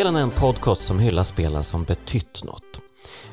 Spelen 0.00 0.16
är 0.16 0.22
en 0.22 0.30
podcast 0.30 0.84
som 0.84 0.98
hyllar 0.98 1.24
spelen 1.24 1.64
som 1.64 1.84
betytt 1.84 2.44
något. 2.44 2.80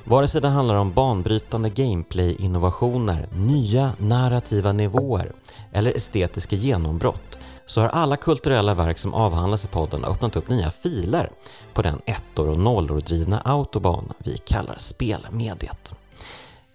Vare 0.04 0.28
sig 0.28 0.42
det 0.42 0.48
handlar 0.48 0.76
om 0.76 0.94
banbrytande 0.94 1.70
gameplay-innovationer, 1.70 3.28
nya 3.32 3.94
narrativa 3.98 4.72
nivåer 4.74 5.32
eller 5.74 5.96
estetiska 5.96 6.56
genombrott 6.56 7.40
så 7.66 7.82
har 7.82 7.90
alla 7.90 8.18
kulturella 8.18 8.74
verk 8.74 8.98
som 8.98 9.14
avhandlas 9.14 9.66
i 9.66 9.68
podden 9.68 10.06
öppnat 10.06 10.36
upp 10.36 10.50
nya 10.50 10.72
filer 10.72 11.32
på 11.74 11.82
den 11.82 12.02
ettor 12.06 12.48
och 12.48 12.58
nollor 12.58 13.02
drivna 13.02 13.42
autobahn 13.46 14.14
vi 14.18 14.38
kallar 14.38 14.78
spelmediet. 14.78 15.94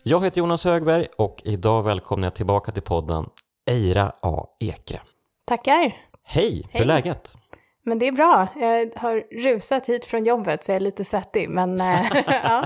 Jag 0.03 0.25
heter 0.25 0.39
Jonas 0.39 0.65
Högberg 0.65 1.07
och 1.19 1.43
idag 1.45 1.83
välkomnar 1.83 2.27
jag 2.27 2.35
tillbaka 2.35 2.73
till 2.73 2.83
podden 2.83 3.27
Eira 3.71 4.13
A. 4.21 4.47
Ekre. 4.61 5.01
Tackar! 5.47 5.97
Hej, 6.25 6.69
hur 6.71 6.81
är 6.81 6.85
läget? 6.85 7.37
Men 7.85 7.99
det 7.99 8.09
är 8.09 8.13
bra. 8.13 8.49
Jag 8.57 8.93
har 8.97 9.43
rusat 9.43 9.89
hit 9.89 10.05
från 10.05 10.25
jobbet 10.25 10.65
så 10.65 10.71
jag 10.71 10.77
är 10.77 10.81
lite 10.81 11.05
svettig. 11.05 11.49
Men, 11.51 11.81
eh, 11.81 12.01
ja. 12.45 12.65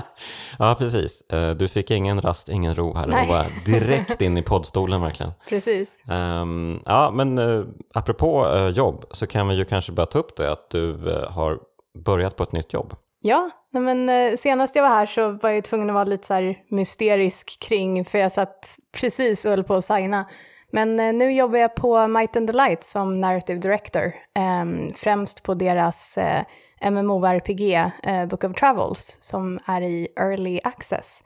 ja, 0.59 0.75
precis. 0.79 1.21
Eh, 1.21 1.49
du 1.49 1.67
fick 1.67 1.91
ingen 1.91 2.21
rast, 2.21 2.49
ingen 2.49 2.75
ro 2.75 2.93
här 2.93 3.07
Nej. 3.07 3.21
och 3.21 3.27
var 3.27 3.45
direkt 3.65 4.21
in 4.21 4.37
i 4.37 4.41
poddstolen 4.41 5.01
verkligen. 5.01 5.31
Precis. 5.49 5.99
Um, 6.41 6.81
ja, 6.85 7.11
men 7.13 7.39
uh, 7.39 7.65
apropå 7.93 8.45
uh, 8.45 8.69
jobb 8.69 9.05
så 9.11 9.27
kan 9.27 9.47
vi 9.47 9.55
ju 9.55 9.65
kanske 9.65 9.91
börja 9.91 10.05
ta 10.05 10.19
upp 10.19 10.35
det 10.37 10.51
att 10.51 10.69
du 10.69 10.93
uh, 10.93 11.31
har 11.31 11.59
börjat 12.05 12.35
på 12.35 12.43
ett 12.43 12.51
nytt 12.51 12.73
jobb. 12.73 12.95
Ja, 13.19 13.49
men 13.71 14.37
senast 14.37 14.75
jag 14.75 14.83
var 14.83 14.89
här 14.89 15.05
så 15.05 15.31
var 15.31 15.49
jag 15.49 15.63
tvungen 15.63 15.89
att 15.89 15.93
vara 15.93 16.03
lite 16.03 16.27
så 16.27 16.33
här 16.33 16.57
mysterisk 16.69 17.59
kring, 17.59 18.05
för 18.05 18.17
jag 18.17 18.31
satt 18.31 18.75
precis 18.91 19.45
och 19.45 19.51
höll 19.51 19.63
på 19.63 19.73
att 19.73 19.83
signa. 19.83 20.25
Men 20.71 20.99
eh, 20.99 21.13
nu 21.13 21.33
jobbar 21.33 21.57
jag 21.57 21.75
på 21.75 22.07
Might 22.07 22.35
and 22.35 22.47
the 22.47 22.53
Light 22.53 22.83
som 22.83 23.21
narrative 23.21 23.59
director, 23.59 24.13
ehm, 24.35 24.93
främst 24.93 25.43
på 25.43 25.53
deras 25.53 26.17
eh, 26.17 26.43
MMORPG 26.91 27.73
eh, 28.03 28.25
Book 28.25 28.43
of 28.43 28.53
Travels 28.53 29.17
som 29.19 29.59
är 29.65 29.81
i 29.81 30.07
early 30.15 30.59
access. 30.63 31.23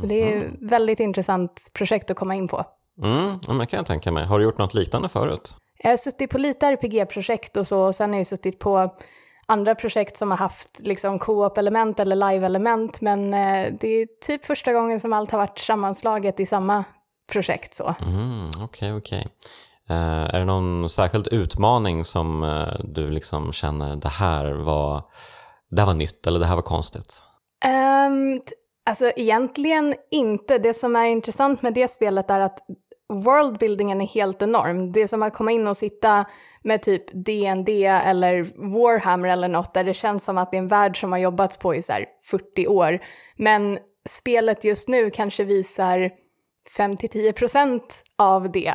Så 0.00 0.06
det 0.06 0.22
är 0.22 0.44
ett 0.44 0.52
väldigt 0.60 1.00
intressant 1.00 1.70
projekt 1.72 2.10
att 2.10 2.16
komma 2.16 2.34
in 2.34 2.48
på. 2.48 2.64
Mm, 3.02 3.38
men 3.48 3.58
det 3.58 3.66
kan 3.66 3.76
jag 3.76 3.86
tänka 3.86 4.12
mig. 4.12 4.24
Har 4.24 4.38
du 4.38 4.44
gjort 4.44 4.58
något 4.58 4.74
liknande 4.74 5.08
förut? 5.08 5.56
Jag 5.78 5.90
har 5.90 5.96
suttit 5.96 6.30
på 6.30 6.38
lite 6.38 6.66
RPG-projekt 6.66 7.56
och 7.56 7.66
så, 7.66 7.86
och 7.86 7.94
sen 7.94 8.10
har 8.10 8.16
jag 8.16 8.26
suttit 8.26 8.58
på 8.58 8.94
andra 9.46 9.74
projekt 9.74 10.16
som 10.16 10.30
har 10.30 10.38
haft 10.38 10.80
liksom 10.80 11.18
co-op-element 11.18 12.00
eller 12.00 12.16
live-element, 12.16 13.00
men 13.00 13.30
det 13.78 13.88
är 13.88 14.06
typ 14.20 14.44
första 14.44 14.72
gången 14.72 15.00
som 15.00 15.12
allt 15.12 15.30
har 15.30 15.38
varit 15.38 15.58
sammanslaget 15.58 16.40
i 16.40 16.46
samma 16.46 16.84
projekt 17.32 17.74
så. 17.74 17.94
Mm, 18.02 18.50
Okej, 18.64 18.92
okej. 18.94 19.26
Eh, 19.90 20.34
är 20.34 20.38
det 20.38 20.44
någon 20.44 20.90
särskild 20.90 21.26
utmaning 21.26 22.04
som 22.04 22.42
eh, 22.42 22.84
du 22.84 23.10
liksom 23.10 23.52
känner 23.52 23.96
det 23.96 24.08
här 24.08 24.52
var, 24.52 25.04
det 25.70 25.80
här 25.80 25.86
var 25.86 25.94
nytt 25.94 26.26
eller 26.26 26.40
det 26.40 26.46
här 26.46 26.54
var 26.56 26.62
konstigt? 26.62 27.22
Um, 27.66 28.40
alltså 28.86 29.12
egentligen 29.16 29.94
inte. 30.10 30.58
Det 30.58 30.74
som 30.74 30.96
är 30.96 31.06
intressant 31.06 31.62
med 31.62 31.74
det 31.74 31.88
spelet 31.88 32.30
är 32.30 32.40
att 32.40 32.58
worldbuildingen 33.12 34.00
är 34.00 34.06
helt 34.06 34.42
enorm. 34.42 34.92
Det 34.92 35.02
är 35.02 35.06
som 35.06 35.22
att 35.22 35.34
komma 35.34 35.52
in 35.52 35.66
och 35.66 35.76
sitta 35.76 36.24
med 36.62 36.82
typ 36.82 37.04
D&D 37.26 37.84
eller 37.84 38.42
Warhammer 38.74 39.28
eller 39.28 39.48
något 39.48 39.74
där 39.74 39.84
det 39.84 39.94
känns 39.94 40.24
som 40.24 40.38
att 40.38 40.50
det 40.50 40.56
är 40.56 40.58
en 40.58 40.68
värld 40.68 41.00
som 41.00 41.12
har 41.12 41.18
jobbats 41.18 41.56
på 41.56 41.74
i 41.74 41.82
så 41.82 41.92
här 41.92 42.06
40 42.24 42.66
år. 42.66 43.00
Men 43.36 43.78
spelet 44.08 44.64
just 44.64 44.88
nu 44.88 45.10
kanske 45.10 45.44
visar 45.44 46.10
5-10% 46.78 47.80
av 48.18 48.52
det. 48.52 48.74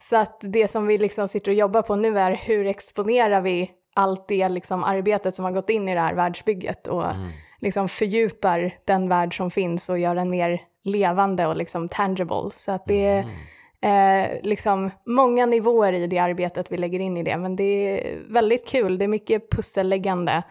Så 0.00 0.16
att 0.16 0.40
det 0.40 0.68
som 0.68 0.86
vi 0.86 0.98
liksom 0.98 1.28
sitter 1.28 1.50
och 1.50 1.56
jobbar 1.56 1.82
på 1.82 1.96
nu 1.96 2.18
är 2.18 2.30
hur 2.30 2.66
exponerar 2.66 3.40
vi 3.40 3.70
allt 3.94 4.28
det 4.28 4.48
liksom 4.48 4.84
arbetet 4.84 5.34
som 5.34 5.44
har 5.44 5.52
gått 5.52 5.70
in 5.70 5.88
i 5.88 5.94
det 5.94 6.00
här 6.00 6.14
världsbygget 6.14 6.86
och 6.86 7.04
liksom 7.60 7.88
fördjupar 7.88 8.70
den 8.84 9.08
värld 9.08 9.36
som 9.36 9.50
finns 9.50 9.88
och 9.88 9.98
gör 9.98 10.14
den 10.14 10.30
mer 10.30 10.62
levande 10.84 11.46
och 11.46 11.56
liksom 11.56 11.88
tangible. 11.88 12.50
Så 12.52 12.72
att 12.72 12.86
det 12.86 13.24
är 13.80 14.24
eh, 14.24 14.28
liksom 14.42 14.90
många 15.06 15.46
nivåer 15.46 15.92
i 15.92 16.06
det 16.06 16.18
arbetet 16.18 16.72
vi 16.72 16.76
lägger 16.76 17.00
in 17.00 17.16
i 17.16 17.22
det, 17.22 17.38
men 17.38 17.56
det 17.56 17.64
är 17.64 18.18
väldigt 18.28 18.68
kul. 18.68 18.98
Det 18.98 19.04
är 19.04 19.08
mycket 19.08 19.50
pusselläggande 19.50 20.42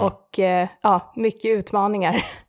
och 0.00 0.38
eh, 0.38 0.68
ja, 0.82 1.12
mycket 1.16 1.50
utmaningar. 1.50 2.24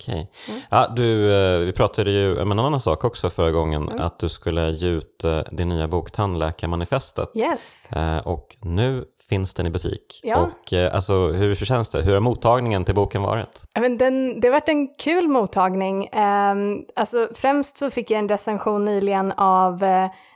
Okej. 0.00 0.30
Mm. 0.48 0.60
Ja, 0.70 0.92
du, 0.96 1.32
eh, 1.34 1.58
vi 1.66 1.72
pratade 1.72 2.10
ju 2.10 2.42
om 2.42 2.50
en 2.52 2.58
annan 2.58 2.80
sak 2.80 3.04
också 3.04 3.30
förra 3.30 3.50
gången, 3.50 3.82
Mm. 3.88 4.00
att 4.00 4.18
du 4.18 4.28
skulle 4.28 4.70
ge 4.70 4.88
ut 4.88 5.24
eh, 5.24 5.40
din 5.50 5.68
nya 5.68 5.88
bok 5.88 6.10
Tandläkarmanifestet. 6.10 7.30
Yes. 7.34 7.88
Eh, 7.92 8.16
Och 8.18 8.56
nu 8.60 9.04
finns 9.28 9.54
den 9.54 9.66
i 9.66 9.70
butik. 9.70 10.20
Ja. 10.22 10.36
Och 10.36 10.72
alltså, 10.92 11.28
hur 11.28 11.54
känns 11.54 11.88
det? 11.88 12.02
Hur 12.02 12.12
har 12.12 12.20
mottagningen 12.20 12.84
till 12.84 12.94
boken 12.94 13.22
varit? 13.22 13.62
Men 13.80 13.98
den, 13.98 14.40
det 14.40 14.48
har 14.48 14.52
varit 14.52 14.68
en 14.68 14.88
kul 14.98 15.28
mottagning. 15.28 16.08
Um, 16.14 16.84
alltså, 16.96 17.28
främst 17.34 17.76
så 17.78 17.90
fick 17.90 18.10
jag 18.10 18.18
en 18.18 18.28
recension 18.28 18.84
nyligen 18.84 19.32
av 19.32 19.82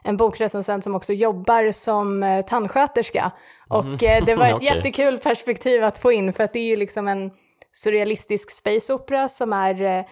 en 0.04 0.16
bokrecensent 0.16 0.84
som 0.84 0.94
också 0.94 1.12
jobbar 1.12 1.72
som 1.72 2.42
tandsköterska. 2.48 3.31
Och 3.69 4.03
eh, 4.04 4.25
det 4.25 4.34
var 4.34 4.47
ett 4.48 4.54
Okej. 4.54 4.69
jättekul 4.69 5.19
perspektiv 5.19 5.84
att 5.84 5.98
få 5.98 6.12
in 6.12 6.32
för 6.32 6.44
att 6.44 6.53
det 6.53 6.59
är 6.59 6.66
ju 6.66 6.77
liksom 6.77 7.09
en 7.09 7.31
surrealistisk 7.73 8.51
space 8.51 8.93
opera 8.93 9.29
som 9.29 9.53
är 9.53 9.83
eh, 9.83 10.05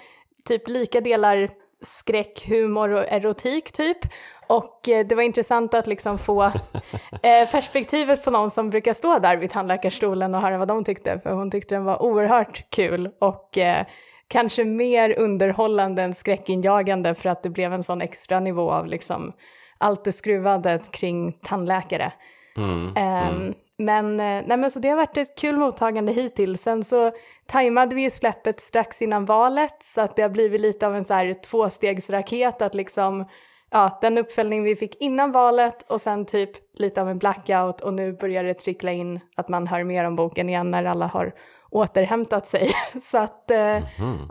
typ 0.45 0.69
lika 0.69 1.01
delar 1.01 1.49
skräck, 1.81 2.49
humor 2.49 2.91
och 2.91 3.05
erotik 3.09 3.73
typ. 3.73 3.99
Och 4.47 4.89
eh, 4.89 5.07
det 5.07 5.15
var 5.15 5.23
intressant 5.23 5.75
att 5.75 5.87
liksom 5.87 6.19
få 6.19 6.43
eh, 7.23 7.51
perspektivet 7.51 8.25
på 8.25 8.31
någon 8.31 8.51
som 8.51 8.71
brukar 8.71 8.93
stå 8.93 9.19
där 9.19 9.37
vid 9.37 9.51
tandläkarstolen 9.51 10.35
och 10.35 10.43
höra 10.43 10.59
vad 10.59 10.69
de 10.69 10.85
tyckte, 10.85 11.21
för 11.21 11.31
hon 11.31 11.51
tyckte 11.51 11.75
den 11.75 11.85
var 11.85 12.03
oerhört 12.03 12.71
kul 12.71 13.11
och 13.19 13.59
eh, 13.59 13.87
kanske 14.29 14.65
mer 14.65 15.19
underhållande 15.19 16.03
än 16.03 16.15
skräckinjagande 16.15 17.15
för 17.15 17.29
att 17.29 17.43
det 17.43 17.51
blev 17.51 17.73
en 17.73 17.83
sån 17.83 18.03
extra 18.03 18.41
nivå 18.41 18.71
av 18.71 18.87
liksom 18.87 19.33
allt 19.79 20.05
det 20.05 20.13
skruvade 20.13 20.81
kring 20.91 21.33
tandläkare. 21.33 22.13
Mm. 22.57 22.93
Ehm, 22.97 23.55
Men, 23.79 24.21
eh, 24.21 24.45
nej, 24.47 24.57
men 24.57 24.71
så 24.71 24.79
det 24.79 24.89
har 24.89 24.97
varit 24.97 25.17
ett 25.17 25.39
kul 25.39 25.57
mottagande 25.57 26.13
hittills. 26.13 26.63
Sen 26.63 26.85
så 26.85 27.13
tajmade 27.47 27.97
vi 27.97 28.03
ju 28.03 28.11
släppet 28.11 28.61
strax 28.61 29.03
innan 29.03 29.25
valet 29.25 29.77
så 29.83 30.01
att 30.01 30.17
det 30.17 30.23
har 30.23 30.29
blivit 30.29 30.61
lite 30.61 30.87
av 30.87 30.97
en 30.97 31.05
så 31.05 31.15
här 31.15 31.35
tvåstegsraket 31.35 32.63
att 32.63 32.75
liksom, 32.75 33.25
ja, 33.71 33.99
den 34.01 34.19
uppföljning 34.19 34.63
vi 34.63 34.77
fick 34.77 35.01
innan 35.01 35.33
valet 35.33 35.91
och 35.91 36.01
sen 36.01 36.27
typ 36.27 36.51
lite 36.75 37.01
av 37.03 37.09
en 37.09 37.19
blackout 37.19 37.81
och 37.81 37.95
nu 37.95 38.13
börjar 38.13 38.45
det 38.45 38.55
trickla 38.55 38.93
in 38.93 39.21
att 39.37 39.49
man 39.49 39.67
hör 39.67 39.85
mer 39.85 40.05
om 40.05 40.17
boken 40.17 40.49
igen 40.49 40.71
när 40.71 40.85
alla 40.85 41.07
har 41.07 41.33
återhämtat 41.71 42.47
sig. 42.47 42.71
så 43.01 43.19
att, 43.19 43.51
eh, 43.51 43.59
ja, 43.59 43.83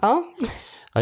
Ja, 0.01 0.23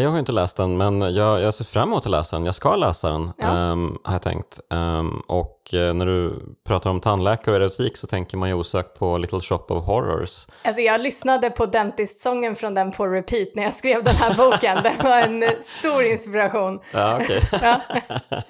jag 0.00 0.10
har 0.10 0.18
inte 0.18 0.32
läst 0.32 0.56
den, 0.56 0.76
men 0.76 1.00
jag, 1.14 1.42
jag 1.42 1.54
ser 1.54 1.64
fram 1.64 1.88
emot 1.88 2.06
att 2.06 2.10
läsa 2.10 2.36
den. 2.36 2.44
Jag 2.46 2.54
ska 2.54 2.76
läsa 2.76 3.10
den, 3.10 3.30
Ja. 3.38 3.46
ehm, 3.46 3.98
har 4.04 4.12
jag 4.14 4.22
tänkt. 4.22 4.60
Ehm, 4.70 5.20
och 5.26 5.74
eh, 5.74 5.94
när 5.94 6.06
du 6.06 6.42
pratar 6.66 6.90
om 6.90 7.00
tandläkare 7.00 7.56
och 7.56 7.62
erotik 7.62 7.96
så 7.96 8.06
tänker 8.06 8.36
man 8.36 8.48
ju 8.48 8.54
osökt 8.54 8.98
på 8.98 9.18
Little 9.18 9.40
Shop 9.40 9.64
of 9.68 9.84
Horrors. 9.84 10.46
Alltså 10.64 10.80
jag 10.80 11.00
lyssnade 11.00 11.50
på 11.50 11.66
Dentist-sången 11.66 12.56
från 12.56 12.74
den 12.74 12.92
på 12.92 13.06
repeat 13.06 13.48
när 13.54 13.62
jag 13.62 13.74
skrev 13.74 14.04
den 14.04 14.14
här 14.14 14.34
boken. 14.36 14.78
Det 14.82 14.94
var 15.04 15.20
en 15.20 15.44
stor 15.62 16.02
inspiration. 16.04 16.80
Ja, 16.92 17.18
okej. 17.22 17.42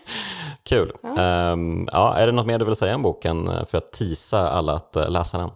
Kul. 0.69 0.93
Ehm, 1.19 1.88
ja, 1.93 2.14
är 2.16 2.26
det 2.26 2.32
något 2.32 2.46
mer 2.46 2.58
du 2.58 2.64
vill 2.64 2.76
säga 2.76 2.94
om 2.94 3.02
boken 3.02 3.48
eh, 3.48 3.64
för 3.64 3.78
att 3.78 3.93
tisa 3.93 4.48
alla 4.50 4.72
att 4.72 4.96
eh, 4.96 5.10
läsa 5.10 5.38
den? 5.38 5.50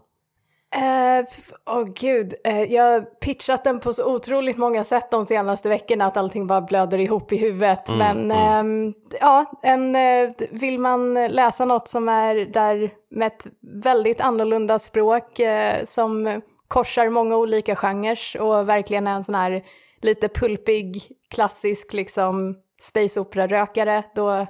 Åh 0.76 1.78
oh 1.80 1.84
gud, 1.84 2.34
Eh, 2.44 2.62
jag 2.62 2.84
har 2.84 3.00
pitchat 3.00 3.64
den 3.64 3.80
på 3.80 3.92
så 3.92 4.14
otroligt 4.14 4.56
många 4.56 4.84
sätt 4.84 5.10
de 5.10 5.26
senaste 5.26 5.68
veckorna 5.68 6.06
att 6.06 6.16
allting 6.16 6.46
bara 6.46 6.60
blöder 6.60 6.98
ihop 6.98 7.32
i 7.32 7.36
huvudet. 7.36 7.88
Men 7.88 8.30
ehm, 8.30 8.92
ja, 9.20 9.44
en, 9.62 9.96
eh, 9.96 10.30
vill 10.50 10.78
man 10.78 11.14
läsa 11.14 11.64
något 11.64 11.88
som 11.88 12.08
är 12.08 12.34
där 12.34 12.90
med 13.10 13.26
ett 13.26 13.46
väldigt 13.84 14.20
annorlunda 14.20 14.78
språk 14.78 15.38
eh, 15.38 15.84
som 15.84 16.42
korsar 16.68 17.08
många 17.08 17.36
olika 17.36 17.76
genrer 17.76 18.40
och 18.40 18.68
verkligen 18.68 19.06
är 19.06 19.14
en 19.14 19.24
sån 19.24 19.34
här 19.34 19.64
lite 20.02 20.28
pulpig, 20.28 21.02
klassisk 21.30 21.92
liksom 21.92 22.56
space 22.80 23.20
opera-rökare, 23.20 24.02
då, 24.14 24.46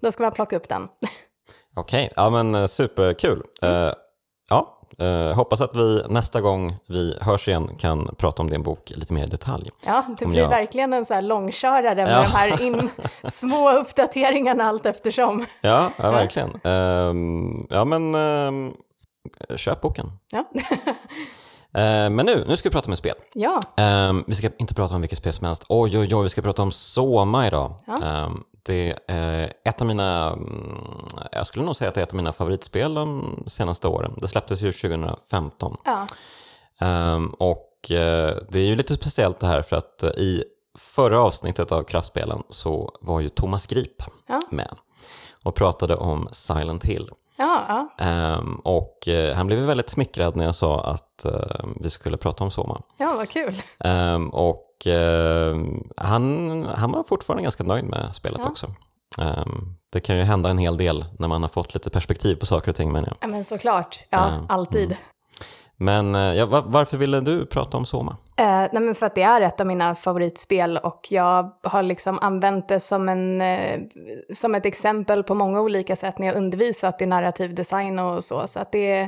då 0.00 0.12
ska 0.12 0.22
man 0.22 0.32
plocka 0.32 0.56
upp 0.56 0.68
den. 0.68 0.88
Okej, 1.76 2.12
ja 2.16 2.30
men 2.30 2.54
eh, 2.54 2.66
superkul. 2.66 3.42
Eh, 3.62 3.92
ja, 4.50 4.73
eh, 4.98 5.36
hoppas 5.36 5.60
att 5.60 5.76
vi 5.76 6.02
nästa 6.08 6.40
gång 6.40 6.76
vi 6.88 7.18
hörs 7.20 7.48
igen 7.48 7.70
kan 7.78 8.14
prata 8.18 8.42
om 8.42 8.50
din 8.50 8.62
bok 8.62 8.92
lite 8.96 9.12
mer 9.12 9.24
i 9.24 9.30
detalj. 9.30 9.70
Ja, 9.86 10.04
det 10.18 10.24
Om 10.24 10.30
blir 10.30 10.40
jag- 10.42 10.48
verkligen 10.48 10.92
en 10.92 11.04
så 11.04 11.14
här 11.14 11.22
långkörare 11.22 11.94
med 11.94 12.10
Ja. 12.12 12.22
de 12.22 12.28
här 12.28 12.62
in, 12.62 12.90
små 13.32 13.72
uppdateringarna 13.72 14.64
allt 14.64 14.86
eftersom. 14.86 15.46
Ja, 15.60 15.90
ja 15.96 16.10
verkligen. 16.10 16.50
Ehm, 16.64 17.66
ja 17.70 17.84
men 17.84 18.14
ehm, 18.14 18.72
köp 19.56 19.80
boken. 19.80 20.12
Ja, 20.30 20.44
Eh, 21.76 22.10
men 22.10 22.26
nu, 22.26 22.44
nu 22.48 22.56
ska 22.56 22.68
vi 22.68 22.72
prata 22.72 22.90
om 22.90 22.96
spel. 22.96 23.14
ja. 23.34 23.60
Ehm, 23.76 24.24
vi 24.26 24.34
ska 24.34 24.50
inte 24.58 24.74
prata 24.74 24.94
om 24.94 25.00
vilket 25.00 25.18
spel 25.18 25.32
som 25.32 25.46
helst. 25.46 25.64
Oj, 25.68 25.98
oj, 25.98 26.14
oj, 26.14 26.22
vi 26.22 26.28
ska 26.28 26.42
prata 26.42 26.62
om 26.62 26.72
Soma 26.72 27.46
idag. 27.46 27.72
Ja. 27.86 28.02
Ehm, 28.02 28.42
det 28.66 28.98
är 29.06 29.52
ett 29.64 29.80
av 29.80 29.86
mina, 29.86 30.32
mm, 30.32 30.78
jag 31.32 31.46
skulle 31.46 31.64
nog 31.64 31.76
säga 31.76 31.88
att 31.88 31.94
det 31.94 32.00
är 32.00 32.02
ett 32.02 32.10
av 32.10 32.16
mina 32.16 32.32
favoritspel 32.32 32.94
de 32.94 33.44
senaste 33.46 33.88
åren. 33.88 34.14
Det 34.20 34.28
släpptes 34.28 34.62
ju 34.62 34.72
2015. 34.72 35.76
ja. 35.84 36.06
Um, 36.80 37.28
och 37.28 37.70
uh, 37.90 37.96
det 38.50 38.58
är 38.58 38.66
ju 38.66 38.76
lite 38.76 38.94
speciellt 38.94 39.40
det 39.40 39.46
här 39.46 39.62
för 39.62 39.76
att 39.76 40.00
uh, 40.04 40.10
i 40.10 40.44
förra 40.78 41.20
avsnittet 41.20 41.72
av 41.72 41.82
Kraftspelen 41.82 42.42
så 42.50 42.98
var 43.00 43.20
ju 43.20 43.28
Thomas 43.28 43.66
Grip 43.66 44.02
Ja. 44.26 44.40
med 44.50 44.76
och 45.44 45.54
pratade 45.54 45.96
om 45.96 46.28
Silent 46.32 46.84
Hill. 46.84 47.10
Ja, 47.36 47.88
ja. 47.98 48.06
Um, 48.38 48.60
och 48.64 48.98
uh, 49.08 49.32
han 49.34 49.46
blev 49.46 49.58
väldigt 49.58 49.90
smickrad 49.90 50.36
när 50.36 50.44
jag 50.44 50.54
sa 50.54 50.84
att 50.84 51.26
uh, 51.26 51.66
vi 51.80 51.90
skulle 51.90 52.16
prata 52.16 52.44
om 52.44 52.50
Soma. 52.50 52.82
ja 52.96 53.12
vad 53.16 53.28
kul. 53.28 53.62
Um, 53.84 54.30
och 54.30 54.86
ehm, 54.86 55.88
han, 55.96 56.62
han 56.76 56.92
var 56.92 57.04
fortfarande 57.08 57.42
ganska 57.42 57.64
nöjd 57.64 57.84
med 57.84 58.14
spelet 58.14 58.40
Ja. 58.44 58.50
också. 58.50 58.66
Um, 59.20 59.74
det 59.92 60.00
kan 60.00 60.16
ju 60.16 60.22
hända 60.22 60.50
en 60.50 60.58
hel 60.58 60.76
del 60.76 61.04
när 61.18 61.28
man 61.28 61.42
har 61.42 61.48
fått 61.48 61.74
lite 61.74 61.90
perspektiv 61.90 62.36
på 62.36 62.46
saker 62.46 62.68
och 62.70 62.76
ting 62.76 62.92
menar 62.92 63.08
jag. 63.08 63.16
Ja, 63.20 63.26
men 63.26 63.44
såklart. 63.44 64.00
Ja, 64.10 64.32
alltid. 64.48 64.84
mm. 64.84 64.96
Men 65.76 66.14
eh, 66.14 66.38
ja, 66.38 66.46
va- 66.46 66.64
varför 66.66 66.96
ville 66.96 67.20
du 67.20 67.46
prata 67.46 67.76
om 67.76 67.86
Soma? 67.86 68.16
Eh, 68.36 68.68
nej 68.72 68.82
men 68.82 68.94
för 68.94 69.06
att 69.06 69.14
det 69.14 69.22
är 69.22 69.40
ett 69.40 69.60
av 69.60 69.66
mina 69.66 69.94
favoritspel 69.94 70.78
och 70.78 71.06
jag 71.10 71.52
har 71.62 71.82
liksom 71.82 72.18
använt 72.18 72.68
det 72.68 72.80
som, 72.80 73.08
en, 73.08 73.40
eh, 73.40 73.80
som 74.32 74.54
ett 74.54 74.66
exempel 74.66 75.22
på 75.22 75.34
många 75.34 75.60
olika 75.60 75.96
sätt 75.96 76.18
när 76.18 76.26
jag 76.26 76.36
undervisat 76.36 77.02
i 77.02 77.06
narrativ 77.06 77.54
design 77.54 77.98
och 77.98 78.24
så. 78.24 78.46
Så 78.46 78.60
att 78.60 78.72
det, 78.72 79.00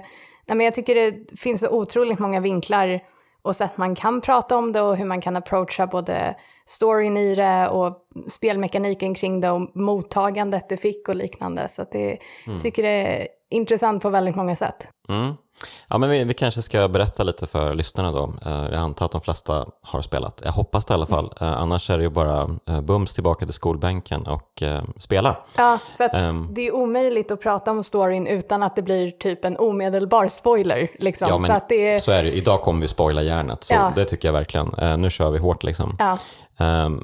nej 0.46 0.56
men 0.56 0.61
jag 0.61 0.75
tycker 0.75 0.94
det 0.94 1.38
finns 1.40 1.61
så 1.61 1.69
otroligt 1.69 2.19
många 2.19 2.40
vinklar 2.40 3.00
och 3.43 3.56
sätt 3.56 3.76
man 3.76 3.94
kan 3.94 4.20
prata 4.20 4.56
om 4.56 4.73
det 4.73 4.81
och 4.81 4.96
hur 4.96 5.05
man 5.05 5.20
kan 5.20 5.37
approacha 5.37 5.87
både 5.87 6.37
storyn 6.67 7.17
i 7.17 7.34
det 7.34 7.69
och 7.69 8.06
spelmekaniken 8.27 9.15
kring 9.15 9.41
det 9.41 9.51
och 9.51 9.77
mottagandet 9.77 10.69
det 10.69 10.77
fick 10.77 11.09
och 11.09 11.17
liknande. 11.17 11.69
Så 11.69 11.85
det 11.93 12.19
tycker 12.63 12.83
det 12.83 12.89
är 13.23 13.29
intressant 13.51 14.03
på 14.03 14.11
väldigt 14.11 14.37
många 14.37 14.57
sätt. 14.57 14.89
Mm. 15.09 15.35
Ja, 15.89 15.99
men 15.99 16.11
vi, 16.11 16.25
vi 16.25 16.35
kanske 16.35 16.63
ska 16.63 16.89
berätta 16.89 17.23
lite 17.25 17.47
för 17.47 17.75
lyssnarna 17.75 18.13
då. 18.13 18.33
Eh, 18.47 18.53
jag 18.53 18.75
antar 18.75 19.05
att 19.07 19.13
de 19.13 19.21
flesta 19.21 19.67
har 19.83 20.03
spelat. 20.03 20.41
Jag 20.45 20.53
hoppas 20.53 20.85
det 20.85 20.93
i 20.93 20.95
alla 20.95 21.07
fall. 21.07 21.25
Eh, 21.41 21.53
annars 21.53 21.91
är 21.91 21.97
det 21.99 22.05
ju 22.05 22.11
bara 22.11 22.51
eh, 22.69 22.81
bums 22.81 23.15
tillbaka 23.15 23.45
till 23.45 23.55
skolbänken 23.55 24.27
och 24.27 24.62
spela. 24.99 25.37
Ja, 25.57 25.79
för 25.97 26.05
att 26.05 26.15
Ehm. 26.15 26.49
det 26.51 26.67
är 26.67 26.75
omöjligt 26.75 27.31
att 27.31 27.41
prata 27.41 27.71
om 27.71 27.83
storyn 27.85 28.27
utan 28.27 28.62
att 28.62 28.77
det 28.77 28.83
blir 28.83 29.11
typ 29.11 29.45
en 29.45 29.57
omedelbar 29.57 30.29
spoiler. 30.29 30.89
Liksom. 30.99 31.29
Ja, 31.29 31.35
men 31.39 31.47
så 31.47 31.53
att 31.53 31.69
det 31.69 31.89
är, 31.89 31.99
Så 31.99 32.11
är 32.11 32.23
det. 32.23 32.33
Idag 32.33 32.62
kommer 32.62 32.81
vi 32.81 32.89
spoila 32.89 33.23
järnet, 33.23 33.65
så 33.65 33.75
Ja. 33.75 33.93
det 33.97 34.05
tycker 34.05 34.29
jag 34.29 34.33
verkligen. 34.33 35.01
Nu 35.01 35.11
kör 35.11 35.31
vi 35.31 35.39
hårt 35.39 35.62
liksom. 35.62 35.97
ja, 35.99 36.19
Ehm, 36.59 37.03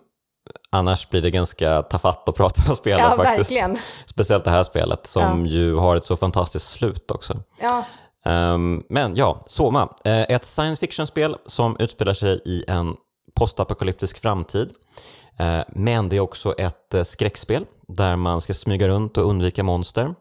annars 0.71 1.09
blir 1.11 1.23
det 1.23 1.31
ganska 1.31 1.83
tafatt 1.83 2.29
att 2.29 2.35
prata 2.37 2.63
om 2.71 2.77
spelet 2.77 2.99
ja 3.01 3.17
faktiskt. 3.17 3.51
verkligen. 3.51 3.79
Speciellt 4.07 4.45
det 4.45 4.51
här 4.51 4.65
spelet 4.65 5.07
som 5.07 5.47
Ja. 5.47 5.53
ju 5.53 5.75
har 5.77 5.97
ett 5.97 6.05
så 6.05 6.17
fantastiskt 6.17 6.71
slut 6.71 7.11
också. 7.11 7.35
Ja, 7.61 7.85
Ehm, 8.25 8.83
men 8.89 9.17
ja, 9.17 9.45
Soma. 9.47 9.89
Eh, 10.05 10.21
ett 10.23 10.45
science 10.47 10.81
fiction-spel 10.81 11.37
som 11.47 11.77
utspelar 11.79 12.15
sig 12.15 12.41
i 12.45 12.65
en 12.69 12.97
postapokalyptisk 13.35 14.21
framtid. 14.23 14.71
Eh, 15.39 15.61
men 15.69 16.09
det 16.09 16.17
är 16.17 16.21
också 16.21 16.53
ett 16.59 16.95
eh, 16.95 17.03
skräckspel 17.05 17.65
där 17.89 18.17
man 18.17 18.41
ska 18.41 18.55
smyga 18.55 18.89
runt 18.89 19.17
och 19.19 19.29
undvika 19.29 19.63
monster. 19.63 20.15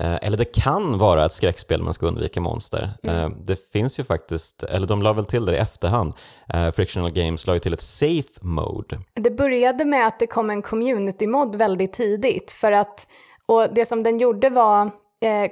Eh, 0.00 0.18
eller 0.22 0.36
det 0.36 0.44
kan 0.44 0.98
vara 0.98 1.24
ett 1.26 1.32
skräckspel 1.32 1.82
man 1.82 1.94
ska 1.94 2.06
undvika 2.06 2.40
monster. 2.40 2.90
Eh, 3.02 3.28
det 3.28 3.72
finns 3.72 3.98
ju 3.98 4.04
faktiskt, 4.04 4.62
eller 4.62 4.86
de 4.86 5.02
la 5.02 5.12
väl 5.12 5.26
till 5.26 5.44
det 5.44 5.54
i 5.54 5.58
efterhand. 5.58 6.12
Eh, 6.48 6.70
Frictional 6.70 7.12
Games 7.12 7.46
la 7.46 7.54
ju 7.54 7.60
till 7.60 7.72
ett 7.74 7.82
safe 7.82 8.40
mode. 8.40 9.00
det 9.14 9.30
började 9.30 9.84
med 9.84 10.06
att 10.06 10.18
det 10.18 10.26
kom 10.26 10.50
en 10.50 10.62
community-mod 10.62 11.56
väldigt 11.56 11.92
tidigt. 11.92 12.50
För 12.50 12.72
att, 12.72 13.08
och 13.46 13.74
det 13.74 13.86
som 13.86 14.02
den 14.02 14.18
gjorde 14.18 14.50
var, 14.50 14.90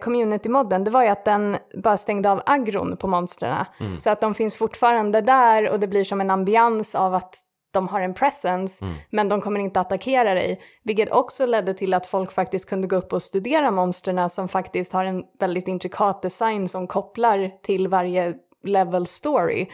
community-modden, 0.01 0.85
det 0.85 0.91
var 0.91 1.03
ju 1.03 1.09
att 1.09 1.25
den 1.25 1.57
bara 1.83 1.97
stängde 1.97 2.31
av 2.31 2.43
agron 2.47 2.97
på 2.97 3.07
monstren. 3.07 3.65
Så 3.99 4.11
att 4.11 4.21
de 4.21 4.35
finns 4.35 4.57
fortfarande 4.57 5.21
där 5.21 5.71
och 5.71 5.81
det 5.81 5.87
blir 5.87 6.05
som 6.05 6.21
en 6.21 6.31
ambians 6.31 6.95
av 6.95 7.15
att 7.15 7.39
de 7.73 7.89
har 7.89 8.01
en 8.01 8.15
presence, 8.15 8.85
men 9.11 9.29
de 9.29 9.41
kommer 9.41 9.61
inte 9.61 9.81
attackera 9.81 10.35
dig. 10.35 10.61
Vilket 10.83 11.11
också 11.11 11.47
ledde 11.47 11.75
till 11.75 11.95
att 11.95 12.07
folk 12.07 12.33
faktiskt 12.33 12.69
kunde 12.69 12.87
gå 12.87 12.97
upp 12.97 13.13
och 13.13 13.23
studera 13.23 13.71
monstren 13.71 14.31
som 14.31 14.49
faktiskt 14.49 14.93
har 14.93 15.05
en 15.05 15.25
väldigt 15.39 15.69
intrikat 15.69 16.23
design 16.23 16.69
som 16.69 16.87
kopplar 16.87 17.51
till 17.63 17.89
varje 17.89 18.35
level 18.65 19.07
story. 19.07 19.69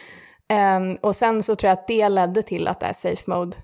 Ehm, 0.48 0.96
och 1.00 1.16
sen 1.16 1.42
så 1.42 1.56
tror 1.56 1.68
jag 1.68 1.78
att 1.78 1.86
det 1.86 2.08
ledde 2.08 2.42
till 2.42 2.68
att 2.68 2.80
det 2.80 2.86
här 2.86 2.92
safe 2.92 3.22
mode 3.26 3.56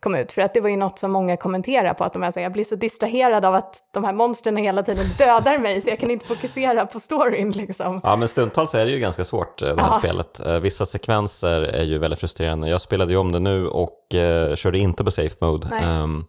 kom 0.00 0.14
ut. 0.14 0.32
För 0.32 0.42
att 0.42 0.54
det 0.54 0.60
var 0.60 0.68
ju 0.68 0.76
något 0.76 0.98
som 0.98 1.10
många 1.12 1.36
kommenterar 1.36 1.94
på, 1.94 2.04
att 2.04 2.12
de 2.12 2.22
är 2.22 2.30
så 2.30 2.38
här, 2.38 2.44
jag 2.44 2.52
blir 2.52 2.64
så 2.64 2.76
distraherad 2.76 3.44
av 3.44 3.54
att 3.54 3.74
de 3.94 4.04
här 4.04 4.12
monstren 4.12 4.56
hela 4.56 4.82
tiden 4.82 5.06
dödar 5.18 5.58
mig 5.58 5.80
så 5.80 5.90
jag 5.90 6.00
kan 6.00 6.10
inte 6.10 6.26
fokusera 6.26 6.86
på 6.86 7.00
storyn 7.00 7.50
liksom. 7.50 8.00
Ja, 8.04 8.16
men 8.16 8.28
stundtals 8.28 8.74
är 8.74 8.84
det 8.86 8.92
ju 8.92 8.98
ganska 8.98 9.24
svårt 9.24 9.62
eh, 9.62 9.74
det 9.76 9.82
här 9.82 9.90
Ja. 9.92 9.98
spelet. 9.98 10.40
Eh, 10.40 10.60
Vissa 10.60 10.86
sekvenser 10.86 11.60
är 11.62 11.82
ju 11.82 11.98
väldigt 11.98 12.20
frustrerande. 12.20 12.68
Jag 12.68 12.80
spelade 12.80 13.12
ju 13.12 13.18
om 13.18 13.32
det 13.32 13.38
nu 13.40 13.66
och 13.68 14.14
eh, 14.14 14.56
körde 14.56 14.78
inte 14.78 15.04
på 15.04 15.10
safe 15.10 15.36
mode. 15.40 15.66
Ehm, 15.82 16.24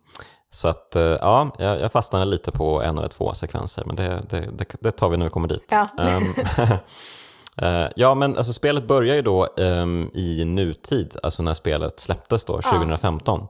så 0.53 0.67
att 0.67 0.95
eh, 0.95 1.01
ja, 1.03 1.51
jag, 1.57 1.91
fastnade 1.91 2.25
lite 2.25 2.51
på 2.51 2.81
en 2.81 2.97
eller 2.97 3.07
två 3.07 3.33
sekvenser, 3.33 3.83
men 3.85 3.95
det, 3.95 4.23
det, 4.29 4.49
det, 4.53 4.65
det 4.79 4.91
tar 4.91 5.09
vi 5.09 5.17
när 5.17 5.25
vi 5.25 5.29
kommer 5.31 5.47
dit. 5.47 5.65
Ja. 5.69 5.87
Eh, 5.99 6.71
ja, 7.95 8.15
men 8.15 8.37
alltså 8.37 8.53
spelet 8.53 8.87
börjar 8.87 9.15
ju 9.15 9.21
då 9.21 9.47
ehm, 9.57 10.09
i 10.13 10.45
nutid, 10.45 11.15
alltså 11.23 11.43
när 11.43 11.53
spelet 11.53 11.99
släpptes 11.99 12.45
då, 12.45 12.61
2015, 12.61 13.47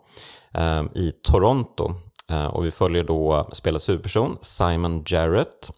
ehm, 0.53 0.89
i 0.95 1.11
Toronto. 1.11 1.93
Eh, 2.29 2.45
och 2.45 2.65
vi 2.65 2.71
följer 2.71 3.03
då 3.03 3.49
spelets 3.53 3.89
huvudperson, 3.89 4.37
Simon 4.41 5.03
Jarrett. 5.07 5.71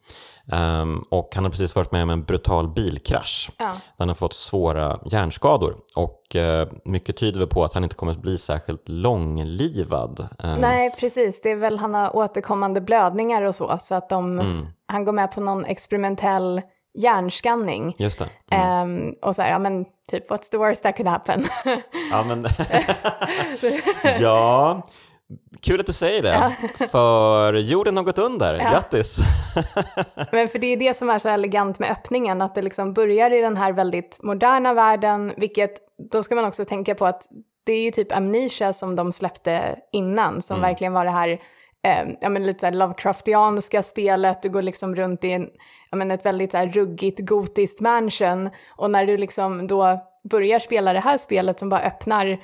Ehm, 0.52 1.00
och 1.10 1.32
han 1.36 1.44
har 1.44 1.52
precis 1.52 1.76
varit 1.76 1.92
med 1.92 2.04
om 2.04 2.10
en 2.10 2.24
brutal 2.24 2.68
bilkrasch. 2.70 3.50
Ja. 3.58 3.72
Han 3.98 4.08
har 4.08 4.16
fått 4.16 4.34
svåra 4.34 5.00
hjärnskador 5.06 5.76
och 5.96 6.36
eh, 6.36 6.68
mycket 6.86 7.18
tyder 7.18 7.46
på 7.46 7.64
att 7.64 7.74
han 7.74 7.84
inte 7.84 7.96
kommer 7.96 8.12
att 8.12 8.22
bli 8.22 8.38
särskilt 8.38 8.90
långlivad. 8.90 10.28
Ehm, 10.44 10.60
Nej, 10.60 10.96
precis. 11.00 11.42
Det 11.42 11.52
är 11.52 11.56
väl 11.56 11.78
han 11.80 11.94
har 11.94 12.16
återkommande 12.16 12.82
blödningar 12.82 13.42
och 13.42 13.56
så, 13.56 13.78
så 13.80 13.96
att 13.96 14.10
de, 14.10 14.40
Mm. 14.40 14.68
han 14.88 15.06
går 15.06 15.12
med 15.14 15.32
på 15.32 15.42
någon 15.42 15.66
experimentell 15.66 16.62
hjärnskanning. 16.94 17.96
Just 17.98 18.20
det. 18.20 18.30
Mm. 18.52 18.68
Ehm, 18.68 19.16
och 19.22 19.36
så 19.36 19.42
här, 19.42 19.50
ja 19.50 19.60
men 19.60 19.86
typ, 20.10 20.30
what's 20.30 20.52
the 20.52 20.58
worst 20.58 20.84
that 20.84 20.98
could 20.98 21.08
happen? 21.08 21.44
Ja, 22.12 22.24
men... 22.28 22.48
ja, 24.20 24.82
kul 25.62 25.80
att 25.80 25.86
du 25.86 25.94
säger 25.94 26.22
det. 26.22 26.56
För 26.88 27.54
jorden 27.54 27.98
har 27.98 28.04
gått 28.04 28.20
under. 28.20 28.58
Grattis! 28.58 29.18
Men 30.32 30.48
för 30.48 30.60
det 30.60 30.68
är 30.68 30.78
det 30.78 30.94
som 30.94 31.10
är 31.10 31.20
så 31.20 31.30
elegant 31.30 31.80
med 31.80 31.92
öppningen, 31.92 32.42
att 32.42 32.56
det 32.56 32.62
liksom 32.62 32.94
börjar 32.94 33.32
i 33.32 33.42
den 33.42 33.58
här 33.58 33.72
väldigt 33.74 34.20
moderna 34.24 34.74
världen, 34.74 35.34
vilket 35.38 35.72
då 36.12 36.24
ska 36.24 36.36
man 36.36 36.46
också 36.46 36.66
tänka 36.66 36.96
på 36.96 37.06
att 37.06 37.28
det 37.64 37.74
är 37.74 37.84
ju 37.84 37.92
typ 37.92 38.12
Amnesia 38.12 38.74
som 38.74 38.96
de 38.96 39.12
släppte 39.12 39.76
innan, 39.92 40.42
som 40.42 40.62
verkligen 40.62 40.94
var 40.94 41.06
det 41.06 41.12
här 41.12 41.40
eh, 41.84 42.08
ja, 42.22 42.30
men 42.30 42.46
lite 42.46 42.60
så 42.60 42.66
här 42.66 42.74
Lovecraftianska 42.74 43.84
spelet, 43.84 44.42
du 44.42 44.50
går 44.50 44.62
liksom 44.62 44.96
runt 44.96 45.24
i 45.24 45.32
en, 45.32 45.50
ja, 45.92 45.98
men 45.98 46.12
ett 46.12 46.26
väldigt 46.26 46.52
så 46.52 46.58
här 46.58 46.68
ruggigt 46.68 47.20
gotiskt 47.20 47.82
mansion, 47.82 48.50
och 48.76 48.92
när 48.92 49.06
du 49.06 49.18
liksom 49.18 49.68
då 49.68 50.00
börjar 50.30 50.60
spela 50.60 50.94
det 50.94 51.00
här 51.00 51.18
spelet 51.18 51.60
som 51.60 51.70
bara 51.70 51.82
öppnar 51.82 52.40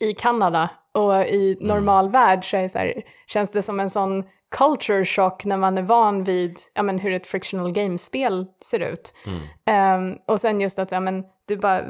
i 0.00 0.14
Kanada 0.14 0.70
och 0.94 1.14
i 1.14 1.58
normal 1.60 2.10
värld 2.10 2.50
så, 2.50 2.56
är 2.56 2.62
det 2.62 2.68
så 2.68 2.78
här, 2.78 3.02
känns 3.26 3.50
det 3.50 3.62
som 3.62 3.80
en 3.80 3.90
sån 3.90 4.24
culture 4.56 5.04
shock 5.04 5.44
när 5.44 5.56
man 5.56 5.78
är 5.78 5.82
van 5.82 6.24
vid 6.24 6.58
ja, 6.74 6.82
men, 6.82 6.98
hur 6.98 7.12
ett 7.12 7.26
frictional 7.26 7.72
game-spel 7.72 8.46
ser 8.64 8.80
ut. 8.80 9.14
Ehm, 9.64 10.14
och 10.26 10.40
sen 10.40 10.60
just 10.60 10.78
att 10.78 10.92
ja, 10.92 11.00
men, 11.00 11.24
du 11.46 11.56
bara, 11.56 11.84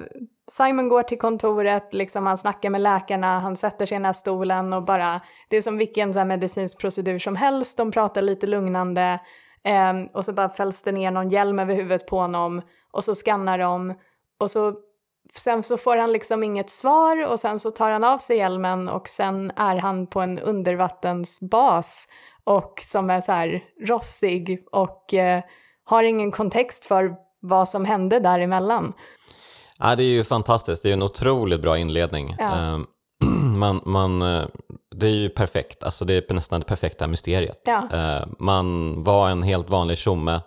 Simon 0.50 0.88
går 0.88 1.02
till 1.02 1.19
kontoret, 1.19 1.95
liksom, 1.95 2.26
han 2.26 2.37
snackar 2.37 2.71
med 2.71 2.81
läkarna, 2.81 3.40
han 3.40 3.57
sätter 3.57 3.87
sig 3.87 3.95
i 3.95 3.99
den 3.99 4.05
här 4.05 4.12
stolen 4.12 4.73
och 4.73 4.83
bara, 4.83 5.21
det 5.49 5.57
är 5.57 5.61
som 5.61 5.78
vilken 5.78 6.12
så 6.12 6.19
här, 6.19 6.26
medicinsk 6.26 6.78
procedur 6.78 7.19
som 7.19 7.37
helst, 7.37 7.76
de 7.76 7.90
pratar 7.90 8.23
lite 8.23 8.47
lugnande 8.47 9.21
eh, 9.64 9.93
och 10.14 10.25
så 10.25 10.33
bara 10.33 10.49
fälls 10.49 10.83
det 10.83 10.93
ner 10.93 11.11
någon 11.11 11.28
hjälm 11.28 11.59
över 11.59 11.75
huvudet 11.75 12.07
på 12.07 12.19
honom 12.19 12.62
och 12.90 13.05
så 13.05 13.14
skannar 13.14 13.59
de 13.59 13.95
och 14.38 14.50
så 14.50 14.75
sen 15.35 15.62
så 15.62 15.76
får 15.76 15.97
han 15.97 16.12
liksom 16.12 16.43
inget 16.43 16.71
svar 16.71 17.26
och 17.26 17.40
sen 17.40 17.59
så 17.59 17.71
tar 17.71 17.90
han 17.90 18.05
av 18.05 18.19
sig 18.19 18.37
hjälmen 18.37 18.88
och 18.88 19.09
sen 19.09 19.52
är 19.57 19.76
han 19.76 20.07
på 20.07 20.21
en 20.21 20.38
undervattensbas 20.38 22.09
och 22.45 22.81
som 22.83 23.11
är 23.11 23.21
så 23.21 23.33
här 23.33 23.64
rossig 23.81 24.64
och 24.73 25.14
eh, 25.14 25.43
har 25.85 26.02
ingen 26.02 26.31
kontext 26.31 26.85
för 26.85 27.17
vad 27.40 27.69
som 27.69 27.85
hände 27.85 28.21
däremellan. 28.21 28.95
Ja, 29.79 29.97
det 29.97 30.03
är 30.03 30.07
ju 30.09 30.25
fantastiskt. 30.25 30.83
Det 30.83 30.89
är 30.89 30.93
en 30.93 31.03
otroligt 31.03 31.63
bra 31.63 31.79
inledning. 31.79 32.37
Ja. 32.39 32.55
Ehm, 32.55 32.87
Man, 33.59 33.81
man, 33.85 34.23
eh, 34.23 34.45
det 34.97 35.07
är 35.07 35.11
ju 35.11 35.29
perfekt, 35.29 35.85
alltså 35.85 36.05
det 36.05 36.31
är 36.31 36.35
nästan 36.35 36.61
det 36.61 36.67
perfekta 36.67 37.07
mysteriet. 37.07 37.63
Ja. 37.65 37.89
Eh, 37.93 38.27
Man 38.39 38.95
var 39.05 39.31
en 39.31 39.43
helt 39.43 39.71
vanlig 39.71 39.99
tjomme. 39.99 40.41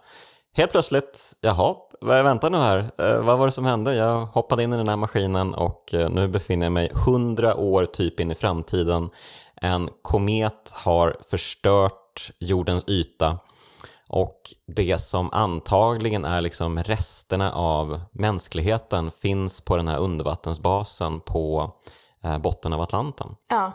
Helt 0.53 0.71
plötsligt, 0.71 1.33
jaha, 1.41 1.75
vänta 2.01 2.49
nu 2.49 2.57
här, 2.57 2.91
Eh, 2.97 3.23
vad 3.23 3.37
var 3.37 3.45
det 3.45 3.51
som 3.51 3.65
hände? 3.65 3.95
Jag 3.95 4.25
hoppade 4.25 4.63
in 4.63 4.73
i 4.73 4.77
den 4.77 4.89
här 4.89 4.95
maskinen 4.97 5.53
och 5.53 5.93
eh, 5.93 6.09
nu 6.09 6.27
befinner 6.27 6.65
jag 6.65 6.73
mig 6.73 6.91
hundra 7.05 7.55
år 7.55 7.85
typ 7.85 8.19
in 8.19 8.31
i 8.31 8.35
framtiden. 8.35 9.09
En 9.61 9.89
komet 10.01 10.71
har 10.71 11.15
förstört 11.29 12.31
jordens 12.39 12.83
yta 12.87 13.39
Och 14.13 14.53
det 14.67 15.01
som 15.01 15.29
antagligen 15.31 16.25
är 16.25 16.41
liksom 16.41 16.83
resterna 16.83 17.53
av 17.53 18.01
mänskligheten 18.11 19.11
finns 19.11 19.61
på 19.61 19.77
den 19.77 19.87
här 19.87 19.99
undervattensbasen 19.99 21.19
på 21.19 21.73
eh, 22.23 22.37
botten 22.37 22.73
av 22.73 22.81
Atlanten. 22.81 23.27
Ja. 23.49 23.71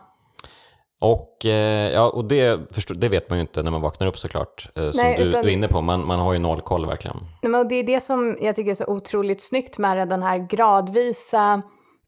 Och, 1.01 1.47
eh, 1.47 1.93
ja, 1.93 2.11
och 2.11 2.25
det, 2.25 2.61
det 2.89 3.09
vet 3.09 3.31
man 3.31 3.39
ju 3.39 3.41
inte 3.41 3.63
när 3.63 3.71
man 3.71 3.81
vaknar 3.81 4.07
upp 4.07 4.19
såklart, 4.19 4.69
eh, 4.75 4.91
som 4.91 5.03
Nej, 5.03 5.17
du, 5.19 5.25
utan- 5.25 5.43
du 5.43 5.49
är 5.49 5.53
inne 5.53 5.69
på. 5.69 5.81
Man, 5.81 6.07
man 6.07 6.19
har 6.19 6.33
ju 6.33 6.39
noll 6.39 6.61
koll 6.61 6.87
verkligen. 6.87 7.17
Nej, 7.43 7.61
och 7.61 7.69
det 7.69 7.75
är 7.75 7.85
det 7.85 8.01
som 8.01 8.37
jag 8.41 8.57
tycker 8.57 8.71
är 8.71 8.75
så 8.75 8.87
otroligt 8.87 9.43
snyggt 9.43 9.79
med 9.79 10.09
den 10.09 10.23
här 10.23 10.39
gradvisa 10.39 11.63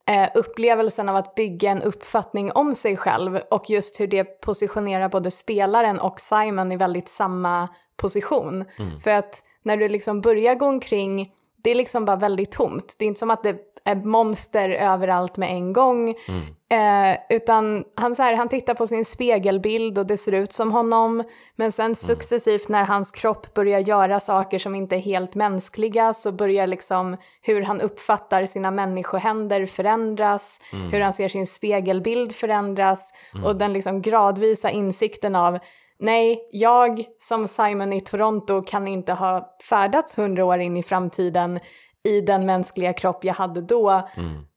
eh, 0.09 0.29
upplevelsen 0.35 1.09
av 1.09 1.17
att 1.17 1.35
bygga 1.35 1.71
en 1.71 1.83
uppfattning 1.83 2.53
om 2.53 2.75
sig 2.75 2.97
själv 2.97 3.41
och 3.51 3.71
just 3.71 4.01
hur 4.01 4.07
det 4.07 4.25
positionerar 4.25 5.09
både 5.09 5.31
spelaren 5.31 6.01
och 6.01 6.21
Simon 6.21 6.73
i 6.73 6.77
väldigt 6.77 7.09
samma 7.09 7.69
position. 7.99 8.65
För 9.03 9.11
att 9.11 9.43
när 9.63 9.77
du 9.77 9.89
liksom 9.89 10.21
börjar 10.21 10.55
gå 10.55 10.67
omkring, 10.67 11.33
det 11.63 11.71
är 11.71 11.75
liksom 11.75 12.05
bara 12.05 12.17
väldigt 12.17 12.53
tomt. 12.53 12.95
Det 12.99 13.05
är 13.05 13.07
inte 13.07 13.19
som 13.19 13.31
att 13.31 13.43
det 13.43 13.57
är 13.85 13.95
monster 13.95 14.71
överallt 14.71 15.37
med 15.37 15.51
en 15.51 15.73
gång. 15.73 16.15
Eh, 16.71 17.19
utan 17.31 17.85
han, 17.95 18.15
så 18.15 18.23
här, 18.23 18.35
han 18.35 18.49
tittar 18.49 18.75
på 18.75 18.87
sin 18.87 19.05
spegelbild 19.05 19.99
och 19.99 20.07
det 20.07 20.17
ser 20.17 20.33
ut 20.33 20.53
som 20.53 20.73
honom. 20.73 21.23
Men 21.57 21.73
sen 21.73 21.95
successivt 21.95 22.69
när 22.69 22.85
hans 22.85 23.11
kropp 23.11 23.55
börjar 23.55 23.81
göra 23.81 24.21
saker 24.21 24.59
som 24.59 24.75
inte 24.75 24.97
är 24.97 25.01
helt 25.01 25.35
mänskliga 25.35 26.15
så 26.15 26.33
börjar 26.33 26.67
liksom 26.67 27.17
hur 27.43 27.63
han 27.63 27.81
uppfattar 27.81 28.47
sina 28.47 28.71
människohänder 28.71 29.67
förändras. 29.67 30.61
Hur 30.93 31.01
han 31.01 31.13
ser 31.13 31.29
sin 31.29 31.47
spegelbild 31.47 32.35
förändras. 32.35 33.15
Och 33.45 33.57
den 33.57 33.73
liksom 33.73 34.03
gradvisa 34.03 34.71
insikten 34.71 35.37
av 35.37 35.59
Nej, 35.99 36.49
jag 36.53 37.05
som 37.19 37.49
Simon 37.49 37.93
i 37.93 38.01
Toronto 38.01 38.63
kan 38.63 38.89
inte 38.89 39.13
ha 39.13 39.57
färdats 39.69 40.19
hundra 40.19 40.45
år 40.45 40.59
in 40.59 40.77
i 40.77 40.83
framtiden 40.83 41.61
i 42.05 42.21
den 42.21 42.47
mänskliga 42.47 42.93
kropp 42.93 43.25
jag 43.25 43.35
hade 43.35 43.61
då. 43.61 44.09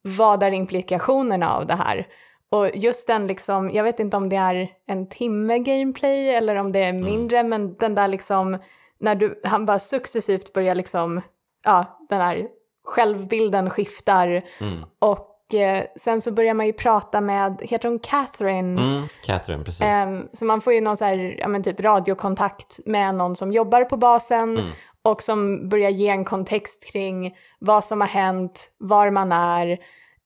Vad 0.01 0.43
är 0.43 0.51
implikationerna 0.51 1.55
av 1.55 1.67
det 1.67 1.75
här? 1.75 2.07
Och 2.49 2.69
just 2.75 3.07
den 3.07 3.27
liksom, 3.27 3.71
jag 3.71 3.83
vet 3.83 3.99
inte 3.99 4.17
om 4.17 4.29
det 4.29 4.35
är 4.35 4.69
en 4.87 5.09
timme 5.09 5.59
gameplay 5.59 6.29
eller 6.29 6.55
om 6.55 6.71
det 6.71 6.79
är 6.79 6.93
mindre, 6.93 7.43
men 7.43 7.75
den 7.75 7.95
där 7.95 8.07
liksom, 8.07 8.57
när 8.99 9.15
du, 9.15 9.41
han 9.43 9.65
bara 9.65 9.79
successivt 9.79 10.53
börjar 10.53 10.75
liksom, 10.75 11.21
ja, 11.63 12.05
den 12.09 12.21
här 12.21 12.47
självbilden 12.83 13.69
skiftar. 13.69 14.43
Och 14.99 15.19
eh, 15.19 15.30
sen 15.95 16.21
så 16.21 16.31
börjar 16.31 16.53
man 16.53 16.65
ju 16.65 16.73
prata 16.73 17.21
med, 17.21 17.61
heter 17.61 17.89
hon 17.89 17.99
Catherine? 17.99 18.81
Mm, 18.81 19.07
Catherine, 19.25 19.63
precis. 19.63 19.81
Ehm, 19.81 20.27
så 20.33 20.45
man 20.45 20.61
får 20.61 20.73
ju 20.73 20.81
någon 20.81 20.97
så 20.97 21.05
här, 21.05 21.35
ja 21.39 21.47
men 21.47 21.63
typ 21.63 21.79
radiokontakt 21.79 22.79
med 22.85 23.15
någon 23.15 23.35
som 23.35 23.53
jobbar 23.53 23.83
på 23.83 23.97
basen 23.97 24.71
och 25.01 25.21
som 25.21 25.69
börjar 25.69 25.89
ge 25.89 26.07
en 26.07 26.25
kontext 26.25 26.91
kring 26.91 27.35
vad 27.59 27.83
som 27.83 28.01
har 28.01 28.07
hänt, 28.07 28.71
var 28.77 29.09
man 29.09 29.31
är 29.31 29.79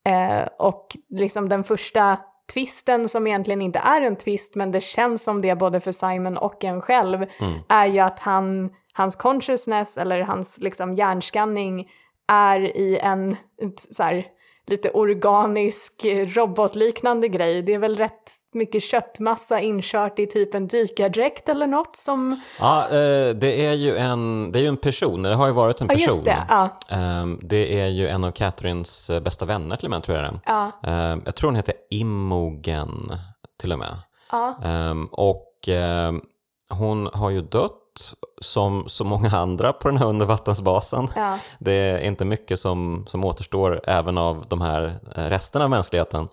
eh, 0.06 0.48
och 0.58 0.88
liksom 1.10 1.50
den 1.50 1.64
första 1.64 2.20
twisten 2.54 3.10
som 3.10 3.28
egentligen 3.28 3.62
inte 3.62 3.80
är 3.80 4.02
en 4.02 4.16
twist 4.16 4.56
men 4.56 4.72
det 4.72 4.82
känns 4.82 5.24
som 5.24 5.42
det 5.42 5.56
både 5.56 5.80
för 5.80 5.92
Simon 5.92 6.38
och 6.38 6.64
en 6.64 6.82
själv 6.82 7.26
är 7.70 7.86
ju 7.86 8.00
att 8.00 8.20
han, 8.20 8.70
hans 8.94 9.16
consciousness 9.16 9.98
eller 9.98 10.22
hans 10.22 10.58
liksom 10.58 10.94
hjärnskanning 10.94 11.90
är 12.28 12.78
i 12.78 13.00
en 13.00 13.36
så 13.92 14.04
här, 14.04 14.26
lite 14.68 14.90
organisk 14.90 16.06
eh, 16.06 16.28
robotliknande 16.28 17.28
grej. 17.28 17.62
Det 17.62 17.74
är 17.74 17.80
väl 17.80 17.96
rätt 17.98 18.32
mycket 18.54 18.84
köttmassa 18.84 19.60
inkört 19.62 20.20
i 20.20 20.28
typ 20.28 20.54
en 20.56 20.68
dykardräkt 20.68 21.50
eller 21.50 21.68
något 21.68 21.96
som... 21.96 22.42
Ja, 22.60 22.84
eh, 22.84 23.30
det 23.36 23.66
är 23.66 23.74
ju 23.74 23.98
en, 23.98 24.52
det 24.52 24.60
är 24.60 24.62
ju 24.62 24.68
en 24.68 24.78
person, 24.78 25.24
det 25.24 25.36
har 25.36 25.48
ju 25.48 25.54
varit 25.54 25.82
en 25.82 25.88
Ja, 25.88 25.94
person. 25.94 26.04
just 26.04 26.26
det. 26.26 26.46
Ja, 26.50 26.70
Ehm, 26.90 27.40
det 27.44 27.80
är 27.82 27.88
ju 27.88 28.08
en 28.08 28.24
av 28.24 28.32
Catherines 28.32 29.10
eh, 29.10 29.20
bästa 29.20 29.46
vänner 29.46 29.76
till 29.76 29.86
och 29.86 29.92
med, 29.92 30.04
tror 30.04 30.18
jag 30.18 30.34
det 30.34 30.40
ja, 30.46 30.72
Ehm, 30.84 31.22
jag 31.26 31.36
tror 31.36 31.48
hon 31.48 31.56
heter 31.56 31.74
Imogen 31.92 33.12
till 33.62 33.72
och 33.74 33.80
med. 33.80 33.98
ja. 34.32 34.60
Ehm, 34.64 35.06
och 35.06 35.52
hon 36.70 37.10
har 37.14 37.30
ju 37.30 37.42
dött 37.42 37.78
som 38.42 38.84
så 38.88 39.04
många 39.04 39.38
andra 39.38 39.74
på 39.74 39.88
den 39.88 39.98
här 39.98 40.08
undervattensbasen. 40.08 41.08
ja. 41.16 41.40
Det 41.60 41.72
är 41.72 42.00
inte 42.00 42.26
mycket 42.26 42.60
som, 42.60 43.06
som 43.08 43.26
återstår 43.26 43.82
även 43.84 44.18
av 44.18 44.46
de 44.50 44.62
här 44.62 45.00
eh, 45.16 45.24
resterna 45.24 45.66
av 45.66 45.70
mänskligheten. 45.70 46.28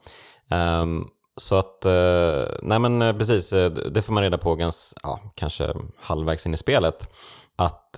Ehm, 0.51 1.09
så 1.37 1.57
att, 1.57 1.85
eh, 1.85 2.45
nej 2.63 2.79
men 2.79 3.03
eh, 3.03 3.17
precis, 3.17 3.51
det 3.91 4.03
får 4.03 4.13
man 4.13 4.23
reda 4.23 4.39
på 4.39 4.55
ganska, 4.55 5.01
ja, 5.03 5.21
kanske 5.35 5.75
halvvägs 6.01 6.47
in 6.47 6.55
i 6.55 6.57
spelet. 6.57 7.09
Att 7.57 7.93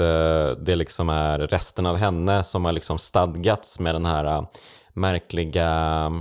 det 0.58 0.76
liksom 0.76 1.08
är 1.08 1.38
resten 1.38 1.86
av 1.86 1.96
henne 1.96 2.44
som 2.44 2.64
har 2.64 2.72
liksom 2.72 2.98
stadgats 2.98 3.78
med 3.78 3.94
den 3.94 4.06
här 4.06 4.46
märkliga, 4.92 6.12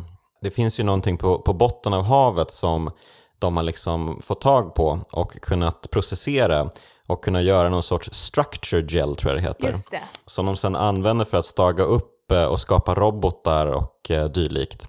det 0.41 0.51
finns 0.51 0.79
ju 0.79 0.83
någonting 0.83 1.17
på, 1.17 1.39
på 1.39 1.53
botten 1.53 1.93
av 1.93 2.03
havet 2.03 2.51
som 2.51 2.91
de 3.39 3.57
har 3.57 3.63
liksom 3.63 4.21
fått 4.21 4.41
tag 4.41 4.75
på 4.75 5.00
och 5.12 5.41
kunnat 5.41 5.89
processera 5.91 6.69
och 7.07 7.24
kunna 7.24 7.41
göra 7.41 7.69
någon 7.69 7.83
sorts 7.83 8.10
structure 8.13 8.81
gel 8.81 9.15
tror 9.15 9.33
jag 9.33 9.41
det 9.43 9.48
heter 9.48 9.67
Just 9.67 9.91
det. 9.91 10.01
som 10.25 10.45
de 10.45 10.55
sedan 10.55 10.75
använder 10.75 11.25
för 11.25 11.38
att 11.38 11.45
staga 11.45 11.83
upp 11.83 12.31
eh, 12.31 12.43
och 12.45 12.60
skapa 12.60 12.95
robotar 12.95 13.67
och 13.67 14.12
eh, 14.12 14.25
dylikt. 14.25 14.88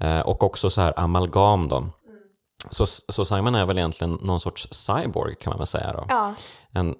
Eh, 0.00 0.20
och 0.20 0.42
också 0.42 0.70
så 0.70 0.80
här 0.80 0.92
amalgam 0.96 1.68
då. 1.68 1.86
Så, 2.70 2.86
så 2.86 3.24
Simon 3.24 3.54
är 3.54 3.66
väl 3.66 3.78
egentligen 3.78 4.18
någon 4.22 4.40
sorts 4.40 4.68
cyborg 4.70 5.34
kan 5.40 5.50
man 5.50 5.58
väl 5.58 5.66
säga 5.66 5.92
då. 5.92 6.04
Ja, 6.08 6.34
En, 6.72 6.94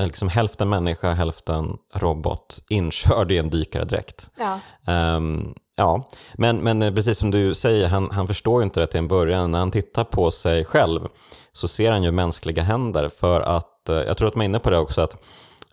liksom 0.00 0.28
hälften 0.28 0.68
människa, 0.68 1.12
hälften 1.12 1.76
robot 1.94 2.58
inkörd 2.70 3.32
i 3.32 3.38
en 3.38 3.50
dykardräkt. 3.50 4.30
ja, 4.38 4.60
Ehm, 4.92 5.54
ja, 5.76 6.08
men, 6.34 6.56
men 6.56 6.94
precis 6.94 7.18
som 7.18 7.30
du 7.30 7.54
säger, 7.54 7.88
han, 7.88 8.10
han 8.10 8.26
förstår 8.26 8.60
ju 8.60 8.64
inte 8.64 8.80
det 8.80 8.86
till 8.86 8.98
en 8.98 9.08
början. 9.08 9.50
När 9.50 9.58
han 9.58 9.70
tittar 9.70 10.04
på 10.04 10.30
sig 10.30 10.64
själv 10.64 11.08
så 11.52 11.68
ser 11.68 11.90
han 11.90 12.02
ju 12.02 12.10
mänskliga 12.10 12.62
händer 12.62 13.08
för 13.08 13.40
att, 13.40 13.68
eh, 13.88 13.96
jag 13.96 14.16
tror 14.16 14.28
att 14.28 14.34
man 14.34 14.42
är 14.42 14.48
inne 14.48 14.58
på 14.58 14.70
det 14.70 14.78
också, 14.78 15.00
att 15.00 15.16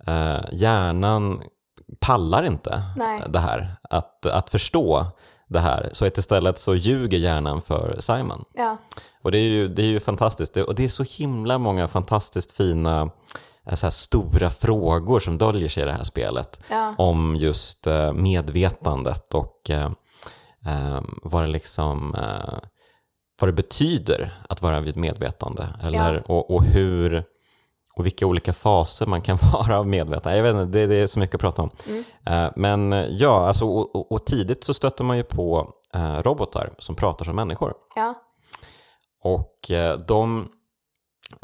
eh, 0.08 0.40
hjärnan 0.52 1.44
pallar 2.00 2.44
inte 2.44 2.84
Nej. 2.96 3.22
det 3.30 3.40
här, 3.40 3.76
att, 3.90 4.26
att 4.26 4.50
förstå 4.50 5.06
det 5.48 5.60
här. 5.60 5.90
Så 5.94 6.06
att 6.06 6.18
istället 6.18 6.60
så 6.60 6.76
ljuger 6.76 7.18
hjärnan 7.18 7.62
för 7.62 7.96
Simon. 8.00 8.46
ja, 8.54 8.78
Och 9.22 9.32
det 9.32 9.38
är 9.38 9.50
ju, 9.50 9.68
det 9.68 9.82
är 9.82 9.88
ju 9.88 10.00
fantastiskt. 10.00 10.54
Det, 10.54 10.64
och 10.64 10.76
det 10.76 10.84
är 10.84 10.88
så 10.88 11.04
himla 11.04 11.58
många 11.58 11.88
fantastiskt 11.88 12.52
fina 12.52 13.10
eh, 13.66 13.76
så 13.76 13.92
stora 13.92 14.50
frågor 14.50 15.20
som 15.20 15.38
döljer 15.38 15.70
sig 15.70 15.84
i 15.84 15.86
det 15.86 15.94
här 15.94 16.04
spelet. 16.04 16.60
ja. 16.70 16.96
Om 16.98 17.36
just 17.36 17.88
eh, 17.88 18.14
medvetandet 18.14 19.34
och 19.34 19.70
eh, 19.70 19.92
eh, 20.66 21.02
vad 21.24 21.44
det 21.44 21.48
liksom 21.48 22.16
eh, 22.16 22.60
vad 23.40 23.48
det 23.48 23.54
betyder 23.54 24.42
att 24.50 24.62
vara 24.62 24.80
vid 24.80 24.98
medvetande. 24.98 25.68
Eller, 25.84 26.32
och, 26.32 26.56
och 26.56 26.64
hur 26.64 27.24
och 27.96 28.06
vilka 28.06 28.26
olika 28.26 28.54
faser 28.54 29.06
man 29.06 29.22
kan 29.22 29.38
vara 29.54 29.80
av 29.80 29.88
medvetande. 29.88 30.38
Jag 30.38 30.44
vet 30.44 30.56
inte, 30.56 30.80
det, 30.80 30.88
det 30.88 30.96
är 30.96 31.08
så 31.08 31.20
mycket 31.20 31.36
att 31.36 31.42
prata 31.42 31.62
om. 31.62 31.70
Mm. 31.88 32.04
Eh, 32.26 32.52
men 32.56 32.94
eh, 32.94 33.06
ja, 33.10 33.48
alltså, 33.48 33.66
och, 33.66 34.12
och, 34.12 34.26
tidigt 34.26 34.64
så 34.64 34.74
stöter 34.74 35.04
man 35.04 35.18
ju 35.18 35.24
på 35.24 35.74
eh, 35.94 36.18
robotar 36.18 36.74
som 36.78 36.96
pratar 36.96 37.26
som 37.26 37.36
människor. 37.36 37.74
ja. 37.96 38.14
Och 39.26 39.72
de, 40.08 40.50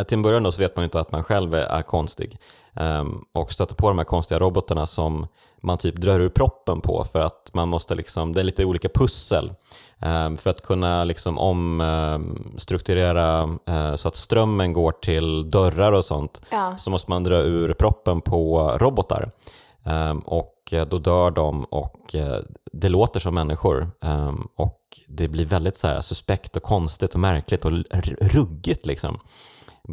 till 0.07 0.17
en 0.17 0.21
början 0.21 0.43
då 0.43 0.51
så 0.51 0.61
vet 0.61 0.75
man 0.75 0.83
ju 0.83 0.85
inte 0.85 0.99
att 0.99 1.11
man 1.11 1.23
själv 1.23 1.53
är, 1.53 1.63
är 1.63 1.81
konstig. 1.81 2.39
Ehm, 2.75 3.23
och 3.33 3.53
stöter 3.53 3.75
på 3.75 3.87
de 3.87 3.97
här 3.97 4.05
konstiga 4.05 4.39
robotarna 4.39 4.85
som 4.85 5.27
man 5.61 5.77
typ 5.77 5.95
drar 5.95 6.19
ur 6.19 6.29
proppen 6.29 6.81
på 6.81 7.05
för 7.11 7.19
att 7.19 7.49
man 7.53 7.69
måste 7.69 7.95
liksom, 7.95 8.33
det 8.33 8.41
är 8.41 8.43
lite 8.43 8.65
olika 8.65 8.89
pussel. 8.89 9.53
ehm, 10.01 10.37
för 10.37 10.49
att 10.49 10.61
kunna 10.61 11.03
liksom 11.03 11.37
omstrukturera 11.37 13.57
eh, 13.67 13.95
så 13.95 14.07
att 14.07 14.15
strömmen 14.15 14.73
går 14.73 14.91
till 14.91 15.49
dörrar 15.49 15.91
och 15.91 16.05
sånt 16.05 16.41
ja. 16.49 16.77
så 16.77 16.89
måste 16.89 17.11
man 17.11 17.23
dra 17.23 17.37
ur 17.37 17.73
proppen 17.73 18.21
på 18.21 18.71
robotar. 18.79 19.31
Ehm, 19.83 20.19
och 20.19 20.55
eh, 20.71 20.85
då 20.85 20.97
dör 20.97 21.31
de 21.31 21.63
och 21.63 22.15
eh, 22.15 22.39
det 22.71 22.89
låter 22.89 23.19
som 23.19 23.35
människor. 23.35 23.91
Ehm, 24.01 24.47
och 24.55 24.79
det 25.07 25.27
blir 25.27 25.45
väldigt 25.45 25.77
så 25.77 25.87
här 25.87 26.01
suspekt 26.01 26.55
och 26.55 26.63
konstigt 26.63 27.13
och 27.13 27.19
märkligt 27.19 27.65
och 27.65 27.71
ruggigt 28.21 28.85
liksom. 28.85 29.19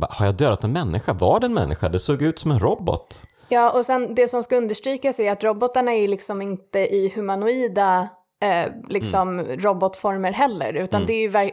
Har 0.01 0.27
jag 0.27 0.35
dödat 0.35 0.65
en 0.65 0.73
människa? 0.73 1.13
Var 1.13 1.41
det 1.41 1.47
en 1.47 1.55
människa? 1.55 1.89
Det 1.89 1.99
såg 1.99 2.23
ut 2.23 2.39
som 2.39 2.51
en 2.51 2.59
robot. 2.59 3.23
Ja, 3.49 3.71
och 3.71 3.85
sen 3.85 4.15
det 4.15 4.29
som 4.29 4.43
ska 4.43 4.57
understrykas 4.57 5.21
är 5.21 5.33
att 5.33 5.45
robotarna 5.45 5.95
är 5.95 6.09
liksom 6.09 6.43
inte 6.43 6.79
i 6.79 7.13
humanoida 7.15 8.09
eh, 8.43 8.73
liksom 8.89 9.41
robotformer 9.41 10.33
heller, 10.33 10.73
utan 10.73 11.01
det 11.07 11.13
är 11.13 11.21
ju 11.21 11.29
ver- 11.29 11.53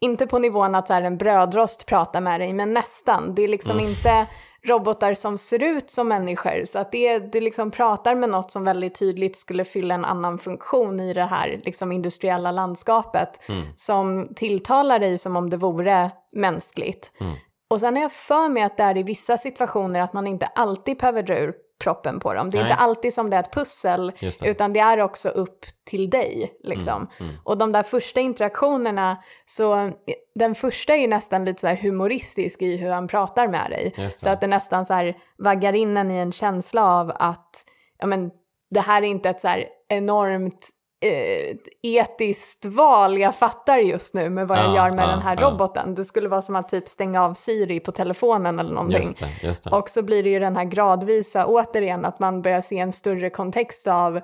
inte 0.00 0.26
på 0.26 0.38
nivån 0.38 0.74
att 0.74 0.86
så 0.86 0.94
här, 0.94 1.02
en 1.02 1.16
brödrost 1.18 1.86
pratar 1.86 2.20
med 2.20 2.40
dig, 2.40 2.52
men 2.52 2.72
nästan. 2.74 3.34
Det 3.34 3.42
är 3.42 3.48
liksom 3.48 3.80
inte 3.80 4.26
robotar 4.64 5.14
som 5.14 5.38
ser 5.38 5.62
ut 5.62 5.90
som 5.90 6.08
människor, 6.08 6.64
så 6.64 6.78
att 6.78 6.92
det, 6.92 7.18
du 7.18 7.40
liksom 7.40 7.70
pratar 7.70 8.14
med 8.14 8.28
något 8.28 8.50
som 8.50 8.64
väldigt 8.64 8.98
tydligt 8.98 9.36
skulle 9.36 9.64
fylla 9.64 9.94
en 9.94 10.04
annan 10.04 10.38
funktion 10.38 11.00
i 11.00 11.14
det 11.14 11.24
här 11.24 11.60
liksom 11.64 11.92
industriella 11.92 12.50
landskapet, 12.50 13.40
som 13.74 14.28
tilltalar 14.36 14.98
dig 14.98 15.18
som 15.18 15.36
om 15.36 15.50
det 15.50 15.56
vore 15.56 16.10
mänskligt. 16.32 17.12
Och 17.68 17.80
sen 17.80 17.96
är 17.96 18.00
jag 18.00 18.12
för 18.12 18.48
mig 18.48 18.62
att 18.62 18.76
det 18.76 18.82
är 18.82 18.96
i 18.96 19.02
vissa 19.02 19.36
situationer 19.36 20.00
att 20.00 20.12
man 20.12 20.26
inte 20.26 20.46
alltid 20.46 20.98
behöver 20.98 21.22
dra 21.22 21.38
ur 21.38 21.54
proppen 21.78 22.20
på 22.20 22.34
dem. 22.34 22.50
Det 22.50 22.58
är 22.58 22.62
Nej. 22.62 22.70
inte 22.70 22.82
alltid 22.82 23.12
som 23.12 23.30
det 23.30 23.36
är 23.36 23.40
ett 23.40 23.52
pussel, 23.52 24.12
det. 24.20 24.48
utan 24.48 24.72
det 24.72 24.80
är 24.80 25.00
också 25.00 25.28
upp 25.28 25.66
till 25.84 26.10
dig. 26.10 26.56
Liksom. 26.62 27.08
Mm, 27.18 27.30
mm. 27.30 27.42
Och 27.44 27.58
de 27.58 27.72
där 27.72 27.82
första 27.82 28.20
interaktionerna, 28.20 29.22
så 29.46 29.92
den 30.34 30.54
första 30.54 30.94
är 30.94 30.98
ju 30.98 31.06
nästan 31.06 31.44
lite 31.44 31.60
så 31.60 31.68
humoristisk 31.68 32.62
i 32.62 32.76
hur 32.76 32.90
han 32.90 33.08
pratar 33.08 33.48
med 33.48 33.70
dig. 33.70 34.10
Så 34.18 34.28
att 34.28 34.40
det 34.40 34.46
nästan 34.46 34.84
så 34.84 34.94
här 34.94 35.16
vaggar 35.38 35.72
in 35.72 35.96
en 35.96 36.10
i 36.10 36.18
en 36.18 36.32
känsla 36.32 36.84
av 36.84 37.12
att 37.14 37.64
ja, 37.98 38.06
men, 38.06 38.30
det 38.70 38.80
här 38.80 39.02
är 39.02 39.06
inte 39.06 39.30
ett 39.30 39.40
så 39.40 39.64
enormt 39.88 40.68
eh, 41.08 41.56
etiskt 41.82 42.64
val 42.64 43.18
jag 43.18 43.34
fattar 43.34 43.78
just 43.78 44.14
nu 44.14 44.30
med 44.30 44.48
vad 44.48 44.58
jag 44.58 44.64
Ja, 44.66 44.74
gör 44.76 44.90
med 44.90 45.04
ja, 45.04 45.08
den 45.08 45.22
här 45.22 45.38
ja. 45.40 45.50
roboten. 45.50 45.94
Det 45.94 46.04
skulle 46.04 46.28
vara 46.28 46.42
som 46.42 46.56
att 46.56 46.68
typ 46.68 46.88
stänga 46.88 47.24
av 47.24 47.34
Siri 47.34 47.80
på 47.80 47.92
telefonen 47.92 48.58
eller 48.58 48.74
någonting. 48.74 49.02
Just 49.02 49.18
det, 49.18 49.46
just 49.46 49.64
det. 49.64 49.70
Och 49.70 49.90
så 49.90 50.02
blir 50.02 50.22
det 50.22 50.30
ju 50.30 50.38
den 50.38 50.56
här 50.56 50.64
gradvisa, 50.64 51.46
återigen, 51.46 52.04
att 52.04 52.18
man 52.18 52.42
börjar 52.42 52.60
se 52.60 52.78
en 52.78 52.92
större 52.92 53.30
kontext 53.30 53.86
av 53.86 54.20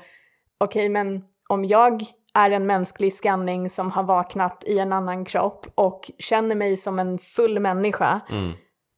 okej, 0.61 0.89
men 0.89 1.25
om 1.49 1.65
jag 1.65 2.03
är 2.35 2.51
en 2.51 2.67
mänsklig 2.67 3.13
skanning 3.13 3.71
som 3.71 3.91
har 3.91 4.03
vaknat 4.03 4.65
i 4.67 4.79
en 4.79 4.93
annan 4.93 5.25
kropp 5.25 5.67
och 5.75 6.11
känner 6.19 6.55
mig 6.55 6.77
som 6.77 6.99
en 6.99 7.19
full 7.19 7.59
människa, 7.59 8.21
Mm. 8.31 8.53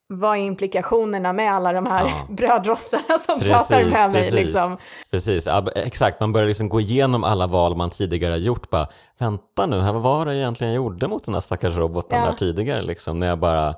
Vad 0.07 0.37
är 0.37 0.41
implikationerna 0.41 1.33
med 1.33 1.53
alla 1.53 1.73
de 1.73 1.85
här 1.85 2.05
Ja. 2.07 2.25
brödrostarna 2.29 3.19
som 3.19 3.39
Precis, 3.39 3.53
pratar 3.53 3.85
med 3.85 4.11
mig? 4.11 4.21
precis. 4.21 4.33
Liksom. 4.33 4.77
Precis, 5.11 5.45
ja, 5.45 5.65
exakt. 5.75 6.19
Man 6.19 6.33
börjar 6.33 6.47
liksom 6.47 6.69
gå 6.69 6.79
igenom 6.81 7.23
alla 7.23 7.47
val 7.47 7.75
man 7.75 7.89
tidigare 7.89 8.31
har 8.31 8.37
gjort. 8.37 8.69
Bara, 8.69 8.87
vänta 9.19 9.65
nu, 9.65 9.79
vad 9.79 10.01
var 10.01 10.25
det 10.25 10.35
egentligen 10.35 10.73
jag 10.73 10.77
gjorde 10.83 11.07
mot 11.07 11.25
den 11.25 11.33
här 11.33 11.41
stackars 11.41 11.75
roboten 11.75 12.19
Ja. 12.19 12.25
där 12.25 12.33
tidigare? 12.33 12.81
Liksom, 12.81 13.19
när 13.19 13.27
jag 13.27 13.39
bara, 13.39 13.75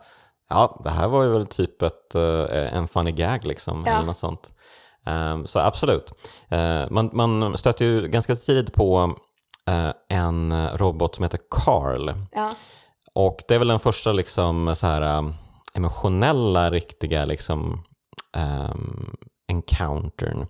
ja, 0.50 0.82
det 0.84 0.90
här 0.90 1.08
var 1.08 1.24
ju 1.24 1.30
väl 1.30 1.48
typ 1.48 1.82
ett, 1.82 2.16
eh, 2.16 2.74
en 2.76 2.88
funny 2.88 3.12
gag 3.12 3.46
liksom, 3.46 3.84
Ja. 3.86 3.92
eller 3.96 4.06
något 4.06 4.18
sånt. 4.18 4.50
Ehm, 5.06 5.48
så 5.48 5.60
absolut. 5.60 6.14
Eh, 6.50 6.84
man, 6.90 7.10
man 7.14 7.58
stöter 7.58 7.86
ju 7.86 8.08
ganska 8.08 8.36
tidigt 8.36 8.74
på 8.74 9.16
eh, 9.68 10.18
en 10.18 10.68
robot 10.78 11.16
som 11.16 11.24
heter 11.24 11.40
Carl. 11.52 12.14
Och 13.14 13.38
det 13.48 13.56
är 13.56 13.60
väl 13.60 13.68
den 13.68 13.80
första 13.80 14.12
liksom 14.12 14.76
så 14.76 14.88
här 14.88 15.18
um, 15.18 15.34
emotionella 15.78 16.72
riktiga 16.72 17.26
liksom 17.26 17.84
um, 18.38 19.16
encountern. 19.48 20.48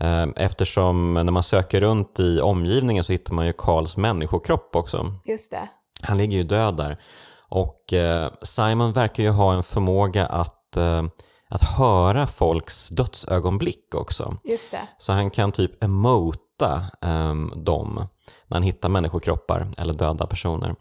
Um, 0.00 0.32
eftersom 0.36 1.14
när 1.14 1.30
man 1.30 1.42
söker 1.42 1.80
runt 1.80 2.20
i 2.20 2.40
omgivningen 2.40 3.04
så 3.04 3.12
hittar 3.12 3.34
man 3.34 3.46
ju 3.46 3.52
Karls 3.52 3.96
människokropp 3.96 4.76
också. 4.76 5.12
just 5.24 5.50
det. 5.50 5.68
Han 6.02 6.18
ligger 6.18 6.36
ju 6.36 6.42
död 6.44 6.76
där. 6.76 6.96
Och 7.50 7.92
eh, 7.92 8.30
Simon 8.42 8.92
verkar 8.92 9.22
ju 9.22 9.30
ha 9.30 9.54
en 9.54 9.62
förmåga 9.62 10.26
att, 10.26 10.76
eh, 10.76 11.02
att 11.48 11.62
höra 11.62 12.26
folks 12.26 12.88
dödsögonblick 12.88 13.94
också. 13.94 14.36
Just 14.44 14.70
det. 14.70 14.88
Så 14.98 15.12
han 15.12 15.30
kan 15.30 15.52
typ 15.52 15.84
emota 15.84 16.90
um, 17.00 17.52
dem 17.64 18.08
när 18.46 18.54
han 18.54 18.62
hittar 18.62 18.88
människokroppar 18.88 19.68
eller 19.78 19.94
döda 19.94 20.26
personer. 20.26 20.74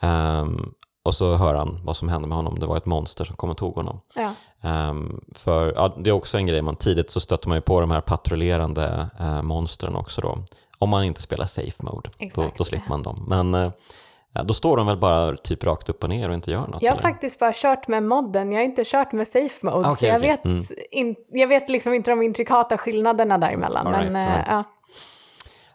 Ehm, 0.00 0.72
och 1.02 1.14
så 1.14 1.34
hör 1.36 1.54
han 1.54 1.80
vad 1.84 1.96
som 1.96 2.08
hände 2.08 2.28
med 2.28 2.36
honom. 2.36 2.58
Det 2.58 2.66
var 2.66 2.76
ett 2.76 2.86
monster 2.86 3.24
som 3.24 3.36
kom 3.36 3.50
och 3.50 3.56
tog 3.56 3.74
honom. 3.74 4.00
Ja, 4.14 4.32
Ehm, 4.62 5.20
för 5.34 5.72
ja, 5.76 5.94
Det 5.98 6.10
är 6.10 6.14
också 6.14 6.36
en 6.36 6.46
grej, 6.46 6.62
man 6.62 6.76
tidigt 6.76 7.10
så 7.10 7.20
stöter 7.20 7.48
man 7.48 7.56
ju 7.58 7.62
på 7.62 7.80
de 7.80 7.90
här 7.90 8.00
patrullerande 8.00 9.08
uh, 9.20 9.42
monstren 9.42 9.96
också 9.96 10.20
då. 10.20 10.38
Om 10.78 10.88
man 10.88 11.04
inte 11.04 11.22
spelar 11.22 11.46
safe 11.46 11.82
mode, 11.82 12.10
då, 12.18 12.24
Exakt. 12.26 12.58
då 12.58 12.64
slipper 12.64 12.88
man 12.88 13.02
dem. 13.02 13.24
Men 13.28 13.72
ja, 14.32 14.42
då 14.42 14.54
står 14.54 14.76
de 14.76 14.86
väl 14.86 14.96
bara 14.96 15.36
typ 15.36 15.64
rakt 15.64 15.88
upp 15.88 16.02
och 16.02 16.08
ner 16.08 16.28
och 16.28 16.34
inte 16.34 16.50
gör 16.50 16.66
något? 16.66 16.82
jag 16.82 16.90
har 16.90 16.98
eller? 16.98 17.08
faktiskt 17.08 17.38
bara 17.38 17.52
kört 17.54 17.88
med 17.88 18.02
modden, 18.02 18.52
jag 18.52 18.58
har 18.60 18.64
inte 18.64 18.82
kört 18.84 19.12
med 19.12 19.28
safe 19.28 19.66
mode, 19.66 19.84
så 19.84 19.90
Okej, 19.92 20.08
jag, 20.08 20.16
okej. 20.18 20.30
vet 20.30 20.44
Mm. 20.44 20.62
in, 20.90 21.14
jag 21.28 21.48
vet 21.48 21.68
liksom 21.68 21.94
inte 21.94 22.10
de 22.10 22.22
intrikata 22.22 22.78
skillnaderna 22.78 23.38
däremellan. 23.38 23.86
All 23.86 23.92
right, 23.92 24.12
men 24.12 24.26
right. 24.34 24.48
eh, 24.48 24.54
ja, 24.54 24.64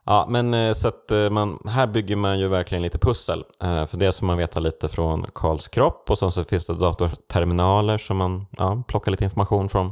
Ja, 0.06 0.26
men 0.30 0.54
eh, 0.54 0.74
så 0.74 0.88
eh, 1.12 1.30
man, 1.30 1.60
här 1.66 1.88
bygger 1.88 2.16
man 2.16 2.40
ju 2.40 2.48
verkligen 2.48 2.82
lite 2.82 2.98
pussel. 2.98 3.44
Eh, 3.62 3.86
För 3.86 3.98
det 3.98 4.12
som 4.12 4.28
man 4.28 4.38
veta 4.38 4.60
lite 4.60 4.90
från 4.90 5.26
Karls 5.36 5.68
kropp 5.68 6.10
och 6.10 6.20
sen 6.20 6.32
så 6.32 6.44
finns 6.44 6.66
det 6.66 6.74
datorterminaler 6.74 7.98
som 7.98 8.18
man 8.18 8.46
ja, 8.58 8.84
plockar 8.88 9.12
lite 9.12 9.24
information 9.24 9.70
från. 9.70 9.92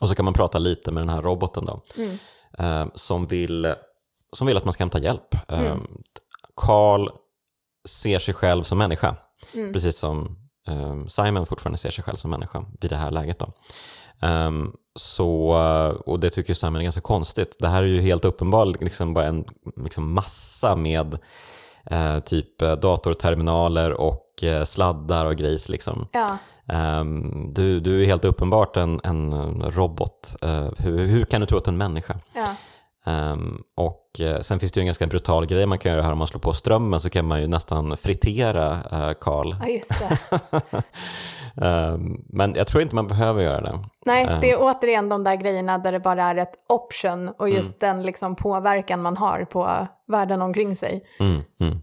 Och 0.00 0.08
så 0.08 0.14
kan 0.14 0.24
man 0.24 0.34
prata 0.34 0.58
lite 0.58 0.90
med 0.90 1.00
den 1.02 1.08
här 1.08 1.22
roboten 1.22 1.64
då, 1.64 1.82
mm, 1.96 2.90
som, 2.94 3.26
vill, 3.26 3.74
som 4.32 4.46
vill 4.46 4.56
att 4.56 4.64
man 4.64 4.72
ska 4.72 4.82
hämta 4.82 4.98
hjälp. 4.98 5.34
Mm. 5.48 5.86
Karl 6.56 7.08
ser 7.88 8.18
sig 8.18 8.34
själv 8.34 8.62
som 8.62 8.78
människa, 8.78 9.16
mm, 9.54 9.72
precis 9.72 9.98
som 9.98 10.36
Simon 11.08 11.46
fortfarande 11.46 11.78
ser 11.78 11.90
sig 11.90 12.04
själv 12.04 12.16
som 12.16 12.30
människa 12.30 12.64
vid 12.80 12.90
det 12.90 12.96
här 12.96 13.10
läget. 13.10 13.38
Då. 13.38 13.52
Ehm, 14.20 14.72
så, 14.94 15.54
eh, 15.54 16.00
och 16.00 16.20
det 16.20 16.30
tycker 16.30 16.54
Simon 16.54 16.76
är 16.76 16.82
ganska 16.82 17.00
konstigt. 17.00 17.56
Det 17.58 17.68
här 17.68 17.82
är 17.82 17.86
ju 17.86 18.00
helt 18.00 18.24
uppenbart 18.24 18.80
liksom 18.80 19.14
bara 19.14 19.24
en 19.26 19.44
liksom 19.76 20.12
massa 20.12 20.76
med 20.76 21.18
eh, 21.90 22.18
typ 22.18 22.62
eh, 22.62 22.72
datorterminaler 22.72 23.92
och 23.92 24.44
eh, 24.44 24.64
sladdar 24.64 25.26
och 25.26 25.36
grejs. 25.36 25.68
Liksom. 25.68 26.08
ja, 26.12 26.38
Ehm, 26.68 27.50
du, 27.54 27.80
du 27.80 28.02
är 28.02 28.06
helt 28.06 28.24
uppenbart 28.24 28.76
en, 28.76 29.00
en 29.04 29.32
robot. 29.62 30.36
Eh, 30.42 30.68
hur, 30.78 31.06
hur 31.06 31.24
kan 31.24 31.40
du 31.40 31.46
tro 31.46 31.58
att 31.58 31.64
du 31.64 31.68
är 31.68 31.72
en 31.72 31.78
människa? 31.78 32.18
ja, 32.32 32.56
Ehm, 33.06 33.58
och 33.76 34.20
eh, 34.20 34.40
sen 34.40 34.60
finns 34.60 34.72
det 34.72 34.78
ju 34.78 34.82
en 34.82 34.86
ganska 34.86 35.06
brutal 35.06 35.46
grej 35.46 35.66
man 35.66 35.78
kan 35.78 35.92
göra 35.92 36.02
här 36.02 36.12
om 36.12 36.18
man 36.18 36.26
slår 36.26 36.40
på 36.40 36.52
strömmen 36.52 37.00
så 37.00 37.10
kan 37.10 37.26
man 37.26 37.40
ju 37.40 37.46
nästan 37.46 37.96
fritera 37.96 38.72
eh, 38.92 39.12
Karl. 39.20 39.54
ja, 39.60 39.68
just 39.68 39.92
det. 39.98 40.18
Ehm, 41.62 42.24
men 42.28 42.54
jag 42.54 42.66
tror 42.66 42.82
inte 42.82 42.94
man 42.94 43.06
behöver 43.08 43.42
göra 43.42 43.60
det. 43.60 43.78
Nej, 44.06 44.24
Eh. 44.24 44.40
det 44.40 44.50
är 44.50 44.56
återigen 44.60 45.08
de 45.08 45.24
där 45.24 45.34
grejerna 45.36 45.78
där 45.78 45.92
det 45.92 46.00
bara 46.00 46.24
är 46.24 46.36
ett 46.36 46.52
option 46.68 47.28
och 47.38 47.48
just 47.48 47.82
Mm. 47.82 47.96
den 47.96 48.06
liksom 48.06 48.36
påverkan 48.36 49.02
man 49.02 49.16
har 49.16 49.44
på 49.44 49.86
världen 50.06 50.42
omkring 50.42 50.76
sig. 50.76 51.04
Mm, 51.20 51.42
mm. 51.60 51.78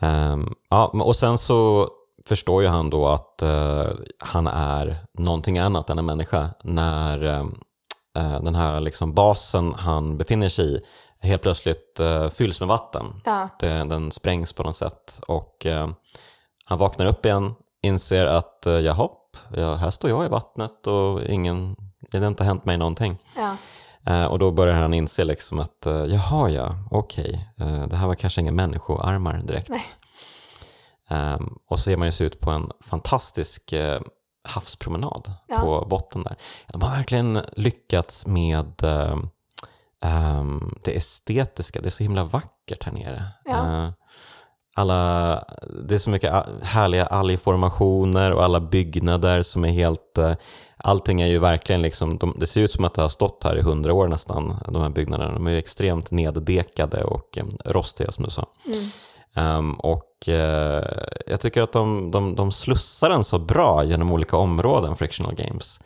Ehm, 0.00 0.54
ja, 0.70 0.86
och 0.94 1.16
sen 1.16 1.38
så 1.38 1.88
förstår 2.26 2.62
ju 2.62 2.68
han 2.68 2.90
då 2.90 3.06
att 3.08 3.42
eh, 3.42 3.86
han 4.18 4.46
är 4.46 4.96
någonting 5.18 5.58
annat 5.58 5.90
än 5.90 5.98
en 5.98 6.06
människa 6.06 6.48
när 6.64 7.46
den 8.20 8.54
här 8.54 8.80
liksom 8.80 9.14
basen 9.14 9.74
han 9.74 10.16
befinner 10.18 10.48
sig 10.48 10.76
i 10.76 11.26
helt 11.26 11.42
plötsligt 11.42 12.00
eh, 12.00 12.30
fylls 12.30 12.60
med 12.60 12.68
vatten. 12.68 13.20
Ja, 13.24 13.48
den 13.60 14.10
sprängs 14.10 14.52
på 14.52 14.62
något 14.62 14.76
sätt 14.76 15.20
och 15.28 15.66
eh, 15.66 15.88
han 16.64 16.78
vaknar 16.78 17.06
upp 17.06 17.26
igen, 17.26 17.54
inser 17.82 18.26
att 18.26 18.66
eh, 18.66 18.72
jaha, 18.72 19.08
ja, 19.56 19.74
här 19.74 19.90
står 19.90 20.10
jag 20.10 20.26
i 20.26 20.28
vattnet 20.28 20.86
och 20.86 21.22
ingen, 21.22 21.76
det 22.10 22.18
har 22.18 22.26
inte 22.26 22.44
hänt 22.44 22.64
mig 22.64 22.78
någonting. 22.78 23.18
ja, 23.36 23.56
Eh, 24.06 24.24
och 24.24 24.38
då 24.38 24.50
börjar 24.50 24.74
han 24.74 24.94
inse 24.94 25.24
liksom 25.24 25.60
att 25.60 25.86
eh, 25.86 26.04
jaha 26.04 26.50
ja, 26.50 26.74
okej, 26.90 27.48
eh, 27.60 27.86
det 27.86 27.96
här 27.96 28.06
var 28.06 28.14
kanske 28.14 28.40
inga 28.40 28.52
människoarmar 28.52 29.42
direkt. 29.44 29.68
Nej. 29.68 29.84
Ehm, 31.08 31.58
och 31.70 31.78
så 31.78 31.82
ser 31.82 31.96
man 31.96 32.08
ju 32.08 32.12
se 32.12 32.24
ut 32.24 32.40
på 32.40 32.50
en 32.50 32.70
fantastisk 32.80 33.72
eh, 33.72 34.00
havspromenad 34.44 35.32
Ja. 35.48 35.56
på 35.60 35.86
botten 35.90 36.22
där. 36.22 36.36
De 36.72 36.82
har 36.82 36.90
verkligen 36.96 37.38
lyckats 37.56 38.26
med 38.26 38.82
eh, 38.82 39.16
ehm, 40.00 40.74
det 40.84 40.96
estetiska, 40.96 41.80
det 41.80 41.88
är 41.88 41.90
så 41.90 42.02
himla 42.02 42.24
vackert 42.24 42.84
här 42.84 42.92
nere. 42.92 43.24
Ja. 43.44 43.84
Eh, 43.84 43.90
alla, 44.76 45.44
det 45.88 45.94
är 45.94 45.98
så 45.98 46.10
mycket 46.10 46.32
a- 46.32 46.46
härliga 46.62 47.06
algformationer 47.06 48.32
och 48.32 48.44
alla 48.44 48.60
byggnader 48.60 49.42
som 49.42 49.64
är 49.64 49.68
helt, 49.72 50.18
eh, 50.18 50.34
allting 50.76 51.20
är 51.20 51.26
ju 51.26 51.38
verkligen 51.38 51.82
liksom, 51.82 52.18
de, 52.18 52.36
det 52.40 52.46
ser 52.46 52.60
ut 52.60 52.72
som 52.72 52.84
att 52.84 52.94
det 52.94 53.02
har 53.02 53.08
stått 53.08 53.44
här 53.44 53.56
i 53.58 53.62
hundra 53.62 53.92
år 53.94 54.08
nästan, 54.08 54.56
de 54.68 54.82
här 54.82 54.88
byggnaderna. 54.90 55.32
De 55.32 55.46
är 55.46 55.50
ju 55.50 55.58
extremt 55.58 56.10
neddekade 56.10 57.04
och 57.04 57.38
eh, 57.38 57.44
rostiga 57.64 58.12
som 58.12 58.24
du 58.24 58.30
sa. 58.30 58.46
mm. 58.66 58.88
Ehm, 59.36 59.74
och 59.74 60.28
eh, 60.28 60.84
jag 61.26 61.40
tycker 61.40 61.62
att 61.62 61.72
de, 61.72 62.10
de, 62.10 62.34
de 62.34 62.52
slussar 62.52 63.08
den 63.10 63.24
så 63.24 63.38
bra 63.38 63.84
genom 63.84 64.12
olika 64.12 64.36
områden, 64.36 64.96
Frictional 64.96 65.34
Games. 65.34 65.80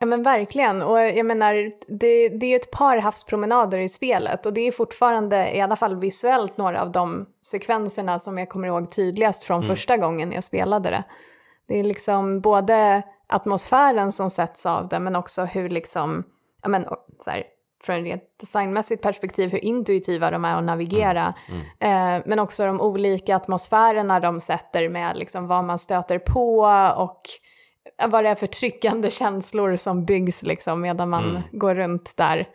ja, 0.00 0.06
men 0.06 0.22
verkligen. 0.22 0.82
Och 0.82 0.98
jag 1.00 1.26
menar, 1.26 1.70
det, 1.88 2.28
det 2.28 2.46
är 2.46 2.56
ett 2.56 2.70
par 2.70 2.96
havspromenader 2.96 3.78
i 3.78 3.88
spelet 3.88 4.46
och 4.46 4.52
det 4.52 4.60
är 4.60 4.72
fortfarande, 4.72 5.56
i 5.56 5.60
alla 5.60 5.76
fall 5.76 5.96
visuellt, 5.96 6.56
några 6.56 6.82
av 6.82 6.92
de 6.92 7.26
sekvenserna 7.42 8.18
som 8.18 8.38
jag 8.38 8.48
kommer 8.48 8.68
ihåg 8.68 8.90
tydligast 8.90 9.44
från 9.44 9.62
första 9.62 9.96
gången 9.96 10.32
jag 10.32 10.44
spelade 10.44 10.90
det. 10.90 11.04
Det 11.68 11.80
är 11.80 11.84
liksom 11.84 12.40
både 12.40 13.02
atmosfären 13.26 14.12
som 14.12 14.30
sätts 14.30 14.66
av 14.66 14.88
det, 14.88 14.98
men 14.98 15.16
också 15.16 15.44
hur 15.44 15.68
liksom, 15.68 16.24
ja 16.62 16.68
men 16.68 16.84
så 17.24 17.30
här, 17.30 17.44
från 17.82 17.96
ett 17.96 18.04
rent 18.04 18.22
designmässigt 18.40 19.02
perspektiv, 19.02 19.50
hur 19.50 19.64
intuitiva 19.64 20.30
de 20.30 20.44
är 20.44 20.56
att 20.56 20.64
navigera. 20.64 21.34
Eh, 21.78 22.22
men 22.26 22.38
också 22.38 22.66
de 22.66 22.80
olika 22.80 23.36
atmosfärerna 23.36 24.20
de 24.20 24.40
sätter 24.40 24.88
med 24.88 25.16
liksom 25.16 25.46
vad 25.46 25.64
man 25.64 25.78
stöter 25.78 26.18
på 26.18 26.58
och 26.96 27.20
vad 28.08 28.24
det 28.24 28.30
är 28.30 28.34
för 28.34 28.46
tryckande 28.46 29.10
känslor 29.10 29.76
som 29.76 30.04
byggs 30.04 30.42
liksom 30.42 30.80
medan 30.80 31.10
man 31.10 31.42
går 31.52 31.74
runt 31.74 32.16
där. 32.16 32.48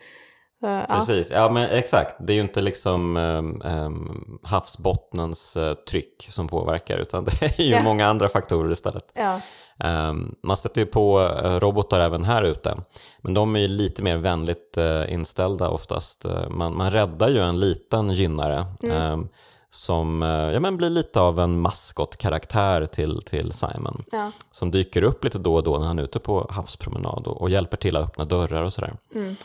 Så, 0.60 0.84
Precis, 0.88 1.30
ja 1.30 1.50
men 1.50 1.70
exakt. 1.70 2.16
Det 2.18 2.32
är 2.32 2.34
ju 2.34 2.40
inte 2.40 2.60
liksom 2.60 3.16
um, 3.16 3.62
um, 3.64 4.38
havsbottnens 4.42 5.56
uh, 5.56 5.72
tryck 5.72 6.26
som 6.30 6.48
påverkar 6.48 6.98
utan 6.98 7.24
det 7.40 7.42
är 7.42 7.62
ju 7.62 7.70
Ja. 7.72 7.82
många 7.82 8.06
andra 8.06 8.28
faktorer 8.28 8.72
istället. 8.72 9.04
Ja. 9.14 9.40
Um, 9.84 10.34
man 10.42 10.56
stöter 10.56 10.80
ju 10.80 10.86
på 10.86 11.20
uh, 11.20 11.60
robotar 11.60 12.00
även 12.00 12.24
här 12.24 12.42
ute, 12.42 12.76
men 13.20 13.34
de 13.34 13.56
är 13.56 13.60
ju 13.60 13.68
lite 13.68 14.02
mer 14.02 14.16
vänligt 14.16 14.74
uh, 14.78 15.12
inställda 15.12 15.68
oftast. 15.68 16.24
Uh, 16.26 16.48
man, 16.48 16.76
man 16.76 16.90
räddar 16.90 17.28
ju 17.28 17.38
en 17.38 17.60
liten 17.60 18.10
gynnare 18.10 18.66
um, 18.82 19.28
som 19.70 20.22
uh, 20.22 20.52
ja, 20.52 20.60
men 20.60 20.76
blir 20.76 20.90
lite 20.90 21.20
av 21.20 21.40
en 21.40 21.60
maskotkaraktär 21.60 22.86
till, 22.86 23.22
till 23.22 23.52
Simon. 23.52 24.04
Ja. 24.12 24.32
Som 24.50 24.70
dyker 24.70 25.02
upp 25.02 25.24
lite 25.24 25.38
då 25.38 25.54
och 25.54 25.62
då 25.62 25.78
när 25.78 25.86
han 25.86 25.98
är 25.98 26.02
ute 26.02 26.18
på 26.18 26.46
havspromenad 26.50 27.26
och, 27.26 27.40
och 27.40 27.50
hjälper 27.50 27.76
till 27.76 27.96
att 27.96 28.04
öppna 28.08 28.24
dörrar 28.24 28.64
och 28.64 28.72
sådär. 28.72 28.96
Mm. 29.14 29.36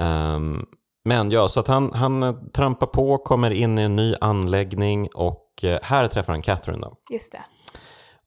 Ehm, 0.00 0.66
men 1.04 1.30
ja, 1.30 1.48
så 1.48 1.60
att 1.60 1.68
han, 1.68 1.92
han 1.92 2.22
eh, 2.22 2.34
trampar 2.54 2.86
på, 2.86 3.18
kommer 3.18 3.50
in 3.50 3.78
i 3.78 3.82
en 3.82 3.96
ny 3.96 4.14
anläggning 4.20 5.08
och 5.14 5.46
eh, 5.62 5.78
här 5.82 6.06
träffar 6.08 6.32
han 6.32 6.42
Catherine 6.42 6.80
då. 6.82 6.96
Just 7.10 7.32
det. 7.32 7.42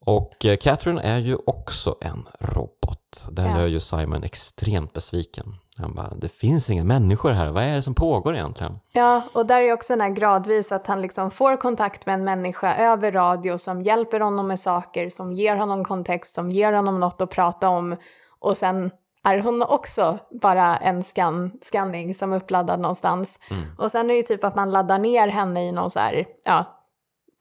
Och 0.06 0.46
eh, 0.46 0.58
Catherine 0.58 1.02
är 1.02 1.18
ju 1.18 1.38
också 1.46 1.96
en 2.02 2.28
robot. 2.40 3.28
Det 3.32 3.42
Ja. 3.42 3.60
gör 3.60 3.68
ju 3.68 3.80
Simon 3.80 4.24
extremt 4.24 4.94
besviken. 4.94 5.46
Han 5.78 5.96
bara, 5.96 6.14
det 6.16 6.30
finns 6.30 6.70
inga 6.70 6.84
människor 6.84 7.32
här, 7.32 7.52
vad 7.52 7.64
är 7.64 7.74
det 7.76 7.82
som 7.82 7.96
pågår 7.96 8.36
egentligen? 8.36 8.80
Ja, 8.92 9.22
och 9.34 9.46
där 9.46 9.62
är 9.62 9.74
också 9.74 9.94
den 9.94 10.02
här 10.02 10.10
gradvis 10.10 10.72
att 10.72 10.88
han 10.88 11.02
liksom 11.02 11.32
får 11.32 11.58
kontakt 11.58 12.06
med 12.06 12.14
en 12.14 12.24
människa 12.24 12.76
över 12.76 13.12
radio 13.12 13.58
som 13.58 13.82
hjälper 13.82 14.20
honom 14.20 14.48
med 14.48 14.60
saker, 14.60 15.10
som 15.10 15.32
ger 15.32 15.56
honom 15.56 15.86
kontext, 15.86 16.36
som 16.36 16.50
ger 16.50 16.74
honom 16.74 17.00
något 17.00 17.22
att 17.22 17.30
prata 17.30 17.70
om. 17.70 17.96
Och 18.40 18.58
sen 18.58 18.92
är 19.24 19.40
hon 19.40 19.62
också 19.62 20.20
bara 20.42 20.78
en 20.78 21.04
scan, 21.04 21.52
scanning 21.62 22.16
som 22.16 22.34
är 22.34 22.38
uppladdad 22.38 22.80
någonstans. 22.80 23.40
Och 23.78 23.92
sen 23.92 24.06
är 24.06 24.10
det 24.10 24.16
ju 24.16 24.22
typ 24.22 24.44
att 24.44 24.56
man 24.56 24.72
laddar 24.72 24.98
ner 25.00 25.28
henne 25.28 25.68
i 25.68 25.72
någon 25.72 25.90
så 25.92 26.00
här, 26.00 26.26
ja, 26.44 26.80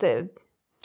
det, 0.00 0.24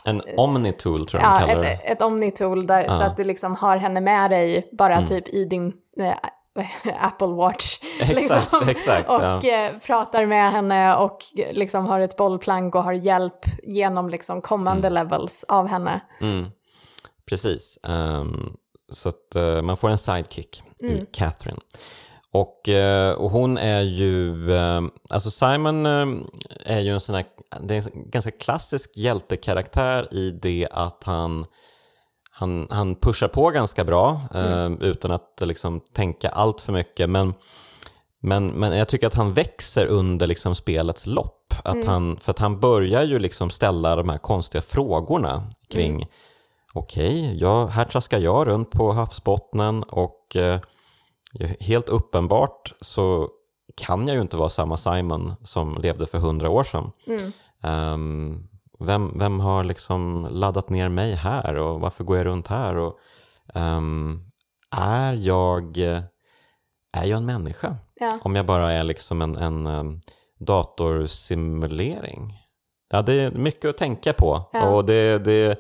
En 0.06 0.22
Omnitool 0.38 1.06
tror 1.08 1.22
jag 1.24 1.32
de 1.32 1.34
ja 1.34 1.40
kallar 1.48 1.54
ett, 1.56 1.62
det. 1.62 1.88
ett 1.92 2.02
omnitool 2.02 2.68
där, 2.68 2.90
så 2.90 3.02
Ja. 3.02 3.08
att 3.08 3.18
du 3.18 3.24
liksom 3.24 3.56
har 3.56 3.78
henne 3.78 4.02
med 4.02 4.32
dig 4.32 4.70
bara 4.72 5.02
typ 5.04 5.28
i 5.28 5.46
din 5.46 5.74
eh, 6.00 6.14
Apple 7.02 7.28
Watch. 7.28 7.80
Exakt, 8.02 8.54
exakt, 8.70 9.10
Och 9.10 9.22
ja. 9.22 9.42
eh, 9.50 9.72
pratar 9.80 10.26
med 10.26 10.52
henne 10.52 10.96
och 10.96 11.18
eh, 11.38 11.54
liksom 11.54 11.86
har 11.86 12.00
ett 12.00 12.18
bollplank 12.18 12.76
och 12.76 12.84
har 12.84 12.94
hjälp 12.94 13.40
genom 13.64 14.10
liksom 14.10 14.42
kommande 14.42 14.90
levels 14.90 15.46
av 15.48 15.68
henne. 15.68 16.02
Mm. 16.22 16.46
Precis. 17.30 17.78
Ehm, 17.84 18.54
så 18.92 19.10
att 19.10 19.36
eh, 19.36 19.62
man 19.62 19.78
får 19.78 19.90
en 19.90 19.98
sidekick 19.98 20.64
i 20.80 21.06
Catherine. 21.12 21.60
Och, 22.32 22.70
eh, 22.70 23.14
och 23.14 23.32
hon 23.32 23.58
är 23.58 23.82
ju, 23.82 24.52
eh, 24.52 24.82
alltså 25.10 25.32
Simon 25.32 25.86
är 26.66 26.80
ju 26.80 26.94
en 26.94 27.00
sån 27.00 27.16
här, 27.16 27.26
det 27.62 27.76
är 27.76 27.96
en 27.96 28.10
ganska 28.10 28.32
klassisk 28.32 28.92
hjältekaraktär 28.96 30.14
i 30.14 30.32
det 30.32 30.68
att 30.72 31.04
han 31.04 31.46
han, 32.40 32.68
han 32.70 32.96
pushar 32.96 33.28
på 33.28 33.50
ganska 33.50 33.84
bra 33.84 34.22
eh, 34.34 34.72
utan 34.80 35.12
att 35.12 35.42
liksom 35.42 35.80
tänka 35.80 36.30
allt 36.30 36.62
för 36.62 36.74
mycket. 36.74 37.10
Men, 37.10 37.34
men, 38.20 38.48
men 38.48 38.78
jag 38.78 38.88
tycker 38.88 39.08
att 39.08 39.16
han 39.16 39.34
växer 39.34 39.86
under 39.86 40.28
liksom 40.28 40.56
spelets 40.56 41.06
lopp. 41.06 41.54
Att 41.64 41.86
han, 41.86 42.18
för 42.18 42.32
att 42.32 42.40
han 42.40 42.60
börjar 42.60 43.04
ju 43.04 43.20
liksom 43.20 43.50
ställa 43.50 43.96
de 43.96 44.10
här 44.10 44.18
konstiga 44.18 44.62
frågorna 44.62 45.50
kring 45.70 46.08
okej, 46.78 47.38
jag, 47.42 47.68
här 47.68 47.86
traskar 47.86 48.20
jag 48.20 48.48
runt 48.48 48.72
på 48.72 48.92
havsbottnen 48.92 49.84
och 49.84 50.36
eh, 50.36 50.60
helt 51.60 51.90
uppenbart 51.90 52.74
så 52.82 53.30
kan 53.76 54.08
jag 54.08 54.16
ju 54.16 54.22
inte 54.22 54.38
vara 54.38 54.50
samma 54.50 54.78
Simon 54.78 55.36
som 55.44 55.78
levde 55.82 56.08
för 56.08 56.18
hundra 56.18 56.50
år 56.50 56.64
sedan. 56.64 56.92
Mm. 57.08 57.32
Ehm, 57.64 58.48
vem, 58.80 59.20
vem 59.20 59.40
har 59.40 59.64
liksom 59.64 60.28
laddat 60.32 60.70
ner 60.70 60.90
mig 60.90 61.16
här 61.16 61.56
och 61.56 61.80
varför 61.80 62.04
går 62.04 62.18
jag 62.18 62.26
runt 62.26 62.48
här? 62.48 62.78
Och, 62.78 62.98
ehm, 63.54 64.22
är, 64.72 65.14
jag, 65.14 65.78
är 66.98 67.04
jag 67.04 67.18
en 67.18 67.26
människa? 67.26 67.76
Ja. 67.96 68.20
Om 68.22 68.36
jag 68.36 68.46
bara 68.46 68.72
är 68.72 68.84
liksom 68.84 69.22
en, 69.22 69.36
en 69.36 69.68
um, 69.68 70.02
datorsimulering? 70.40 72.34
Ja, 72.90 73.02
det 73.02 73.14
är 73.14 73.32
mycket 73.32 73.70
att 73.70 73.78
tänka 73.78 74.14
på 74.14 74.50
Ja. 74.54 74.70
och 74.70 74.86
det, 74.86 75.20
det, 75.20 75.60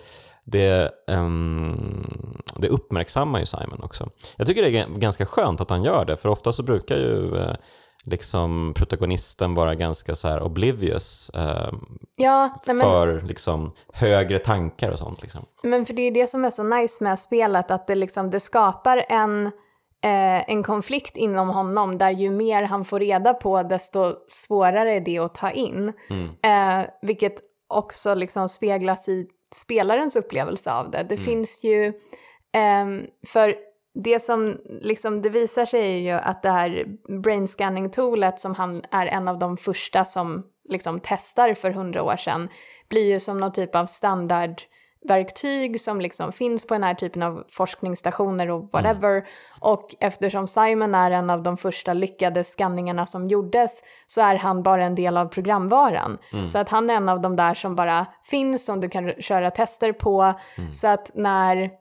det, 0.51 0.91
ehm, 1.07 2.41
det 2.55 2.69
uppmärksammar 2.69 3.39
ju 3.39 3.45
Simon 3.45 3.83
också. 3.83 4.09
Jag 4.35 4.47
tycker 4.47 4.61
det 4.61 4.79
är 4.79 4.87
ganska 4.87 5.25
skönt 5.25 5.61
att 5.61 5.69
han 5.69 5.83
gör 5.83 6.05
det, 6.05 6.17
för 6.17 6.29
ofta 6.29 6.53
så 6.53 6.63
brukar 6.63 6.95
ju 6.95 7.37
eh, 7.37 7.55
liksom 8.03 8.73
protagonisten 8.75 9.53
vara 9.55 9.75
ganska 9.75 10.15
så 10.15 10.27
här 10.27 10.43
oblivious 10.43 11.29
eh, 11.29 11.73
Ja, 12.15 12.61
men, 12.65 12.79
för 12.79 13.21
liksom 13.21 13.71
högre 13.93 14.39
tankar 14.39 14.91
och 14.91 14.99
sånt. 14.99 15.21
Liksom. 15.21 15.45
men 15.63 15.85
för 15.85 15.93
det 15.93 16.01
är 16.01 16.11
det 16.11 16.27
som 16.27 16.45
är 16.45 16.49
så 16.49 16.63
nice 16.63 17.03
med 17.03 17.19
spelet, 17.19 17.71
att 17.71 17.87
det, 17.87 17.95
liksom, 17.95 18.29
det 18.29 18.39
skapar 18.39 19.05
en, 19.09 19.45
eh, 20.03 20.49
en 20.49 20.63
konflikt 20.63 21.17
inom 21.17 21.49
honom 21.49 21.97
där 21.97 22.11
ju 22.11 22.29
mer 22.29 22.63
han 22.63 22.85
får 22.85 22.99
reda 22.99 23.33
på 23.33 23.63
desto 23.63 24.15
svårare 24.27 24.93
är 24.93 25.01
det 25.01 25.19
att 25.19 25.35
ta 25.35 25.51
in. 25.51 25.93
Mm. 26.09 26.29
Eh, 26.43 26.87
vilket 27.01 27.35
också 27.67 28.13
liksom 28.13 28.49
speglas 28.49 29.09
i 29.09 29.27
spelarens 29.55 30.15
upplevelse 30.15 30.71
av 30.71 30.91
det. 30.91 31.03
Det 31.03 31.17
finns 31.17 31.63
ju, 31.63 31.93
ehm, 32.53 33.07
för 33.27 33.55
det 34.03 34.19
som 34.19 34.57
liksom 34.81 35.21
det 35.21 35.29
visar 35.29 35.65
sig 35.65 35.81
är 35.81 35.97
ju 35.97 36.11
att 36.11 36.43
det 36.43 36.49
här 36.49 36.85
brain 37.21 37.47
scanning 37.47 37.89
toolet 37.89 38.39
som 38.39 38.55
han 38.55 38.83
är 38.91 39.05
en 39.05 39.27
av 39.27 39.39
de 39.39 39.57
första 39.57 40.05
som 40.05 40.43
liksom 40.69 40.99
testar 41.03 41.53
för 41.53 41.71
hundra 41.71 42.03
år 42.03 42.17
sedan 42.17 42.49
blir 42.89 43.05
ju 43.05 43.19
som 43.19 43.39
någon 43.39 43.53
typ 43.53 43.75
av 43.75 43.85
standardverktyg 45.03 45.79
som 45.79 46.01
liksom 46.01 46.31
finns 46.31 46.67
på 46.67 46.73
den 46.73 46.83
här 46.83 46.93
typen 46.93 47.23
av 47.23 47.43
forskningsstationer 47.49 48.49
och 48.49 48.69
whatever. 48.71 49.27
Och 49.59 49.95
eftersom 49.99 50.47
Simon 50.47 50.95
är 50.95 51.11
en 51.11 51.29
av 51.29 51.43
de 51.43 51.57
första 51.57 51.93
lyckade 51.93 52.43
skanningarna 52.43 53.05
som 53.05 53.27
gjordes 53.27 53.83
så 54.07 54.21
är 54.21 54.35
han 54.35 54.63
bara 54.63 54.83
en 54.83 54.95
del 54.95 55.17
av 55.17 55.25
programvaran. 55.25 56.17
Så 56.47 56.57
att 56.57 56.69
han 56.69 56.89
är 56.89 56.93
en 56.93 57.09
av 57.09 57.21
de 57.21 57.35
där 57.35 57.53
som 57.53 57.75
bara 57.75 58.05
finns, 58.23 58.65
som 58.65 58.81
du 58.81 58.89
kan 58.89 59.13
köra 59.19 59.51
tester 59.51 59.93
på. 59.93 60.33
Så 60.71 60.87
att 60.87 61.11
när 61.15 61.71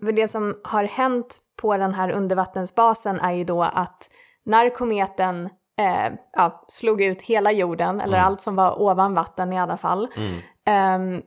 för 0.00 0.12
det 0.12 0.28
som 0.28 0.54
har 0.64 0.84
hänt 0.84 1.38
på 1.62 1.76
den 1.76 1.94
här 1.94 2.10
undervattensbasen 2.10 3.20
är 3.20 3.32
ju 3.32 3.44
då 3.44 3.62
att 3.62 4.10
när 4.44 4.70
kometen 4.70 5.48
eh, 5.78 6.12
ja, 6.32 6.64
slog 6.68 7.02
ut 7.02 7.22
hela 7.22 7.52
jorden, 7.52 8.00
eller 8.00 8.18
allt 8.18 8.40
som 8.40 8.56
var 8.56 8.82
ovan 8.82 9.14
vatten 9.14 9.52
i 9.52 9.58
alla 9.58 9.76
fall, 9.76 10.08
ehm, 10.16 10.40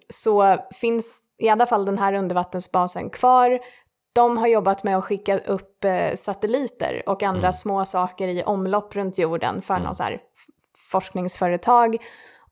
så 0.09 0.57
finns 0.71 1.23
i 1.37 1.49
alla 1.49 1.65
fall 1.65 1.85
den 1.85 1.97
här 1.97 2.13
undervattensbasen 2.13 3.09
kvar. 3.09 3.59
De 4.13 4.37
har 4.37 4.47
jobbat 4.47 4.83
med 4.83 4.97
att 4.97 5.05
skicka 5.05 5.37
upp 5.39 5.83
eh, 5.83 6.13
satelliter 6.15 7.03
och 7.09 7.23
andra 7.23 7.53
små 7.53 7.85
saker 7.85 8.27
i 8.27 8.43
omlopp 8.43 8.95
runt 8.95 9.17
jorden 9.17 9.61
för 9.61 9.79
någon 9.79 9.95
så 9.95 10.03
här 10.03 10.21
forskningsföretag. 10.91 11.97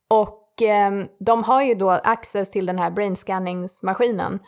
Och 0.08 0.62
ehm, 0.62 1.08
de 1.20 1.44
har 1.44 1.64
ju 1.64 1.76
då 1.76 1.90
access 1.90 2.50
till 2.50 2.66
den 2.66 2.80
här 2.80 2.92
brain 2.92 3.16
scanningsmaskinen. 3.16 4.40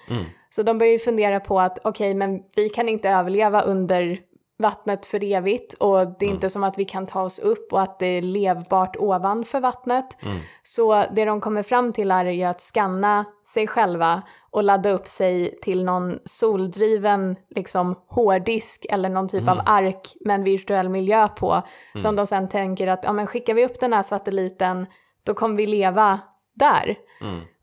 Så 0.49 0.63
de 0.63 0.77
börjar 0.77 0.93
ju 0.93 0.99
fundera 0.99 1.39
på 1.39 1.59
att 1.59 1.79
okej, 1.83 2.13
men 2.13 2.43
vi 2.55 2.69
kan 2.69 2.89
inte 2.89 3.09
överleva 3.09 3.61
under 3.61 4.19
vattnet 4.59 5.05
för 5.05 5.23
evigt 5.23 5.73
och 5.73 6.07
det 6.19 6.25
är 6.25 6.29
inte 6.29 6.49
som 6.49 6.63
att 6.63 6.77
vi 6.77 6.85
kan 6.85 7.05
ta 7.05 7.21
oss 7.21 7.39
upp 7.39 7.73
och 7.73 7.81
att 7.81 7.99
det 7.99 8.05
är 8.05 8.21
levbart 8.21 8.95
ovanför 8.99 9.59
vattnet. 9.59 10.17
Så 10.63 11.05
det 11.11 11.25
de 11.25 11.41
kommer 11.41 11.63
fram 11.63 11.93
till 11.93 12.11
är 12.11 12.25
ju 12.25 12.43
att 12.43 12.61
scanna 12.61 13.25
sig 13.45 13.67
själva 13.67 14.21
och 14.51 14.63
ladda 14.63 14.89
upp 14.91 15.07
sig 15.07 15.59
till 15.61 15.83
någon 15.83 16.19
soldriven 16.25 17.35
liksom 17.49 17.95
hårddisk 18.07 18.85
eller 18.89 19.09
någon 19.09 19.27
typ 19.27 19.47
av 19.49 19.61
ark 19.65 20.15
med 20.25 20.35
en 20.35 20.43
virtuell 20.43 20.89
miljö 20.89 21.27
på. 21.27 21.61
Som 21.95 22.15
de 22.15 22.27
sen 22.27 22.49
tänker 22.49 22.87
att 22.87 23.03
ja, 23.03 23.13
men 23.13 23.27
skickar 23.27 23.53
vi 23.53 23.65
upp 23.65 23.79
den 23.79 23.93
här 23.93 24.03
satelliten 24.03 24.85
då 25.23 25.33
kommer 25.33 25.55
vi 25.55 25.67
leva 25.67 26.19
där. 26.55 26.95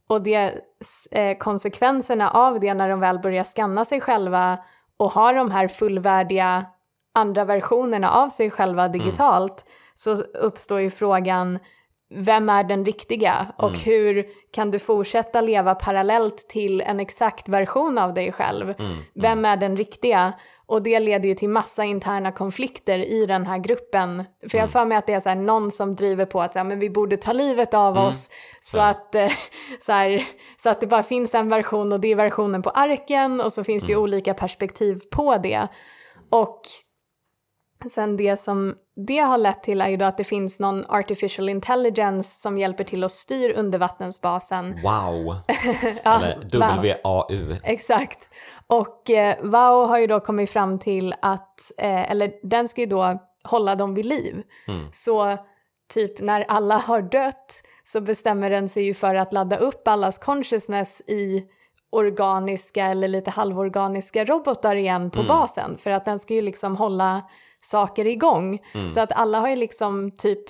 Och 0.06 0.22
det, 0.22 0.54
eh, 1.10 1.36
konsekvenserna 1.38 2.30
av 2.30 2.60
det 2.60 2.74
när 2.74 2.88
de 2.88 3.00
väl 3.00 3.18
börjar 3.18 3.44
scanna 3.44 3.84
sig 3.84 4.00
själva 4.00 4.58
och 4.96 5.12
har 5.12 5.34
de 5.34 5.50
här 5.50 5.68
fullvärdiga 5.68 6.66
andra 7.14 7.44
versionerna 7.44 8.10
av 8.10 8.28
sig 8.28 8.50
själva 8.50 8.88
digitalt 8.88 9.64
så 9.94 10.14
uppstår 10.22 10.80
ju 10.80 10.90
frågan 10.90 11.58
vem 12.14 12.48
är 12.48 12.64
den 12.64 12.84
riktiga? 12.84 13.52
Och 13.58 13.70
hur 13.78 14.26
kan 14.52 14.70
du 14.70 14.78
fortsätta 14.78 15.40
leva 15.40 15.74
parallellt 15.74 16.48
till 16.48 16.80
en 16.80 17.00
exakt 17.00 17.48
version 17.48 17.98
av 17.98 18.14
dig 18.14 18.32
själv? 18.32 18.74
Vem 19.14 19.44
är 19.44 19.56
den 19.56 19.76
riktiga? 19.76 20.32
Och 20.66 20.82
det 20.82 21.00
leder 21.00 21.28
ju 21.28 21.34
till 21.34 21.48
massa 21.48 21.84
interna 21.84 22.32
konflikter 22.32 22.98
i 22.98 23.26
den 23.26 23.46
här 23.46 23.58
gruppen. 23.58 24.24
För 24.50 24.58
jag 24.58 24.62
har 24.62 24.68
för 24.68 24.84
mig 24.84 24.98
att 24.98 25.06
det 25.06 25.12
är 25.12 25.20
så 25.20 25.28
här, 25.28 25.36
någon 25.36 25.70
som 25.70 25.96
driver 25.96 26.24
på 26.24 26.40
att 26.40 26.52
så 26.52 26.58
här, 26.58 26.64
men 26.66 26.78
vi 26.78 26.90
borde 26.90 27.16
ta 27.16 27.32
livet 27.32 27.74
av 27.74 27.96
oss. 27.96 28.30
Så 28.60 28.80
att, 28.80 29.14
eh, 29.14 29.30
så, 29.80 29.92
här, 29.92 30.22
så 30.56 30.70
att 30.70 30.80
det 30.80 30.86
bara 30.86 31.02
finns 31.02 31.34
en 31.34 31.48
version 31.48 31.92
och 31.92 32.00
det 32.00 32.08
är 32.08 32.16
versionen 32.16 32.62
på 32.62 32.70
arken 32.70 33.40
och 33.40 33.52
så 33.52 33.64
finns 33.64 33.84
det 33.84 33.92
ju 33.92 33.98
olika 33.98 34.34
perspektiv 34.34 35.00
på 35.10 35.36
det. 35.36 35.68
Och 36.30 36.60
sen 37.90 38.16
det 38.16 38.36
som 38.36 38.74
det 38.96 39.18
har 39.18 39.38
lett 39.38 39.62
till 39.62 39.80
är 39.80 39.88
ju 39.88 39.96
då 39.96 40.04
att 40.04 40.16
det 40.16 40.24
finns 40.24 40.60
någon 40.60 40.84
artificial 40.88 41.48
intelligence 41.48 42.40
som 42.40 42.58
hjälper 42.58 42.84
till 42.84 43.04
att 43.04 43.12
styr 43.12 43.50
undervattensbasen. 43.50 44.80
Wow! 44.82 45.36
Ja, 46.04 46.22
Eller 46.24 47.02
WAU. 47.04 47.56
Exakt. 47.62 48.28
Och 48.66 49.10
eh, 49.10 49.36
WOW 49.42 49.88
har 49.88 49.98
ju 49.98 50.06
då 50.06 50.20
kommit 50.20 50.50
fram 50.50 50.78
till 50.78 51.14
att, 51.22 51.72
eh, 51.78 52.10
eller 52.10 52.32
den 52.42 52.68
ska 52.68 52.80
ju 52.80 52.86
då 52.86 53.18
hålla 53.44 53.76
dem 53.76 53.94
vid 53.94 54.04
liv. 54.04 54.42
Mm. 54.68 54.88
Så 54.92 55.38
typ 55.94 56.20
när 56.20 56.44
alla 56.48 56.76
har 56.76 57.02
dött 57.02 57.62
så 57.84 58.00
bestämmer 58.00 58.50
den 58.50 58.68
sig 58.68 58.84
ju 58.84 58.94
för 58.94 59.14
att 59.14 59.32
ladda 59.32 59.56
upp 59.56 59.88
allas 59.88 60.18
consciousness 60.18 61.00
i 61.00 61.44
organiska 61.90 62.86
eller 62.86 63.08
lite 63.08 63.30
halvorganiska 63.30 64.24
robotar 64.24 64.76
igen 64.76 65.10
på 65.10 65.22
basen 65.22 65.78
för 65.78 65.90
att 65.90 66.04
den 66.04 66.18
ska 66.18 66.34
ju 66.34 66.42
liksom 66.42 66.76
hålla 66.76 67.22
saker 67.64 68.06
igång. 68.06 68.58
Så 68.90 69.00
att 69.00 69.12
alla 69.12 69.40
har 69.40 69.48
ju 69.48 69.56
liksom 69.56 70.10
typ 70.10 70.44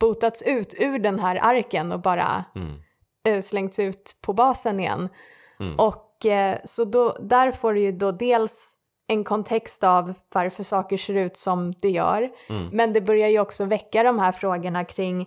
botats 0.00 0.42
ut 0.42 0.74
ur 0.78 0.98
den 0.98 1.18
här 1.20 1.38
arken 1.42 1.92
och 1.92 2.00
bara 2.00 2.44
Mm. 2.56 2.72
eh, 3.24 3.40
slängts 3.42 3.78
ut 3.78 4.16
på 4.20 4.32
basen 4.32 4.80
igen. 4.80 5.08
Mm. 5.60 5.78
Och 5.78 6.26
eh, 6.26 6.58
så 6.64 6.84
då, 6.84 7.16
där 7.20 7.50
får 7.52 7.74
du 7.74 7.80
ju 7.80 7.92
då 7.92 8.12
dels 8.12 8.74
en 9.06 9.24
kontext 9.24 9.84
av 9.84 10.14
varför 10.34 10.62
saker 10.62 10.96
ser 10.96 11.14
ut 11.14 11.36
som 11.36 11.72
det 11.82 11.90
gör. 11.90 12.30
Mm. 12.48 12.68
Men 12.72 12.92
det 12.92 13.00
börjar 13.00 13.28
ju 13.28 13.40
också 13.40 13.64
väcka 13.64 14.02
de 14.02 14.18
här 14.18 14.32
frågorna 14.32 14.84
kring, 14.84 15.20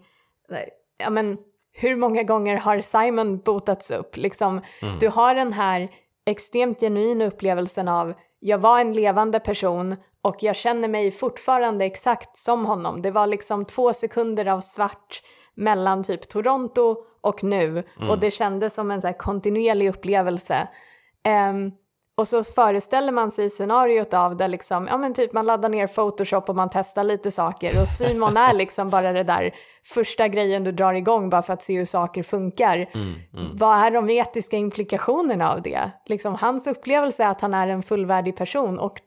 eh, 0.51 0.57
ja 0.97 1.09
men 1.09 1.37
hur 1.71 1.95
många 1.95 2.23
gånger 2.23 2.57
har 2.57 2.79
Simon 2.79 3.39
botats 3.39 3.91
upp? 3.91 4.17
Liksom, 4.17 4.61
Mm. 4.81 4.99
Du 4.99 5.07
har 5.09 5.35
den 5.35 5.53
här 5.53 5.89
extremt 6.25 6.79
genuina 6.79 7.25
upplevelsen 7.25 7.87
av, 7.87 8.13
jag 8.39 8.57
var 8.57 8.79
en 8.79 8.93
levande 8.93 9.39
person 9.39 9.95
och 10.25 10.35
jag 10.39 10.55
känner 10.55 10.87
mig 10.87 11.11
fortfarande 11.11 11.85
exakt 11.85 12.37
som 12.37 12.65
honom. 12.65 13.01
Det 13.01 13.11
var 13.11 13.27
liksom 13.27 13.65
två 13.65 13.93
sekunder 13.93 14.45
av 14.45 14.59
svart 14.61 15.21
mellan 15.55 16.03
typ 16.03 16.29
Toronto 16.29 16.95
och 17.21 17.43
nu 17.43 17.83
och 18.09 18.19
det 18.19 18.31
kändes 18.31 18.73
som 18.73 18.91
en 18.91 19.01
så 19.01 19.07
här 19.07 19.17
kontinuerlig 19.17 19.89
upplevelse. 19.89 20.67
Ehm, 21.23 21.71
och 22.17 22.27
så 22.27 22.43
föreställer 22.43 23.11
man 23.11 23.31
sig 23.31 23.49
scenariot 23.49 24.13
av 24.13 24.37
där 24.37 24.47
liksom, 24.47 24.87
ja 24.87 24.97
men 24.97 25.13
typ 25.13 25.33
man 25.33 25.45
laddar 25.45 25.69
ner 25.69 25.87
Photoshop 25.87 26.49
och 26.49 26.55
man 26.55 26.69
testar 26.69 27.03
lite 27.03 27.31
saker 27.31 27.81
och 27.81 27.87
Simon 27.87 28.37
är 28.37 28.53
liksom 28.53 28.89
bara 28.89 29.13
det 29.13 29.23
där 29.23 29.55
första 29.93 30.27
grejen 30.27 30.63
du 30.63 30.71
drar 30.71 30.93
igång 30.93 31.29
bara 31.29 31.41
för 31.41 31.53
att 31.53 31.63
se 31.63 31.77
hur 31.77 31.85
saker 31.85 32.23
funkar. 32.23 32.77
Mm. 32.93 33.13
Mm. 33.33 33.57
Vad 33.57 33.77
är 33.77 33.91
de 33.91 34.09
etiska 34.09 34.57
implikationerna 34.57 35.53
av 35.53 35.61
det? 35.61 35.91
Liksom 36.05 36.35
hans 36.35 36.67
upplevelse 36.67 37.23
är 37.23 37.29
att 37.29 37.41
han 37.41 37.53
är 37.53 37.67
en 37.67 37.83
fullvärdig 37.83 38.35
person 38.35 38.79
och 38.79 38.99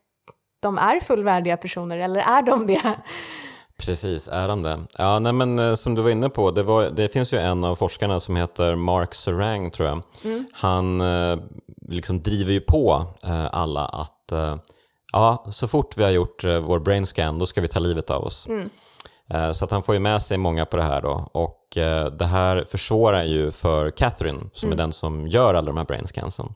de 0.60 0.78
är 0.78 1.00
fullvärdiga 1.00 1.56
personer, 1.56 1.98
eller 1.98 2.20
är 2.20 2.42
de 2.42 2.66
det? 2.66 2.94
Precis, 3.78 4.28
är 4.28 4.48
de 4.48 4.62
det? 4.62 4.80
Ja, 4.98 5.18
nej 5.18 5.32
men 5.32 5.58
eh, 5.58 5.74
som 5.74 5.94
du 5.94 6.02
var 6.02 6.10
inne 6.10 6.28
på, 6.28 6.50
det, 6.50 6.62
var, 6.62 6.90
det 6.90 7.08
finns 7.12 7.32
ju 7.32 7.38
en 7.38 7.64
av 7.64 7.76
forskarna 7.76 8.20
som 8.20 8.36
heter 8.36 8.74
Mark 8.76 9.14
Serang 9.14 9.70
tror 9.70 9.88
jag. 9.88 10.02
Han 10.52 11.00
eh, 11.00 11.38
liksom 11.88 12.22
driver 12.22 12.52
ju 12.52 12.60
på 12.60 13.06
eh, 13.24 13.46
alla 13.52 13.84
att 13.84 14.32
ja, 15.12 15.44
så 15.50 15.68
fort 15.68 15.96
vi 15.96 16.04
har 16.04 16.10
gjort 16.10 16.44
vår 16.44 16.78
brain 16.78 17.06
scan 17.06 17.38
då 17.38 17.46
ska 17.46 17.60
vi 17.60 17.68
ta 17.68 17.78
livet 17.80 18.10
av 18.10 18.24
oss. 18.24 18.46
Eh, 19.30 19.52
Så 19.52 19.64
att 19.64 19.70
han 19.70 19.82
får 19.82 19.94
ju 19.94 19.98
med 20.00 20.22
sig 20.22 20.38
många 20.38 20.66
på 20.66 20.76
det 20.76 20.82
här 20.82 21.02
då 21.02 21.28
och 21.32 21.64
det 22.18 22.24
här 22.24 22.64
försvårar 22.70 23.24
ju 23.24 23.50
för 23.50 23.90
Catherine 23.90 24.40
som 24.52 24.72
är 24.72 24.76
den 24.76 24.92
som 24.92 25.28
gör 25.28 25.54
alla 25.54 25.66
de 25.66 25.76
här 25.76 25.84
brain 25.84 26.06
scansen. 26.06 26.46
Ehm, 26.46 26.54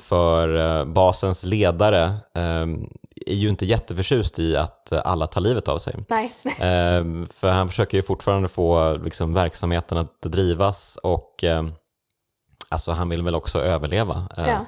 för 0.00 0.56
eh, 0.78 0.84
basens 0.84 1.44
ledare 1.44 2.14
ehm, 2.34 2.88
är 3.26 3.34
ju 3.34 3.48
inte 3.48 3.66
jätteförtjust 3.66 4.38
i 4.38 4.56
att 4.56 4.92
alla 4.92 5.26
tar 5.26 5.40
livet 5.40 5.68
av 5.68 5.78
sig. 5.78 5.96
Nej. 6.08 6.34
Ehm, 6.60 7.28
för 7.34 7.50
han 7.52 7.68
försöker 7.68 7.96
ju 7.98 8.02
fortfarande 8.02 8.48
få 8.48 8.96
liksom, 8.96 9.34
verksamheten 9.34 9.98
att 9.98 10.22
drivas 10.22 10.98
och 11.02 11.44
ehm, 11.44 11.72
alltså, 12.68 12.92
han 12.92 13.08
vill 13.08 13.22
väl 13.22 13.34
också 13.34 13.58
överleva. 13.60 14.28
eh, 14.36 14.48
Ja. 14.48 14.66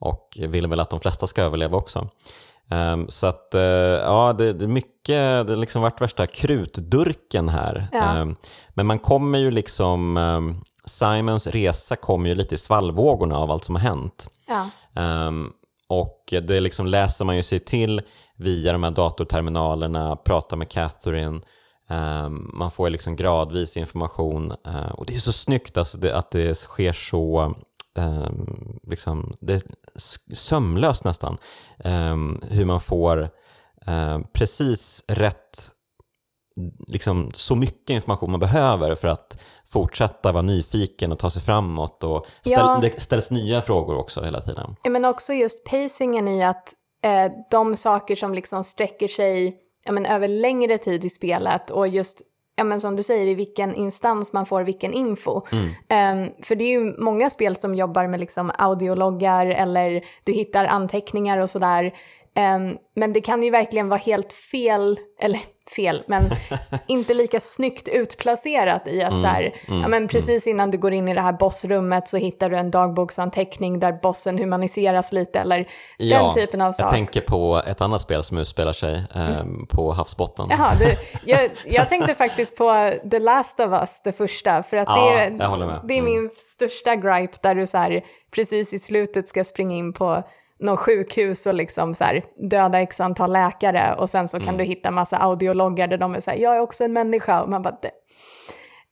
Och 0.00 0.38
vill 0.40 0.66
väl 0.66 0.80
att 0.80 0.90
de 0.90 1.00
flesta 1.00 1.26
ska 1.26 1.42
överleva 1.42 1.76
också. 1.76 2.08
Ehm, 2.70 3.08
så 3.08 3.26
att 3.26 3.54
eh, 3.54 3.60
ja, 3.60 4.32
det, 4.38 4.52
det 4.52 4.64
är 4.64 4.68
mycket, 4.68 5.46
det 5.46 5.52
har 5.52 5.56
liksom 5.56 5.82
varit 5.82 6.00
värsta 6.00 6.26
krutdurken 6.26 7.48
här. 7.48 7.88
Ja. 7.92 7.98
Ehm, 8.16 8.36
men 8.70 8.86
man 8.86 8.98
kommer 8.98 9.38
ju 9.38 9.50
liksom, 9.50 10.16
ehm, 10.16 10.60
Simons 10.88 11.46
resa 11.46 11.96
kommer 11.96 12.28
ju 12.28 12.34
lite 12.34 12.54
i 12.54 12.58
svallvågorna 12.58 13.38
av 13.38 13.50
allt 13.50 13.64
som 13.64 13.74
har 13.74 13.82
hänt. 13.82 14.30
Ja. 14.46 14.70
Ehm, 15.02 15.52
och 15.88 16.24
det 16.28 16.60
liksom 16.60 16.86
läser 16.86 17.24
man 17.24 17.36
ju 17.36 17.42
sig 17.42 17.58
till 17.58 18.02
via 18.36 18.72
de 18.72 18.82
här 18.82 18.90
datorterminalerna, 18.90 20.16
pratar 20.16 20.56
med 20.56 20.70
Catherine, 20.70 21.40
ehm, 21.88 22.50
man 22.54 22.70
får 22.70 22.86
ju 22.88 22.92
liksom 22.92 23.16
gradvis 23.16 23.76
information 23.76 24.54
eh, 24.66 24.90
och 24.90 25.06
det 25.06 25.14
är 25.14 25.18
så 25.18 25.32
snyggt 25.32 25.76
alltså 25.76 25.98
det, 25.98 26.16
att 26.16 26.30
det 26.30 26.54
sker 26.58 26.92
så 26.92 27.54
ehm, 27.96 28.78
liksom, 28.86 29.34
det 29.40 29.52
är 29.54 29.62
sömlöst 30.34 31.04
nästan 31.04 31.38
hur 32.48 32.64
man 32.64 32.80
får 32.80 33.30
ehm, 33.86 34.24
precis 34.32 35.02
rätt 35.08 35.72
liksom 36.86 37.30
så 37.34 37.56
mycket 37.56 37.90
information 37.90 38.30
man 38.30 38.40
behöver 38.40 38.94
för 38.94 39.08
att 39.08 39.38
fortsätta 39.72 40.32
vara 40.32 40.42
nyfiken 40.42 41.12
och 41.12 41.18
ta 41.18 41.30
sig 41.30 41.42
framåt 41.42 42.04
och 42.04 42.26
ställ, 42.40 42.52
Ja. 42.52 42.78
det 42.82 43.00
ställs 43.00 43.30
nya 43.30 43.62
frågor 43.62 43.98
också 43.98 44.22
hela 44.22 44.40
tiden. 44.40 44.76
Ja, 44.82 44.90
men 44.90 45.04
också 45.04 45.32
just 45.32 45.64
pacingen 45.70 46.28
i 46.28 46.44
att 46.44 46.74
eh, 47.04 47.32
de 47.50 47.76
saker 47.76 48.16
som 48.16 48.34
liksom 48.34 48.64
sträcker 48.64 49.08
sig 49.08 49.56
ja, 49.84 49.92
men 49.92 50.06
över 50.06 50.28
längre 50.28 50.78
tid 50.78 51.04
i 51.04 51.08
spelet 51.08 51.70
och 51.70 51.88
just, 51.88 52.22
ja, 52.56 52.64
men 52.64 52.80
som 52.80 52.96
du 52.96 53.02
säger, 53.02 53.26
i 53.26 53.34
vilken 53.34 53.74
instans 53.74 54.32
man 54.32 54.46
får 54.46 54.62
vilken 54.62 54.92
info. 54.92 55.42
Ehm, 55.88 56.30
för 56.42 56.54
det 56.54 56.64
är 56.64 56.80
ju 56.80 56.94
många 56.98 57.30
spel 57.30 57.56
som 57.56 57.74
jobbar 57.74 58.06
med 58.06 58.20
liksom 58.20 58.50
audiologgar 58.58 59.46
eller 59.46 60.04
du 60.24 60.32
hittar 60.32 60.64
anteckningar 60.64 61.38
och 61.38 61.50
sådär. 61.50 61.94
Ehm, 62.38 62.76
men 62.96 63.12
det 63.12 63.20
kan 63.20 63.42
ju 63.42 63.50
verkligen 63.50 63.88
vara 63.88 63.98
helt 64.00 64.32
fel, 64.32 64.98
eller 65.20 65.40
fel, 65.76 66.02
men 66.06 66.30
inte 66.86 67.14
lika 67.14 67.40
snyggt 67.40 67.88
utplacerat 67.88 68.88
i 68.88 69.02
att 69.02 69.20
så 69.20 69.26
här, 69.26 69.54
ja 69.66 69.88
men 69.88 70.08
precis 70.08 70.46
innan 70.46 70.70
du 70.70 70.78
går 70.78 70.92
in 70.92 71.08
i 71.08 71.14
det 71.14 71.20
här 71.20 71.32
bossrummet 71.32 72.08
så 72.08 72.16
hittar 72.16 72.50
du 72.50 72.56
en 72.56 72.70
dagboksanteckning 72.70 73.80
där 73.80 73.92
bossen 73.92 74.38
humaniseras 74.38 75.12
lite 75.12 75.38
eller 75.38 75.68
den 75.98 76.32
typen 76.32 76.60
av 76.60 76.66
Jag 76.66 76.74
sak. 76.74 76.90
tänker 76.90 77.20
på 77.20 77.62
ett 77.66 77.80
annat 77.80 78.00
spel 78.02 78.24
som 78.24 78.38
utspelar 78.38 78.72
sig 78.72 79.02
ehm, 79.14 79.66
på 79.66 79.92
havsbotten. 79.92 80.46
Jaha, 80.50 80.72
du, 80.78 80.86
jag, 81.32 81.50
jag 81.66 81.88
tänkte 81.88 82.14
faktiskt 82.14 82.56
på 82.56 82.92
The 83.10 83.18
Last 83.18 83.60
of 83.60 83.72
Us, 83.72 84.02
det 84.02 84.12
första, 84.12 84.62
för 84.62 84.76
att 84.76 84.88
Ja, 84.88 85.10
det, 85.10 85.20
är, 85.20 85.30
jag 85.30 85.80
det 85.88 85.94
är 85.94 85.98
Mm. 85.98 86.04
min 86.14 86.30
största 86.36 86.96
gripe 86.96 87.38
där 87.42 87.54
du 87.54 87.66
så 87.66 87.78
här, 87.78 88.04
precis 88.34 88.72
i 88.74 88.78
slutet 88.78 89.28
ska 89.28 89.44
springa 89.44 89.76
in 89.76 89.92
på 89.92 90.22
något 90.58 90.78
sjukhus 90.80 91.46
och 91.46 91.54
liksom 91.54 91.94
så 91.94 92.04
här, 92.04 92.22
döda 92.50 92.80
x 92.80 93.00
antal 93.00 93.32
läkare 93.32 93.94
och 93.98 94.10
sen 94.10 94.28
så 94.28 94.38
kan 94.38 94.48
Mm. 94.48 94.58
du 94.58 94.64
hitta 94.64 94.90
massa 94.90 95.16
audiologgar 95.16 95.86
där 95.88 95.96
de 95.98 96.14
är 96.14 96.20
så 96.20 96.30
här, 96.30 96.38
jag 96.38 96.56
är 96.56 96.60
också 96.60 96.84
en 96.84 96.92
människa 96.92 97.42
och 97.42 97.48
man 97.48 97.62
bara, 97.62 97.76
det, 97.82 97.90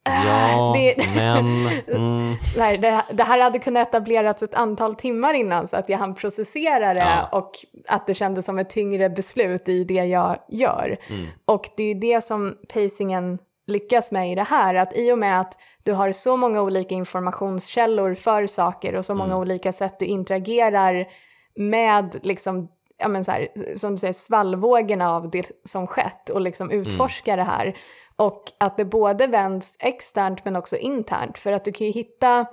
Ja, 0.04 0.74
det- 0.76 1.06
men... 1.16 1.68
Mm, 1.96 2.34
nej, 2.58 2.78
det, 2.78 3.02
det 3.12 3.22
här 3.24 3.38
hade 3.40 3.58
kunnat 3.58 3.88
etablerats 3.88 4.42
ett 4.42 4.54
antal 4.54 4.94
timmar 4.94 5.34
innan 5.34 5.66
så 5.66 5.76
att 5.76 5.88
jag 5.88 5.98
hann 5.98 6.14
processera 6.14 6.94
det 6.94 7.00
Ja. 7.00 7.38
och 7.38 7.50
att 7.88 8.06
det 8.06 8.14
kändes 8.14 8.44
som 8.46 8.58
ett 8.58 8.70
tyngre 8.70 9.10
beslut 9.10 9.68
i 9.68 9.84
det 9.84 9.94
jag 10.04 10.36
gör. 10.48 10.96
mm, 11.10 11.26
Och 11.44 11.68
det 11.76 11.82
är 11.90 11.94
det 11.94 12.24
som 12.24 12.54
pacingen 12.74 13.38
lyckas 13.66 14.12
med 14.12 14.32
i 14.32 14.34
det 14.34 14.42
här, 14.50 14.74
att 14.74 14.96
i 14.96 15.12
och 15.12 15.18
med 15.18 15.40
att 15.40 15.58
du 15.84 15.92
har 15.92 16.12
så 16.12 16.36
många 16.36 16.62
olika 16.62 16.94
informationskällor 16.94 18.14
för 18.14 18.46
saker 18.46 18.94
och 18.94 19.04
så 19.04 19.14
många 19.14 19.30
Mm. 19.34 19.38
olika 19.38 19.72
sätt 19.72 19.98
du 19.98 20.06
interagerar 20.06 21.06
med 21.56 22.20
liksom, 22.22 22.68
ja 22.98 23.08
men 23.08 23.24
så 23.24 23.30
här, 23.30 23.48
som 23.76 23.92
du 23.92 23.98
säger, 23.98 24.12
svallvågorna 24.12 25.10
av 25.10 25.30
det 25.30 25.50
som 25.64 25.86
skett 25.86 26.30
och 26.30 26.40
liksom 26.40 26.70
utforska 26.70 27.36
det 27.36 27.44
här. 27.44 27.76
Och 28.16 28.52
att 28.58 28.76
det 28.76 28.84
både 28.84 29.26
vänds 29.26 29.76
externt 29.80 30.44
men 30.44 30.56
också 30.56 30.76
internt, 30.76 31.38
för 31.38 31.52
att 31.52 31.64
du 31.64 31.72
kan 31.72 31.86
ju 31.86 31.92
hitta 31.92 32.46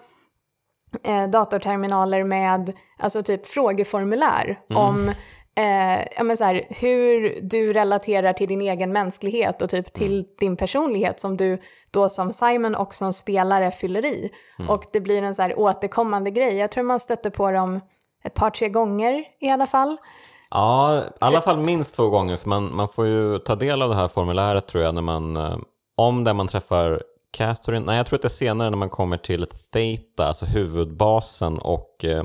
eh, 1.03 1.29
datorterminaler 1.29 2.23
med 2.23 2.73
alltså 2.97 3.23
typ 3.23 3.47
frågeformulär 3.47 4.59
om 4.69 5.09
eh, 5.55 6.07
ja, 6.17 6.23
men 6.23 6.37
så 6.37 6.43
här, 6.43 6.65
hur 6.69 7.39
du 7.41 7.73
relaterar 7.73 8.33
till 8.33 8.47
din 8.47 8.61
egen 8.61 8.91
mänsklighet 8.91 9.61
och 9.61 9.69
typ 9.69 9.93
till 9.93 10.25
din 10.39 10.57
personlighet 10.57 11.19
som 11.19 11.37
du 11.37 11.61
då 11.91 12.09
som 12.09 12.33
Simon 12.33 12.75
och 12.75 12.95
som 12.95 13.13
spelare 13.13 13.71
fyller 13.71 14.05
i. 14.05 14.31
Och 14.69 14.83
det 14.93 14.99
blir 14.99 15.21
en 15.21 15.35
så 15.35 15.41
här 15.41 15.59
återkommande 15.59 16.31
grej. 16.31 16.55
Jag 16.55 16.71
tror 16.71 16.83
man 16.83 16.99
stötte 16.99 17.31
på 17.31 17.51
dem 17.51 17.79
ett 18.23 18.33
par, 18.33 18.49
tre 18.49 18.69
gånger 18.69 19.23
i 19.39 19.49
alla 19.49 19.67
fall. 19.67 19.97
ja, 20.49 21.01
i 21.03 21.07
alla 21.19 21.41
fall 21.41 21.57
minst 21.57 21.95
två 21.95 22.09
gånger 22.09 22.37
för 22.37 22.49
man, 22.49 22.75
man 22.75 22.87
får 22.89 23.05
ju 23.05 23.39
ta 23.39 23.55
del 23.55 23.81
av 23.81 23.89
det 23.89 23.95
här 23.95 24.07
formuläret 24.07 24.67
tror 24.67 24.83
jag 24.83 24.95
när 24.95 25.01
man, 25.01 25.37
eh, 25.37 25.57
om 25.97 26.23
där 26.23 26.33
man 26.33 26.47
träffar 26.47 27.03
Catherine, 27.31 27.85
nej 27.85 27.97
jag 27.97 28.05
tror 28.05 28.17
att 28.17 28.21
det 28.21 28.27
är 28.27 28.29
senare 28.29 28.69
när 28.69 28.77
man 28.77 28.89
kommer 28.89 29.17
till 29.17 29.45
Theta, 29.73 30.27
alltså 30.27 30.45
huvudbasen 30.45 31.59
och 31.59 32.05
eh, 32.05 32.23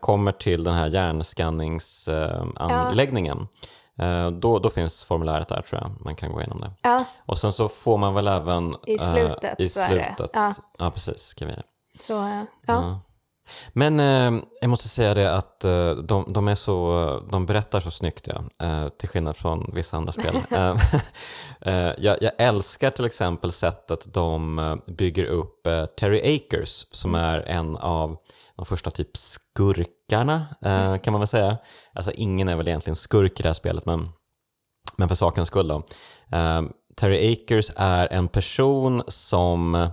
kommer 0.00 0.32
till 0.32 0.64
den 0.64 0.74
här 0.74 0.86
hjärnskanningsanläggningen. 0.88 3.48
Eh, 3.98 4.30
då, 4.30 4.58
då 4.58 4.70
finns 4.70 5.04
formuläret 5.04 5.48
där 5.48 5.62
tror 5.62 5.80
jag, 5.82 5.90
man 6.00 6.16
kan 6.16 6.32
gå 6.32 6.40
igenom 6.40 6.60
det. 6.60 6.70
Ja, 6.82 7.04
Och 7.26 7.38
sen 7.38 7.52
så 7.52 7.68
får 7.68 7.98
man 7.98 8.14
väl 8.14 8.28
även... 8.28 8.76
I 8.86 8.94
eh, 8.94 9.12
slutet 9.12 9.60
I 9.60 9.62
det. 9.62 9.68
slutet. 9.68 10.30
Ja. 10.32 10.54
ja, 10.78 10.90
precis, 10.90 11.22
skriva 11.22 11.52
det. 11.52 11.62
så 11.98 12.18
eh, 12.22 12.42
ja. 12.66 13.00
Men 13.72 14.00
eh, 14.00 14.42
jag 14.60 14.70
måste 14.70 14.88
säga 14.88 15.14
det 15.14 15.34
att 15.34 15.64
eh, 15.64 15.90
de, 15.90 16.32
de 16.32 16.48
är 16.48 16.54
så, 16.54 17.22
de 17.30 17.46
berättar 17.46 17.80
så 17.80 17.90
snyggt 17.90 18.26
ja, 18.26 18.66
eh, 18.66 18.88
till 18.88 19.08
skillnad 19.08 19.36
från 19.36 19.70
vissa 19.74 19.96
andra 19.96 20.12
spel. 20.12 20.36
Eh, 20.50 20.76
eh, 21.60 21.92
jag, 21.98 22.22
jag 22.22 22.32
älskar 22.38 22.90
till 22.90 23.04
exempel 23.04 23.52
sättet 23.52 24.14
de 24.14 24.58
eh, 24.58 24.76
bygger 24.94 25.24
upp 25.24 25.66
eh, 25.66 25.86
Terry 25.86 26.36
Akers 26.36 26.86
som 26.90 27.14
är 27.14 27.38
en 27.38 27.76
av 27.76 28.16
de 28.56 28.66
första 28.66 28.90
typ 28.90 29.16
skurkarna 29.16 30.46
eh, 30.62 30.96
kan 30.96 31.12
man 31.12 31.20
väl 31.20 31.28
säga. 31.28 31.56
Alltså 31.92 32.12
ingen 32.14 32.48
är 32.48 32.56
väl 32.56 32.68
egentligen 32.68 32.96
skurk 32.96 33.40
i 33.40 33.42
det 33.42 33.48
här 33.48 33.54
spelet 33.54 33.86
men, 33.86 34.08
men 34.96 35.08
för 35.08 35.14
sakens 35.14 35.48
skull 35.48 35.68
då. 35.68 35.82
Eh, 36.32 36.62
Terry 36.96 37.32
Akers 37.32 37.70
är 37.76 38.12
en 38.12 38.28
person 38.28 39.02
som 39.08 39.74
eh, 39.74 39.90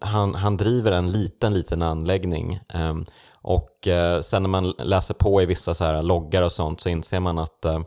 han, 0.00 0.34
han 0.34 0.56
driver 0.56 0.92
en 0.92 1.10
liten, 1.10 1.54
liten 1.54 1.82
anläggning 1.82 2.60
eh, 2.74 2.94
och 3.42 3.86
eh, 3.86 4.20
sen 4.20 4.42
när 4.42 4.48
man 4.48 4.70
läser 4.78 5.14
på 5.14 5.42
i 5.42 5.46
vissa 5.46 5.74
så 5.74 5.84
här 5.84 6.02
loggar 6.02 6.42
och 6.42 6.52
sånt 6.52 6.80
så 6.80 6.88
inser 6.88 7.20
man 7.20 7.38
att 7.38 7.64
eh, 7.64 7.80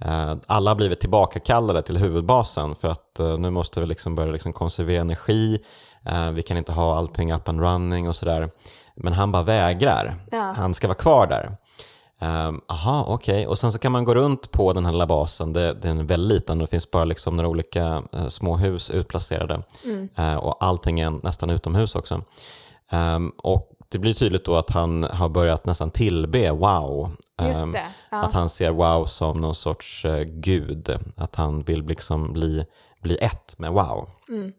eh, 0.00 0.34
alla 0.46 0.70
har 0.70 0.74
blivit 0.76 1.00
tillbakakallade 1.00 1.82
till 1.82 1.96
huvudbasen 1.96 2.74
för 2.74 2.88
att 2.88 3.20
nu 3.38 3.50
måste 3.50 3.80
vi 3.80 3.86
liksom 3.86 4.14
börja 4.14 4.32
liksom 4.32 4.52
konservera 4.52 5.00
energi, 5.00 5.58
vi 6.32 6.42
kan 6.42 6.56
inte 6.56 6.72
ha 6.72 6.96
allting 6.96 7.32
up 7.32 7.48
and 7.48 7.60
running 7.60 8.08
och 8.08 8.16
sådär. 8.16 8.50
Men 8.94 9.12
han 9.12 9.32
bara 9.32 9.42
vägrar, 9.42 10.14
Ja. 10.30 10.52
han 10.56 10.74
ska 10.74 10.86
vara 10.86 10.98
kvar 10.98 11.26
där. 11.26 11.56
Um, 12.20 12.60
aha, 12.68 13.04
okej. 13.08 13.46
Och 13.46 13.58
sen 13.58 13.72
så 13.72 13.78
kan 13.78 13.92
man 13.92 14.04
gå 14.04 14.14
runt 14.14 14.50
på 14.50 14.72
den 14.72 14.84
här 14.84 14.92
lilla 14.92 15.06
basen. 15.06 15.52
Det, 15.52 15.72
den 15.74 15.98
är 15.98 16.04
väldigt 16.04 16.34
liten 16.38 16.60
och 16.60 16.66
det 16.66 16.70
finns 16.70 16.90
bara 16.90 17.04
liksom 17.04 17.36
några 17.36 17.48
olika 17.48 18.02
eh, 18.12 18.28
små 18.28 18.56
hus 18.56 18.90
utplacerade. 18.90 19.62
Mm. 19.84 20.08
Eh, 20.16 20.36
och 20.36 20.64
allting 20.64 21.00
är 21.00 21.10
nästan 21.10 21.50
utomhus 21.50 21.94
också. 21.94 22.22
Ehm, 22.90 23.28
och 23.38 23.70
det 23.88 23.98
blir 23.98 24.14
tydligt 24.14 24.44
då 24.44 24.56
att 24.56 24.70
han 24.70 25.04
har 25.04 25.28
börjat 25.28 25.66
nästan 25.66 25.90
tillbe 25.90 26.50
wow. 26.50 27.10
Just 27.42 27.60
Ehm, 27.62 27.72
det. 27.72 27.78
Att 28.10 28.32
Ja. 28.34 28.38
han 28.38 28.48
ser 28.48 28.70
wow 28.70 29.04
som 29.06 29.40
någon 29.40 29.54
sorts 29.54 30.04
eh, 30.04 30.22
gud. 30.24 30.90
Att 31.16 31.34
han 31.36 31.62
vill 31.62 31.82
liksom 31.86 32.32
bli, 32.32 32.64
bli 33.02 33.16
ett 33.20 33.58
med 33.58 33.72
wow. 33.72 34.08
Mm. 34.28 34.52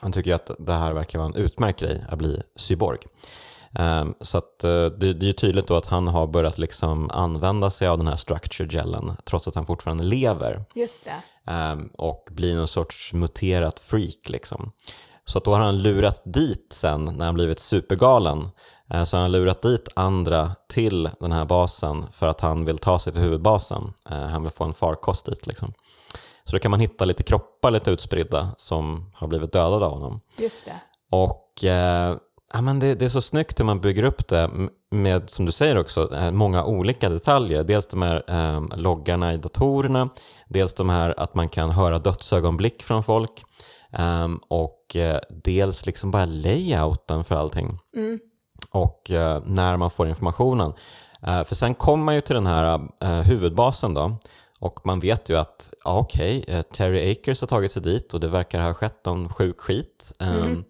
Han 0.00 0.12
tycker 0.12 0.30
ju 0.30 0.34
att 0.34 0.50
det 0.58 0.72
här 0.72 0.92
verkar 0.92 1.18
vara 1.18 1.28
en 1.28 1.34
utmärkt 1.34 1.80
grej 1.80 2.04
att 2.08 2.18
bli 2.18 2.42
cyborg. 2.56 2.98
Ehm, 3.78 4.14
så 4.20 4.38
att, 4.38 4.64
eh, 4.64 4.70
det, 4.86 5.12
det 5.14 5.24
är 5.24 5.28
ju 5.28 5.32
tydligt 5.32 5.66
då 5.66 5.76
att 5.76 5.86
han 5.86 6.08
har 6.08 6.26
börjat 6.26 6.58
liksom 6.58 7.10
använda 7.10 7.70
sig 7.70 7.88
av 7.88 7.98
den 7.98 8.06
här 8.06 8.16
structure 8.16 8.68
gelen 8.68 9.16
trots 9.24 9.48
att 9.48 9.54
han 9.54 9.66
fortfarande 9.66 10.04
lever 10.04 10.64
Just 10.74 11.04
det. 11.04 11.52
ehm, 11.52 11.90
och 11.98 12.28
blir 12.30 12.56
någon 12.56 12.68
sorts 12.68 13.12
muterat 13.12 13.80
freak. 13.80 14.28
Liksom. 14.28 14.72
Så 15.24 15.38
att 15.38 15.44
då 15.44 15.52
har 15.52 15.60
han 15.60 15.82
lurat 15.82 16.22
dit 16.24 16.68
sen 16.72 17.04
när 17.04 17.24
han 17.26 17.34
blivit 17.34 17.58
supergalen 17.60 18.48
eh, 18.90 19.04
så 19.04 19.16
har 19.16 19.22
han 19.22 19.32
lurat 19.32 19.62
dit 19.62 19.88
andra 19.96 20.52
till 20.68 21.10
den 21.20 21.32
här 21.32 21.44
basen 21.44 22.04
för 22.12 22.26
att 22.26 22.40
han 22.40 22.64
vill 22.64 22.78
ta 22.78 22.98
sig 22.98 23.12
till 23.12 23.22
huvudbasen. 23.22 23.92
Han 24.04 24.42
vill 24.42 24.52
få 24.52 24.64
en 24.64 24.74
farkost 24.74 25.26
dit. 25.26 25.46
Liksom. 25.46 25.72
Så 26.44 26.52
då 26.52 26.58
kan 26.58 26.70
man 26.70 26.80
hitta 26.80 27.04
lite 27.04 27.22
kroppar 27.22 27.70
lite 27.70 27.90
utspridda 27.90 28.54
som 28.58 29.10
har 29.14 29.26
blivit 29.26 29.52
dödade 29.52 29.86
av 29.86 29.92
honom. 29.92 30.20
Just 30.36 30.64
det. 30.64 30.80
Och 31.10 31.64
eh, 31.64 32.16
ja, 32.52 32.60
men 32.60 32.78
det, 32.80 32.94
det 32.94 33.04
är 33.04 33.08
så 33.08 33.20
snyggt 33.22 33.60
hur 33.60 33.64
man 33.64 33.80
bygger 33.80 34.04
upp 34.04 34.28
det 34.28 34.50
med, 34.90 35.30
som 35.30 35.44
du 35.44 35.52
säger 35.52 35.78
också, 35.78 36.14
eh, 36.14 36.30
många 36.30 36.64
olika 36.64 37.08
detaljer. 37.08 37.64
Dels 37.64 37.86
de 37.86 38.02
här 38.02 38.22
eh, 38.28 38.76
loggarna 38.76 39.34
i 39.34 39.36
datorerna, 39.36 40.08
dels 40.48 40.74
de 40.74 40.88
här 40.90 41.14
att 41.20 41.34
man 41.34 41.48
kan 41.48 41.70
höra 41.70 41.98
dödsögonblick 41.98 42.82
från 42.82 43.02
folk 43.02 43.44
ehm, 43.92 44.40
och 44.48 44.96
eh, 44.96 45.20
dels 45.44 45.86
liksom 45.86 46.10
bara 46.10 46.24
layouten 46.24 47.24
för 47.24 47.34
allting 47.34 47.78
Mm. 47.96 48.18
och 48.70 49.10
eh, 49.10 49.42
när 49.46 49.76
man 49.76 49.90
får 49.90 50.08
informationen. 50.08 50.72
Eh, 51.26 51.44
för 51.44 51.54
sen 51.54 51.74
kommer 51.74 52.04
man 52.04 52.14
ju 52.14 52.20
till 52.20 52.34
den 52.34 52.46
här 52.46 52.80
eh, 53.00 53.10
huvudbasen 53.20 53.94
då 53.94 54.16
och 54.58 54.86
man 54.86 55.00
vet 55.00 55.28
ju 55.28 55.36
att 55.36 55.70
ja, 55.84 55.98
okej, 55.98 56.44
eh, 56.48 56.62
Terry 56.62 57.12
Akers 57.12 57.40
har 57.40 57.48
tagit 57.48 57.72
sig 57.72 57.82
dit 57.82 58.14
och 58.14 58.20
det 58.20 58.28
verkar 58.28 58.60
ha 58.60 58.74
skett 58.74 59.04
någon 59.06 59.28
sjuk 59.28 59.60
skit. 59.60 60.12
Ehm, 60.20 60.64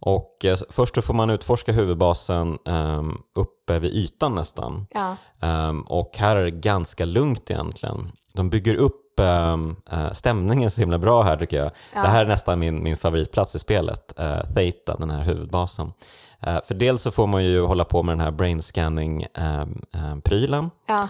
Och 0.00 0.44
eh, 0.44 0.56
först 0.70 0.94
då 0.94 1.02
får 1.02 1.14
man 1.14 1.30
utforska 1.30 1.72
huvudbasen 1.72 2.58
um, 2.64 3.22
uppe 3.34 3.78
vid 3.78 3.94
ytan 3.94 4.34
nästan. 4.34 4.86
Ja. 4.90 5.16
Ehm, 5.40 5.82
och 5.82 6.16
här 6.16 6.36
är 6.36 6.44
det 6.44 6.50
ganska 6.50 7.04
lugnt 7.04 7.50
egentligen. 7.50 8.12
De 8.34 8.50
bygger 8.50 8.74
upp 8.74 9.20
um, 9.20 9.76
stämningen 10.12 10.70
så 10.70 10.80
himla 10.80 10.98
bra 10.98 11.22
här 11.22 11.36
tycker 11.36 11.56
jag. 11.56 11.70
Ja. 11.94 12.02
Det 12.02 12.08
här 12.08 12.24
är 12.24 12.28
nästan 12.28 12.58
min, 12.58 12.82
min 12.82 12.96
favoritplats 12.96 13.54
i 13.54 13.58
spelet, 13.58 14.14
uh, 14.20 14.54
Theta, 14.54 14.96
den 14.96 15.10
här 15.10 15.22
huvudbasen. 15.22 15.92
Eh, 16.42 16.58
för 16.64 16.74
dels 16.74 17.02
så 17.02 17.10
får 17.10 17.26
man 17.26 17.44
ju 17.44 17.60
hålla 17.60 17.84
på 17.84 18.02
med 18.02 18.12
den 18.12 18.20
här 18.24 18.30
brain 18.30 18.62
scanning-prylen. 18.62 20.70
Ja. 20.86 21.08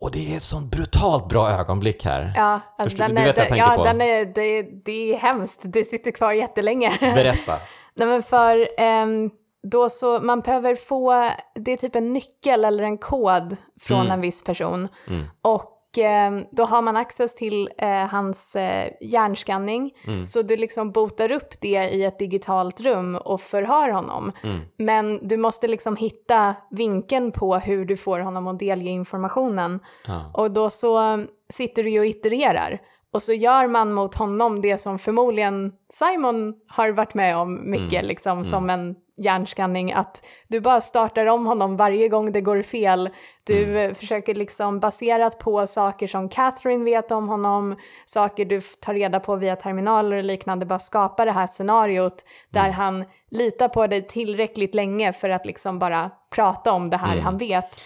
och 0.00 0.10
det 0.10 0.32
är 0.32 0.36
ett 0.36 0.42
sånt 0.42 0.70
brutalt 0.70 1.28
bra 1.28 1.50
ögonblick 1.50 2.04
här. 2.04 2.32
Ja, 2.36 2.60
alltså 2.78 2.98
den 2.98 3.14
du 3.14 3.20
är, 3.20 3.24
vet 3.24 3.36
vad 3.36 3.44
jag 3.44 3.48
tänker 3.48 3.66
ja, 3.66 3.74
på. 3.76 3.84
Den 3.84 4.00
är, 4.00 4.24
det, 4.24 4.62
det 4.84 5.14
är 5.14 5.18
hemskt. 5.18 5.60
Det 5.64 5.84
sitter 5.84 6.10
kvar 6.10 6.32
jättelänge. 6.32 6.92
Berätta. 7.00 7.52
Nej 7.94 8.08
men 8.08 8.22
för 8.22 8.68
ehm, 8.78 9.30
då 9.62 9.88
så, 9.88 10.20
man 10.20 10.40
behöver 10.40 10.74
få, 10.74 11.30
det 11.54 11.72
är 11.72 11.76
typ 11.76 11.96
en 11.96 12.12
nyckel 12.12 12.64
eller 12.64 12.82
en 12.84 12.98
kod 12.98 13.56
från 13.80 14.00
Mm. 14.00 14.12
en 14.12 14.20
viss 14.20 14.44
person. 14.44 14.88
Mm. 15.08 15.24
Och 15.42 15.98
ehm, 15.98 16.44
då 16.50 16.64
har 16.64 16.82
man 16.82 16.96
access 16.96 17.34
till 17.34 17.70
eh, 17.78 18.06
hans 18.06 18.56
eh, 18.56 18.92
hjärnskanning. 19.00 19.92
Mm. 20.06 20.26
Så 20.26 20.42
du 20.42 20.56
liksom 20.56 20.92
botar 20.92 21.32
upp 21.32 21.60
det 21.60 21.68
i 21.88 22.04
ett 22.04 22.18
digitalt 22.18 22.80
rum 22.80 23.16
och 23.16 23.40
förhör 23.40 23.88
honom. 23.88 24.32
Mm. 24.42 24.60
Men 24.76 25.28
du 25.28 25.36
måste 25.36 25.68
liksom 25.68 25.96
hitta 25.96 26.54
vinkeln 26.70 27.32
på 27.32 27.56
hur 27.56 27.84
du 27.84 27.96
får 27.96 28.20
honom 28.20 28.46
att 28.46 28.58
delge 28.58 28.90
informationen. 28.90 29.80
Ja. 30.06 30.30
Och 30.34 30.50
då 30.50 30.70
så 30.70 31.24
sitter 31.48 31.82
du 31.84 31.90
ju 31.90 32.00
och 32.00 32.06
itererar. 32.06 32.80
Och 33.12 33.22
så 33.22 33.32
gör 33.32 33.66
man 33.66 33.92
mot 33.92 34.14
honom 34.14 34.60
det 34.60 34.78
som 34.78 34.98
förmodligen 34.98 35.72
Simon 35.92 36.54
har 36.68 36.90
varit 36.90 37.14
med 37.14 37.36
om 37.36 37.70
mycket, 37.70 37.92
Mm. 37.92 38.06
liksom 38.06 38.44
som 38.44 38.70
en 38.70 38.96
hjärnskanning, 39.16 39.92
att 39.92 40.24
du 40.48 40.60
bara 40.60 40.80
startar 40.80 41.26
om 41.26 41.46
honom 41.46 41.76
varje 41.76 42.08
gång 42.08 42.32
det 42.32 42.40
går 42.40 42.62
fel. 42.62 43.10
Du 43.46 43.62
Mm. 43.64 43.76
eh, 43.90 43.94
försöker 43.94 44.34
liksom 44.34 44.80
baserat 44.80 45.38
på 45.38 45.66
saker 45.66 46.06
som 46.06 46.28
Catherine 46.28 46.84
vet 46.84 47.10
om 47.10 47.28
honom, 47.28 47.76
saker 48.06 48.44
du 48.44 48.60
tar 48.60 48.94
reda 48.94 49.20
på 49.20 49.36
via 49.36 49.56
terminaler 49.56 50.16
och 50.16 50.24
liknande, 50.24 50.66
bara 50.66 50.78
skapa 50.78 51.24
det 51.24 51.32
här 51.32 51.46
scenariot 51.46 52.24
där 52.50 52.60
Mm. 52.64 52.72
han 52.72 53.04
litar 53.30 53.68
på 53.68 53.86
dig 53.86 54.06
tillräckligt 54.06 54.74
länge 54.74 55.12
för 55.12 55.30
att 55.30 55.46
liksom 55.46 55.78
bara 55.78 56.10
prata 56.34 56.72
om 56.72 56.90
det 56.90 56.96
här 56.96 57.12
Mm. 57.12 57.24
han 57.24 57.38
vet. 57.38 57.80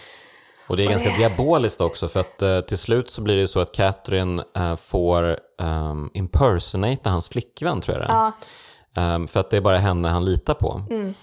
Och 0.67 0.77
det 0.77 0.85
är 0.85 0.89
ganska 0.89 1.17
diaboliskt 1.17 1.81
också 1.81 2.07
för 2.07 2.19
att 2.19 2.41
eh, 2.41 2.61
till 2.61 2.77
slut 2.77 3.09
så 3.09 3.21
blir 3.21 3.35
det 3.35 3.47
så 3.47 3.59
att 3.59 3.71
Catherine 3.75 4.43
eh, 4.55 4.75
får 4.75 5.37
um, 5.61 6.09
impersonata 6.13 7.09
hans 7.09 7.29
flickvän 7.29 7.81
tror 7.81 7.97
jag 7.97 8.07
det 8.07 8.11
är. 8.11 8.15
Ja, 8.15 8.31
Ehm, 8.97 9.27
för 9.27 9.39
att 9.39 9.49
det 9.49 9.57
är 9.57 9.61
bara 9.61 9.77
henne 9.77 10.07
han 10.07 10.25
litar 10.25 10.53
på. 10.53 10.81
mm, 10.89 11.13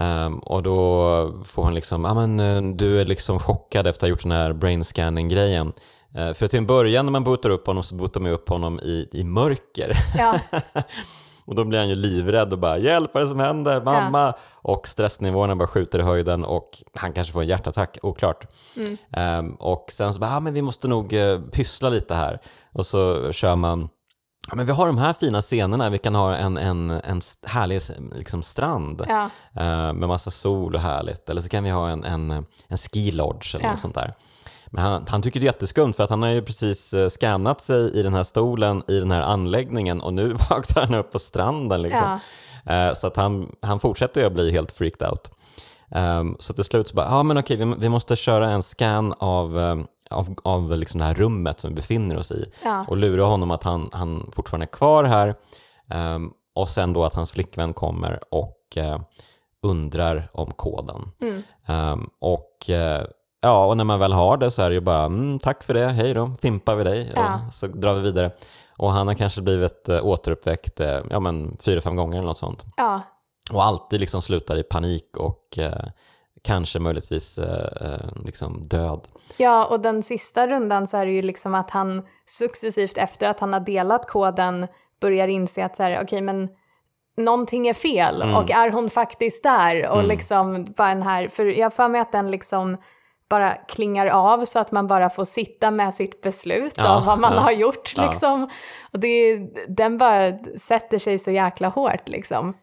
Ehm, 0.00 0.38
och 0.38 0.62
då 0.62 1.42
får 1.44 1.62
hon 1.62 1.74
liksom, 1.74 2.04
ja 2.04 2.14
men 2.14 2.40
eh, 2.40 2.74
du 2.76 3.00
är 3.00 3.04
liksom 3.04 3.38
chockad 3.38 3.86
efter 3.86 3.98
att 3.98 4.02
ha 4.02 4.08
gjort 4.08 4.22
den 4.22 4.32
här 4.32 4.52
brain 4.52 4.84
scanning 4.84 5.28
grejen. 5.28 5.72
Eh, 6.14 6.32
för 6.34 6.46
till 6.48 6.58
en 6.58 6.66
början 6.66 7.06
när 7.06 7.12
man 7.12 7.24
bootar 7.24 7.50
upp 7.50 7.66
honom 7.66 7.82
så 7.82 7.94
bootar 7.94 8.20
man 8.20 8.32
upp 8.32 8.48
honom 8.48 8.80
i, 8.80 9.08
i 9.12 9.24
mörker. 9.24 9.96
ja, 10.18 10.40
och 11.46 11.54
då 11.54 11.64
blir 11.64 11.78
han 11.78 11.88
ju 11.88 11.94
livrädd 11.94 12.52
och 12.52 12.58
bara 12.58 12.78
hjälp 12.78 13.10
vad 13.14 13.20
är 13.20 13.24
det 13.24 13.30
som 13.30 13.40
händer, 13.40 13.80
mamma! 13.80 14.34
Och 14.52 14.88
stressnivåerna 14.88 15.56
bara 15.56 15.68
skjuter 15.68 15.98
i 15.98 16.02
höjden 16.02 16.44
och 16.44 16.82
han 16.94 17.12
kanske 17.12 17.32
får 17.32 17.40
en 17.42 17.48
hjärtattack, 17.48 17.98
oklart. 18.02 18.46
mm, 18.76 18.96
Ehm, 19.12 19.54
och 19.54 19.86
sen 19.92 20.12
så 20.14 20.20
bara, 20.20 20.30
ja 20.30 20.40
men 20.40 20.54
vi 20.54 20.62
måste 20.62 20.88
nog 20.88 21.12
uh, 21.12 21.40
pyssla 21.40 21.88
lite 21.88 22.14
här. 22.14 22.38
Och 22.72 22.86
så 22.86 23.32
kör 23.32 23.56
man, 23.56 23.88
ja 24.48 24.54
men 24.54 24.66
vi 24.66 24.72
har 24.72 24.86
de 24.86 24.98
här 24.98 25.12
fina 25.12 25.42
scenerna, 25.42 25.90
vi 25.90 25.98
kan 25.98 26.14
ha 26.14 26.34
en, 26.36 26.56
en, 26.56 26.90
en 26.90 27.20
härlig 27.46 27.80
liksom, 28.14 28.42
strand 28.42 29.02
ja, 29.08 29.30
eh, 29.56 29.92
med 29.92 30.08
massa 30.08 30.30
sol 30.30 30.74
och 30.74 30.80
härligt. 30.80 31.28
Eller 31.28 31.40
så 31.42 31.48
kan 31.48 31.64
vi 31.64 31.70
ha 31.70 31.88
en, 31.90 32.04
en, 32.04 32.30
en 32.68 32.78
ski 32.78 33.12
lodge 33.12 33.54
eller 33.54 33.64
Ja. 33.64 33.70
något 33.70 33.80
sånt 33.80 33.94
där. 33.94 34.14
Men 34.76 34.84
han, 34.84 35.04
han 35.08 35.22
tycker 35.22 35.40
det 35.40 35.44
är 35.44 35.48
jätteskumt 35.48 35.92
för 35.92 36.04
att 36.04 36.10
han 36.10 36.22
har 36.22 36.28
ju 36.30 36.42
precis 36.42 36.94
uh, 36.94 37.08
scannat 37.08 37.60
sig 37.60 37.98
i 37.98 38.02
den 38.02 38.14
här 38.14 38.24
stolen 38.24 38.82
i 38.88 38.98
den 38.98 39.10
här 39.10 39.22
anläggningen 39.22 40.00
och 40.00 40.14
nu 40.14 40.32
vaknar 40.50 40.82
han 40.86 40.94
upp 40.94 41.12
på 41.12 41.18
stranden 41.18 41.82
liksom. 41.82 42.02
ja, 42.04 42.20
Eh, 42.66 42.94
Så 42.94 43.06
att 43.06 43.16
han, 43.16 43.56
han 43.62 43.80
fortsätter 43.80 44.20
ju 44.20 44.26
att 44.26 44.32
bli 44.32 44.50
helt 44.52 44.72
freaked 44.72 45.08
out. 45.08 45.30
Ehm, 45.90 46.36
så 46.38 46.52
till 46.54 46.64
slut 46.64 46.88
så 46.88 46.94
bara, 46.94 47.06
ja 47.06 47.22
men 47.22 47.38
okej, 47.38 47.56
vi, 47.56 47.74
vi 47.78 47.88
måste 47.88 48.16
köra 48.16 48.50
en 48.50 48.62
scan 48.62 49.14
av, 49.18 49.58
ehm, 49.58 49.86
av, 50.10 50.34
av 50.44 50.76
liksom 50.78 51.00
det 51.00 51.06
här 51.06 51.14
rummet 51.14 51.60
som 51.60 51.70
vi 51.70 51.74
befinner 51.76 52.16
oss 52.16 52.30
i 52.32 52.44
ja, 52.64 52.84
och 52.88 52.96
lura 52.96 53.24
honom 53.24 53.50
att 53.50 53.62
han, 53.62 53.90
han 53.92 54.30
fortfarande 54.34 54.64
är 54.64 54.72
kvar 54.72 55.04
här 55.04 55.34
Ehm, 55.90 56.30
och 56.54 56.68
sen 56.68 56.92
då 56.92 57.04
att 57.04 57.14
hans 57.14 57.32
flickvän 57.32 57.72
kommer 57.74 58.20
och 58.30 58.76
eh, 58.76 58.98
undrar 59.62 60.28
om 60.32 60.50
koden. 60.52 61.12
mm, 61.68 62.10
och 62.20 62.70
eh, 62.70 63.04
ja, 63.46 63.66
och 63.66 63.76
när 63.76 63.84
man 63.84 63.98
väl 64.00 64.12
har 64.12 64.36
det 64.36 64.50
så 64.50 64.62
är 64.62 64.68
det 64.68 64.74
ju 64.74 64.80
bara 64.80 65.04
mm, 65.04 65.38
tack 65.38 65.64
för 65.64 65.74
det, 65.74 65.86
hej 65.86 66.14
då, 66.14 66.30
fimpar 66.42 66.74
vi 66.74 66.84
dig 66.84 67.12
Ja. 67.14 67.40
och 67.48 67.54
så 67.54 67.66
drar 67.66 67.94
vi 67.94 68.00
vidare. 68.00 68.30
Och 68.78 68.92
han 68.92 69.06
har 69.06 69.14
kanske 69.14 69.42
blivit 69.42 69.88
eh, 69.88 70.06
återuppväckt 70.06 70.80
eh, 70.80 70.98
ja, 71.10 71.20
men 71.20 71.56
fyra, 71.60 71.80
fem 71.80 71.96
gånger 71.96 72.18
eller 72.18 72.28
något 72.28 72.38
sånt. 72.38 72.64
Ja, 72.76 73.02
Och 73.52 73.64
alltid 73.64 74.00
liksom 74.00 74.22
slutar 74.22 74.56
i 74.56 74.62
panik 74.62 75.16
och 75.16 75.58
eh, 75.58 75.86
kanske 76.42 76.78
möjligtvis 76.78 77.38
eh, 77.38 77.88
eh, 77.92 78.00
liksom 78.24 78.68
död. 78.68 79.00
Ja, 79.36 79.64
och 79.64 79.80
den 79.80 80.02
sista 80.02 80.46
rundan 80.46 80.86
så 80.86 80.96
är 80.96 81.06
det 81.06 81.12
ju 81.12 81.22
liksom 81.22 81.54
att 81.54 81.70
han 81.70 82.02
successivt 82.26 82.98
efter 82.98 83.28
att 83.28 83.40
han 83.40 83.52
har 83.52 83.60
delat 83.60 84.06
koden 84.08 84.66
börjar 85.00 85.28
inse 85.28 85.64
att 85.64 85.76
så 85.76 85.82
här, 85.82 86.00
okej 86.02 86.20
men 86.22 86.48
någonting 87.16 87.68
är 87.68 87.74
fel 87.74 88.22
Mm. 88.22 88.34
och 88.36 88.50
är 88.50 88.70
hon 88.70 88.90
faktiskt 88.90 89.42
där? 89.42 89.88
Och 89.88 89.96
Mm. 89.98 90.08
liksom 90.08 90.64
bara 90.76 90.88
den 90.88 91.02
här, 91.02 91.28
för 91.28 91.44
jag 91.44 91.74
för 91.74 91.88
mig 91.88 92.00
att 92.00 92.12
den 92.12 92.30
liksom 92.30 92.76
bara 93.28 93.54
klingar 93.54 94.06
av 94.06 94.44
så 94.44 94.58
att 94.58 94.72
man 94.72 94.86
bara 94.86 95.10
får 95.10 95.24
sitta 95.24 95.70
med 95.70 95.94
sitt 95.94 96.20
beslut 96.22 96.74
Ja, 96.76 96.96
av 96.96 97.04
vad 97.04 97.18
man 97.18 97.32
ja, 97.32 97.40
har 97.40 97.50
gjort 97.52 97.92
ja. 97.96 98.08
liksom. 98.10 98.50
Och 98.92 98.98
det, 99.00 99.36
den 99.68 99.98
bara 99.98 100.38
sätter 100.58 100.98
sig 100.98 101.18
så 101.18 101.30
jäkla 101.30 101.68
hårt 101.68 102.08
liksom. 102.08 102.54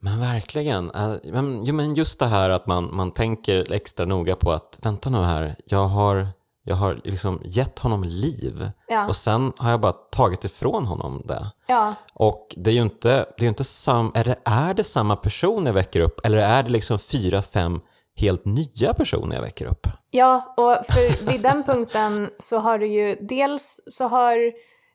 Men 0.00 0.20
verkligen. 0.20 0.90
Eh, 0.90 1.14
Men, 1.72 1.94
just 1.94 2.18
det 2.18 2.26
här 2.26 2.50
att 2.50 2.66
man, 2.66 2.94
man 2.96 3.10
tänker 3.10 3.72
extra 3.72 4.06
noga 4.06 4.36
på 4.36 4.52
att 4.52 4.78
vänta 4.82 5.10
nu 5.10 5.18
här, 5.18 5.56
jag 5.64 5.86
har, 5.86 6.26
jag 6.64 6.76
har 6.76 7.00
liksom 7.04 7.40
gett 7.44 7.78
honom 7.78 8.04
liv 8.04 8.70
Ja, 8.88 9.06
och 9.08 9.16
sen 9.16 9.52
har 9.56 9.70
jag 9.70 9.80
bara 9.80 9.92
tagit 9.92 10.44
ifrån 10.44 10.86
honom 10.86 11.22
det. 11.24 11.50
ja, 11.66 11.94
Och 12.14 12.54
det 12.56 12.70
är 12.70 12.74
ju 12.74 12.82
inte, 12.82 13.26
det 13.38 13.44
är 13.44 13.48
inte 13.48 13.64
sam, 13.64 14.12
är, 14.14 14.24
det, 14.24 14.36
är 14.44 14.74
det 14.74 14.84
samma 14.84 15.16
person 15.16 15.66
jag 15.66 15.72
väcker 15.72 16.00
upp 16.00 16.20
eller 16.26 16.38
är 16.38 16.62
det 16.62 16.70
liksom 16.70 16.98
fyra, 16.98 17.42
fem 17.42 17.80
helt 18.22 18.44
nya 18.44 18.94
personer 18.94 19.36
jag 19.36 19.42
väcker 19.42 19.66
upp? 19.66 19.86
Ja, 20.10 20.54
och 20.56 20.86
för 20.86 21.26
vid 21.26 21.42
den 21.42 21.62
punkten 21.66 22.30
så 22.38 22.58
har 22.58 22.78
du 22.78 22.86
ju 22.86 23.16
dels 23.20 23.80
så 23.86 24.08
har 24.08 24.36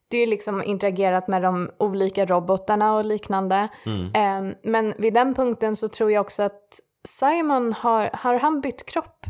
du 0.10 0.18
ju 0.18 0.26
liksom 0.26 0.64
interagerat 0.64 1.28
med 1.28 1.42
de 1.42 1.72
olika 1.80 2.26
robotarna 2.26 2.96
och 2.96 3.06
liknande. 3.06 3.68
Mm. 3.86 4.12
Ehm, 4.14 4.56
men 4.64 4.94
vid 4.98 5.14
den 5.14 5.36
punkten 5.36 5.76
så 5.76 5.88
tror 5.88 6.12
jag 6.12 6.22
också 6.22 6.44
att 6.44 6.80
Simon 7.08 7.74
har, 7.74 8.10
har 8.14 8.40
han 8.40 8.62
bytt 8.62 8.86
kropp? 8.86 9.26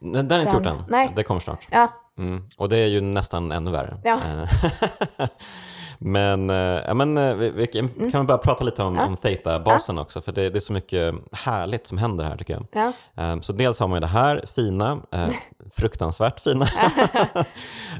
Den, 0.00 0.28
den 0.28 0.30
har 0.30 0.40
inte 0.40 0.56
gjort 0.56 0.66
än, 0.66 0.84
nej. 0.88 1.12
det 1.16 1.22
kommer 1.22 1.40
snart. 1.40 1.68
Ja, 1.70 1.88
Mm. 2.18 2.48
Och 2.56 2.68
det 2.68 2.76
är 2.76 2.86
ju 2.86 3.00
nästan 3.00 3.52
ännu 3.52 3.70
värre. 3.70 4.00
Ja. 4.04 4.20
Men 6.04 6.50
eh, 6.50 6.56
ja, 6.86 6.94
men 6.94 7.18
eh, 7.18 7.34
vi, 7.34 7.50
vi 7.50 7.66
kan 7.66 7.88
kan 8.10 8.20
vi 8.20 8.26
bara 8.26 8.38
prata 8.38 8.64
lite 8.64 8.82
om, 8.82 8.88
Mm. 8.92 9.00
Ja. 9.00 9.06
om 9.06 9.16
Theta-basen 9.16 9.98
också, 9.98 10.20
för 10.20 10.32
det, 10.32 10.50
det 10.50 10.58
är 10.58 10.60
så 10.60 10.72
mycket 10.72 11.14
härligt 11.32 11.86
som 11.86 11.98
händer 11.98 12.24
här 12.24 12.36
tycker 12.36 12.54
jag. 12.54 12.66
ja, 12.72 12.92
Eh, 13.24 13.40
Så 13.40 13.52
dels 13.52 13.78
har 13.80 13.88
man 13.88 13.96
ju 13.96 14.00
det 14.00 14.06
här 14.06 14.44
fina, 14.54 14.98
eh, 15.12 15.28
fruktansvärt 15.74 16.40
fina. 16.40 16.66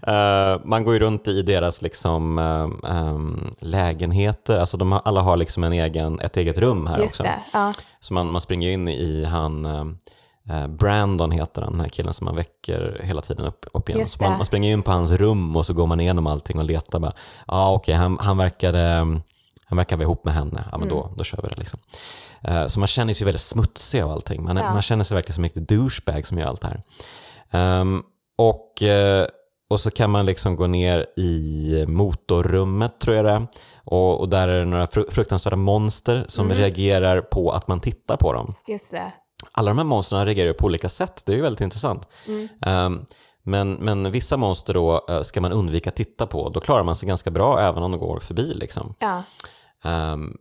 Eh, 0.06 0.60
man 0.64 0.84
går 0.84 0.94
ju 0.94 1.00
runt 1.00 1.28
i 1.28 1.42
deras 1.42 1.82
liksom, 1.82 2.38
em, 2.84 3.50
lägenheter, 3.60 4.58
alltså 4.58 4.76
de 4.76 4.92
har, 4.92 5.00
alla 5.04 5.20
har 5.20 5.36
liksom 5.36 5.64
en 5.64 5.72
egen, 5.72 6.20
ett 6.20 6.36
eget 6.36 6.58
rum 6.58 6.86
här 6.86 6.98
just 6.98 7.20
också. 7.20 7.32
Ja, 7.52 7.72
Så 8.00 8.14
man, 8.14 8.30
man 8.32 8.40
springer 8.40 8.70
in 8.70 8.88
i 8.88 9.24
han, 9.24 9.64
eh, 9.64 9.84
Brandon 10.68 11.30
heter 11.30 11.62
han, 11.62 11.72
den 11.72 11.80
här 11.80 11.88
killen 11.88 12.14
som 12.14 12.24
man 12.24 12.36
väcker 12.36 13.00
hela 13.04 13.22
tiden 13.22 13.46
upp, 13.46 13.66
upp 13.72 13.88
igen. 13.88 14.06
Så 14.06 14.22
man, 14.22 14.32
man 14.36 14.46
springer 14.46 14.72
in 14.72 14.82
på 14.82 14.90
hans 14.90 15.10
rum 15.10 15.56
och 15.56 15.66
så 15.66 15.74
går 15.74 15.86
man 15.86 16.00
igenom 16.00 16.26
allting 16.26 16.58
och 16.58 16.64
letar 16.64 17.00
ja 17.02 17.12
ah, 17.46 17.72
okej, 17.74 17.94
han, 17.94 18.18
han 18.20 18.36
verkade 18.38 18.88
han 19.64 19.76
verkar 19.76 19.96
vara 19.96 20.02
ihop 20.04 20.24
med 20.24 20.34
henne, 20.34 20.64
ja 20.72 20.78
men 20.78 20.88
Mm. 20.88 21.00
då, 21.00 21.10
då 21.16 21.24
kör 21.24 21.42
vi 21.42 21.48
det 21.48 21.56
liksom. 21.58 21.80
Eh, 22.42 22.66
så 22.66 22.78
man 22.78 22.86
känner 22.88 23.12
sig 23.14 23.20
ju 23.20 23.24
väldigt 23.24 23.42
smutsig 23.42 24.00
av 24.00 24.10
allting, 24.10 24.42
man, 24.44 24.56
Ja. 24.56 24.72
man 24.72 24.82
känner 24.82 25.04
sig 25.04 25.14
verkligen 25.14 25.34
som 25.34 25.44
en 25.44 25.48
riktig 25.50 25.62
douchebag 25.78 26.26
som 26.26 26.38
gör 26.38 26.46
allt 26.46 26.60
det 26.60 26.68
här. 26.68 26.82
Ehm, 27.50 28.02
och, 28.38 28.82
eh, 28.82 29.26
och 29.70 29.80
så 29.80 29.90
kan 29.90 30.10
man 30.10 30.26
liksom 30.26 30.56
gå 30.56 30.66
ner 30.66 31.06
i 31.16 31.84
motorrummet 31.88 33.00
tror 33.00 33.16
jag 33.16 33.24
det 33.24 33.30
är. 33.30 33.46
Och, 33.84 34.20
och 34.20 34.28
där 34.28 34.48
är 34.48 34.58
det 34.58 34.64
några 34.64 34.86
fru- 34.86 35.10
fruktansvärda 35.10 35.56
monster 35.56 36.24
som 36.28 36.44
Mm. 36.46 36.56
reagerar 36.58 37.20
på 37.20 37.50
att 37.50 37.68
man 37.68 37.80
tittar 37.80 38.16
på 38.16 38.32
dem. 38.32 38.54
just 38.68 38.90
det. 38.90 39.12
Alla 39.52 39.70
de 39.70 39.78
här 39.78 39.84
monstren 39.84 40.24
reagerar 40.26 40.52
på 40.52 40.64
olika 40.66 40.88
sätt, 40.88 41.22
det 41.26 41.32
är 41.32 41.36
ju 41.36 41.42
väldigt 41.42 41.60
intressant. 41.60 42.08
Mm. 42.26 42.48
Ehm, 42.66 43.04
men, 43.42 43.72
men 43.72 44.10
vissa 44.10 44.36
monster 44.36 44.74
då 44.74 45.06
eh, 45.08 45.22
ska 45.22 45.40
man 45.40 45.52
undvika 45.52 45.90
att 45.90 45.96
titta 45.96 46.26
på, 46.26 46.48
då 46.48 46.60
klarar 46.60 46.84
man 46.84 46.96
sig 46.96 47.08
ganska 47.08 47.30
bra 47.30 47.60
även 47.60 47.82
om 47.82 47.90
de 47.90 48.00
går 48.00 48.20
förbi. 48.20 48.54
Liksom. 48.54 48.94
Ja, 48.98 49.22
Ehm, 49.84 50.36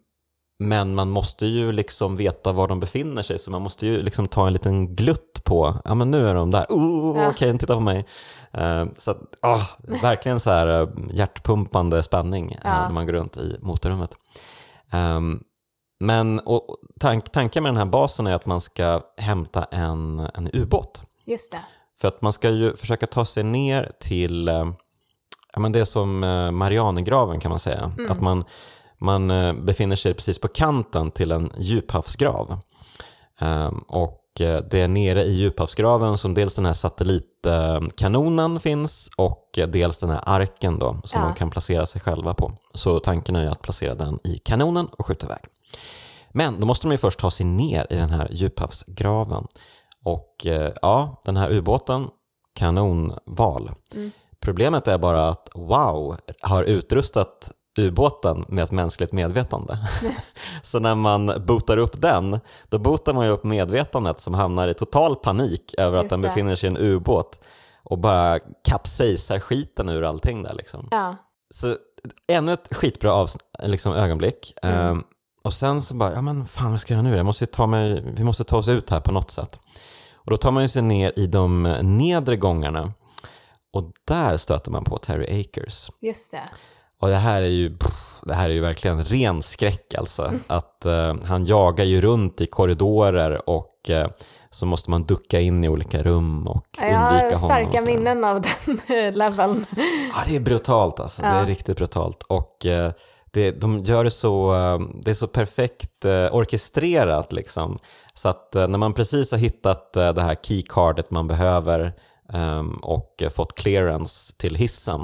men 0.60 0.95
man 0.95 1.10
måste 1.10 1.45
ju 1.45 1.72
liksom 1.72 2.18
veta 2.18 2.52
var 2.52 2.68
de 2.68 2.80
befinner 2.80 3.24
sig, 3.24 3.39
så 3.39 3.52
man 3.52 3.62
måste 3.62 3.88
ju 3.88 4.02
liksom 4.04 4.28
ta 4.28 4.47
en 4.47 4.54
liten 4.54 4.95
glutt 4.95 5.43
på, 5.43 5.76
ja 5.86 5.95
men 5.95 6.12
nu 6.12 6.28
är 6.30 6.34
de 6.36 6.52
där, 6.52 6.66
oh, 6.70 7.18
Ja. 7.22 7.30
okej, 7.30 7.58
titta 7.58 7.74
på 7.74 7.80
mig. 7.80 8.06
Ehm, 8.54 8.89
så 8.97 9.12
att, 9.12 9.18
ah, 9.41 9.62
verkligen 10.02 10.39
så 10.39 10.49
här 10.49 10.82
eh, 10.82 10.88
hjärtpumpande 11.14 12.04
spänning 12.04 12.52
eh, 12.52 12.58
Ja. 12.64 12.70
när 12.88 12.89
man 12.93 13.06
går 13.06 13.14
runt 13.14 13.38
i 13.38 13.58
motorrummet. 13.62 14.12
Ehm, 14.91 15.39
men 16.02 16.39
och, 16.39 16.78
tank, 16.99 17.32
tanken 17.32 17.64
med 17.64 17.70
den 17.72 17.78
här 17.78 17.86
basen 17.86 18.28
är 18.28 18.34
att 18.34 18.45
man 18.45 18.62
ska 18.62 19.02
hämta 19.18 19.64
en, 19.64 20.20
en 20.20 20.49
ubåt. 20.54 21.04
just 21.26 21.52
det. 21.52 21.62
För 22.02 22.08
att 22.08 22.22
man 22.22 22.34
ska 22.34 22.49
ju 22.49 22.76
försöka 22.76 23.08
ta 23.08 23.26
sig 23.26 23.43
ner 23.43 23.91
till, 23.99 24.47
eh, 24.47 24.72
ja 25.54 25.60
men 25.60 25.72
det 25.72 25.80
är 25.80 25.86
som 25.86 26.24
eh, 26.24 26.52
Marianergraven 26.52 27.39
kan 27.39 27.49
man 27.49 27.60
säga. 27.60 27.91
Mm. 27.97 28.12
Att 28.12 28.22
man, 28.22 28.43
man 28.97 29.32
eh, 29.32 29.54
befinner 29.54 29.95
sig 29.95 30.14
precis 30.14 30.39
på 30.39 30.47
kanten 30.47 31.12
till 31.12 31.32
en 31.32 31.52
djuphavsgrav. 31.58 32.60
Ehm, 33.39 33.78
och 33.78 34.18
det 34.36 34.74
är 34.74 34.88
nere 34.88 35.24
i 35.24 35.32
djuphavsgraven 35.34 36.18
som 36.18 36.34
dels 36.34 36.56
den 36.56 36.66
här 36.66 36.74
satellitkanonen 36.74 38.60
finns 38.60 39.10
och 39.18 39.49
dels 39.68 39.99
den 39.99 40.10
här 40.10 40.22
arken 40.26 40.80
då 40.80 41.02
som 41.04 41.22
Ja. 41.22 41.28
de 41.28 41.36
kan 41.36 41.49
placera 41.49 41.86
sig 41.86 42.02
själva 42.02 42.34
på. 42.34 42.52
Så 42.74 42.99
tanken 42.99 43.36
är 43.36 43.41
ju 43.43 43.47
att 43.49 43.62
placera 43.62 43.95
den 43.95 44.20
i 44.24 44.38
kanonen 44.38 44.88
och 44.88 45.06
skjuta 45.08 45.26
iväg. 45.26 45.39
Men 46.30 46.59
då 46.59 46.67
måste 46.67 46.88
de 46.88 46.91
ju 46.91 46.97
först 46.97 47.19
ta 47.19 47.32
sig 47.32 47.45
ner 47.45 47.88
i 47.89 47.95
den 47.95 48.09
här 48.09 48.28
djuphavsgraven. 48.32 49.47
Och 50.03 50.45
eh, 50.45 50.72
ja, 50.82 51.22
den 51.26 51.38
här 51.38 51.51
ubåten, 51.51 52.07
kanonval. 52.55 53.72
Mm. 53.93 54.11
Problemet 54.39 54.88
är 54.88 54.97
bara 54.97 55.30
att 55.30 55.49
Wow 55.55 56.17
har 56.41 56.63
utrustat 56.63 57.51
ubåten 57.80 58.45
med 58.47 58.63
ett 58.63 58.72
mänskligt 58.72 59.11
medvetande. 59.11 59.80
Så 60.63 60.80
när 60.80 60.95
man 60.95 61.32
bootar 61.47 61.78
upp 61.78 62.01
den, 62.01 62.39
då 62.69 62.80
bootar 62.80 63.13
man 63.13 63.26
ju 63.26 63.32
upp 63.32 63.43
medvetandet 63.43 64.19
som 64.19 64.34
hamnar 64.34 64.67
i 64.67 64.74
total 64.74 65.15
panik 65.15 65.76
över 65.78 65.97
att 65.97 66.03
Just 66.03 66.09
den 66.09 66.22
det. 66.22 66.28
befinner 66.28 66.55
sig 66.55 66.67
i 66.67 66.72
en 66.72 66.78
ubåt 66.78 67.39
och 67.84 67.97
bara 67.97 68.39
kapsejsar 68.63 69.39
skiten 69.39 69.89
ur 69.89 70.03
allting 70.03 70.43
där 70.43 70.53
liksom. 70.53 70.88
Ja, 70.91 71.15
Så 71.53 71.76
ännu 72.28 72.53
ett 72.53 72.76
skitbra 72.76 73.28
liksom, 73.63 73.93
ögonblick. 73.93 74.53
Mm. 74.61 74.76
Ehm, 74.78 75.03
och 75.43 75.53
sen 75.53 75.81
så 75.81 75.95
bara, 75.95 76.13
ja 76.13 76.21
men 76.21 76.45
fan 76.47 76.71
vad 76.71 76.81
ska 76.81 76.93
jag 76.93 77.03
göra 77.03 77.11
nu? 77.11 77.17
Jag 77.17 77.25
måste 77.25 77.45
ta 77.45 77.67
mig, 77.67 78.03
vi 78.15 78.23
måste 78.23 78.43
ta 78.43 78.57
oss 78.57 78.67
ut 78.67 78.89
här 78.89 78.99
på 78.99 79.11
något 79.11 79.31
sätt. 79.31 79.59
Och 80.15 80.31
då 80.31 80.37
tar 80.37 80.51
man 80.51 80.63
ju 80.63 80.69
sig 80.69 80.81
ner 80.81 81.13
i 81.15 81.27
de 81.27 81.63
nedre 81.81 82.35
gångarna 82.37 82.93
och 83.73 83.91
där 84.07 84.37
stöter 84.37 84.71
man 84.71 84.83
på 84.83 84.97
Terry 84.97 85.41
Akers. 85.41 85.89
just 86.01 86.31
det. 86.31 86.43
Och 86.99 87.07
det 87.07 87.15
här 87.15 87.41
är 87.41 87.47
ju, 87.47 87.77
det 88.25 88.33
här 88.33 88.49
är 88.49 88.53
ju 88.53 88.61
verkligen 88.61 89.05
ren 89.05 89.41
skräck 89.41 89.93
alltså. 89.93 90.31
Att 90.47 90.85
eh, 90.85 91.15
han 91.23 91.45
jagar 91.45 91.85
ju 91.85 92.01
runt 92.01 92.41
i 92.41 92.45
korridorer 92.47 93.49
och 93.49 93.89
eh, 93.89 94.07
så 94.51 94.65
måste 94.65 94.89
man 94.89 95.03
ducka 95.03 95.39
in 95.39 95.63
i 95.63 95.69
olika 95.69 96.03
rum 96.03 96.47
och 96.47 96.65
Ja, 96.77 96.85
Jag 96.87 96.93
undvika 97.01 97.15
har 97.15 97.21
honom. 97.21 97.33
och 97.33 97.37
starka 97.39 97.77
sådär. 97.77 97.85
minnen 97.93 98.23
av 98.23 98.41
den 98.41 98.97
eh, 98.97 99.13
leveln. 99.13 99.65
Ja, 100.15 100.21
det 100.27 100.35
är 100.35 100.39
brutalt 100.39 100.99
alltså. 100.99 101.21
Det 101.21 101.27
Ja. 101.27 101.33
är 101.33 101.45
riktigt 101.45 101.77
brutalt. 101.77 102.23
Och 102.23 102.65
eh, 102.65 102.91
det, 103.34 103.51
de 103.51 103.84
gör 103.84 104.03
det 104.03 104.11
så, 104.11 104.55
eh, 104.55 104.79
det 105.03 105.11
är 105.11 105.15
så 105.15 105.27
perfekt 105.27 106.05
eh, 106.05 106.36
orkestrerat 106.36 107.34
liksom. 107.34 107.79
Så 108.13 108.29
att 108.29 108.55
eh, 108.55 108.67
när 108.67 108.77
man 108.77 108.93
precis 108.93 109.32
har 109.32 109.38
hittat 109.38 109.93
det 109.93 110.21
här 110.21 110.36
keycardet 110.36 111.11
man 111.11 111.27
behöver 111.27 111.93
ehm, 112.34 112.75
och 112.75 113.23
fått 113.36 113.55
clearance 113.55 114.34
till 114.38 114.55
hissen 114.55 115.01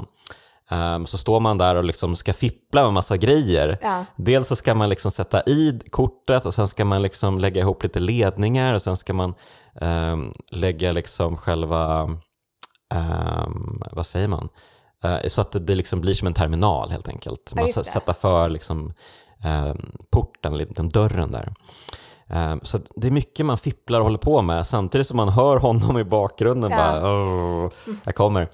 ehm, 0.70 1.06
så 1.06 1.18
står 1.18 1.40
man 1.40 1.58
där 1.58 1.74
och 1.74 1.84
liksom 1.84 2.16
ska 2.16 2.32
fippla 2.32 2.84
med 2.84 2.92
massa 2.92 3.16
grejer. 3.16 3.78
Ja, 3.82 4.04
Dels 4.16 4.48
så 4.48 4.56
ska 4.56 4.74
man 4.74 4.88
liksom 4.88 5.10
sätta 5.10 5.42
i 5.42 5.80
kortet 5.90 6.46
och 6.46 6.54
sen 6.54 6.68
ska 6.68 6.84
man 6.84 7.02
liksom 7.02 7.38
lägga 7.38 7.60
ihop 7.60 7.82
lite 7.82 7.98
ledningar 8.00 8.74
och 8.74 8.82
sen 8.82 8.96
ska 8.96 9.12
man 9.12 9.34
ehm, 9.80 10.32
lägga 10.50 10.92
liksom 10.92 11.36
själva, 11.36 12.10
vad 13.92 14.06
säger 14.06 14.28
man, 14.28 14.48
så 15.26 15.40
att 15.40 15.66
det, 15.66 15.74
liksom 15.74 16.00
blir 16.00 16.14
som 16.14 16.26
en 16.28 16.34
terminal 16.34 16.90
helt 16.90 17.08
enkelt. 17.08 17.52
Man 17.54 17.66
det. 17.66 17.84
sätta 17.84 18.14
för 18.14 18.48
liksom, 18.48 18.92
ehm, 19.44 19.90
porten, 20.10 20.66
den 20.70 20.88
dörren 20.88 21.32
där. 21.32 21.54
Ehm, 22.26 22.60
så 22.62 22.78
det 22.96 23.06
är 23.06 23.10
mycket 23.10 23.46
man 23.46 23.58
fipplar 23.58 23.98
och 23.98 24.04
håller 24.04 24.18
på 24.18 24.42
med 24.42 24.66
samtidigt 24.66 25.06
som 25.06 25.16
man 25.16 25.28
hör 25.28 25.56
honom 25.56 25.98
i 25.98 26.04
bakgrunden 26.04 26.70
Ja. 26.70 26.76
bara 26.76 27.12
"Åh, 27.14 27.70
jag 28.04 28.14
kommer. 28.14 28.48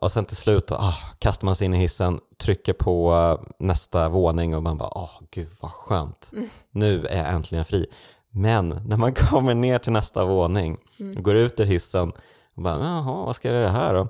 Och 0.00 0.12
sen 0.12 0.24
till 0.24 0.36
slut 0.36 0.72
ah, 0.72 0.94
kastar 1.18 1.44
man 1.46 1.54
sig 1.54 1.64
in 1.64 1.74
i 1.74 1.78
hissen, 1.78 2.20
trycker 2.42 2.72
på 2.72 3.12
eh, 3.14 3.48
nästa 3.58 4.08
våning 4.08 4.56
och 4.56 4.62
man 4.62 4.78
bara, 4.78 4.98
åh 4.98 5.10
gud 5.30 5.48
vad 5.60 5.70
skönt. 5.72 6.28
Mm. 6.32 6.48
Nu 6.70 7.06
är 7.06 7.16
jag 7.24 7.28
äntligen 7.34 7.64
fri. 7.64 7.86
Men 8.30 8.68
när 8.86 8.96
man 8.96 9.14
kommer 9.30 9.54
ner 9.54 9.78
till 9.78 9.92
nästa 9.92 10.24
våning 10.24 10.76
och 11.16 11.24
går 11.24 11.36
ut 11.36 11.60
ur 11.60 11.64
hissen 11.64 12.12
och 12.56 12.62
bara, 12.62 12.78
jaha, 12.78 13.24
vad 13.24 13.36
ska 13.36 13.48
jag 13.48 13.60
göra 13.60 13.70
här 13.70 13.94
då? 13.94 14.08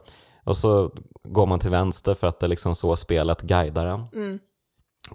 Och 0.48 0.56
så 0.56 0.90
går 1.24 1.46
man 1.46 1.60
till 1.60 1.70
vänster 1.70 2.14
för 2.14 2.26
att 2.26 2.40
det 2.40 2.46
är 2.46 2.48
liksom 2.48 2.74
så 2.74 2.96
spelet 2.96 3.40
guidar 3.42 3.86
en. 3.86 4.04
Mm. 4.14 4.38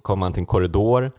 Kommer 0.01 0.19
man 0.19 0.33
till 0.33 0.39
en 0.41 0.45
korridor 0.45 1.11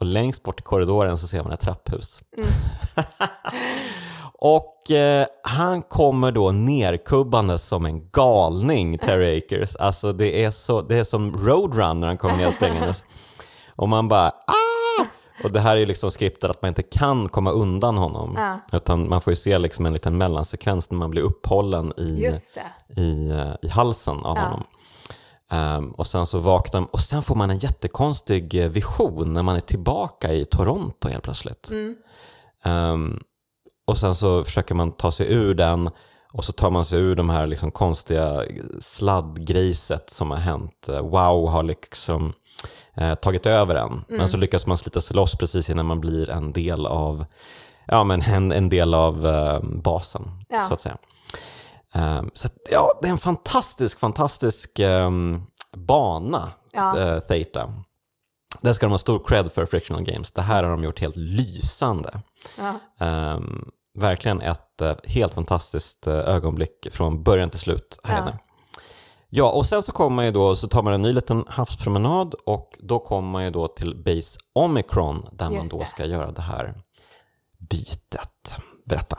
och 0.00 0.06
längst 0.06 0.42
bort 0.42 0.60
i 0.60 0.62
korridoren 0.62 1.18
så 1.18 1.26
ser 1.26 1.42
man 1.42 1.52
ett 1.52 1.60
trapphus. 1.60 2.20
och 4.32 4.90
eh, 4.90 5.26
han 5.42 5.82
kommer 5.82 6.32
då 6.32 6.52
nerkubbande 6.52 7.58
som 7.58 7.86
en 7.86 8.10
galning, 8.10 8.98
Terry 8.98 9.38
Akers. 9.38 9.76
Alltså 9.76 10.12
det 10.12 10.44
är, 10.44 10.50
så, 10.50 10.82
det 10.82 10.98
är 10.98 11.04
som 11.04 11.46
Roadrunner 11.46 12.06
han 12.06 12.18
kommer 12.18 12.36
ner 12.36 12.52
springandes. 12.52 13.04
Och 13.76 13.88
man 13.88 14.08
bara 14.08 14.28
ah! 14.28 14.79
Och 15.44 15.52
det 15.52 15.60
här 15.60 15.76
är 15.76 15.80
ju 15.80 15.86
liksom 15.86 16.10
skriptat 16.10 16.50
att 16.50 16.62
man 16.62 16.68
inte 16.68 16.82
kan 16.82 17.28
komma 17.28 17.50
undan 17.50 17.96
honom. 17.96 18.34
Ja. 18.36 18.76
Utan 18.78 19.08
man 19.08 19.20
får 19.20 19.30
ju 19.30 19.36
se 19.36 19.58
liksom 19.58 19.86
en 19.86 19.92
liten 19.92 20.18
mellansekvens 20.18 20.90
när 20.90 20.98
man 20.98 21.10
blir 21.10 21.22
upphållen 21.22 21.92
i, 21.96 22.26
i, 22.96 23.30
eh, 23.30 23.52
i 23.62 23.68
halsen 23.68 24.18
av 24.24 24.36
Ja. 24.36 24.42
honom. 24.42 24.64
Ehm, 25.50 25.90
och 25.92 26.06
sen 26.06 26.26
så 26.26 26.38
vaknar 26.38 26.86
och 26.90 27.00
sen 27.00 27.22
får 27.22 27.34
man 27.34 27.50
en 27.50 27.58
jättekonstig 27.58 28.54
eh, 28.64 28.68
vision 28.70 29.32
när 29.32 29.42
man 29.42 29.56
är 29.56 29.60
tillbaka 29.60 30.32
i 30.32 30.44
Toronto 30.44 31.08
helt 31.08 31.24
plötsligt. 31.24 31.70
Mm. 31.70 31.96
Ehm, 32.64 33.20
och 33.86 33.98
sen 33.98 34.14
så 34.14 34.44
försöker 34.44 34.74
man 34.74 34.92
ta 34.92 35.12
sig 35.12 35.32
ur 35.32 35.54
den 35.54 35.90
och 36.32 36.44
så 36.44 36.52
tar 36.52 36.70
man 36.70 36.84
sig 36.84 37.00
ur 37.00 37.16
de 37.16 37.30
här 37.30 37.46
liksom 37.46 37.70
konstiga 37.70 38.44
sladdgriset 38.80 40.10
som 40.10 40.30
har 40.30 40.38
hänt. 40.38 40.88
Eh, 40.88 41.00
Wow 41.00 41.48
har 41.48 41.62
liksom 41.62 42.32
eh, 42.94 43.14
tagit 43.14 43.46
över 43.46 43.74
en. 43.74 43.86
Mm. 43.92 44.04
Men 44.08 44.28
så 44.28 44.36
lyckas 44.36 44.66
man 44.66 44.76
slita 44.76 45.00
sig 45.00 45.16
loss 45.16 45.36
precis 45.36 45.70
innan 45.70 45.86
man 45.86 46.00
blir 46.00 46.30
en 46.30 46.52
del 46.52 46.86
av, 46.86 47.24
ja, 47.86 48.04
men 48.04 48.22
en, 48.22 48.52
en 48.52 48.68
del 48.68 48.94
av 48.94 49.26
eh, 49.26 49.60
basen, 49.62 50.22
Ja. 50.48 50.60
så 50.68 50.74
att 50.74 50.80
säga. 50.80 50.96
Ehm, 51.94 52.30
så 52.34 52.46
att, 52.46 52.54
ja, 52.70 52.88
det 53.02 53.08
är 53.08 53.12
en 53.12 53.18
fantastisk, 53.18 54.00
fantastisk 54.00 54.78
ehm, 54.78 55.42
bana, 55.76 56.50
Ja. 56.72 56.94
uh, 56.98 57.18
Theta. 57.20 57.74
Det 58.60 58.74
ska 58.74 58.86
de 58.86 58.90
ha 58.90 58.98
stor 58.98 59.24
cred 59.26 59.52
för 59.52 59.66
Frictional 59.66 60.04
Games. 60.04 60.32
Det 60.32 60.42
här 60.42 60.62
har 60.64 60.70
de 60.70 60.84
gjort 60.84 61.00
helt 61.00 61.16
lysande. 61.16 62.20
Ja. 62.58 62.74
Ehm, 63.06 63.64
verkligen 63.98 64.40
ett 64.40 64.80
eh, 64.80 64.94
helt 65.04 65.34
fantastiskt 65.34 66.06
eh, 66.06 66.14
ögonblick 66.14 66.86
från 66.92 67.22
början 67.22 67.50
till 67.50 67.60
slut 67.60 68.00
här 68.04 68.16
Ja. 68.16 68.22
inne. 68.22 68.38
Ja, 69.32 69.50
och 69.52 69.66
sen 69.66 69.82
så 69.82 69.92
kommer 69.92 70.16
man 70.16 70.24
ju 70.24 70.30
då, 70.30 70.56
så 70.56 70.68
tar 70.68 70.82
man 70.82 70.92
en 70.94 71.02
ny 71.02 71.12
liten 71.12 71.44
havspromenad 71.48 72.34
och 72.34 72.78
då 72.80 72.98
kommer 72.98 73.28
man 73.30 73.44
ju 73.44 73.50
då 73.50 73.68
till 73.68 74.02
Base 74.04 74.38
Omicron 74.52 75.26
där 75.32 75.50
man 75.50 75.68
då 75.68 75.78
det. 75.78 75.84
ska 75.86 76.04
göra 76.04 76.30
det 76.32 76.42
här 76.42 76.74
bytet. 77.70 78.54
Berätta. 78.86 79.18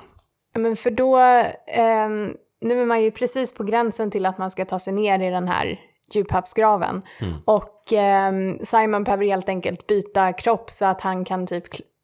Men 0.55 0.76
för 0.76 0.91
då, 0.91 1.18
ehm, 1.68 2.34
nu 2.62 2.82
är 2.82 2.86
man 2.86 3.01
ju 3.03 3.12
precis 3.12 3.53
på 3.53 3.64
gränsen 3.64 4.12
till 4.12 4.26
att 4.26 4.38
man 4.38 4.51
ska 4.51 4.66
ta 4.66 4.80
sig 4.80 4.93
ner 4.93 5.20
i 5.20 5.30
den 5.30 5.47
här 5.47 5.80
djuphavsgraven. 6.14 7.01
Mm. 7.20 7.34
Och 7.45 7.93
ehm, 7.93 8.59
Simon 8.66 9.03
behöver 9.03 9.26
helt 9.26 9.49
enkelt 9.49 9.88
byta 9.88 10.34
kropp 10.34 10.70
så 10.70 10.86
att 10.86 11.01
han 11.01 11.26
kan 11.26 11.47
typ 11.47 11.64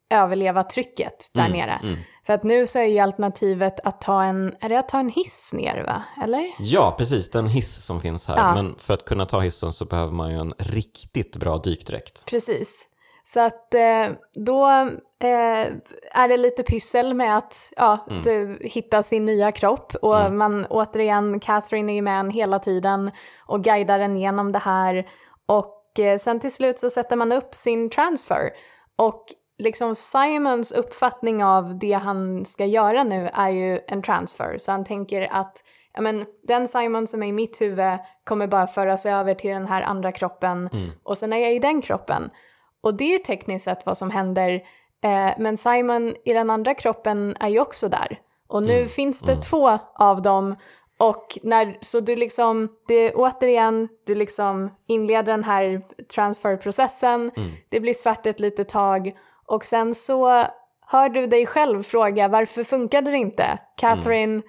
överleva 0.10 0.64
trycket 0.64 1.30
där 1.34 1.46
Mm, 1.46 1.58
nere. 1.58 1.80
mm. 1.84 1.98
För 2.28 2.34
att 2.34 2.44
nu 2.44 2.68
så 2.68 2.80
är 2.80 2.84
ju 2.84 3.00
alternativet 3.00 3.80
att 3.84 4.02
ta 4.02 4.24
en, 4.24 4.56
är 4.60 4.70
det 4.70 4.80
att 4.80 4.90
ta 4.90 5.00
en 5.00 5.10
hiss 5.10 5.50
ner 5.54 5.84
va? 5.84 6.04
Eller? 6.24 6.56
Ja, 6.60 6.96
precis, 6.98 7.32
den 7.32 7.48
hiss 7.48 7.86
som 7.86 8.02
finns 8.02 8.28
här. 8.28 8.38
Ja. 8.38 8.56
Men 8.56 8.76
för 8.80 8.94
att 8.94 9.06
kunna 9.06 9.26
ta 9.26 9.40
hissen 9.40 9.72
så 9.72 9.86
behöver 9.86 10.12
man 10.12 10.32
ju 10.32 10.38
en 10.38 10.52
riktigt 10.58 11.36
bra 11.36 11.58
dykdräkt. 11.58 12.26
Precis. 12.26 12.88
Så 13.24 13.40
att 13.40 13.74
eh, 13.74 14.08
då 14.34 14.68
eh, 15.20 15.68
är 16.12 16.28
det 16.28 16.38
lite 16.38 16.64
pyssel 16.64 17.14
med 17.14 17.38
att 17.38 17.74
ja, 17.76 18.06
Mm. 18.10 18.22
du, 18.22 18.60
hitta 18.68 19.04
sin 19.04 19.26
nya 19.26 19.52
kropp. 19.52 19.96
Och 20.02 20.34
man 20.34 20.66
återigen, 20.66 21.40
Catherine 21.40 21.98
är 21.98 22.02
med 22.02 22.20
en 22.20 22.30
hela 22.30 22.60
tiden 22.60 23.12
och 23.46 23.64
guidar 23.64 24.00
en 24.00 24.18
genom 24.18 24.52
det 24.52 24.60
här. 24.60 25.08
Och 25.46 26.00
eh, 26.00 26.18
sen 26.18 26.40
till 26.40 26.54
slut 26.54 26.80
så 26.80 26.90
sätter 26.90 27.16
man 27.16 27.32
upp 27.32 27.56
sin 27.56 27.90
transfer. 27.90 28.50
Och 28.96 29.26
liksom 29.58 29.96
Simons 29.96 30.72
uppfattning 30.72 31.44
av 31.44 31.80
det 31.80 31.94
han 31.94 32.46
ska 32.46 32.66
göra 32.66 33.04
nu 33.04 33.30
är 33.34 33.50
ju 33.50 33.80
en 33.88 34.02
transfer. 34.02 34.58
Så 34.58 34.72
han 34.72 34.86
tänker 34.86 35.28
att 35.32 35.64
ja, 35.94 36.02
men, 36.02 36.26
den 36.44 36.68
Simon 36.68 37.08
som 37.08 37.24
är 37.24 37.28
i 37.28 37.32
mitt 37.32 37.62
huvud 37.62 37.98
kommer 38.24 38.48
bara 38.48 38.68
föras 38.68 39.06
över 39.06 39.34
till 39.34 39.50
den 39.50 39.68
här 39.68 39.82
andra 39.82 40.12
kroppen 40.12 40.70
och 41.04 41.18
sen 41.18 41.34
är 41.34 41.38
jag 41.38 41.54
i 41.54 41.60
den 41.60 41.82
kroppen. 41.82 42.30
Och 42.82 42.94
det 42.94 43.04
är 43.04 43.12
ju 43.12 43.18
tekniskt 43.18 43.66
sett 43.66 43.86
vad 43.86 43.98
som 43.98 44.12
händer. 44.12 44.54
Eh, 45.04 45.32
men 45.38 45.58
Simon 45.58 46.16
i 46.26 46.34
den 46.34 46.50
andra 46.50 46.74
kroppen 46.74 47.36
är 47.40 47.50
ju 47.50 47.60
också 47.60 47.90
där. 47.90 48.20
Och 48.48 48.64
nu 48.64 48.88
finns 48.88 49.22
det 49.22 49.36
två 49.42 49.80
av 49.96 50.22
dem. 50.22 50.56
Och 50.98 51.38
när, 51.44 51.78
så 51.82 52.00
du 52.00 52.16
liksom, 52.16 52.70
det 52.88 53.14
återigen, 53.14 53.90
du 54.06 54.16
liksom 54.16 54.72
inleder 54.88 55.32
den 55.32 55.44
här 55.44 55.82
transferprocessen. 56.16 57.32
Det 57.70 57.80
blir 57.80 57.94
svart 57.94 58.26
ett 58.26 58.40
litet 58.40 58.70
tag. 58.70 59.14
Och 59.48 59.66
sen 59.66 59.96
så 59.96 60.46
hör 60.88 61.10
du 61.10 61.28
dig 61.28 61.46
själv 61.46 61.84
fråga 61.84 62.28
varför 62.28 62.64
funkade 62.64 63.12
det 63.12 63.18
inte? 63.18 63.60
Catherine, 63.78 64.42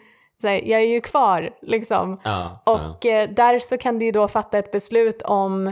här, 0.42 0.68
jag 0.68 0.80
är 0.80 0.86
ju 0.86 1.00
kvar 1.00 1.50
liksom. 1.62 2.20
Ja, 2.24 2.62
Och 2.64 3.06
eh, 3.06 3.28
där 3.28 3.58
så 3.58 3.78
kan 3.78 3.98
du 3.98 4.04
ju 4.04 4.12
då 4.12 4.28
fatta 4.28 4.58
ett 4.58 4.72
beslut 4.72 5.22
om 5.22 5.66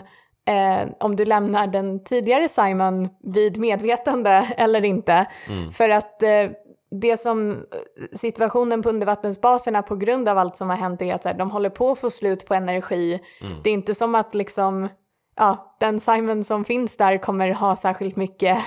eh, 0.47 0.89
om 1.01 1.17
du 1.17 1.25
lämnar 1.25 1.67
den 1.67 2.05
tidigare 2.05 2.49
Simon 2.49 3.09
vid 3.35 3.57
medvetande 3.57 4.31
eller 4.57 4.85
inte. 4.85 5.27
För 5.73 5.89
att 5.89 6.23
eh, 6.23 6.51
det 6.91 7.17
som 7.17 7.65
situationen 8.13 8.83
på 8.83 8.89
undervattensbaserna 8.89 9.83
på 9.83 9.97
grund 9.97 10.29
av 10.29 10.39
allt 10.39 10.57
som 10.57 10.71
har 10.71 10.77
hänt 10.77 11.03
är 11.03 11.15
att 11.15 11.25
här, 11.25 11.35
de 11.35 11.51
håller 11.51 11.71
på 11.71 11.91
att 11.91 11.99
få 11.99 12.11
slut 12.11 12.47
på 12.47 12.55
energi. 12.55 13.21
Det 13.63 13.71
är 13.71 13.75
inte 13.75 13.95
som 13.95 14.15
att 14.15 14.35
liksom, 14.35 14.89
ja, 15.37 15.77
den 15.81 16.01
Simon 16.01 16.45
som 16.45 16.65
finns 16.65 16.97
där 16.97 17.19
kommer 17.19 17.51
ha 17.51 17.77
särskilt 17.77 18.17
mycket 18.17 18.59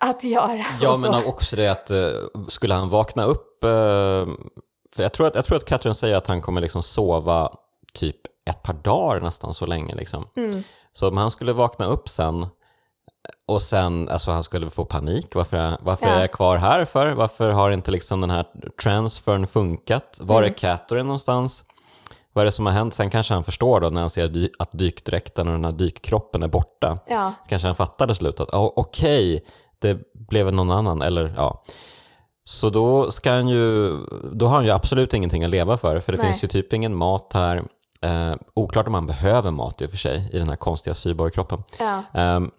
att 0.00 0.24
göra. 0.24 0.64
Ja, 0.80 0.96
men 0.96 1.24
också 1.26 1.56
det 1.56 1.68
att 1.68 1.90
eh, 1.90 1.98
skulle 2.48 2.74
han 2.74 2.88
vakna 2.88 3.24
upp, 3.24 3.64
eh, 3.64 3.70
för 4.94 5.02
jag 5.02 5.12
tror, 5.12 5.26
att, 5.26 5.34
jag 5.34 5.44
tror 5.44 5.56
att 5.56 5.64
Katrin 5.64 5.94
säger 5.94 6.14
att 6.14 6.26
han 6.26 6.42
kommer 6.42 6.60
liksom 6.60 6.82
sova 6.82 7.52
typ 7.92 8.16
ett 8.50 8.62
par 8.62 8.72
dagar 8.72 9.20
nästan 9.20 9.54
så 9.54 9.66
länge 9.66 9.94
liksom. 9.94 10.26
Mm. 10.36 10.62
Så 10.92 11.08
om 11.08 11.16
han 11.16 11.30
skulle 11.30 11.52
vakna 11.52 11.86
upp 11.86 12.08
sen 12.08 12.46
och 13.46 13.62
sen, 13.62 14.08
alltså 14.08 14.30
han 14.30 14.42
skulle 14.42 14.70
få 14.70 14.84
panik, 14.84 15.34
varför, 15.34 15.78
varför 15.80 16.06
Ja. 16.06 16.12
är 16.12 16.20
jag 16.20 16.32
kvar 16.32 16.56
här 16.56 16.84
för? 16.84 17.10
Varför 17.12 17.50
har 17.50 17.70
inte 17.70 17.90
liksom 17.90 18.20
den 18.20 18.30
här 18.30 18.44
transfern 18.82 19.46
funkat? 19.46 20.18
Var 20.20 20.38
Mm. 20.38 20.50
är 20.50 20.54
Catherine 20.58 21.02
någonstans? 21.04 21.64
Vad 22.32 22.42
är 22.42 22.46
det 22.46 22.52
som 22.52 22.66
har 22.66 22.72
hänt? 22.72 22.94
Sen 22.94 23.10
kanske 23.10 23.34
han 23.34 23.44
förstår 23.44 23.80
då 23.80 23.90
när 23.90 24.00
han 24.00 24.10
ser 24.10 24.48
att 24.58 24.72
dykdräkten 24.72 25.48
och 25.48 25.52
den 25.54 25.64
här 25.64 25.72
dykkroppen 25.72 26.42
är 26.42 26.48
borta. 26.48 26.98
Ja, 27.06 27.32
Kanske 27.48 27.68
han 27.68 27.74
fattar 27.76 28.06
det 28.06 28.14
slut 28.14 28.40
att 28.40 28.48
oh, 28.48 28.72
okej, 28.76 29.44
det 29.80 29.98
blev 30.14 30.52
någon 30.52 30.70
annan 30.70 31.02
eller 31.02 31.32
ja. 31.36 31.62
Så 32.44 32.70
då 32.70 33.10
ska 33.10 33.30
han 33.30 33.48
ju, 33.48 33.96
då 34.32 34.46
har 34.46 34.54
han 34.54 34.64
ju 34.64 34.70
absolut 34.70 35.14
ingenting 35.14 35.44
att 35.44 35.50
leva 35.50 35.76
för, 35.78 36.00
för 36.00 36.12
det 36.12 36.18
Nej. 36.18 36.26
finns 36.26 36.44
ju 36.44 36.48
typ 36.48 36.72
ingen 36.72 36.96
mat 36.96 37.30
här. 37.34 37.56
Eh, 38.02 38.34
oklart 38.54 38.86
om 38.86 38.94
han 38.94 39.06
behöver 39.06 39.50
mat 39.50 39.82
i 39.82 39.86
och 39.86 39.90
för 39.90 39.96
sig 39.96 40.30
i 40.32 40.38
den 40.38 40.48
här 40.48 40.56
konstiga 40.56 40.94
cyborgkroppen. 40.94 41.62
ja. 41.78 42.02
Ehm, 42.14 42.50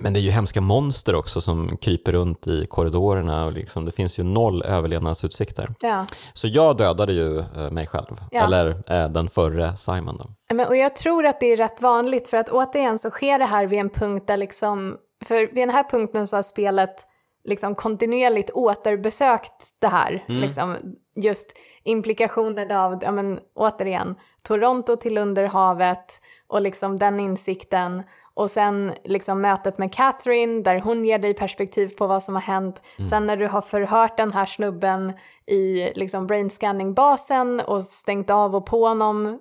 men 0.00 0.12
det 0.12 0.20
är 0.20 0.22
ju 0.22 0.30
hemska 0.30 0.60
monster 0.60 1.14
också 1.14 1.40
som 1.40 1.76
kryper 1.76 2.12
runt 2.12 2.46
i 2.46 2.66
korridorerna 2.66 3.44
och 3.44 3.52
liksom, 3.52 3.84
det 3.84 3.92
finns 3.92 4.18
ju 4.18 4.22
noll 4.22 4.62
överlevnadsutsikter. 4.62 5.74
ja. 5.80 6.06
Så 6.34 6.48
jag 6.48 6.76
dödade 6.76 7.12
ju 7.12 7.38
eh, 7.38 7.70
mig 7.70 7.86
själv, 7.86 8.16
Ja. 8.30 8.44
eller 8.44 8.70
eh, 8.86 9.08
den 9.08 9.28
förre 9.28 9.76
Simon 9.76 10.16
då. 10.18 10.54
Men, 10.54 10.66
och 10.66 10.76
jag 10.76 10.96
tror 10.96 11.26
att 11.26 11.40
det 11.40 11.52
är 11.52 11.56
rätt 11.56 11.82
vanligt 11.82 12.28
för 12.28 12.36
att 12.36 12.48
återigen 12.48 12.98
så 12.98 13.10
sker 13.10 13.38
det 13.38 13.44
här 13.44 13.66
vid 13.66 13.78
en 13.78 13.90
punkt 13.90 14.24
där 14.26 14.36
liksom, 14.36 14.96
för 15.24 15.46
vid 15.46 15.62
den 15.62 15.70
här 15.70 15.84
punkten 15.90 16.26
så 16.26 16.36
har 16.36 16.42
spelet 16.42 17.06
liksom 17.44 17.74
kontinuerligt 17.74 18.50
återbesökt 18.50 19.74
det 19.78 19.88
här. 19.88 20.24
Liksom, 20.26 20.76
just 21.14 21.56
implikationer 21.82 22.74
av, 22.76 22.98
ja 23.02 23.10
men 23.10 23.40
återigen, 23.54 24.14
Toronto 24.42 24.96
till 24.96 25.18
Underhavet 25.18 26.20
och 26.46 26.62
liksom 26.62 26.96
den 26.96 27.20
insikten. 27.20 28.02
Och 28.34 28.50
sen 28.50 28.92
liksom 29.04 29.40
mötet 29.40 29.78
med 29.78 29.94
Catherine 29.94 30.62
där 30.62 30.80
hon 30.80 31.04
ger 31.04 31.18
dig 31.18 31.34
perspektiv 31.34 31.88
på 31.88 32.06
vad 32.06 32.22
som 32.22 32.34
har 32.34 32.42
hänt. 32.42 32.82
Sen 33.10 33.26
när 33.26 33.36
du 33.36 33.46
har 33.46 33.60
förhört 33.60 34.16
den 34.16 34.32
här 34.32 34.46
snubben 34.46 35.12
i 35.46 35.92
liksom 35.94 36.26
brain 36.26 36.50
scanning-basen 36.50 37.60
och 37.60 37.82
stängt 37.82 38.30
av 38.30 38.56
och 38.56 38.66
på 38.66 38.86
honom 38.86 39.38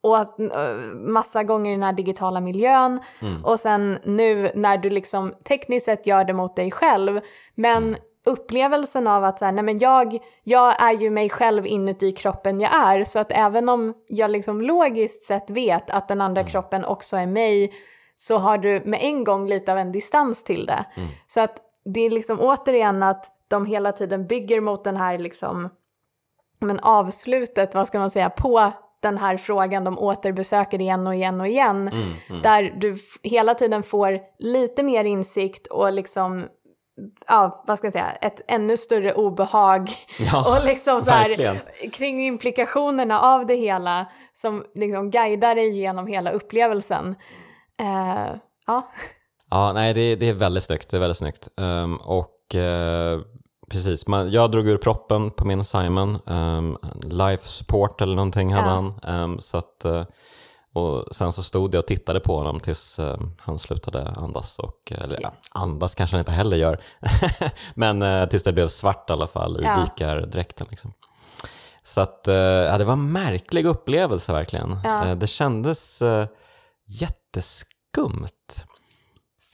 och 0.00 0.18
att, 0.18 0.40
eh, 0.40 0.74
massa 0.94 1.44
gånger 1.44 1.70
i 1.70 1.74
den 1.74 1.82
här 1.82 1.92
digitala 1.92 2.40
miljön. 2.40 3.00
Och 3.44 3.60
sen 3.60 3.98
nu 4.04 4.50
när 4.54 4.78
du 4.78 4.90
liksom 4.90 5.34
tekniskt 5.44 5.86
sett 5.86 6.06
gör 6.06 6.24
det 6.24 6.32
mot 6.32 6.56
dig 6.56 6.70
själv. 6.70 7.20
Men 7.54 7.96
upplevelsen 8.26 9.06
av 9.06 9.24
att 9.24 9.38
så 9.38 9.44
här, 9.44 9.52
nej 9.52 9.64
men 9.64 9.78
jag, 9.78 10.18
jag 10.42 10.82
är 10.82 10.92
ju 10.92 11.10
mig 11.10 11.30
själv 11.30 11.66
inuti 11.66 12.12
kroppen 12.12 12.60
jag 12.60 12.74
är. 12.74 13.04
Så 13.04 13.18
att 13.18 13.32
även 13.32 13.68
om 13.68 13.94
jag 14.08 14.30
liksom 14.30 14.60
logiskt 14.60 15.24
sett 15.24 15.50
vet 15.50 15.90
att 15.90 16.08
den 16.08 16.20
andra 16.20 16.44
kroppen 16.44 16.84
också 16.84 17.16
är 17.16 17.26
mig 17.26 17.72
så 18.14 18.38
har 18.38 18.58
du 18.58 18.82
med 18.84 19.00
en 19.02 19.24
gång 19.24 19.48
lite 19.48 19.72
av 19.72 19.78
en 19.78 19.92
distans 19.92 20.44
till 20.44 20.66
det. 20.66 20.84
Så 21.26 21.40
att 21.40 21.62
det 21.84 22.00
är 22.00 22.10
liksom 22.10 22.40
återigen 22.40 23.02
att 23.02 23.30
de 23.48 23.66
hela 23.66 23.92
tiden 23.92 24.26
bygger 24.26 24.60
mot 24.60 24.84
den 24.84 24.96
här 24.96 25.18
liksom, 25.18 25.68
men 26.60 26.80
avslutet, 26.80 27.74
vad 27.74 27.86
ska 27.86 27.98
man 27.98 28.10
säga, 28.10 28.30
på 28.30 28.72
den 29.00 29.18
här 29.18 29.36
frågan 29.36 29.84
de 29.84 29.98
återbesöker 29.98 30.80
igen 30.80 31.06
och 31.06 31.14
igen 31.14 31.40
och 31.40 31.48
igen. 31.48 31.88
Mm, 31.88 32.14
mm. 32.28 32.42
Där 32.42 32.62
du 32.76 32.96
hela 33.22 33.54
tiden 33.54 33.82
får 33.82 34.20
lite 34.38 34.82
mer 34.82 35.04
insikt 35.04 35.66
och 35.66 35.92
liksom, 35.92 36.46
ja, 37.26 37.64
vad 37.66 37.78
ska 37.78 37.86
jag 37.86 37.92
säga, 37.92 38.12
ett 38.12 38.40
ännu 38.48 38.76
större 38.76 39.14
obehag. 39.14 39.90
Ja, 40.32 40.58
och 40.58 40.66
liksom 40.66 41.02
så 41.02 41.10
här, 41.10 41.60
kring 41.92 42.26
implikationerna 42.26 43.20
av 43.20 43.46
det 43.46 43.54
hela 43.56 44.06
som 44.34 44.64
liksom 44.74 45.10
guidar 45.10 45.54
dig 45.54 45.78
genom 45.80 46.06
hela 46.06 46.30
upplevelsen. 46.30 47.14
Eh, 47.80 48.36
ja, 48.66 48.88
Ja, 49.50 49.72
nej, 49.72 49.94
det, 49.94 50.16
det 50.16 50.28
är 50.28 50.34
väldigt 50.34 50.64
snyggt. 50.64 50.90
Det 50.90 50.96
är 50.96 51.00
väldigt 51.00 51.18
snyggt. 51.18 51.48
Ehm, 51.60 51.96
och 51.96 52.54
eh, 52.54 53.20
precis, 53.70 54.06
man, 54.06 54.30
jag 54.30 54.50
drog 54.50 54.68
ur 54.68 54.76
proppen 54.78 55.30
på 55.30 55.44
min 55.44 55.64
Simon. 55.64 56.18
Um, 56.26 56.78
life 57.02 57.48
support 57.48 58.00
eller 58.00 58.14
någonting 58.16 58.54
hade 58.54 58.68
Ja. 58.68 58.74
han. 58.74 58.94
Ehm, 59.14 59.40
så 59.40 59.58
att, 59.58 59.84
eh, 59.84 60.04
och 60.72 61.14
sen 61.14 61.32
så 61.32 61.42
stod 61.42 61.74
jag 61.74 61.78
och 61.78 61.86
tittade 61.86 62.20
på 62.20 62.36
honom 62.36 62.60
tills 62.60 62.98
eh, 62.98 63.16
han 63.38 63.58
slutade 63.58 64.08
andas. 64.16 64.58
Och, 64.58 64.92
eller 64.92 65.18
ja, 65.22 65.32
andas 65.50 65.94
kanske 65.94 66.16
han 66.16 66.20
inte 66.20 66.32
heller 66.32 66.56
gör. 66.56 66.80
Men 67.74 68.02
eh, 68.02 68.28
tills 68.28 68.42
det 68.42 68.52
blev 68.52 68.68
svart 68.68 69.10
i 69.10 69.12
alla 69.12 69.26
fall 69.26 69.60
i 69.60 69.64
Ja. 69.64 69.84
dykardräkten. 69.84 70.66
Liksom. 70.70 70.92
Så 71.84 72.00
att, 72.00 72.28
eh, 72.28 72.34
ja, 72.34 72.78
det 72.78 72.84
var 72.84 72.92
en 72.92 73.12
märklig 73.12 73.66
upplevelse 73.66 74.32
verkligen. 74.32 74.78
Ja. 74.84 75.04
Eh, 75.06 75.16
det 75.16 75.26
kändes 75.26 76.02
eh, 76.02 76.26
jätteskumt. 76.86 78.64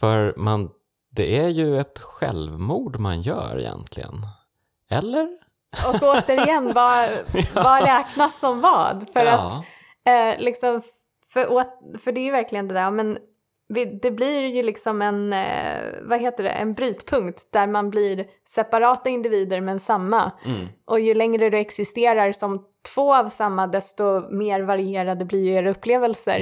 För 0.00 0.34
man, 0.36 0.70
det 1.16 1.38
är 1.38 1.48
ju 1.48 1.80
ett 1.80 1.98
självmord 1.98 3.00
man 3.00 3.22
gör 3.22 3.60
egentligen. 3.60 4.26
Eller? 4.90 5.28
och 5.88 6.02
återigen, 6.02 6.72
vad, 6.74 7.10
vad 7.54 7.82
räknas 7.82 8.38
som 8.38 8.60
vad? 8.60 9.06
För 9.12 9.26
att 9.26 9.64
Eh, 10.04 10.38
liksom, 10.38 10.82
för, 11.32 11.64
för 11.98 12.12
det 12.12 12.20
är 12.20 12.24
ju 12.24 12.30
verkligen 12.30 12.68
det 12.68 12.74
där, 12.74 12.90
men 12.90 13.18
det 14.02 14.10
blir 14.10 14.40
ju 14.40 14.62
liksom 14.62 15.02
en, 15.02 15.32
eh, 15.32 15.82
vad 16.02 16.20
heter 16.20 16.44
det, 16.44 16.50
en 16.50 16.74
brytpunkt 16.74 17.52
där 17.52 17.66
man 17.66 17.90
blir 17.90 18.26
separata 18.44 19.10
individer 19.10 19.60
men 19.60 19.80
samma. 19.80 20.32
Mm. 20.44 20.68
Och 20.84 21.00
ju 21.00 21.14
längre 21.14 21.50
du 21.50 21.58
existerar 21.58 22.32
som 22.32 22.66
två 22.94 23.14
av 23.14 23.28
samma, 23.28 23.66
desto 23.66 24.30
mer 24.30 24.60
varierade 24.60 25.24
blir 25.24 25.44
ju 25.44 25.52
era 25.52 25.70
upplevelser. 25.70 26.38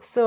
Så, 0.00 0.22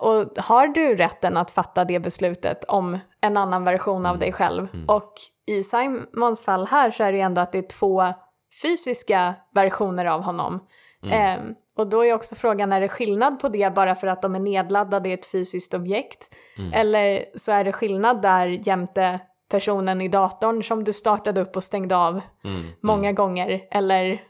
och 0.00 0.38
har 0.44 0.68
du 0.68 0.96
rätten 0.96 1.36
att 1.36 1.50
fatta 1.50 1.84
det 1.84 2.00
beslutet 2.00 2.64
om 2.64 2.98
en 3.20 3.36
annan 3.36 3.64
version 3.64 4.06
av 4.06 4.18
dig 4.18 4.32
själv? 4.32 4.68
Mm. 4.74 4.88
Och 4.88 5.12
i 5.46 5.62
Simons 5.62 6.44
fall 6.44 6.66
här 6.66 6.90
så 6.90 7.04
är 7.04 7.12
det 7.12 7.18
ju 7.18 7.24
ändå 7.24 7.40
att 7.40 7.52
det 7.52 7.58
är 7.58 7.68
två 7.68 8.14
fysiska 8.62 9.34
versioner 9.54 10.04
av 10.04 10.22
honom. 10.22 10.66
Mm. 11.02 11.18
Ehm, 11.18 11.54
och 11.76 11.86
då 11.86 12.04
är 12.04 12.14
också 12.14 12.34
frågan, 12.34 12.72
är 12.72 12.80
det 12.80 12.88
skillnad 12.88 13.40
på 13.40 13.48
det 13.48 13.74
bara 13.74 13.94
för 13.94 14.06
att 14.06 14.22
de 14.22 14.34
är 14.34 14.40
nedladdade 14.40 15.08
i 15.08 15.12
ett 15.12 15.26
fysiskt 15.26 15.74
objekt? 15.74 16.34
Mm. 16.58 16.72
Eller 16.72 17.24
så 17.34 17.52
är 17.52 17.64
det 17.64 17.72
skillnad 17.72 18.22
där 18.22 18.46
jämte 18.46 19.20
personen 19.50 20.00
i 20.00 20.08
datorn 20.08 20.62
som 20.62 20.84
du 20.84 20.92
startade 20.92 21.40
upp 21.40 21.56
och 21.56 21.64
stängde 21.64 21.96
av 21.96 22.20
Mm. 22.44 22.66
många 22.80 23.12
gånger? 23.12 23.68
Eller 23.70 24.22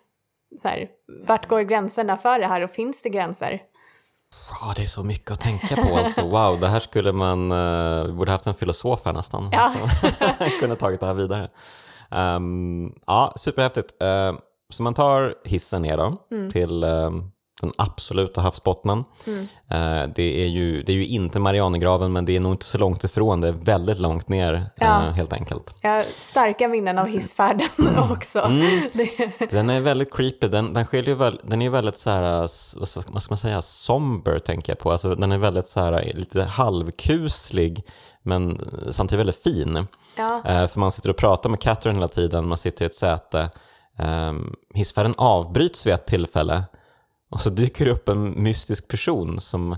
så 0.62 0.68
här, 0.68 0.88
vart 1.26 1.48
går 1.48 1.60
gränserna 1.60 2.16
för 2.16 2.38
det 2.38 2.46
här 2.46 2.60
och 2.60 2.70
finns 2.70 3.02
det 3.02 3.08
gränser? 3.08 3.62
Ja, 4.60 4.72
det 4.76 4.82
är 4.82 4.86
så 4.86 5.02
mycket 5.02 5.30
att 5.30 5.40
tänka 5.40 5.76
på. 5.76 5.96
Alltså, 5.96 6.28
wow, 6.28 6.60
det 6.60 6.68
här 6.68 6.80
skulle 6.80 7.12
man, 7.12 7.52
uh, 7.52 8.04
vi 8.06 8.12
borde 8.12 8.30
haft 8.32 8.46
en 8.46 8.54
filosof 8.54 9.00
här 9.04 9.12
nästan. 9.12 9.48
Ja. 9.52 9.72
Som 10.38 10.50
kunde 10.60 10.76
tagit 10.76 11.00
det 11.00 11.06
här 11.06 11.14
vidare. 11.14 11.48
Um, 12.10 12.94
ja, 13.06 13.32
superhäftigt. 13.36 14.02
Uh, 14.02 14.38
så 14.70 14.82
man 14.82 14.94
tar 14.94 15.34
hissen 15.44 15.82
ner 15.82 15.96
då 15.96 16.16
Mm. 16.30 16.50
till 16.50 16.84
um, 16.84 17.30
den 17.64 17.74
absoluta 17.78 18.40
havsbottnen. 18.40 19.04
Mm. 19.26 19.40
Uh, 19.40 20.12
det, 20.14 20.42
är 20.42 20.46
ju, 20.46 20.82
det 20.82 20.92
är 20.92 20.96
ju 20.96 21.06
inte 21.06 21.38
Marianergraven, 21.38 22.12
men 22.12 22.24
det 22.24 22.36
är 22.36 22.40
nog 22.40 22.52
inte 22.52 22.64
så 22.66 22.78
långt 22.78 23.04
ifrån. 23.04 23.40
Det 23.40 23.48
är 23.48 23.52
väldigt 23.52 23.98
långt 23.98 24.28
ner, 24.28 24.54
uh, 24.54 24.62
Ja. 24.76 24.86
helt 24.88 25.32
enkelt. 25.32 25.74
Jag 25.80 25.90
har 25.90 26.04
starka 26.16 26.68
minnen 26.68 26.98
av 26.98 27.06
hissfärden 27.06 27.68
också. 28.10 28.38
Mm. 28.40 28.80
Den 29.50 29.70
är 29.70 29.80
väldigt 29.80 30.14
creepy. 30.14 30.48
Den, 30.48 30.74
den, 30.74 30.86
skiljer 30.86 31.14
väl, 31.14 31.40
den 31.44 31.62
är 31.62 31.70
väldigt 31.70 31.98
så 31.98 32.10
här, 32.10 32.38
vad 33.12 33.22
ska 33.22 33.32
man 33.32 33.38
säga, 33.38 33.62
somber 33.62 34.38
tänker 34.38 34.72
jag 34.72 34.78
på. 34.78 34.92
Alltså, 34.92 35.14
den 35.14 35.32
är 35.32 35.38
väldigt 35.38 35.68
så 35.68 35.80
här, 35.80 36.12
lite 36.14 36.42
halvkuslig 36.42 37.84
men 38.22 38.60
samtidigt 38.90 39.20
väldigt 39.20 39.42
fin. 39.42 39.86
ja, 40.16 40.42
Eh, 40.44 40.66
för 40.66 40.80
man 40.80 40.92
sitter 40.92 41.10
och 41.10 41.16
pratar 41.16 41.50
med 41.50 41.60
Catherine 41.60 41.98
hela 41.98 42.08
tiden, 42.08 42.48
man 42.48 42.58
sitter 42.58 42.84
i 42.84 42.86
ett 42.86 42.94
säte. 42.94 43.50
Um, 43.98 44.54
hissfärden 44.74 45.14
avbryts 45.18 45.86
vid 45.86 45.94
ett 45.94 46.06
tillfälle 46.06 46.64
och 47.30 47.40
så 47.40 47.50
dyker 47.50 47.84
det 47.84 47.90
upp 47.90 48.08
en 48.08 48.42
mystisk 48.42 48.88
person 48.88 49.40
som... 49.40 49.76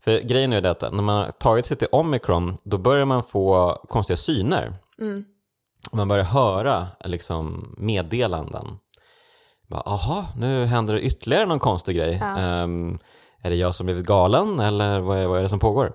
För 0.00 0.20
grejen 0.20 0.52
är 0.52 0.62
ju 0.62 0.68
att 0.68 0.80
när 0.80 1.02
man 1.02 1.24
har 1.24 1.30
tagit 1.30 1.66
sig 1.66 1.76
till 1.76 1.88
omikron, 1.92 2.56
då 2.64 2.78
börjar 2.78 3.04
man 3.04 3.22
få 3.22 3.72
konstiga 3.88 4.16
syner. 4.16 4.74
mm, 5.00 5.24
Man 5.92 6.08
börjar 6.08 6.24
höra 6.24 6.86
liksom, 7.04 7.74
meddelanden. 7.78 8.66
Bara, 9.68 9.80
Aha, 9.80 10.26
nu 10.36 10.64
händer 10.64 10.94
det 10.94 11.00
ytterligare 11.00 11.46
någon 11.46 11.58
konstig 11.58 11.96
grej. 11.96 12.18
Ja. 12.20 12.36
Ehm, 12.38 12.98
är 13.42 13.50
det 13.50 13.56
jag 13.56 13.74
som 13.74 13.86
blivit 13.86 14.06
galen 14.06 14.60
eller 14.60 15.00
vad 15.00 15.18
är, 15.18 15.26
vad 15.26 15.38
är 15.38 15.42
det 15.42 15.48
som 15.48 15.58
pågår? 15.58 15.92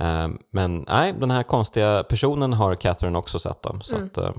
Ehm, 0.00 0.38
men 0.52 0.84
nej, 0.88 1.14
den 1.18 1.30
här 1.30 1.42
konstiga 1.42 2.04
personen 2.08 2.52
har 2.52 2.74
Catherine 2.74 3.18
också 3.18 3.38
sett. 3.38 3.62
Då, 3.62 3.78
så 3.82 3.94
Mm. 3.94 4.06
att, 4.06 4.18
eh, 4.18 4.32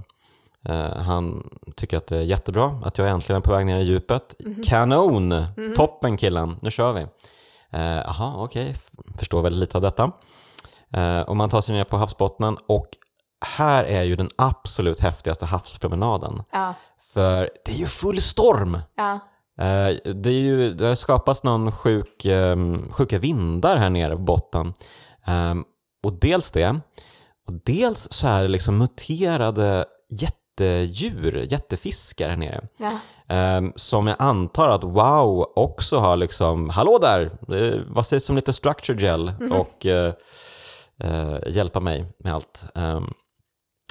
han 0.98 1.50
tycker 1.76 1.98
att 1.98 2.08
det 2.08 2.18
är 2.18 2.22
jättebra 2.22 2.82
att 2.86 2.98
jag 2.98 3.10
äntligen 3.10 3.38
är 3.38 3.44
på 3.46 3.52
väg 3.52 3.66
ner 3.66 3.80
i 3.80 3.84
djupet. 3.84 4.36
Mhm. 4.40 4.64
Kanon! 4.64 5.46
Toppen 5.76 6.18
killen, 6.18 6.56
nu 6.62 6.72
kör 6.72 6.94
vi. 6.94 7.02
Eh, 7.72 7.82
Jaha, 7.82 8.34
okej, 8.44 8.76
förstår 9.18 9.42
väldigt 9.42 9.60
lite 9.60 9.78
av 9.78 9.82
detta. 9.82 10.12
Eh, 10.94 11.22
och 11.22 11.38
man 11.38 11.50
tar 11.50 11.62
sig 11.62 11.76
ner 11.76 11.84
på 11.84 11.98
havsbottnen 11.98 12.58
och 12.68 12.88
här 13.46 13.84
är 13.84 14.04
ju 14.04 14.16
den 14.16 14.30
absolut 14.38 15.00
häftigaste 15.00 15.46
havspromenaden. 15.46 16.44
ja, 16.52 16.74
För 17.14 17.50
det 17.66 17.72
är 17.72 17.76
ju 17.78 17.86
full 17.86 18.22
storm! 18.22 18.80
ja, 18.96 19.20
Eh, 19.60 20.14
det, 20.14 20.30
är 20.30 20.42
ju, 20.42 20.74
det 20.74 20.88
har 20.88 20.96
skapats 20.96 21.44
någon 21.44 21.72
sjuk, 21.72 22.26
um, 22.26 22.92
sjuka 22.92 23.20
vindar 23.20 23.78
här 23.78 23.90
nere 23.90 24.16
på 24.16 24.22
botten. 24.22 24.74
Ehm, 25.26 25.64
och 26.04 26.14
dels 26.14 26.52
det, 26.52 26.80
och 27.48 27.54
dels 27.66 28.08
så 28.12 28.28
är 28.28 28.42
det 28.42 28.48
liksom 28.48 28.78
muterade 28.78 29.86
jättedjur, 30.60 31.48
jättefiskar 31.50 32.30
här 32.30 32.38
nere. 32.38 32.68
ja, 32.78 33.00
Ehm, 33.30 33.74
som 33.76 34.08
jag 34.08 34.16
antar 34.20 34.68
att 34.70 34.84
Wow 34.84 35.52
också 35.56 35.98
har 35.98 36.18
liksom, 36.18 36.70
hallå 36.70 36.98
där, 36.98 37.32
vad 37.94 38.08
sägs 38.08 38.30
om 38.30 38.36
lite 38.36 38.54
structure 38.54 38.98
gel 39.02 39.34
och 39.52 39.86
eh, 39.86 40.14
eh, 41.00 41.38
hjälpa 41.48 41.80
mig 41.80 42.06
med 42.20 42.34
allt. 42.34 42.66
Um, 42.76 43.14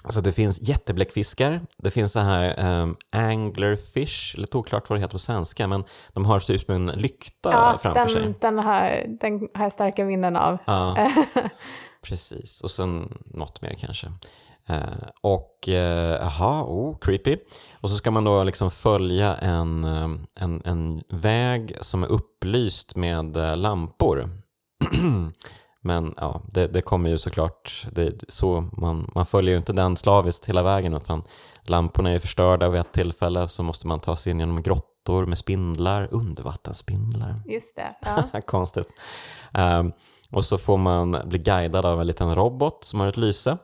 så 0.08 0.20
det 0.20 0.32
finns 0.32 0.68
jättebläckfiskar, 0.68 1.60
det 1.78 1.90
finns 1.90 2.12
så 2.12 2.20
här 2.20 2.80
um, 2.82 2.96
anglerfish, 3.12 4.38
lite 4.38 4.56
oklart 4.56 4.90
vad 4.90 4.98
det 4.98 5.00
heter 5.00 5.12
på 5.12 5.18
svenska, 5.18 5.66
men 5.66 5.84
de 6.12 6.24
har 6.24 6.40
typ 6.40 6.70
en 6.70 6.86
lykta 6.86 7.50
ja 7.52 7.78
framför 7.82 8.08
sig. 8.08 8.22
den, 8.22 8.34
den, 8.40 8.58
har, 8.58 9.04
den 9.20 9.48
har 9.54 9.62
jag 9.62 9.72
starka 9.72 10.04
minnen 10.04 10.36
av. 10.36 10.58
Ja, 10.64 11.10
precis. 12.02 12.60
Och 12.60 12.70
sen 12.70 13.18
något 13.24 13.62
mer 13.62 13.74
kanske. 13.80 14.12
Eh, 14.68 15.08
och 15.20 15.68
eh, 15.68 16.18
jaha, 16.20 16.64
oh, 16.64 16.98
creepy. 16.98 17.36
Och 17.80 17.90
så 17.90 17.96
ska 17.96 18.10
man 18.10 18.24
då 18.24 18.44
liksom 18.44 18.70
följa 18.70 19.34
en, 19.34 19.84
eh, 19.84 20.08
en, 20.34 20.62
en 20.64 21.02
väg 21.08 21.76
som 21.80 22.02
är 22.02 22.06
upplyst 22.06 22.96
med 22.96 23.36
eh, 23.36 23.56
lampor. 23.56 24.30
Men 25.80 26.14
ja, 26.16 26.42
det, 26.52 26.66
det 26.66 26.82
kommer 26.82 27.10
ju 27.10 27.18
såklart, 27.18 27.86
det, 27.92 28.24
så 28.28 28.68
man, 28.72 29.10
man 29.14 29.26
följer 29.26 29.52
ju 29.52 29.58
inte 29.58 29.72
den 29.72 29.96
slaviskt 29.96 30.48
hela 30.48 30.62
vägen 30.62 30.94
utan 30.94 31.22
lamporna 31.62 32.08
är 32.08 32.12
ju 32.12 32.20
förstörda 32.20 32.68
vid 32.68 32.80
ett 32.80 32.92
tillfälle 32.92 33.48
så 33.48 33.62
måste 33.62 33.86
man 33.86 34.00
ta 34.00 34.16
sig 34.16 34.30
in 34.30 34.40
genom 34.40 34.62
grottor 34.62 35.26
med 35.26 35.38
spindlar, 35.38 36.08
undervattensspindlar. 36.10 37.40
Just 37.46 37.76
det. 37.76 37.96
Ja. 38.00 38.40
Konstigt. 38.46 38.88
Ehm, 39.54 39.92
och 40.30 40.44
så 40.44 40.58
får 40.58 40.76
man 40.76 41.16
bli 41.24 41.38
guidad 41.38 41.86
av 41.86 42.00
en 42.00 42.06
liten 42.06 42.34
robot 42.34 42.84
som 42.84 43.00
har 43.00 43.08
ett 43.08 43.16
lyse 43.16 43.58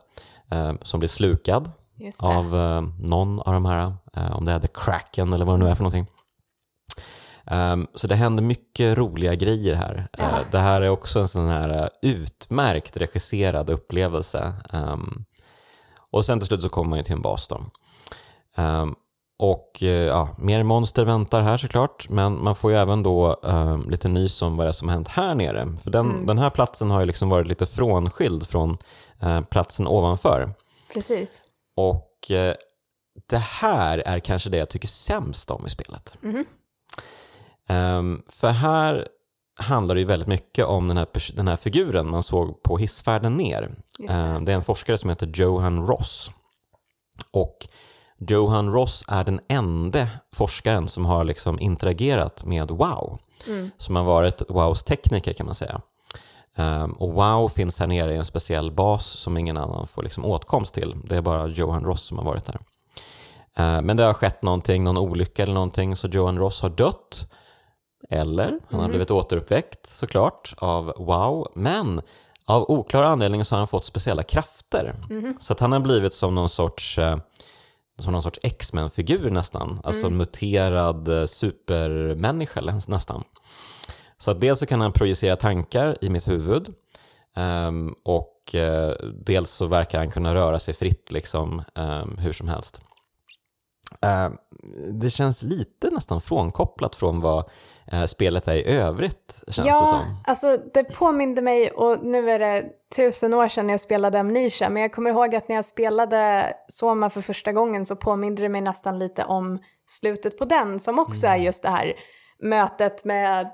som 0.81 0.99
blir 0.99 1.09
slukad 1.09 1.71
av 2.19 2.55
eh, 2.55 2.81
någon 2.99 3.39
av 3.39 3.53
de 3.53 3.65
här, 3.65 3.93
eh, 4.13 4.35
om 4.35 4.45
det 4.45 4.51
är 4.51 4.59
The 4.59 4.67
Kraken 4.67 5.33
eller 5.33 5.45
vad 5.45 5.59
det 5.59 5.63
nu 5.63 5.69
är 5.71 5.75
för 5.75 5.83
någonting. 5.83 6.07
Ehm, 7.45 7.87
så 7.95 8.07
det 8.07 8.15
händer 8.15 8.43
mycket 8.43 8.97
roliga 8.97 9.35
grejer 9.35 9.75
här. 9.75 10.07
Ja. 10.11 10.23
Eh, 10.23 10.41
det 10.51 10.59
här 10.59 10.81
är 10.81 10.89
också 10.89 11.19
en 11.19 11.27
sån 11.27 11.47
här 11.47 11.69
eh, 11.69 11.87
utmärkt 12.01 12.97
regisserad 12.97 13.69
upplevelse. 13.69 14.53
Ehm, 14.69 15.25
och 16.11 16.25
sen 16.25 16.39
till 16.39 16.47
slut 16.47 16.61
så 16.61 16.69
kommer 16.69 16.89
man 16.89 16.99
ju 16.99 17.03
till 17.03 17.13
en 17.13 17.21
bas 17.21 17.47
då. 17.47 17.65
Ehm, 18.55 18.95
och 19.39 19.83
eh, 19.83 19.87
ja, 19.89 20.29
mer 20.37 20.63
monster 20.63 21.05
väntar 21.05 21.41
här 21.41 21.57
såklart, 21.57 22.09
men 22.09 22.43
man 22.43 22.55
får 22.55 22.71
ju 22.71 22.77
även 22.77 23.03
då 23.03 23.39
eh, 23.43 23.77
lite 23.89 24.07
nys 24.07 24.41
om 24.41 24.57
vad 24.57 24.65
det 24.65 24.69
är 24.69 24.73
som 24.73 24.87
har 24.87 24.95
hänt 24.95 25.07
här 25.07 25.35
nere. 25.35 25.77
För 25.83 25.89
den, 25.91 26.05
Mm. 26.09 26.25
den 26.25 26.37
här 26.37 26.49
platsen 26.49 26.89
har 26.91 26.99
ju 26.99 27.05
liksom 27.05 27.29
varit 27.29 27.47
lite 27.47 27.65
frånskild 27.65 28.47
från 28.47 28.77
eh, 29.21 29.41
platsen 29.41 29.87
ovanför. 29.87 30.53
precis. 30.93 31.41
Och 31.75 32.31
eh, 32.31 32.53
det 33.29 33.37
här 33.37 33.97
är 33.97 34.19
kanske 34.19 34.49
det 34.49 34.57
jag 34.57 34.69
tycker 34.69 34.87
sämst 34.87 35.51
om 35.51 35.65
i 35.65 35.69
spelet. 35.69 36.17
Mhm. 36.21 36.45
Ehm, 37.69 38.21
för 38.29 38.49
här 38.49 39.07
handlar 39.59 39.95
det 39.95 40.01
ju 40.01 40.07
väldigt 40.07 40.27
mycket 40.27 40.65
om 40.65 40.87
den 40.87 40.97
här, 40.97 41.07
den 41.35 41.47
här 41.47 41.55
figuren 41.55 42.09
man 42.09 42.23
såg 42.23 42.63
på 42.63 42.77
hissfärden 42.77 43.37
ner. 43.37 43.71
Det. 43.99 44.07
Ehm, 44.07 44.45
det 44.45 44.51
är 44.51 44.55
en 44.55 44.63
forskare 44.63 44.97
som 44.97 45.09
heter 45.09 45.31
Johan 45.33 45.87
Ross. 45.87 46.31
Och 47.31 47.67
Johan 48.17 48.73
Ross 48.73 49.03
är 49.07 49.23
den 49.23 49.39
enda 49.47 50.07
forskaren 50.31 50.87
som 50.87 51.05
har 51.05 51.23
liksom 51.23 51.59
interagerat 51.59 52.45
med 52.45 52.71
WoW. 52.71 53.17
Mm. 53.47 53.71
Som 53.77 53.95
har 53.95 54.03
varit 54.03 54.41
WoWs 54.49 54.83
tekniker 54.83 55.33
kan 55.33 55.45
man 55.45 55.55
säga. 55.55 55.81
Ehm, 56.55 56.91
och 56.91 57.13
WoW 57.13 57.49
finns 57.49 57.79
här 57.79 57.87
nere 57.87 58.13
i 58.13 58.17
en 58.17 58.25
speciell 58.25 58.71
bas 58.71 59.05
som 59.05 59.37
ingen 59.37 59.57
annan 59.57 59.87
får 59.87 60.03
liksom 60.03 60.25
åtkomst 60.25 60.73
till. 60.73 60.95
Det 61.03 61.15
är 61.15 61.21
bara 61.21 61.47
Johan 61.47 61.83
Ross 61.83 62.03
som 62.03 62.17
har 62.17 62.25
varit 62.25 62.45
där. 62.45 62.59
Ehm, 63.55 63.85
men 63.85 63.97
det 63.97 64.03
har 64.03 64.13
skett 64.13 64.41
någonting, 64.41 64.83
någon 64.83 64.97
olycka 64.97 65.43
eller 65.43 65.53
någonting, 65.53 65.95
så 65.95 66.07
Johan 66.07 66.37
Ross 66.37 66.61
har 66.61 66.69
dött. 66.69 67.31
Eller 68.09 68.59
han 68.69 68.79
har 68.79 68.89
blivit 68.89 69.11
återuppväckt 69.11 69.85
såklart 69.95 70.53
av 70.57 70.93
WoW. 70.97 71.47
Men 71.55 72.01
av 72.45 72.71
oklar 72.71 73.03
anledning 73.03 73.45
så 73.45 73.55
har 73.55 73.57
han 73.57 73.67
fått 73.67 73.83
speciella 73.83 74.23
krafter. 74.23 74.95
Så 75.39 75.53
att 75.53 75.59
han 75.59 75.71
har 75.71 75.79
blivit 75.79 76.13
som 76.13 76.35
någon 76.35 76.49
sorts, 76.49 76.97
eh, 76.97 77.17
som 77.99 78.13
någon 78.13 78.23
sorts 78.23 78.39
X-Men-figur 78.43 79.29
nästan. 79.29 79.81
Alltså 79.83 80.09
muterad 80.09 81.07
eh, 81.07 81.25
supermänniska 81.25 82.61
nästan. 82.87 83.23
Så 84.17 84.31
att 84.31 84.41
dels 84.41 84.59
så 84.59 84.65
kan 84.65 84.81
han 84.81 84.91
projicera 84.91 85.35
tankar 85.35 85.97
i 86.01 86.09
mitt 86.09 86.27
huvud 86.27 86.73
ehm, 87.35 87.95
och 88.03 88.55
eh, 88.55 88.93
dels 89.25 89.51
så 89.51 89.65
verkar 89.65 89.97
han 89.97 90.11
kunna 90.11 90.35
röra 90.35 90.59
sig 90.59 90.73
fritt 90.73 91.11
liksom 91.11 91.63
ehm, 91.75 92.17
hur 92.17 92.33
som 92.33 92.47
helst. 92.47 92.81
Ehm, 94.01 94.37
det 94.91 95.09
känns 95.09 95.43
lite 95.43 95.89
nästan 95.89 96.21
frånkopplat 96.21 96.95
från 96.95 97.21
vad 97.21 97.49
eh, 97.91 98.05
spelet 98.05 98.47
är 98.47 98.55
i 98.55 98.63
övrigt 98.65 99.43
känns 99.47 99.67
det 99.67 99.73
Ja, 99.73 99.85
som. 99.85 100.17
alltså 100.27 100.57
det 100.73 100.83
påminde 100.83 101.41
mig, 101.41 101.71
och 101.71 102.05
nu 102.05 102.29
är 102.29 102.39
det 102.39 102.63
tusen 102.95 103.33
år 103.33 103.47
sedan 103.47 103.69
jag 103.69 103.79
spelade 103.79 104.19
Amnesia, 104.19 104.69
men 104.69 104.81
jag 104.81 104.93
kommer 104.93 105.09
ihåg 105.09 105.35
att 105.35 105.47
när 105.47 105.55
jag 105.55 105.65
spelade 105.65 106.53
Soma 106.67 107.09
för 107.09 107.21
första 107.21 107.51
gången 107.51 107.85
så 107.85 107.95
påminde 107.95 108.41
det 108.41 108.49
mig 108.49 108.61
nästan 108.61 108.99
lite 108.99 109.23
om 109.23 109.59
slutet 109.87 110.37
på 110.37 110.45
den, 110.45 110.79
som 110.79 110.99
också 110.99 111.27
är 111.27 111.35
just 111.35 111.63
det 111.63 111.69
här 111.69 111.93
mötet 112.39 113.05
med 113.05 113.49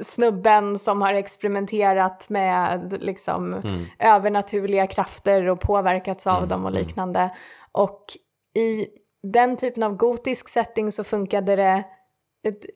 snubben 0.00 0.78
som 0.78 1.02
har 1.02 1.14
experimenterat 1.14 2.28
med 2.28 2.96
liksom 3.00 3.62
övernaturliga 3.98 4.86
krafter 4.86 5.48
och 5.48 5.60
påverkats 5.60 6.26
av 6.26 6.48
dem 6.48 6.64
och 6.64 6.72
liknande. 6.72 7.30
Och 7.72 8.04
i 8.56 8.86
den 9.22 9.56
typen 9.56 9.82
av 9.82 9.96
gotisk 9.96 10.48
setting 10.48 10.92
så 10.92 11.04
funkade 11.04 11.56
det 11.56 11.84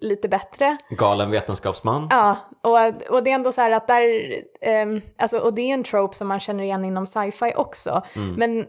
lite 0.00 0.28
bättre. 0.28 0.76
Galen 0.90 1.30
vetenskapsman. 1.30 2.06
Ja, 2.10 2.36
och, 2.60 3.10
och 3.10 3.24
det 3.24 3.30
är 3.30 3.34
ändå 3.34 3.52
så 3.52 3.60
här 3.60 3.70
att 3.70 3.86
där, 3.86 4.34
ehm, 4.60 5.00
alltså, 5.18 5.38
och 5.38 5.54
det 5.54 5.62
är 5.62 5.74
en 5.74 5.84
trope 5.84 6.16
som 6.16 6.28
man 6.28 6.40
känner 6.40 6.64
igen 6.64 6.84
inom 6.84 7.06
sci-fi 7.06 7.52
också. 7.56 8.02
Men 8.36 8.66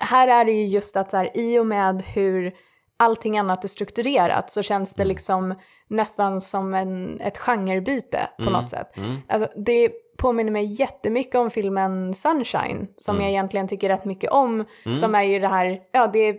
här 0.00 0.28
är 0.28 0.44
det 0.44 0.52
ju 0.52 0.66
just 0.66 0.96
att 0.96 1.10
så 1.10 1.16
här, 1.16 1.30
i 1.34 1.58
och 1.58 1.66
med 1.66 2.02
hur 2.02 2.54
allting 2.96 3.38
annat 3.38 3.64
är 3.64 3.68
strukturerat 3.68 4.50
så 4.50 4.62
känns 4.62 4.94
det 4.94 5.04
liksom 5.04 5.54
nästan 5.88 6.40
som 6.40 6.74
en, 6.74 7.20
ett 7.20 7.38
genrebyte 7.38 8.28
på 8.44 8.50
något 8.50 8.70
sätt. 8.70 8.92
Alltså, 9.28 9.48
det 9.56 9.90
påminner 10.18 10.52
mig 10.52 10.64
jättemycket 10.80 11.34
om 11.34 11.50
filmen 11.50 12.14
Sunshine, 12.14 12.88
som 12.96 13.20
jag 13.20 13.30
egentligen 13.30 13.68
tycker 13.68 13.88
rätt 13.88 14.04
mycket 14.04 14.30
om. 14.30 14.64
Som 14.96 15.14
är 15.14 15.22
ju 15.22 15.38
det 15.38 15.48
här, 15.48 15.80
ja 15.92 16.06
det 16.06 16.18
är 16.18 16.36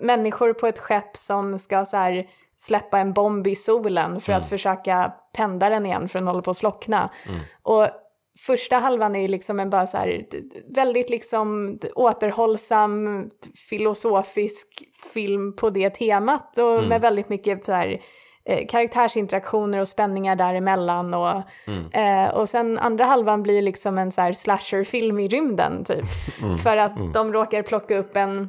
människor 0.00 0.52
på 0.52 0.66
ett 0.66 0.78
skepp 0.78 1.16
som 1.16 1.58
ska 1.58 1.84
så 1.84 1.96
här 1.96 2.26
släppa 2.60 2.98
en 2.98 3.12
bomb 3.12 3.46
i 3.46 3.54
solen 3.54 4.20
för 4.20 4.32
att 4.32 4.48
försöka 4.48 5.12
tända 5.32 5.68
den 5.68 5.86
igen 5.86 6.08
för 6.08 6.18
den 6.18 6.28
håller 6.28 6.42
på 6.42 6.50
att 6.50 6.56
slockna. 6.56 7.10
Och 7.62 7.88
första 8.46 8.76
halvan 8.76 9.16
är 9.16 9.20
ju 9.20 9.28
liksom 9.28 9.60
en 9.60 9.70
bara 9.70 9.86
så 9.86 9.96
här 9.96 10.26
väldigt 10.74 11.10
liksom 11.10 11.78
återhållsam 11.94 13.24
filosofisk 13.68 14.84
film 15.12 15.56
på 15.56 15.70
det 15.70 15.90
temat 15.90 16.58
och 16.58 16.84
med 16.84 17.00
väldigt 17.00 17.28
mycket 17.28 17.64
så 17.64 17.72
här 17.72 18.00
eh, 18.44 18.66
karaktärsinteraktioner 18.66 19.80
och 19.80 19.88
spänningar 19.88 20.36
däremellan 20.36 21.14
och, 21.14 21.42
eh, 21.94 22.28
och 22.28 22.48
sen 22.48 22.78
andra 22.78 23.04
halvan 23.04 23.42
blir 23.42 23.62
liksom 23.62 23.98
en 23.98 24.12
så 24.12 24.20
här 24.20 24.32
slasherfilm 24.32 25.18
i 25.18 25.28
rymden 25.28 25.84
typ. 25.84 26.04
För 26.62 26.76
att 26.76 27.12
de 27.14 27.32
råkar 27.32 27.62
plocka 27.62 27.98
upp 27.98 28.16
en 28.16 28.48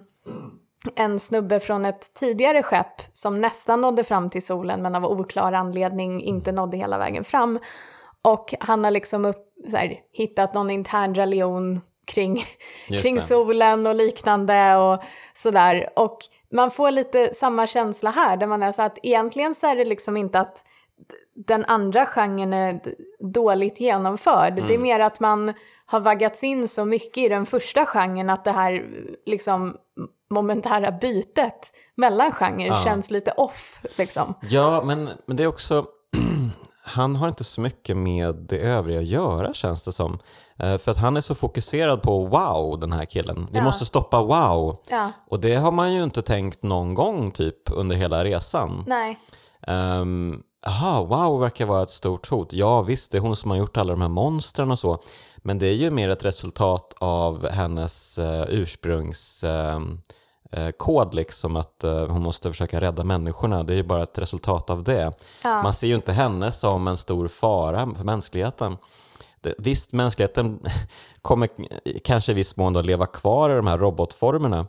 en 0.96 1.20
snubbe 1.20 1.60
från 1.60 1.86
ett 1.86 2.14
tidigare 2.14 2.64
skepp 2.64 3.02
som 3.14 3.42
nästan 3.42 3.82
nådde 3.82 4.04
fram 4.04 4.30
till 4.30 4.46
solen 4.46 4.82
men 4.82 4.96
av 4.96 5.06
oklar 5.06 5.54
anledning 5.54 6.24
inte 6.24 6.52
nådde 6.52 6.78
hela 6.78 6.98
vägen 6.98 7.24
fram. 7.24 7.60
Och 8.22 8.54
han 8.60 8.84
har 8.84 8.92
liksom 8.92 9.26
upp, 9.26 9.48
här, 9.74 10.00
hittat 10.12 10.54
någon 10.54 10.70
intern 10.70 11.16
religion 11.16 11.82
kring, 12.06 12.44
kring 12.88 13.20
solen 13.20 13.88
och 13.88 13.96
liknande 13.96 14.76
och 14.76 15.04
sådär. 15.34 15.90
Och 15.96 16.18
man 16.52 16.72
får 16.72 16.92
lite 16.92 17.34
samma 17.34 17.68
känsla 17.68 18.12
här 18.12 18.38
där 18.38 18.48
man 18.48 18.64
är 18.64 18.72
så 18.72 18.82
att 18.82 18.98
egentligen 19.04 19.56
så 19.56 19.68
är 19.68 19.76
det 19.76 19.86
liksom 19.86 20.18
inte 20.18 20.40
att 20.40 20.64
den 21.36 21.66
andra 21.66 22.06
genren 22.06 22.54
är 22.54 22.80
dåligt 23.20 23.80
genomförd. 23.80 24.56
Det 24.56 24.62
är 24.62 24.70
Mm. 24.70 24.82
mer 24.82 25.00
att 25.00 25.20
man 25.20 25.54
har 25.86 26.00
vaggats 26.00 26.44
in 26.44 26.68
så 26.68 26.86
mycket 26.86 27.18
i 27.18 27.30
den 27.30 27.46
första 27.46 27.86
genren 27.86 28.30
att 28.30 28.44
det 28.46 28.52
här 28.52 28.86
liksom 29.26 29.78
momentära 30.30 30.92
bytet 30.92 31.74
mellan 31.96 32.32
genrer 32.32 32.68
Ja. 32.68 32.82
känns 32.84 33.12
lite 33.12 33.32
off 33.32 33.82
liksom. 33.98 34.34
Ja, 34.42 34.82
men, 34.86 35.10
men 35.26 35.38
det 35.38 35.44
är 35.44 35.48
också... 35.48 35.86
han 36.84 37.16
har 37.16 37.28
inte 37.28 37.44
så 37.44 37.62
mycket 37.62 37.98
med 37.98 38.36
det 38.36 38.58
övriga 38.60 39.00
att 39.00 39.06
göra 39.06 39.54
känns 39.54 39.84
det 39.84 39.92
som. 39.92 40.20
Eh, 40.60 40.78
för 40.78 40.92
att 40.92 40.98
han 40.98 41.18
är 41.18 41.22
så 41.22 41.36
fokuserad 41.36 42.02
på 42.02 42.26
wow, 42.26 42.80
den 42.80 42.92
här 42.92 43.06
killen. 43.06 43.48
Vi 43.52 43.58
Ja. 43.58 43.64
måste 43.64 43.86
stoppa 43.86 44.22
wow. 44.24 44.78
Ja, 44.90 45.12
Och 45.28 45.40
det 45.40 45.56
har 45.56 45.72
man 45.72 45.94
ju 45.94 46.04
inte 46.04 46.22
tänkt 46.22 46.64
någon 46.64 46.94
gång 46.94 47.32
typ 47.32 47.56
under 47.72 47.96
hela 47.96 48.24
resan. 48.24 48.84
nej. 48.88 49.20
Um, 49.68 50.44
aha, 50.68 51.04
wow 51.04 51.40
verkar 51.40 51.66
vara 51.66 51.84
ett 51.84 51.90
stort 51.90 52.30
hot. 52.30 52.54
Ja 52.54 52.82
visst, 52.82 53.12
det 53.12 53.18
är 53.18 53.22
hon 53.22 53.36
som 53.36 53.52
har 53.52 53.58
gjort 53.58 53.78
alla 53.78 53.92
de 53.94 54.02
här 54.02 54.10
monstren 54.10 54.72
och 54.72 54.80
så. 54.80 55.04
Men 55.38 55.60
det 55.60 55.68
är 55.68 55.74
ju 55.74 55.92
mer 55.92 56.10
ett 56.10 56.26
resultat 56.26 56.94
av 57.00 57.50
hennes 57.50 58.18
uh, 58.18 58.44
ursprungs 58.50 59.44
eh, 59.44 59.80
kod 60.78 61.14
liksom 61.14 61.56
att 61.56 61.84
eh, 61.84 62.08
hon 62.08 62.24
måste 62.24 62.50
försöka 62.50 62.82
rädda 62.82 63.04
människorna. 63.04 63.64
Det 63.64 63.74
är 63.74 63.78
ju 63.78 63.84
bara 63.84 64.04
ett 64.04 64.18
resultat 64.18 64.70
av 64.70 64.84
det. 64.84 65.14
Ja. 65.44 65.64
Man 65.64 65.74
ser 65.74 65.88
ju 65.88 65.96
inte 65.96 66.12
henne 66.12 66.52
som 66.52 66.88
en 66.88 66.98
stor 66.98 67.28
fara 67.28 67.90
för 67.96 68.04
mänskligheten. 68.04 68.78
Visst, 69.58 69.92
mänskligheten 69.92 70.60
kommer 71.22 71.50
kanske 72.04 72.32
i 72.32 72.36
viss 72.36 72.58
mån 72.58 72.76
att 72.76 72.86
leva 72.86 73.06
kvar 73.06 73.50
i 73.50 73.56
de 73.56 73.68
här 73.68 73.78
robotformerna. 73.78 74.66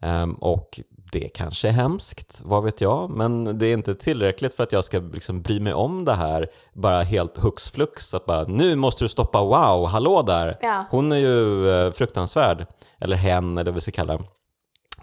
Ehm, 0.00 0.34
och 0.34 0.80
det 1.12 1.28
kanske 1.28 1.68
är 1.68 1.72
hemskt, 1.72 2.40
vad 2.44 2.64
vet 2.64 2.80
jag, 2.80 3.10
men 3.10 3.58
det 3.58 3.66
är 3.66 3.72
inte 3.72 3.94
tillräckligt 3.94 4.54
för 4.54 4.62
att 4.62 4.72
jag 4.72 4.84
ska 4.84 4.98
liksom 4.98 5.42
bry 5.42 5.60
mig 5.60 5.74
om 5.74 6.04
det 6.04 6.14
här 6.14 6.48
bara 6.72 7.02
helt 7.02 7.38
hux 7.38 7.70
flux. 7.70 8.14
Att 8.14 8.26
bara, 8.26 8.44
nu 8.44 8.76
måste 8.76 9.04
du 9.04 9.08
stoppa 9.08 9.40
wow, 9.42 9.86
hallå 9.86 10.22
där! 10.22 10.58
Ja. 10.60 10.84
Hon 10.90 11.12
är 11.12 11.16
ju 11.16 11.70
eh, 11.70 11.92
fruktansvärd, 11.92 12.66
eller 12.98 13.16
hen 13.16 13.58
eller 13.58 13.70
vad 13.70 13.74
vi 13.74 13.80
ska 13.80 13.90
kalla 13.90 14.18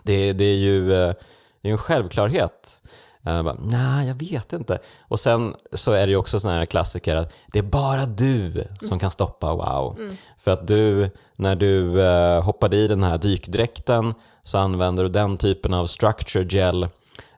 det. 0.03 0.33
Det, 0.33 0.43
är 0.43 0.55
ju 0.55 0.93
eh, 0.93 1.13
det 1.61 1.69
är 1.69 1.71
en 1.71 1.77
självklarhet. 1.77 2.79
Uh, 3.27 3.43
bara, 3.43 3.57
Nej, 3.63 4.07
jag 4.07 4.15
vet 4.15 4.53
inte. 4.53 4.79
Och 5.01 5.19
sen 5.19 5.55
så 5.73 5.91
är 5.91 6.07
det 6.07 6.11
ju 6.11 6.17
också 6.17 6.39
sådana 6.39 6.59
här 6.59 6.65
klassiker 6.65 7.15
att 7.15 7.33
det 7.53 7.59
är 7.59 7.63
bara 7.63 8.05
du 8.05 8.67
som 8.87 8.99
kan 8.99 9.11
stoppa 9.11 9.53
wow. 9.53 9.99
För 10.37 10.51
att 10.51 10.67
du, 10.67 11.09
när 11.35 11.55
du 11.55 12.01
eh, 12.01 12.41
hoppade 12.43 12.77
i 12.77 12.87
den 12.87 13.03
här 13.03 13.17
dykdräkten 13.17 14.13
så 14.43 14.57
använder 14.57 15.03
du 15.03 15.09
den 15.09 15.37
typen 15.37 15.73
av 15.73 15.87
structure 15.87 16.45
gel 16.49 16.87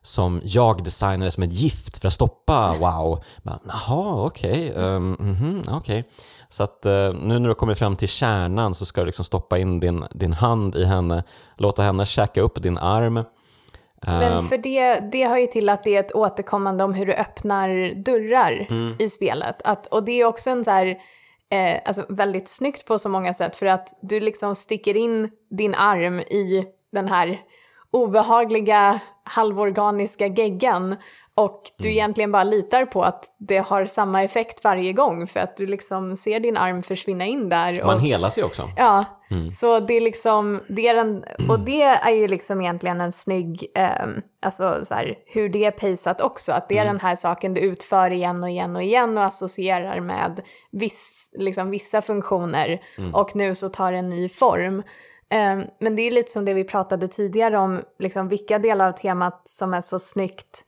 som 0.01 0.41
jag 0.43 0.84
designade 0.84 1.32
som 1.32 1.43
ett 1.43 1.53
gift 1.53 1.97
för 1.97 2.07
att 2.07 2.13
stoppa 2.13 2.76
wow. 2.80 3.24
Jaha, 3.43 4.26
okej. 4.26 4.74
ehm, 4.76 5.18
mhm, 5.20 5.63
okej. 5.68 6.03
Så 6.56 6.64
att 6.64 6.86
eh, 6.86 7.14
nu 7.14 7.39
när 7.39 7.49
du 7.49 7.56
kommer 7.56 7.76
fram 7.76 7.95
till 7.95 8.08
kärnan 8.08 8.76
så 8.76 8.86
ska 8.86 9.01
du 9.01 9.06
liksom 9.06 9.26
stoppa 9.26 9.58
in 9.58 9.80
din, 9.80 10.06
din 10.12 10.34
hand 10.34 10.76
i 10.76 10.86
henne, 10.86 11.24
låta 11.58 11.84
henne 11.84 12.06
käka 12.06 12.41
upp 12.41 12.62
din 12.62 12.78
arm. 12.78 13.14
Men 14.01 14.34
Ehm, 14.34 14.47
för 14.47 14.58
det, 14.58 14.99
det 15.12 15.28
hör 15.28 15.38
ju 15.38 15.47
till 15.47 15.70
att 15.70 15.84
det 15.84 15.95
är 15.95 15.99
ett 15.99 16.16
återkommande 16.16 16.84
om 16.84 16.93
hur 16.93 17.06
du 17.06 17.14
öppnar 17.14 17.95
dörrar 18.03 18.68
Mm. 18.70 18.95
i 18.99 19.10
spelet. 19.10 19.62
Att, 19.64 19.88
och 19.88 20.03
det 20.03 20.22
är 20.22 20.26
också 20.26 20.49
en 20.49 20.66
så 20.66 20.72
här, 20.72 20.88
eh, 21.49 21.82
alltså 21.86 22.06
väldigt 22.10 22.47
snyggt 22.47 22.86
på 22.86 22.97
så 22.97 23.10
många 23.10 23.34
sätt 23.34 23.56
för 23.56 23.66
att 23.66 23.88
du 24.01 24.20
liksom 24.20 24.56
sticker 24.56 24.97
in 24.97 25.32
din 25.49 25.76
arm 25.76 26.20
i 26.20 26.66
den 26.91 27.08
här 27.08 27.41
obehagliga 27.91 28.99
halvorganiska 29.24 30.28
geggan 30.28 30.95
Och 31.38 31.61
du 31.77 31.91
egentligen 31.91 32.31
bara 32.31 32.43
litar 32.43 32.86
på 32.86 33.03
att 33.03 33.25
det 33.38 33.57
har 33.57 33.86
samma 33.86 34.23
effekt 34.23 34.63
varje 34.63 34.93
gång 34.93 35.27
för 35.27 35.39
att 35.39 35.57
du 35.57 35.65
liksom 35.65 36.17
ser 36.17 36.39
din 36.39 36.57
arm 36.57 36.83
försvinna 36.83 37.25
in 37.25 37.49
där. 37.49 37.83
Man 37.83 37.95
och, 37.95 38.01
helar 38.01 38.29
sig 38.29 38.43
också. 38.43 38.69
Ja, 38.77 39.05
så 39.51 39.79
det 39.79 39.93
är 39.93 40.01
liksom, 40.01 40.61
det 40.67 40.88
är 40.88 40.95
en, 40.95 41.23
och 41.49 41.59
det 41.59 41.81
är 41.81 42.11
ju 42.11 42.27
liksom 42.27 42.61
egentligen 42.61 43.01
en 43.01 43.11
snygg, 43.11 43.71
eh, 43.75 44.07
alltså 44.41 44.79
så 44.83 44.93
här, 44.93 45.15
hur 45.25 45.49
det 45.49 45.65
är 45.65 45.71
paceat 45.71 46.21
också, 46.21 46.51
att 46.51 46.69
det 46.69 46.77
är 46.77 46.86
den 46.86 46.99
här 46.99 47.15
saken 47.15 47.53
du 47.53 47.61
utför 47.61 48.11
igen 48.11 48.43
och 48.43 48.49
igen 48.49 48.75
och 48.75 48.83
igen 48.83 49.17
och 49.17 49.23
associerar 49.23 50.01
med 50.01 50.41
viss, 50.71 51.29
liksom, 51.38 51.69
vissa 51.69 52.01
funktioner 52.01 52.81
och 53.13 53.36
nu 53.36 53.55
så 53.55 53.69
tar 53.69 53.91
det 53.91 53.97
en 53.97 54.09
ny 54.09 54.29
form. 54.29 54.83
Eh, 55.29 55.59
men 55.79 55.95
det 55.95 56.01
är 56.01 56.11
lite 56.11 56.31
som 56.31 56.45
det 56.45 56.53
vi 56.53 56.63
pratade 56.63 57.07
tidigare 57.07 57.57
om, 57.57 57.81
liksom 57.99 58.27
vilka 58.27 58.59
delar 58.59 58.88
av 58.88 58.91
temat 58.91 59.41
som 59.45 59.73
är 59.73 59.81
så 59.81 59.99
snyggt 59.99 60.65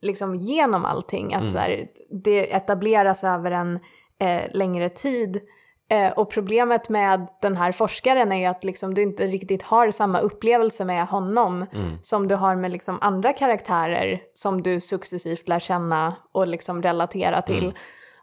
liksom 0.00 0.34
genom 0.36 0.84
allting. 0.84 1.34
Att 1.34 1.52
så 1.52 1.58
här, 1.58 1.86
det 2.10 2.54
etableras 2.54 3.24
över 3.24 3.50
en 3.50 3.80
eh, 4.18 4.42
längre 4.50 4.88
tid. 4.88 5.40
Eh, 5.88 6.12
och 6.12 6.30
problemet 6.30 6.88
med 6.88 7.26
den 7.42 7.56
här 7.56 7.72
forskaren 7.72 8.32
är 8.32 8.36
ju 8.36 8.44
att 8.44 8.64
liksom, 8.64 8.94
du 8.94 9.02
inte 9.02 9.26
riktigt 9.26 9.62
har 9.62 9.90
samma 9.90 10.20
upplevelse 10.20 10.84
med 10.84 11.06
honom 11.06 11.66
som 12.02 12.28
du 12.28 12.34
har 12.34 12.56
med 12.56 12.70
liksom, 12.70 12.98
andra 13.00 13.32
karaktärer 13.32 14.22
som 14.34 14.62
du 14.62 14.80
successivt 14.80 15.48
lär 15.48 15.58
känna 15.58 16.16
och 16.32 16.46
liksom, 16.46 16.82
relatera 16.82 17.42
till. 17.42 17.74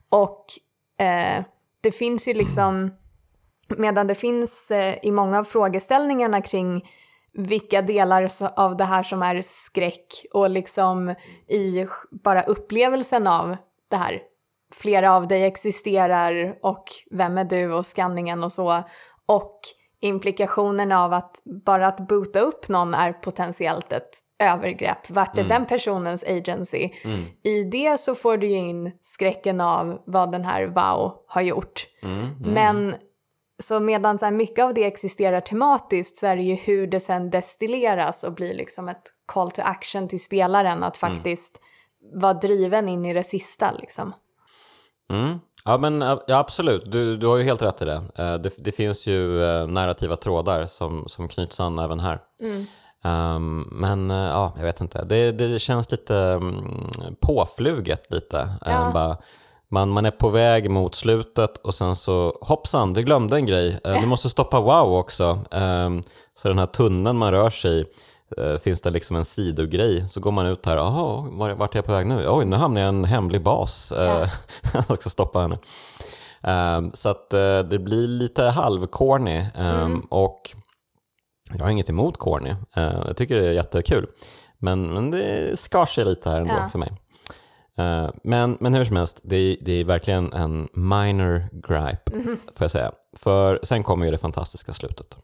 Och 0.09 0.45
eh, 1.05 1.43
det 1.81 1.91
finns 1.91 2.27
ju 2.27 2.33
liksom, 2.33 2.91
medan 3.77 4.07
det 4.07 4.15
finns 4.15 4.71
eh, 4.71 4.95
i 5.03 5.11
många 5.11 5.39
av 5.39 5.43
frågeställningarna 5.43 6.41
kring 6.41 6.89
vilka 7.37 7.81
delar 7.81 8.29
av 8.55 8.77
det 8.77 8.83
här 8.83 9.03
som 9.03 9.23
är 9.23 9.41
skräck 9.41 10.25
och 10.33 10.49
liksom 10.49 11.15
i 11.47 11.85
bara 12.11 12.43
upplevelsen 12.43 13.27
av 13.27 13.57
det 13.89 13.97
här. 13.97 14.21
Flera 14.73 15.13
av 15.13 15.27
dig 15.27 15.43
existerar 15.43 16.57
och 16.61 16.83
vem 17.11 17.37
är 17.37 17.43
du 17.43 17.73
och 17.73 17.85
skanningen 17.85 18.43
och 18.43 18.51
så. 18.51 18.83
Och 19.25 19.59
implikationen 19.99 20.91
av 20.91 21.13
att 21.13 21.41
bara 21.65 21.87
att 21.87 22.07
boota 22.07 22.39
upp 22.39 22.69
någon 22.69 22.93
är 22.93 23.13
potentiellt 23.13 23.93
ett 23.93 24.09
övergrepp. 24.39 25.09
Vart 25.09 25.37
är 25.37 25.43
den 25.43 25.65
personens 25.65 26.23
agency? 26.23 26.89
I 27.43 27.63
det 27.63 27.99
så 27.99 28.15
får 28.15 28.37
du 28.37 28.47
ju 28.47 28.57
in 28.57 28.91
skräcken 29.01 29.61
av 29.61 30.01
vad 30.05 30.31
den 30.31 30.45
här 30.45 30.65
Wow 30.65 31.13
har 31.27 31.41
gjort. 31.41 31.87
Men 32.53 32.95
så 33.63 33.79
medan 33.79 34.17
så 34.17 34.25
här 34.25 34.31
mycket 34.31 34.65
av 34.65 34.73
det 34.73 34.83
existerar 34.83 35.41
tematiskt 35.41 36.17
så 36.17 36.27
är 36.27 36.35
det 36.35 36.41
ju 36.41 36.55
hur 36.55 36.87
det 36.87 36.99
sen 36.99 37.29
destilleras 37.29 38.23
och 38.23 38.33
blir 38.33 38.53
liksom 38.53 38.89
ett 38.89 39.03
call 39.25 39.51
to 39.51 39.61
action 39.65 40.07
till 40.07 40.23
spelaren 40.23 40.83
att 40.83 40.97
faktiskt 40.97 41.59
vara 42.13 42.33
driven 42.33 42.89
in 42.89 43.05
i 43.05 43.13
det 43.13 43.23
sista 43.23 43.71
liksom. 43.71 44.13
Mm. 45.09 45.39
Ja, 45.65 45.77
men 45.77 46.01
ja, 46.01 46.21
absolut, 46.27 46.91
du, 46.91 47.17
du 47.17 47.27
har 47.27 47.37
ju 47.37 47.43
helt 47.43 47.61
rätt 47.61 47.81
i 47.81 47.85
det. 47.85 48.01
Eh, 48.15 48.33
Det, 48.35 48.51
det 48.57 48.71
finns 48.71 49.07
ju 49.07 49.43
eh, 49.43 49.67
narrativa 49.67 50.15
trådar 50.15 50.65
som, 50.65 51.03
som 51.07 51.27
knyts 51.27 51.59
an 51.59 51.79
även 51.79 51.99
här. 51.99 52.19
Ehm, 53.03 53.67
men 53.71 54.11
eh, 54.11 54.17
ja, 54.17 54.53
jag 54.57 54.63
vet 54.63 54.81
inte, 54.81 55.03
det, 55.03 55.31
det 55.31 55.59
känns 55.59 55.91
lite 55.91 56.17
mm, 56.17 56.89
påfluget 57.19 58.11
lite. 58.11 58.49
Ja. 58.65 58.91
bara, 58.93 59.17
man, 59.71 59.89
man 59.89 60.05
är 60.05 60.11
på 60.11 60.29
väg 60.29 60.69
mot 60.71 60.95
slutet 60.95 61.57
och 61.57 61.73
sen 61.73 61.95
så 61.95 62.37
hoppsan, 62.41 62.93
du 62.93 63.01
glömde 63.01 63.35
en 63.35 63.45
grej. 63.45 63.79
Eh, 63.83 64.01
Du 64.01 64.05
måste 64.07 64.29
stoppa 64.29 64.59
wow 64.61 64.93
också. 64.97 65.39
Ehm, 65.51 66.01
så 66.35 66.47
den 66.47 66.59
här 66.59 66.65
tunneln 66.65 67.17
man 67.17 67.31
rör 67.31 67.49
sig 67.49 67.79
i 67.81 67.85
eh, 68.37 68.57
finns 68.57 68.81
det 68.81 68.89
liksom 68.89 69.15
en 69.15 69.25
sidogrej. 69.25 70.09
Så 70.09 70.19
går 70.19 70.31
man 70.31 70.45
ut 70.45 70.65
här, 70.65 70.77
jaha, 70.77 71.27
var- 71.31 71.53
vart 71.53 71.75
är 71.75 71.77
jag 71.77 71.85
på 71.85 71.91
väg 71.91 72.07
nu? 72.07 72.25
Oj, 72.29 72.45
nu 72.45 72.55
hamnar 72.55 72.81
jag 72.81 72.87
i 72.87 72.89
en 72.97 73.03
hemlig 73.05 73.43
bas. 73.43 73.91
Eh, 73.91 74.29
jag 74.73 74.97
ska 74.97 75.09
stoppa 75.09 75.39
henne. 75.39 75.57
Ehm, 76.43 76.91
så 76.93 77.09
att 77.09 77.29
det 77.69 77.79
blir 77.79 78.07
lite 78.07 78.43
halvcorny 78.43 79.45
ehm, 79.55 79.99
och 79.99 80.55
jag 81.53 81.59
har 81.65 81.69
inget 81.69 81.89
emot 81.89 82.17
corny. 82.17 82.55
Jag 82.75 83.17
tycker 83.17 83.35
det 83.35 83.47
är 83.47 83.51
jättekul. 83.53 84.07
Men, 84.59 84.93
men 84.93 85.11
det 85.11 85.59
skar 85.59 85.85
sig 85.85 86.05
lite 86.05 86.29
här 86.29 86.41
ändå 86.41 86.53
Ja. 86.53 86.69
för 86.69 86.79
mig. 86.79 86.89
Eh, 87.77 88.09
men, 88.23 88.57
men 88.59 88.73
hur 88.73 88.83
som 88.83 88.95
helst, 88.95 89.19
det 89.23 89.35
är, 89.35 89.57
det 89.61 89.71
är 89.71 89.85
verkligen 89.85 90.33
en 90.33 90.67
minor 90.73 91.41
gripe, 91.51 92.11
får 92.55 92.63
jag 92.63 92.71
säga. 92.71 92.91
För 93.13 93.59
sen 93.63 93.83
kommer 93.83 94.05
ju 94.05 94.11
det 94.11 94.17
fantastiska 94.17 94.73
slutet. 94.73 95.17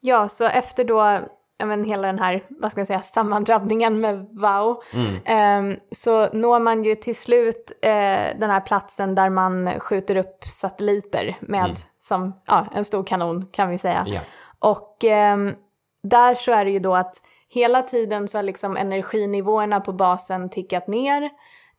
Ja, 0.00 0.28
så 0.28 0.44
efter 0.44 0.84
då 0.84 1.20
men 1.64 1.84
hela 1.84 2.06
den 2.06 2.18
här, 2.18 2.44
vad 2.48 2.70
ska 2.70 2.80
jag 2.80 2.86
säga, 2.86 3.02
sammandrabbningen 3.02 4.00
med 4.00 4.28
Wow, 4.32 4.82
ehm, 5.24 5.76
så 5.90 6.28
når 6.32 6.60
man 6.60 6.84
ju 6.84 6.94
till 6.94 7.16
slut 7.16 7.72
eh, 7.82 8.38
den 8.38 8.50
här 8.50 8.60
platsen 8.60 9.14
där 9.14 9.30
man 9.30 9.80
skjuter 9.80 10.16
upp 10.16 10.44
satelliter 10.44 11.36
med, 11.40 11.78
som 11.98 12.32
ja, 12.46 12.66
en 12.74 12.84
stor 12.84 13.04
kanon 13.04 13.46
kan 13.46 13.70
vi 13.70 13.78
säga. 13.78 14.04
Ja. 14.08 14.20
Och 14.58 15.04
ehm, 15.04 15.54
där 16.02 16.34
så 16.34 16.52
är 16.52 16.64
det 16.64 16.70
ju 16.70 16.78
då 16.78 16.94
att 16.94 17.16
hela 17.48 17.82
tiden 17.82 18.28
så 18.28 18.38
har 18.38 18.42
liksom 18.42 18.76
energinivåerna 18.76 19.80
på 19.80 19.92
basen 19.92 20.48
tickat 20.48 20.86
ner. 20.86 21.30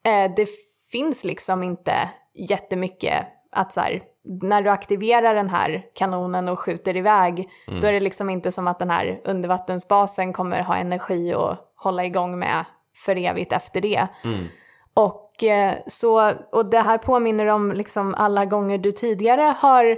Eh, 0.05 0.31
det 0.35 0.49
finns 0.91 1.23
liksom 1.23 1.63
inte 1.63 2.09
jättemycket 2.33 3.27
att 3.51 3.73
så 3.73 3.81
här, 3.81 4.03
när 4.41 4.61
du 4.61 4.69
aktiverar 4.69 5.35
den 5.35 5.49
här 5.49 5.85
kanonen 5.95 6.49
och 6.49 6.59
skjuter 6.59 6.97
iväg, 6.97 7.49
då 7.81 7.87
är 7.87 7.93
det 7.93 7.99
liksom 7.99 8.29
inte 8.29 8.51
som 8.51 8.67
att 8.67 8.79
den 8.79 8.89
här 8.89 9.21
undervattensbasen 9.25 10.33
kommer 10.33 10.61
ha 10.61 10.75
energi 10.77 11.33
att 11.33 11.71
hålla 11.75 12.05
igång 12.05 12.39
med 12.39 12.65
för 13.05 13.15
evigt 13.15 13.51
efter 13.53 13.81
det. 13.81 14.07
Och, 14.93 15.43
eh, 15.43 15.75
så, 15.87 16.31
och 16.51 16.65
det 16.65 16.79
här 16.79 16.97
påminner 16.97 17.45
om 17.47 17.71
liksom 17.71 18.15
alla 18.15 18.45
gånger 18.45 18.77
du 18.77 18.91
tidigare 18.91 19.55
har 19.59 19.97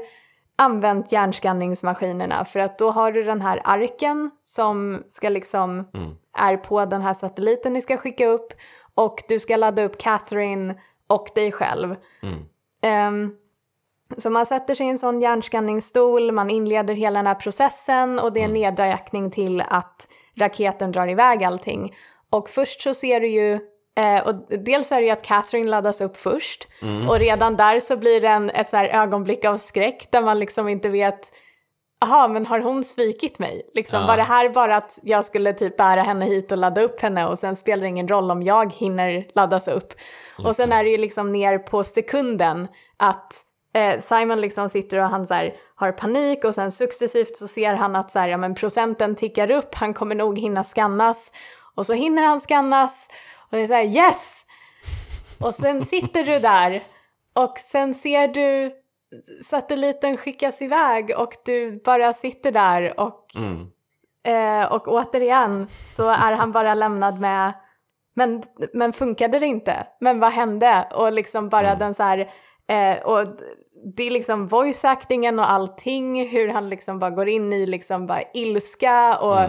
använt 0.55 1.11
hjärnskanningsmaskinerna 1.11 2.45
för 2.45 2.59
att 2.59 2.77
då 2.79 2.91
har 2.91 3.11
du 3.11 3.23
den 3.23 3.41
här 3.41 3.61
arken 3.63 4.31
som 4.43 5.03
ska 5.07 5.29
liksom 5.29 5.87
är 6.37 6.57
på 6.57 6.85
den 6.85 7.01
här 7.01 7.13
satelliten 7.13 7.73
ni 7.73 7.81
ska 7.81 7.97
skicka 7.97 8.27
upp 8.27 8.53
och 9.05 9.23
du 9.27 9.39
ska 9.39 9.57
ladda 9.57 9.83
upp 9.83 9.97
Catherine 9.97 10.75
och 11.07 11.29
dig 11.35 11.51
själv. 11.51 11.95
Ehm, 12.81 13.35
så 14.17 14.29
man 14.29 14.45
sätter 14.45 14.73
sig 14.73 14.85
i 14.85 14.89
en 14.89 14.97
sån 14.97 15.21
hjärnskanningsstol, 15.21 16.31
man 16.31 16.49
inleder 16.49 16.93
hela 16.93 17.19
den 17.19 17.27
här 17.27 17.35
processen 17.35 18.19
och 18.19 18.33
det 18.33 18.39
är 18.39 18.45
en 18.45 18.53
nedräkning 18.53 19.31
till 19.31 19.61
att 19.61 20.07
raketen 20.35 20.91
drar 20.91 21.07
iväg 21.07 21.43
allting. 21.43 21.95
Och 22.29 22.49
först 22.49 22.81
så 22.81 22.93
ser 22.93 23.19
du 23.19 23.27
ju, 23.27 23.53
eh, 23.95 24.27
och 24.27 24.35
dels 24.59 24.91
är 24.91 24.95
det 25.01 25.05
ju 25.05 25.11
att 25.11 25.23
Catherine 25.23 25.69
laddas 25.69 26.01
upp 26.01 26.17
först 26.17 26.67
och 27.09 27.19
redan 27.19 27.55
där 27.55 27.79
så 27.79 27.97
blir 27.97 28.21
det 28.21 28.27
en, 28.27 28.49
ett 28.49 28.69
så 28.69 28.77
här 28.77 28.85
ögonblick 28.85 29.45
av 29.45 29.57
skräck 29.57 30.07
där 30.11 30.21
man 30.21 30.39
liksom 30.39 30.69
inte 30.69 30.89
vet 30.89 31.33
Jaha, 32.01 32.27
men 32.27 32.45
har 32.45 32.59
hon 32.59 32.83
svikit 32.83 33.39
mig? 33.39 33.61
Liksom, 33.73 34.01
Ja. 34.01 34.07
Var 34.07 34.17
det 34.17 34.23
här 34.23 34.49
bara 34.49 34.77
att 34.77 34.99
jag 35.03 35.25
skulle 35.25 35.53
typ 35.53 35.77
bära 35.77 36.01
henne 36.01 36.25
hit 36.25 36.51
och 36.51 36.57
ladda 36.57 36.81
upp 36.81 37.01
henne 37.01 37.27
och 37.27 37.39
sen 37.39 37.55
spelar 37.55 37.81
det 37.81 37.87
ingen 37.87 38.07
roll 38.07 38.31
om 38.31 38.43
jag 38.43 38.73
hinner 38.73 39.27
laddas 39.35 39.67
upp. 39.67 39.93
Och 40.37 40.55
sen 40.55 40.71
är 40.71 40.83
det 40.83 40.89
ju 40.89 40.97
liksom 40.97 41.31
ner 41.31 41.57
på 41.57 41.83
sekunden 41.83 42.67
att 42.97 43.33
eh, 43.73 43.99
Simon 43.99 44.41
liksom 44.41 44.69
sitter 44.69 44.97
och 44.97 45.05
han 45.05 45.25
så 45.27 45.33
här, 45.33 45.55
har 45.75 45.91
panik 45.91 46.43
och 46.43 46.55
sen 46.55 46.71
successivt 46.71 47.37
så 47.37 47.47
ser 47.47 47.73
han 47.73 47.95
att 47.95 48.11
så 48.11 48.19
här, 48.19 48.27
ja, 48.27 48.37
men 48.37 48.55
procenten 48.55 49.15
tickar 49.15 49.51
upp, 49.51 49.75
han 49.75 49.93
kommer 49.93 50.15
nog 50.15 50.39
hinna 50.39 50.63
skannas. 50.63 51.31
Och 51.75 51.85
så 51.85 51.93
hinner 51.93 52.23
han 52.23 52.39
skannas 52.39 53.09
och 53.35 53.57
det 53.57 53.63
är 53.63 53.67
så 53.67 53.73
här 53.73 53.83
yes! 53.83 54.45
Och 55.39 55.55
sen 55.55 55.85
sitter 55.85 56.23
du 56.23 56.39
där 56.39 56.81
och 57.33 57.59
sen 57.59 57.93
ser 57.93 58.27
du 58.27 58.71
satelliten 59.43 60.17
skickas 60.17 60.61
iväg 60.61 61.11
och 61.17 61.33
du 61.45 61.81
bara 61.85 62.13
sitter 62.13 62.51
där 62.51 62.99
och, 62.99 63.25
Mm. 63.35 63.67
eh, 64.27 64.71
och 64.71 64.87
återigen 64.87 65.67
så 65.85 66.09
är 66.09 66.31
han 66.31 66.51
bara 66.51 66.73
lämnad 66.73 67.19
med 67.19 67.53
men, 68.15 68.43
men 68.73 68.93
funkade 68.93 69.39
det 69.39 69.45
inte? 69.45 69.87
Men 69.99 70.19
vad 70.19 70.31
hände? 70.31 70.87
Och 70.95 71.11
liksom 71.13 71.49
bara 71.49 71.75
den 71.75 71.93
så 71.93 72.03
här, 72.03 72.19
eh, 72.67 73.03
och 73.03 73.27
det 73.95 74.03
är 74.03 74.11
liksom 74.11 74.47
voice 74.47 74.85
actingen 74.85 75.39
och 75.39 75.51
allting, 75.51 76.27
hur 76.29 76.47
han 76.47 76.69
liksom 76.69 76.99
bara 76.99 77.11
går 77.11 77.27
in 77.29 77.53
i 77.53 77.65
liksom 77.65 78.07
bara 78.07 78.21
ilska 78.33 79.17
och 79.19 79.39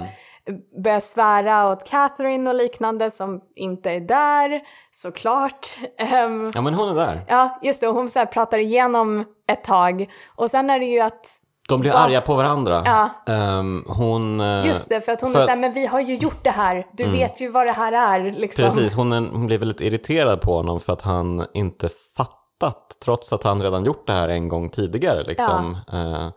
börjar 0.85 1.01
svära 1.01 1.69
åt 1.73 1.89
Catherine 1.91 2.51
och 2.51 2.57
liknande 2.57 3.11
som 3.11 3.41
inte 3.55 3.91
är 3.91 4.01
där, 4.01 4.61
såklart. 4.91 5.67
Ehm, 5.99 6.51
Ja, 6.55 6.61
men 6.61 6.75
hon 6.75 6.89
är 6.89 6.95
där. 6.95 7.21
Ja, 7.29 7.59
just 7.63 7.81
det. 7.81 7.89
Och 7.89 7.95
hon 7.95 8.11
så 8.11 8.19
här 8.19 8.27
pratar 8.27 8.59
igenom 8.59 9.25
ett 9.53 9.65
tag. 9.65 10.11
Och 10.37 10.51
sen 10.51 10.71
är 10.71 10.79
det 10.79 10.85
ju 10.87 11.01
att, 11.01 11.27
De 11.69 11.81
blir 11.81 11.93
arga 11.97 12.21
på 12.21 12.35
varandra. 12.35 12.83
Ja. 12.85 13.33
Ehm, 13.33 13.85
hon... 13.89 14.41
eh, 14.41 14.67
just 14.67 14.89
det, 14.89 15.01
för 15.01 15.13
att 15.13 15.21
hon 15.21 15.33
för 15.33 15.39
är 15.39 15.43
att- 15.43 15.47
så 15.47 15.51
här, 15.51 15.61
men 15.61 15.73
vi 15.73 15.87
har 15.87 16.01
ju 16.01 16.15
gjort 16.15 16.45
det 16.45 16.51
här. 16.51 16.87
Du 16.93 17.11
vet 17.11 17.41
ju 17.41 17.49
vad 17.49 17.67
det 17.67 17.73
här 17.73 17.93
är. 17.93 18.33
Liksom. 18.33 18.65
Precis, 18.65 18.95
hon, 18.95 19.13
är, 19.13 19.21
hon 19.33 19.47
blir 19.47 19.59
väldigt 19.59 19.81
irriterad 19.81 20.41
på 20.41 20.57
honom 20.57 20.81
för 20.81 20.93
att 20.93 21.03
han 21.03 21.47
inte 21.55 21.89
fattat, 22.17 22.97
trots 23.05 23.33
att 23.33 23.43
han 23.43 23.63
redan 23.63 23.85
gjort 23.85 24.07
det 24.07 24.13
här 24.13 24.29
en 24.29 24.49
gång 24.49 24.71
tidigare. 24.71 25.23
Liksom, 25.23 25.77
eh, 25.93 26.29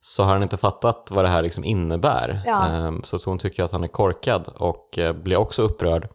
så 0.00 0.22
har 0.24 0.32
han 0.32 0.42
inte 0.42 0.56
fattat 0.56 1.08
vad 1.10 1.24
det 1.24 1.28
här 1.28 1.42
liksom 1.42 1.64
innebär. 1.64 2.42
Ja. 2.46 2.68
Eh, 2.68 2.92
så 3.02 3.18
hon 3.24 3.38
tycker 3.38 3.64
att 3.64 3.72
han 3.72 3.84
är 3.84 3.88
korkad 3.88 4.48
och 4.56 4.98
eh, 4.98 5.12
blir 5.12 5.36
också 5.36 5.62
upprörd. 5.62 6.08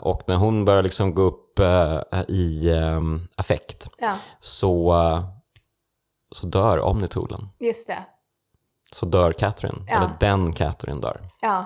Och 0.00 0.22
när 0.26 0.36
hon 0.36 0.64
börjar 0.64 0.82
liksom 0.82 1.14
gå 1.14 1.22
upp 1.22 1.60
i 2.28 2.68
eh, 2.70 3.00
affekt 3.36 3.88
Ja, 3.98 4.10
så, 4.40 4.94
så 6.32 6.46
dör 6.46 6.80
Omnitoolen. 6.80 7.48
just 7.58 7.86
det. 7.86 8.04
Så 8.92 9.06
dör 9.06 9.32
Catherine, 9.32 9.84
Ja. 9.88 9.96
eller 9.96 10.10
den 10.20 10.52
Catherine 10.52 11.00
dör. 11.00 11.20
Ja, 11.40 11.64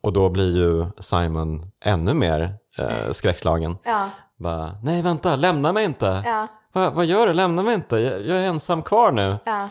Och 0.00 0.12
då 0.12 0.28
blir 0.28 0.56
ju 0.56 0.86
Simon 1.02 1.70
ännu 1.84 2.14
mer 2.14 2.58
eh, 2.78 3.10
skräckslagen. 3.12 3.78
ja, 3.84 4.10
Bara, 4.36 4.78
nej 4.82 5.02
vänta, 5.02 5.36
lämna 5.36 5.72
mig 5.72 5.84
inte! 5.84 6.22
ja, 6.26 6.46
Va, 6.72 6.90
vad 6.90 7.06
gör 7.06 7.26
du? 7.26 7.32
Lämna 7.32 7.62
mig 7.62 7.74
inte! 7.74 7.96
Jag, 7.96 8.26
jag 8.26 8.38
är 8.42 8.46
ensam 8.46 8.82
kvar 8.82 9.12
nu! 9.12 9.38
ja. 9.44 9.68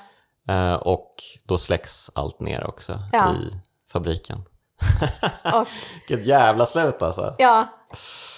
Eh, 0.49 0.73
och 0.75 1.15
då 1.43 1.57
släcks 1.57 2.09
allt 2.15 2.39
ner 2.39 2.67
också 2.67 2.99
Ja. 3.13 3.31
i 3.33 3.51
fabriken. 3.91 4.43
Och 5.53 5.67
Vilket 6.07 6.25
jävla 6.27 6.65
slut 6.65 7.01
alltså! 7.01 7.35
Ja, 7.37 7.67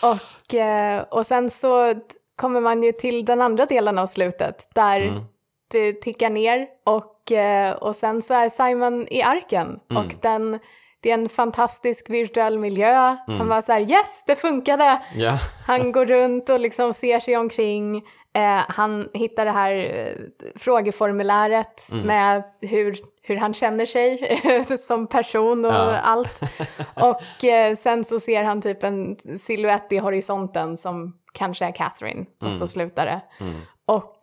och, 0.04 0.54
eh, 0.56 1.02
och 1.12 1.26
sen 1.26 1.50
så 1.50 1.94
kommer 2.36 2.62
man 2.62 2.84
ju 2.84 2.92
till 2.92 3.26
den 3.26 3.42
andra 3.42 3.66
delen 3.66 4.00
av 4.00 4.06
slutet 4.08 4.70
där 4.76 5.02
Mm. 5.02 5.24
Det 5.72 5.94
tickar 6.02 6.30
ner 6.30 6.68
och, 6.86 7.32
eh, 7.32 7.72
och 7.76 7.96
sen 7.96 8.22
så 8.22 8.34
är 8.34 8.50
Simon 8.50 9.08
i 9.12 9.22
arken 9.22 9.80
Mm. 9.92 10.06
och 10.06 10.14
den, 10.22 10.60
det 11.02 11.10
är 11.10 11.14
en 11.14 11.30
fantastisk 11.30 12.10
virtuell 12.10 12.58
miljö. 12.60 13.18
Mm. 13.28 13.40
Han 13.40 13.48
var 13.48 13.62
så 13.62 13.72
här 13.72 13.82
yes, 13.92 14.24
det 14.28 14.36
funkade! 14.36 15.02
Ja. 15.16 15.38
Han 15.68 15.92
går 15.92 16.06
runt 16.06 16.50
och 16.50 16.60
liksom 16.60 16.94
ser 16.94 17.20
sig 17.20 17.38
omkring. 17.38 17.98
Eh, 18.34 18.62
han 18.68 19.10
hittar 19.14 19.46
det 19.46 19.52
här 19.52 19.74
eh, 19.76 20.50
frågeformuläret 20.60 21.90
Mm. 21.92 22.08
med 22.08 22.44
hur, 22.62 22.96
hur 23.24 23.36
han 23.38 23.54
känner 23.54 23.86
sig 23.86 24.78
som 24.78 25.08
person 25.08 25.66
och 25.66 25.72
Ja. 25.72 25.98
allt. 25.98 26.42
Och 26.96 27.44
eh, 27.46 27.76
sen 27.76 28.04
så 28.04 28.20
ser 28.20 28.44
han 28.44 28.62
typ 28.62 28.84
en 28.84 29.16
silhuett 29.38 29.92
i 29.92 29.98
horisonten 29.98 30.78
som 30.78 31.18
kanske 31.34 31.66
är 31.66 31.72
Catherine 31.76 32.26
och 32.42 32.54
så 32.54 32.68
slutar 32.68 33.06
det. 33.06 33.22
Mm. 33.40 33.56
Och 33.86 34.16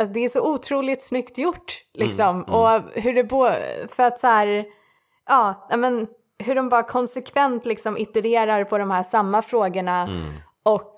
alltså, 0.00 0.12
det 0.12 0.20
är 0.24 0.28
så 0.28 0.52
otroligt 0.54 1.02
snyggt 1.02 1.38
gjort 1.38 1.74
liksom. 1.94 2.28
mm. 2.44 2.54
Och 2.54 2.80
hur 2.94 3.14
det 3.14 3.24
bo- 3.24 3.88
för 3.88 4.02
att 4.02 4.18
så 4.18 4.26
här, 4.26 4.64
ja, 5.28 5.68
men 5.76 6.06
hur 6.38 6.54
de 6.54 6.68
bara 6.68 6.82
konsekvent 6.82 7.66
liksom 7.66 7.98
itererar 7.98 8.64
på 8.64 8.78
de 8.78 8.90
här 8.90 9.02
samma 9.02 9.42
frågorna 9.42 10.02
Mm. 10.02 10.32
och 10.62 10.94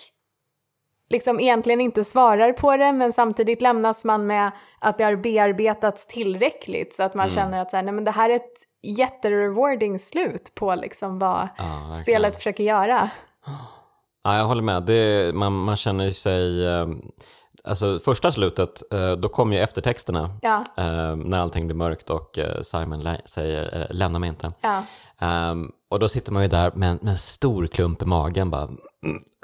liksom 1.10 1.40
egentligen 1.40 1.80
inte 1.80 2.04
svarar 2.04 2.52
på 2.52 2.76
det 2.76 2.92
men 2.92 3.12
samtidigt 3.12 3.60
lämnas 3.62 4.04
man 4.04 4.26
med 4.26 4.50
att 4.78 4.98
det 4.98 5.04
har 5.04 5.16
bearbetats 5.16 6.06
tillräckligt 6.06 6.94
så 6.94 7.02
att 7.02 7.14
man 7.14 7.26
Mm. 7.28 7.34
känner 7.36 7.62
att 7.62 7.70
så 7.70 7.76
här, 7.76 7.82
nej, 7.84 7.94
men 7.94 8.04
det 8.04 8.10
här 8.10 8.30
är 8.30 8.36
ett 8.36 8.52
jätterewarding 8.82 9.98
slut 9.98 10.52
på 10.54 10.74
liksom 10.74 11.18
vad 11.18 11.48
verkligen. 11.58 11.96
spelet 11.98 12.36
försöker 12.36 12.64
göra. 12.64 13.10
Ja, 14.24 14.36
jag 14.36 14.44
håller 14.44 14.62
med. 14.62 14.82
Det, 14.82 15.34
man, 15.34 15.52
man 15.52 15.76
känner 15.76 16.10
sig... 16.10 16.66
eh, 16.66 16.86
Alltså 17.64 18.00
första 18.04 18.32
slutet, 18.32 18.92
eh, 18.92 19.12
då 19.12 19.28
kommer 19.28 19.56
ju 19.56 19.62
eftertexterna 19.62 20.38
Ja, 20.42 20.64
eh, 20.76 21.16
när 21.16 21.38
allting 21.38 21.66
blir 21.66 21.76
mörkt 21.76 22.10
och 22.10 22.38
eh, 22.38 22.62
Simon 22.62 23.16
säger 23.24 23.86
lämna 23.90 24.18
mig 24.18 24.28
inte. 24.28 24.52
ja, 24.60 24.84
Ehm, 25.20 25.70
och 25.90 25.98
då 25.98 26.08
sitter 26.08 26.32
man 26.32 26.42
ju 26.42 26.48
där 26.48 26.72
med, 26.74 26.90
en- 26.90 26.98
med 27.02 27.10
en 27.12 27.18
stor 27.18 27.66
klump 27.66 28.02
i 28.02 28.04
magen 28.06 28.50
bara, 28.50 28.62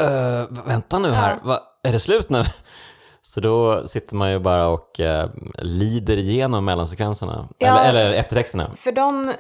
eh, 0.02 0.46
vänta 0.66 0.98
nu 0.98 1.10
här, 1.10 1.30
Ja. 1.42 1.48
Va, 1.48 1.60
är 1.82 1.92
det 1.92 2.00
slut 2.00 2.30
nu? 2.30 2.44
Så 3.22 3.40
då 3.40 3.88
sitter 3.88 4.14
man 4.16 4.30
ju 4.32 4.38
bara 4.38 4.68
och 4.68 5.00
eh, 5.00 5.28
lider 5.58 6.16
igenom 6.16 6.64
mellansekvenserna, 6.64 7.48
eller, 7.58 7.88
eller 7.88 8.12
eftertexterna. 8.12 8.70
för 8.76 8.92
de, 8.92 9.32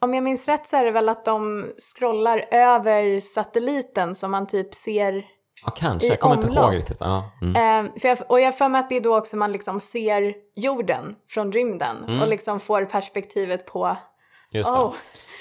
om 0.00 0.14
jag 0.14 0.24
minns 0.24 0.48
rätt 0.48 0.66
så 0.66 0.76
är 0.76 0.84
det 0.84 0.90
väl 0.90 1.08
att 1.08 1.24
de 1.24 1.66
scrollar 1.94 2.44
över 2.52 3.20
satelliten 3.20 4.14
som 4.14 4.30
man 4.30 4.46
typ 4.46 4.74
ser 4.74 5.24
Ja, 5.64 5.70
kanske, 5.76 6.08
jag 6.08 6.20
kommer 6.20 6.34
inte 6.36 6.48
omlopp. 6.48 6.64
ihåg 6.64 6.74
riktigt. 6.80 6.96
Ja, 7.00 7.30
mm. 7.42 7.86
Eh, 7.86 7.92
för 8.00 8.08
jag, 8.08 8.18
och 8.28 8.40
jag 8.40 8.44
har 8.46 8.52
för 8.52 8.68
mig 8.68 8.78
att 8.78 8.88
det 8.88 8.96
är 8.96 9.00
då 9.00 9.18
också 9.18 9.36
man 9.36 9.52
liksom 9.52 9.80
ser 9.80 10.34
jorden 10.56 11.16
från 11.28 11.52
rymden 11.52 12.04
Mm. 12.08 12.22
och 12.22 12.28
liksom 12.28 12.60
får 12.60 12.84
perspektivet 12.84 13.66
på 13.66 13.96
Just 14.50 14.72
det. 14.72 14.78
oh, 14.78 14.94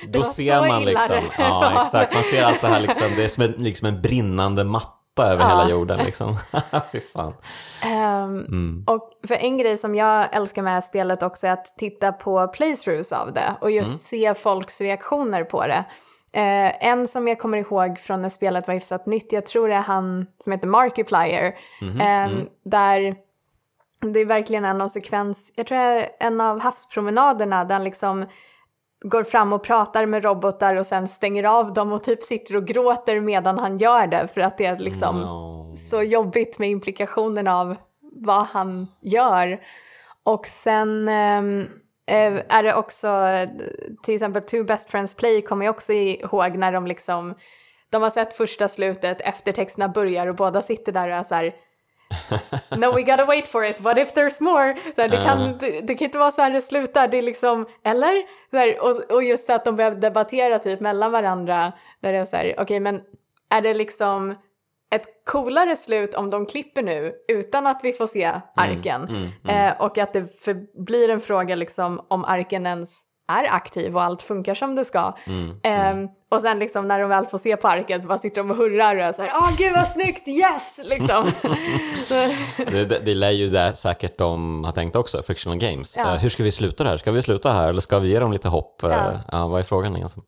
det 0.05 0.07
Då 0.19 0.23
ser 0.23 0.67
man 0.67 0.85
liksom, 0.85 1.07
det 1.15 1.23
ja 1.37 1.81
exakt, 1.83 2.13
man 2.13 2.23
ser 2.23 2.43
allt 2.43 2.61
det 2.61 2.67
här 2.67 2.79
liksom, 2.79 3.07
det 3.15 3.23
är 3.23 3.27
som 3.27 3.43
en, 3.43 3.51
liksom 3.51 3.87
en 3.87 4.01
brinnande 4.01 4.63
matta 4.63 4.97
över 5.27 5.43
Ja. 5.43 5.49
hela 5.49 5.69
jorden 5.69 5.99
liksom. 6.05 6.37
Fy 6.91 6.99
fan. 7.13 7.33
Ehm, 7.81 8.45
Mm. 8.45 8.83
Och 8.87 9.09
för 9.27 9.35
en 9.35 9.57
grej 9.57 9.77
som 9.77 9.95
jag 9.95 10.35
älskar 10.35 10.61
med 10.61 10.83
spelet 10.83 11.23
också 11.23 11.47
är 11.47 11.51
att 11.51 11.65
titta 11.77 12.11
på 12.11 12.47
playthroughs 12.47 13.11
av 13.11 13.33
det 13.33 13.55
och 13.61 13.71
just 13.71 13.91
Mm. 14.13 14.33
se 14.33 14.41
folks 14.41 14.81
reaktioner 14.81 15.43
på 15.43 15.67
det. 15.67 15.85
Eh, 16.33 16.85
en 16.87 17.07
som 17.07 17.27
jag 17.27 17.39
kommer 17.39 17.57
ihåg 17.57 17.99
från 17.99 18.21
när 18.21 18.29
spelet 18.29 18.67
var 18.67 18.73
hyfsat 18.73 19.05
nytt, 19.05 19.31
jag 19.33 19.45
tror 19.45 19.67
det 19.67 19.75
är 19.75 19.81
han 19.81 20.27
som 20.37 20.51
heter 20.51 20.67
Markiplier, 20.67 21.55
Mhm, 21.81 22.01
ehm, 22.01 22.31
mm. 22.31 22.47
där 22.63 23.15
det 24.01 24.19
är 24.19 24.25
verkligen 24.25 24.65
en 24.65 24.81
av 24.81 24.87
sekvens, 24.87 25.53
jag 25.55 25.67
tror 25.67 25.77
det 25.77 25.83
är 25.83 26.09
en 26.19 26.41
av 26.41 26.59
havspromenaderna 26.59 27.65
där 27.65 27.75
han 27.75 27.83
liksom 27.83 28.25
går 29.05 29.23
fram 29.23 29.53
och 29.53 29.63
pratar 29.63 30.05
med 30.05 30.23
robotar 30.23 30.75
och 30.75 30.85
sen 30.85 31.07
stänger 31.07 31.43
av 31.43 31.73
dem 31.73 31.93
och 31.93 32.03
typ 32.03 32.23
sitter 32.23 32.55
och 32.55 32.67
gråter 32.67 33.19
medan 33.19 33.59
han 33.59 33.77
gör 33.77 34.07
det 34.07 34.27
för 34.33 34.41
att 34.41 34.57
det 34.57 34.65
är 34.65 34.77
liksom 34.79 35.21
No. 35.21 35.75
så 35.75 36.03
jobbigt 36.03 36.59
med 36.59 36.69
implikationen 36.69 37.47
av 37.47 37.75
vad 38.01 38.45
han 38.45 38.87
gör. 39.01 39.61
Och 40.23 40.47
sen 40.47 41.07
eh, 41.07 41.65
är 42.49 42.63
det 42.63 42.75
också, 42.75 43.07
eh, 43.07 43.49
till 44.03 44.13
exempel 44.13 44.41
Two 44.41 44.63
Best 44.63 44.89
Friends 44.89 45.13
Play 45.13 45.41
kommer 45.41 45.65
jag 45.65 45.75
också 45.75 45.93
ihåg 45.93 46.57
när 46.57 46.71
de 46.71 46.87
liksom, 46.87 47.35
de 47.89 48.01
har 48.01 48.09
sett 48.09 48.33
första 48.33 48.67
slutet, 48.67 49.21
eftertexterna 49.21 49.89
börjar 49.89 50.27
och 50.27 50.35
båda 50.35 50.61
sitter 50.61 50.91
där 50.91 51.07
och 51.07 51.15
är 51.15 51.23
så 51.23 51.35
här 51.35 51.53
No 52.77 52.95
we 52.95 53.01
gotta 53.01 53.25
wait 53.25 53.47
for 53.47 53.65
it, 53.65 53.81
what 53.81 53.97
if 53.97 54.13
there's 54.13 54.43
more? 54.43 54.77
Här, 54.97 55.07
det, 55.07 55.17
kan, 55.17 55.57
det, 55.57 55.81
det 55.81 55.95
kan 55.95 56.05
inte 56.05 56.17
vara 56.17 56.31
så 56.31 56.41
här 56.41 56.51
det 56.51 56.61
slutar, 56.61 57.07
det 57.07 57.17
är 57.17 57.21
liksom, 57.21 57.65
eller? 57.83 58.23
Här, 58.51 58.79
och, 58.81 59.15
och 59.15 59.23
just 59.23 59.45
så 59.45 59.53
att 59.53 59.65
de 59.65 59.75
börjar 59.75 59.91
debattera 59.91 60.59
typ 60.59 60.79
mellan 60.79 61.11
varandra, 61.11 61.71
där 61.99 62.13
det 62.13 62.19
är 62.19 62.25
så 62.25 62.35
här, 62.35 62.55
okej 62.57 62.79
men 62.79 63.01
är 63.49 63.61
det 63.61 63.73
liksom 63.73 64.35
ett 64.95 65.25
coolare 65.25 65.75
slut 65.75 66.13
om 66.15 66.29
de 66.29 66.45
klipper 66.45 66.83
nu 66.83 67.13
utan 67.27 67.67
att 67.67 67.79
vi 67.83 67.93
får 67.93 68.07
se 68.07 68.41
arken? 68.55 69.01
mm, 69.09 69.29
mm. 69.43 69.67
Eh, 69.67 69.81
och 69.81 69.97
att 69.97 70.13
det 70.13 70.27
blir 70.85 71.09
en 71.09 71.19
fråga 71.19 71.55
liksom 71.55 72.05
om 72.07 72.25
arken 72.25 72.65
ens 72.65 73.01
är 73.31 73.53
aktiv 73.55 73.95
och 73.95 74.03
allt 74.03 74.21
funkar 74.21 74.55
som 74.55 74.75
det 74.75 74.85
ska. 74.85 75.13
Mm. 75.25 75.59
Ehm, 75.63 76.07
och 76.31 76.41
sen 76.41 76.59
liksom 76.59 76.87
när 76.87 76.99
de 76.99 77.09
väl 77.09 77.25
får 77.25 77.37
se 77.37 77.57
på 77.57 77.67
arken 77.67 78.01
så 78.01 78.07
bara 78.07 78.17
sitter 78.17 78.37
de 78.37 78.51
och 78.51 78.57
hurrar 78.57 79.09
och 79.09 79.15
så 79.15 79.21
här, 79.21 79.31
åh 79.35 79.49
gud 79.57 79.73
vad 79.73 79.87
snyggt, 79.87 80.27
yes! 80.27 80.79
Liksom. 80.83 81.31
Det, 82.57 82.85
det, 82.85 82.99
det 82.99 83.13
lär 83.13 83.31
ju 83.31 83.49
där 83.49 83.73
säkert 83.73 84.17
de 84.17 84.63
har 84.63 84.71
tänkt 84.71 84.95
också, 84.95 85.23
Frictional 85.23 85.57
Games. 85.57 85.97
Ja. 85.97 86.13
Eh, 86.13 86.19
hur 86.19 86.29
ska 86.29 86.43
vi 86.43 86.51
sluta 86.51 86.83
det 86.83 86.89
här? 86.89 86.97
Ska 86.97 87.11
vi 87.11 87.21
sluta 87.21 87.51
här 87.51 87.69
eller 87.69 87.81
ska 87.81 87.99
vi 87.99 88.09
ge 88.09 88.19
dem 88.19 88.31
lite 88.31 88.47
hopp? 88.47 88.83
Eh, 88.83 89.19
Ja. 89.31 89.47
vad 89.47 89.59
är 89.59 89.63
frågan 89.63 89.95
egentligen? 89.95 90.25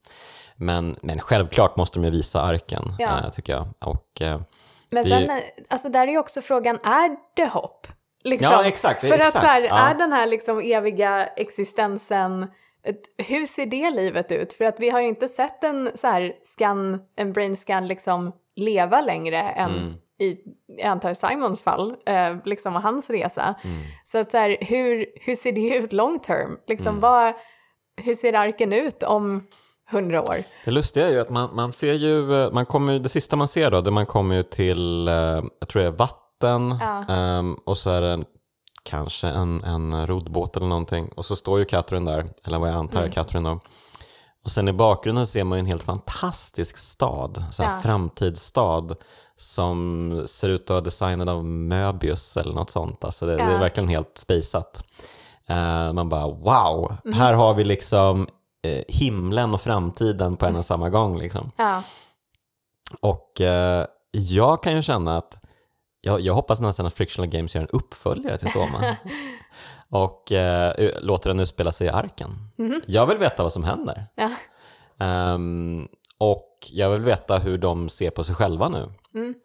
Men, 0.55 0.95
men 1.01 1.19
självklart 1.19 1.77
måste 1.77 1.99
de 1.99 2.05
ju 2.05 2.11
visa 2.11 2.41
arken, 2.41 2.83
Ja. 2.99 3.19
eh, 3.23 3.29
tycker 3.31 3.53
jag. 3.53 3.67
Och, 3.79 4.21
eh, 4.21 4.41
Men 4.89 5.05
sen, 5.05 5.29
är 5.29 5.37
eh, 5.37 5.43
alltså 5.69 5.89
där 5.89 6.07
är 6.07 6.11
ju 6.11 6.17
också 6.17 6.41
frågan, 6.41 6.79
är 6.83 7.17
det 7.35 7.45
hopp? 7.45 7.87
Liksom. 8.23 8.51
Ja, 8.51 8.65
exakt, 8.65 9.01
För 9.01 9.07
att 9.07 9.13
exakt, 9.19 9.33
så 9.39 9.45
här, 9.45 9.61
ja. 9.61 9.77
är 9.89 9.95
den 9.95 10.13
här 10.13 10.25
liksom 10.25 10.59
eviga 10.59 11.25
existensen, 11.27 12.47
ett, 12.83 13.01
hur 13.17 13.45
ser 13.45 13.65
det 13.65 13.89
livet 13.89 14.31
ut? 14.31 14.53
För 14.53 14.65
att 14.65 14.79
vi 14.79 14.89
har 14.89 14.99
ju 15.01 15.07
inte 15.07 15.27
sett 15.27 15.63
en 15.63 15.89
så 15.95 16.07
här 16.07 16.33
scan, 16.43 17.01
en 17.15 17.33
brain 17.33 17.55
scan 17.55 17.87
liksom 17.87 18.31
leva 18.55 19.01
längre 19.01 19.41
än 19.41 19.69
Mm. 19.77 19.93
i, 20.19 20.37
jag 20.67 20.87
antar 20.87 21.13
Simons 21.13 21.63
fall, 21.63 21.95
eh, 22.05 22.35
liksom 22.45 22.75
och 22.75 22.81
hans 22.81 23.09
resa. 23.09 23.55
mm. 23.63 23.83
Så 24.03 24.17
att 24.17 24.31
så 24.31 24.37
här, 24.37 24.57
hur, 24.61 25.05
hur 25.21 25.35
ser 25.35 25.51
det 25.51 25.75
ut 25.75 25.93
long 25.93 26.19
term? 26.19 26.57
Liksom 26.67 26.87
Mm. 26.89 26.99
vad, 27.01 27.33
hur 28.01 28.15
ser 28.15 28.33
arken 28.33 28.73
ut 28.73 29.03
om 29.03 29.47
hundra 29.91 30.21
år? 30.21 30.43
Det 30.65 30.71
lustiga 30.71 31.07
är 31.07 31.11
ju 31.11 31.19
att 31.19 31.29
man, 31.29 31.55
man 31.55 31.73
ser 31.73 31.93
ju, 31.93 32.43
eh, 32.43 32.51
man 32.51 32.65
kommer, 32.65 32.99
det 32.99 33.09
sista 33.09 33.35
man 33.35 33.47
ser 33.47 33.71
då, 33.71 33.81
det 33.81 33.91
man 33.91 34.05
kommer 34.05 34.35
ju 34.35 34.43
till, 34.43 35.07
eh, 35.07 35.13
jag 35.59 35.69
tror 35.69 35.81
det 35.81 35.87
är 35.87 35.91
vatten 35.91 36.77
Ja. 36.81 37.05
ehm, 37.13 37.53
och 37.65 37.77
så 37.77 37.89
är 37.89 38.01
det 38.01 38.09
en, 38.11 38.25
kanske 38.83 39.27
en, 39.27 39.63
en 39.63 40.07
roddbåt 40.07 40.57
eller 40.57 40.67
någonting 40.67 41.09
och 41.15 41.25
så 41.25 41.35
står 41.35 41.59
ju 41.59 41.65
Catherine 41.65 42.11
där, 42.11 42.25
eller 42.43 42.59
vad 42.59 42.69
jag 42.69 42.75
antar 42.75 42.97
är 42.97 43.01
Mm. 43.03 43.11
Catherine 43.13 43.49
då. 43.49 43.59
Och 44.45 44.51
sen 44.51 44.67
i 44.67 44.73
bakgrunden 44.73 45.27
ser 45.27 45.43
man 45.43 45.57
ju 45.57 45.59
en 45.59 45.65
helt 45.65 45.83
fantastisk 45.83 46.77
stad, 46.77 47.43
så 47.51 47.63
här 47.63 47.75
Ja. 47.75 47.81
framtidsstad 47.81 48.95
som 49.37 50.23
ser 50.27 50.49
ut 50.49 50.61
att 50.63 50.69
vara 50.69 50.81
designad 50.81 51.29
av 51.29 51.45
Möbius 51.45 52.37
eller 52.37 52.53
något 52.53 52.69
sånt. 52.69 53.03
Alltså 53.03 53.25
det, 53.25 53.35
det 53.35 53.43
är 53.43 53.51
Ja. 53.51 53.57
verkligen 53.57 53.89
helt 53.89 54.17
spejsat. 54.17 54.83
Eh, 55.47 55.93
man 55.93 56.09
bara 56.09 56.27
wow, 56.27 56.95
Mhm. 57.05 57.13
här 57.13 57.33
har 57.33 57.53
vi 57.53 57.63
liksom 57.63 58.27
eh, 58.63 58.83
himlen 58.87 59.53
och 59.53 59.61
framtiden 59.61 60.37
på 60.37 60.45
en 60.45 60.55
och 60.55 60.65
samma 60.65 60.89
gång. 60.89 61.17
Liksom. 61.17 61.51
Ja, 61.57 61.83
Och 62.99 63.41
eh, 63.41 63.85
jag 64.11 64.63
kan 64.63 64.75
ju 64.75 64.81
känna 64.81 65.17
att 65.17 65.37
jag, 66.01 66.21
jag 66.21 66.33
hoppas 66.33 66.59
nästan 66.59 66.85
att 66.85 66.93
Frictional 66.93 67.29
Games 67.29 67.55
gör 67.55 67.61
en 67.61 67.67
uppföljare 67.67 68.37
till 68.37 68.51
Soma 68.51 68.97
och 69.89 70.31
eh, 70.31 70.89
låter 71.01 71.29
den 71.29 71.39
utspela 71.39 71.71
sig 71.71 71.87
i 71.87 71.89
arken. 71.89 72.29
Mhm. 72.57 72.81
Jag 72.87 73.07
vill 73.07 73.17
veta 73.17 73.43
vad 73.43 73.53
som 73.53 73.63
händer. 73.63 74.05
ja, 74.15 74.31
Ehm, 74.99 75.87
och 76.17 76.49
jag 76.71 76.89
vill 76.89 77.01
veta 77.01 77.37
hur 77.37 77.57
de 77.57 77.89
ser 77.89 78.09
på 78.09 78.23
sig 78.23 78.35
själva 78.35 78.69
nu. 78.69 78.93
Mm. 79.15 79.35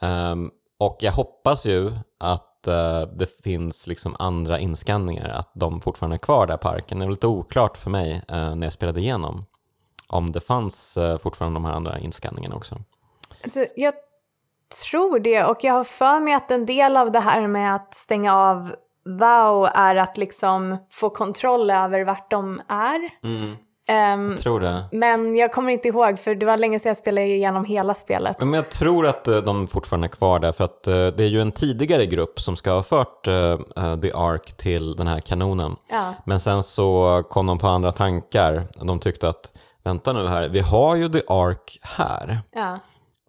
Ehm, 0.00 0.50
och 0.78 0.96
jag 1.00 1.12
hoppas 1.12 1.66
ju 1.66 1.92
att 2.18 2.55
det 3.12 3.42
finns 3.44 3.86
liksom 3.86 4.16
andra 4.18 4.58
inskanningar, 4.58 5.28
att 5.28 5.50
de 5.54 5.80
fortfarande 5.80 6.16
är 6.16 6.18
kvar 6.18 6.46
där 6.46 6.54
i 6.54 6.58
parken. 6.58 6.98
Det 6.98 7.04
är 7.04 7.10
lite 7.10 7.26
oklart 7.26 7.76
för 7.76 7.90
mig 7.90 8.22
eh, 8.28 8.54
när 8.54 8.66
jag 8.66 8.72
spelade 8.72 9.00
igenom 9.00 9.44
om 10.06 10.32
det 10.32 10.40
fanns 10.40 10.96
eh, 10.96 11.18
fortfarande 11.18 11.56
de 11.56 11.64
här 11.64 11.72
andra 11.72 11.98
inskanningarna 11.98 12.56
också. 12.56 12.78
Alltså, 13.44 13.66
jag 13.76 13.94
tror 14.84 15.18
det 15.18 15.44
och 15.44 15.58
jag 15.64 15.72
har 15.72 15.84
för 15.84 16.20
mig 16.20 16.34
att 16.34 16.50
en 16.50 16.66
del 16.66 16.96
av 16.96 17.12
det 17.12 17.20
här 17.20 17.46
med 17.46 17.74
att 17.74 17.94
stänga 17.94 18.34
av 18.34 18.74
wow 19.04 19.68
är 19.74 19.96
att 19.96 20.16
liksom 20.16 20.76
få 20.90 21.10
kontroll 21.10 21.70
över 21.70 22.04
vart 22.04 22.30
de 22.30 22.62
är. 22.68 23.10
Ehm, 23.88 24.30
Jag 24.30 24.40
tror 24.40 24.60
det. 24.60 24.84
men 24.92 25.36
jag 25.36 25.52
kommer 25.52 25.72
inte 25.72 25.88
ihåg 25.88 26.18
för 26.18 26.34
det 26.34 26.46
var 26.46 26.56
länge 26.58 26.78
sedan 26.78 26.90
jag 26.90 26.96
spelade 26.96 27.26
igenom 27.26 27.64
hela 27.64 27.94
spelet. 27.94 28.40
Men 28.40 28.52
jag 28.54 28.70
tror 28.70 29.06
att 29.06 29.28
eh, 29.28 29.36
de 29.36 29.66
fortfarande 29.66 30.06
är 30.06 30.08
kvar 30.08 30.38
där 30.38 30.52
för 30.52 30.64
att 30.64 30.86
eh, 30.86 30.92
det 31.06 31.24
är 31.24 31.28
ju 31.28 31.40
en 31.40 31.52
tidigare 31.52 32.06
grupp 32.06 32.40
som 32.40 32.56
ska 32.56 32.72
ha 32.72 32.82
fört 32.82 33.26
eh, 33.28 33.58
The 34.02 34.12
Ark 34.14 34.56
till 34.56 34.96
den 34.96 35.06
här 35.06 35.20
kanonen. 35.20 35.76
Ja, 35.90 36.14
Men 36.24 36.40
sen 36.40 36.62
så 36.62 37.22
kom 37.30 37.46
de 37.46 37.58
på 37.58 37.66
andra 37.66 37.92
tankar. 37.92 38.66
De 38.80 38.98
tyckte 39.00 39.28
att 39.28 39.52
vänta 39.84 40.12
nu 40.12 40.26
här, 40.28 40.48
vi 40.48 40.60
har 40.60 40.96
ju 40.96 41.08
The 41.08 41.22
Ark 41.28 41.78
här. 41.82 42.40
ja, 42.52 42.78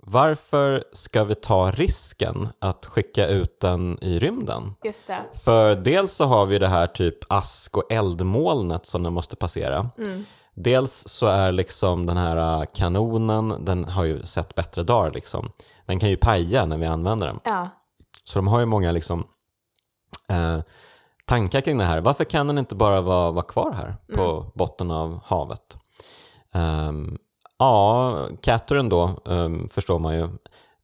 Varför 0.10 0.84
ska 0.94 1.24
vi 1.24 1.36
ta 1.36 1.72
risken 1.72 2.50
att 2.60 2.86
skicka 2.86 3.28
ut 3.28 3.60
den 3.60 3.98
i 4.02 4.20
rymden? 4.20 4.74
just 4.84 5.08
det. 5.08 5.18
För 5.46 5.76
dels 5.76 6.14
så 6.14 6.26
har 6.26 6.46
vi 6.46 6.60
det 6.60 6.68
här 6.68 6.88
typ 6.88 7.18
ask 7.30 7.78
och 7.78 7.92
eldmolnet 7.92 8.86
som 8.86 9.04
den 9.04 9.14
måste 9.14 9.36
passera. 9.36 9.90
Mm. 9.98 10.26
Dels 10.60 11.04
så 11.08 11.26
är 11.28 11.52
liksom 11.52 12.06
den 12.06 12.18
här 12.18 12.60
äh, 12.62 12.66
kanonen, 12.74 13.66
den 13.66 13.86
har 13.86 14.04
ju 14.04 14.24
sett 14.26 14.56
bättre 14.56 14.84
dagar 14.84 15.12
liksom. 15.12 15.50
Den 15.86 16.00
kan 16.00 16.10
ju 16.10 16.18
paja 16.18 16.66
när 16.66 16.78
vi 16.78 16.86
använder 16.86 17.28
den. 17.28 17.40
Ja, 17.44 17.70
Så 18.24 18.40
de 18.40 18.48
har 18.48 18.60
ju 18.60 18.66
många 18.66 18.92
liksom 18.92 19.28
eh, 20.30 20.60
tankar 21.26 21.62
kring 21.62 21.78
det 21.78 21.84
här. 21.84 22.02
Varför 22.02 22.24
kan 22.24 22.48
den 22.48 22.58
inte 22.58 22.76
bara 22.76 23.02
vara, 23.02 23.32
vara 23.32 23.46
kvar 23.46 23.72
här 23.72 23.96
på 24.16 24.52
botten 24.56 24.92
av 24.92 25.20
havet? 25.26 25.78
Ehm, 26.54 27.18
ja, 27.60 28.28
Catherine 28.42 28.90
då 28.90 29.20
ehm, 29.26 29.70
förstår 29.70 30.00
man 30.00 30.16
ju. 30.16 30.24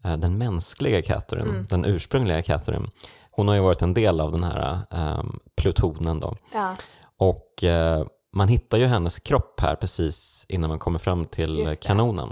Eh, 0.03 0.17
den 0.17 0.37
mänskliga 0.37 1.01
Catherine, 1.01 1.65
den 1.69 1.85
ursprungliga 1.85 2.41
Catherine. 2.41 2.87
Hon 3.31 3.47
har 3.47 3.55
ju 3.55 3.61
varit 3.61 3.81
en 3.81 3.93
del 3.93 4.21
av 4.21 4.31
den 4.31 4.43
här 4.43 4.79
ehm, 4.91 5.39
plutonen 5.55 6.19
då. 6.19 6.35
ja, 6.53 6.75
Och 7.17 7.63
eh, 7.63 8.05
man 8.33 8.47
hittar 8.47 8.77
ju 8.77 8.85
hennes 8.85 9.19
kropp 9.19 9.59
här 9.59 9.75
precis 9.75 10.45
innan 10.47 10.69
man 10.69 10.79
kommer 10.79 10.99
fram 10.99 11.25
till 11.25 11.75
kanonen. 11.81 12.31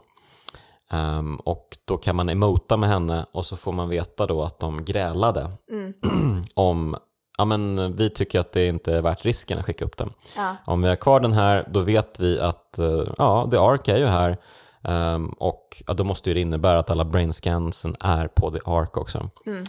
Ehm, 0.92 1.36
och 1.36 1.78
då 1.86 1.98
kan 1.98 2.16
man 2.16 2.30
emota 2.30 2.78
med 2.78 2.90
henne 2.90 3.26
och 3.32 3.46
så 3.46 3.58
får 3.58 3.72
man 3.72 3.90
veta 3.90 4.28
då 4.28 4.44
att 4.44 4.60
de 4.60 4.86
grälade 4.86 5.52
mm, 5.72 5.94
om 6.54 6.96
ja 7.38 7.46
men 7.46 7.96
vi 7.96 8.10
tycker 8.10 8.40
att 8.40 8.52
det 8.52 8.68
inte 8.68 8.94
är 8.94 9.02
värt 9.02 9.26
risken 9.26 9.60
att 9.60 9.66
skicka 9.66 9.86
upp 9.86 9.98
den. 9.98 10.14
ja, 10.36 10.56
Om 10.66 10.82
vi 10.82 10.90
har 10.90 10.96
kvar 10.96 11.20
den 11.20 11.34
här 11.34 11.68
då 11.72 11.80
vet 11.80 12.20
vi 12.20 12.40
att 12.40 12.80
eh, 12.80 13.04
ja, 13.18 13.48
The 13.52 13.58
Ark 13.58 13.88
är 13.88 13.98
ju 13.98 14.06
här 14.06 14.38
ehm, 14.84 15.30
och 15.30 15.84
ja, 15.88 15.94
då 15.94 16.04
måste 16.04 16.30
ju 16.30 16.34
det 16.34 16.40
innebära 16.42 16.80
att 16.80 16.90
alla 16.90 17.06
brainscansen 17.06 17.96
är 18.00 18.28
på 18.28 18.52
The 18.52 18.60
Ark 18.66 18.98
också. 18.98 19.30
mm, 19.46 19.64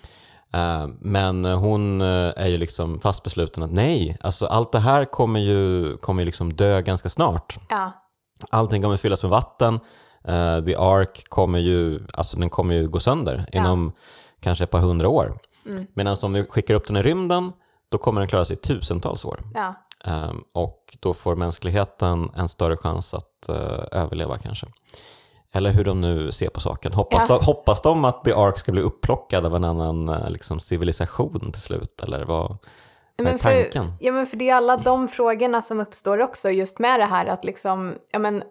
men 1.00 1.44
hon 1.44 2.00
eh, 2.00 2.32
är 2.36 2.46
ju 2.46 2.59
liksom 2.59 3.00
fast 3.00 3.22
besluten 3.22 3.62
att 3.62 3.72
nej, 3.72 4.16
alltså 4.20 4.46
allt 4.46 4.72
det 4.72 4.78
här 4.78 5.05
kommer 5.05 5.40
ju, 5.40 5.96
kommer 5.96 6.22
ju 6.22 6.26
liksom 6.26 6.53
dö 6.53 6.80
ganska 6.80 7.09
snart. 7.09 7.59
ja, 7.68 7.92
Allting 8.50 8.82
kommer 8.82 8.96
fyllas 8.96 9.22
med 9.22 9.30
vatten. 9.30 9.74
Eh, 10.24 10.64
The 10.64 10.74
Ark 10.76 11.24
kommer 11.28 11.59
ju, 11.59 12.00
alltså 12.12 12.36
den 12.38 12.50
kommer 12.50 12.74
ju 12.74 12.88
gå 12.88 13.00
sönder 13.00 13.48
inom 13.53 13.92
kanske 14.40 14.64
ett 14.64 14.70
par 14.70 14.78
hundra 14.80 15.09
år. 15.09 15.38
mm, 15.66 15.86
Medan 15.94 16.16
om 16.22 16.32
vi 16.32 16.44
skickar 16.44 16.74
upp 16.74 16.86
den 16.86 16.96
i 16.96 17.03
rymden, 17.03 17.53
då 17.88 17.98
kommer 17.98 18.20
den 18.20 18.28
klara 18.28 18.44
sig 18.44 18.57
i 18.57 18.61
tusentals 18.61 19.24
år. 19.24 19.40
ja, 19.55 19.74
Ehm, 20.05 20.44
och 20.53 20.96
då 21.00 21.14
får 21.14 21.36
mänskligheten 21.36 22.30
en 22.36 22.48
större 22.48 22.76
chans 22.76 23.14
att 23.14 23.48
eh, 23.48 23.84
överleva 23.92 24.38
kanske. 24.38 24.66
Eller 25.55 25.70
hur 25.70 25.84
de 25.84 26.00
nu 26.00 26.32
ser 26.32 26.48
på 26.48 26.61
saken. 26.61 26.92
Hoppas, 26.92 27.26
Ja. 27.28 27.38
de, 27.38 27.44
hoppas 27.44 27.82
de 27.82 28.05
att 28.05 28.24
The 28.24 28.32
Ark 28.32 28.59
ska 28.59 28.72
bli 28.72 28.82
upplockad 28.82 29.46
av 29.46 29.57
en 29.57 29.64
annan 29.64 30.09
eh, 30.09 30.30
liksom, 30.30 30.61
civilisation 30.61 31.53
till 31.53 31.62
slut? 31.62 32.00
Eller 32.03 32.24
vad, 32.24 32.48
vad 32.48 32.59
är 33.16 33.22
Men 33.24 33.38
för, 33.38 33.62
tanken? 33.62 33.92
ja, 34.00 34.12
men 34.12 34.26
för 34.26 34.36
det 34.36 34.48
är 34.50 34.55
alla 34.55 34.76
de 34.76 35.09
frågorna 35.09 35.62
som 35.62 35.80
uppstår 35.80 36.20
också 36.20 36.50
just 36.50 36.78
med 36.78 37.00
det 37.00 37.07
här 37.07 37.26
att 37.26 37.44
liksom, 37.44 37.94
ja 38.12 38.18
men 38.18 38.42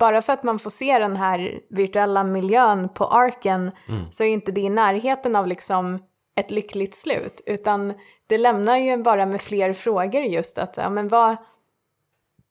bara 0.00 0.22
för 0.22 0.32
att 0.32 0.42
man 0.42 0.58
får 0.58 0.70
se 0.70 0.98
den 0.98 1.16
här 1.16 1.58
virtuella 1.70 2.24
miljön 2.24 2.88
på 2.88 3.06
arken 3.06 3.70
Mm. 3.88 4.04
så 4.10 4.24
är 4.24 4.28
inte 4.28 4.52
det 4.52 4.60
i 4.60 4.68
närheten 4.70 5.36
av 5.36 5.46
liksom 5.46 5.98
ett 6.36 6.50
lyckligt 6.50 6.94
slut 6.94 7.40
utan 7.46 7.94
det 8.26 8.38
lämnar 8.38 8.76
ju 8.76 9.02
bara 9.02 9.26
med 9.26 9.40
fler 9.42 9.72
frågor 9.72 10.22
just 10.22 10.58
att, 10.58 10.76
ja 10.76 10.90
men 10.90 11.08
vad, 11.08 11.36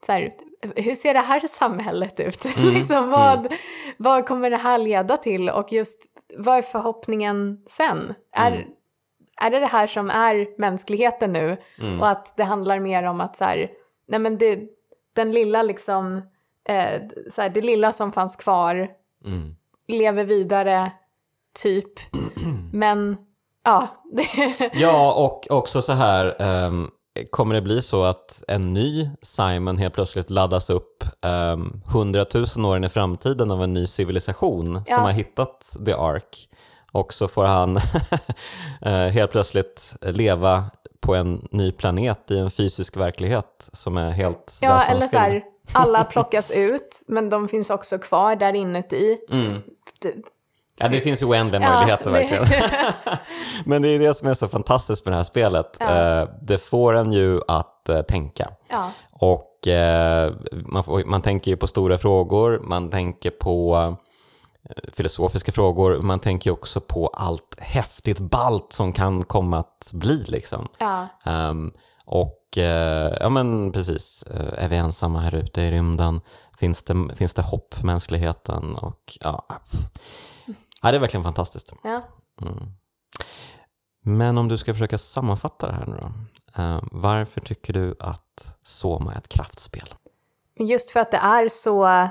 så 0.06 0.12
här, 0.12 0.34
hur 0.76 0.95
ser 0.95 1.14
det 1.14 1.20
här 1.20 1.39
samhället 1.39 2.20
ut? 2.20 2.45
Mm, 2.58 2.74
liksom, 2.74 3.10
vad, 3.10 3.54
vad 3.97 4.28
kommer 4.28 4.49
det 4.49 4.58
här 4.58 4.78
leda 4.78 5.18
till 5.18 5.49
och 5.49 5.74
just 5.74 6.06
vad 6.38 6.58
är 6.58 6.62
förhoppningen 6.62 7.64
sen? 7.70 8.14
Är, 8.32 8.52
Mm. 8.52 8.68
är 9.41 9.49
det 9.52 9.60
det 9.60 9.66
här 9.68 9.88
som 9.88 10.10
är 10.10 10.60
mänskligheten 10.60 11.34
nu 11.34 11.58
Mm. 11.80 12.02
och 12.02 12.10
att 12.10 12.38
det 12.38 12.43
handlar 12.43 12.80
mer 12.80 13.04
om 13.04 13.22
att 13.22 13.36
så 13.36 13.43
här, 13.45 13.72
nej 14.08 14.20
men 14.20 14.38
det, 14.38 14.60
den 15.14 15.32
lilla 15.32 15.64
liksom, 15.64 16.22
eh, 16.70 17.02
så 17.30 17.41
här, 17.41 17.49
det 17.49 17.62
lilla 17.62 17.93
som 17.93 18.12
fanns 18.12 18.36
kvar 18.36 18.89
Mm. 19.26 19.56
lever 19.88 20.24
vidare, 20.24 20.91
typ. 21.64 21.93
Men, 22.74 23.18
ja. 23.64 23.88
Ja, 24.74 25.14
och 25.26 25.58
också 25.58 25.82
så 25.82 25.93
här, 25.93 26.36
ehm, 26.41 26.89
kommer 27.30 27.55
det 27.55 27.62
bli 27.62 27.82
så 27.82 28.03
att 28.03 28.43
en 28.47 28.74
ny 28.74 29.09
Simon 29.22 29.78
helt 29.78 29.93
plötsligt 29.93 30.30
laddas 30.30 30.70
upp 30.70 31.03
um, 31.53 31.82
hundratusen 31.86 32.66
år 32.66 32.78
in 32.78 32.84
i 32.84 32.89
framtiden 32.89 33.51
av 33.51 33.64
en 33.64 33.74
ny 33.74 33.88
civilisation 33.88 34.84
Ja. 34.88 34.95
som 34.95 35.03
har 35.03 35.12
hittat 35.12 35.76
The 35.86 35.93
Ark 35.93 36.49
och 36.91 37.14
så 37.14 37.28
får 37.28 37.43
han 37.43 37.78
eh, 38.82 39.07
helt 39.07 39.32
plötsligt 39.32 39.93
leva 40.01 40.66
på 40.99 41.16
en 41.16 41.47
ny 41.51 41.72
planet 41.72 42.32
i 42.32 42.38
en 42.38 42.51
fysisk 42.51 42.97
verklighet 42.97 43.70
som 43.74 43.97
är 43.97 44.12
helt 44.12 44.53
ja, 44.59 44.84
eller 44.84 45.07
så 45.07 45.18
här, 45.18 45.43
alla 45.72 46.03
plockas 46.12 46.51
ut, 46.51 47.01
men 47.07 47.30
de 47.30 47.47
finns 47.47 47.70
också 47.70 47.97
kvar 47.97 48.36
där 48.36 48.53
inuti. 48.53 49.18
Mm. 49.30 49.62
Ja, 50.78 50.88
det 50.88 51.02
finns 51.02 51.22
ju 51.22 51.26
oändliga 51.26 51.62
Ja, 51.62 51.74
möjligheter 51.76 52.12
verkligen. 52.12 52.46
Men 53.66 53.82
det 53.82 53.88
är 53.89 54.00
det 54.00 54.14
som 54.14 54.28
är 54.28 54.34
så 54.34 54.48
fantastiskt 54.48 55.06
med 55.06 55.12
det 55.12 55.16
här 55.16 55.24
spelet. 55.24 55.78
Ja. 55.80 56.22
Eh, 56.22 56.30
Det 56.42 56.58
får 56.58 56.93
en 56.93 57.14
ju 57.14 57.42
att 57.48 57.89
eh, 57.89 58.02
tänka. 58.02 58.50
Ja, 58.70 58.92
Och 59.12 59.68
eh, 59.68 60.34
man, 60.66 60.84
får, 60.84 61.04
man 61.06 61.22
tänker 61.22 61.52
ju 61.52 61.58
på 61.58 61.68
stora 61.68 61.98
frågor, 61.98 62.60
man 62.64 62.89
tänker 62.89 63.30
på 63.32 63.96
filosofiska 64.93 65.52
frågor, 65.52 66.02
man 66.02 66.20
tänker 66.20 66.50
ju 66.50 66.54
också 66.54 66.82
på 66.82 67.08
allt 67.08 67.56
häftigt 67.60 68.20
balt 68.20 68.74
som 68.74 68.93
kan 68.93 69.24
komma 69.24 69.58
att 69.60 69.89
bli 69.93 70.24
liksom. 70.28 70.68
ja, 70.80 71.08
Ehm, 71.26 71.72
och 72.06 72.38
ja 73.20 73.30
men 73.30 73.72
precis, 73.72 74.24
är 74.58 74.68
vi 74.70 74.76
ensamma 74.76 75.20
här 75.20 75.36
ute 75.36 75.62
i 75.62 75.72
rymden? 75.72 76.22
Finns 76.60 76.84
det, 76.84 77.08
finns 77.16 77.34
det 77.34 77.42
hopp 77.42 77.74
för 77.74 77.86
mänskligheten? 77.86 78.76
Och 78.76 79.18
ja, 79.22 79.46
ja 80.82 80.91
det 80.91 80.97
är 80.97 80.99
verkligen 80.99 81.24
fantastiskt. 81.24 81.74
ja. 81.83 82.01
Mm. 82.41 82.58
Men 84.03 84.37
om 84.37 84.47
du 84.47 84.58
ska 84.58 84.74
försöka 84.74 84.97
sammanfatta 84.97 85.67
det 85.67 85.74
här 85.74 85.86
nu 85.86 85.97
då. 86.01 86.12
Eh, 86.62 86.79
varför 86.91 87.41
tycker 87.41 87.74
du 87.74 87.95
att 87.99 88.55
Soma 88.63 89.13
är 89.13 89.17
ett 89.17 89.29
kraftspel? 89.29 89.93
Just 90.59 90.91
för 90.91 90.99
att 90.99 91.12
det 91.12 91.17
är 91.17 91.49
så 91.49 92.09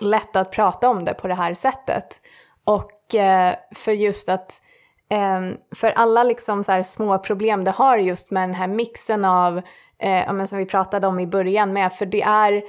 lätt 0.00 0.36
att 0.36 0.52
prata 0.52 0.88
om 0.88 1.04
det 1.04 1.14
på 1.14 1.28
det 1.28 1.34
här 1.34 1.54
sättet. 1.54 2.20
Och 2.64 3.14
eh, 3.14 3.54
för 3.74 3.92
just 3.92 4.28
att 4.28 4.62
eh, 5.08 5.40
för 5.74 5.90
alla 5.90 6.22
liksom 6.22 6.64
så 6.64 6.72
här 6.72 6.82
små 6.82 7.18
problem 7.18 7.64
det 7.64 7.70
har 7.70 7.98
just 7.98 8.30
med 8.30 8.42
den 8.42 8.54
här 8.54 8.66
mixen 8.66 9.24
av, 9.24 9.62
eh, 9.98 10.44
som 10.44 10.58
vi 10.58 10.66
pratade 10.66 11.06
om 11.06 11.20
i 11.20 11.26
början 11.26 11.72
med, 11.72 11.92
för 11.92 12.06
det 12.06 12.22
är 12.22 12.62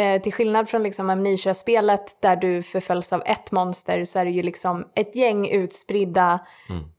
eh, 0.00 0.22
till 0.22 0.32
skillnad 0.32 0.68
från 0.68 0.82
liksom 0.82 1.10
Amnesia-spelet 1.10 2.16
där 2.22 2.36
du 2.36 2.62
förföljs 2.62 3.12
av 3.12 3.22
ett 3.26 3.52
monster 3.52 4.04
så 4.04 4.18
är 4.18 4.24
det 4.24 4.30
ju 4.30 4.42
liksom 4.42 4.88
ett 4.94 5.16
gäng 5.16 5.48
utspridda 5.48 6.40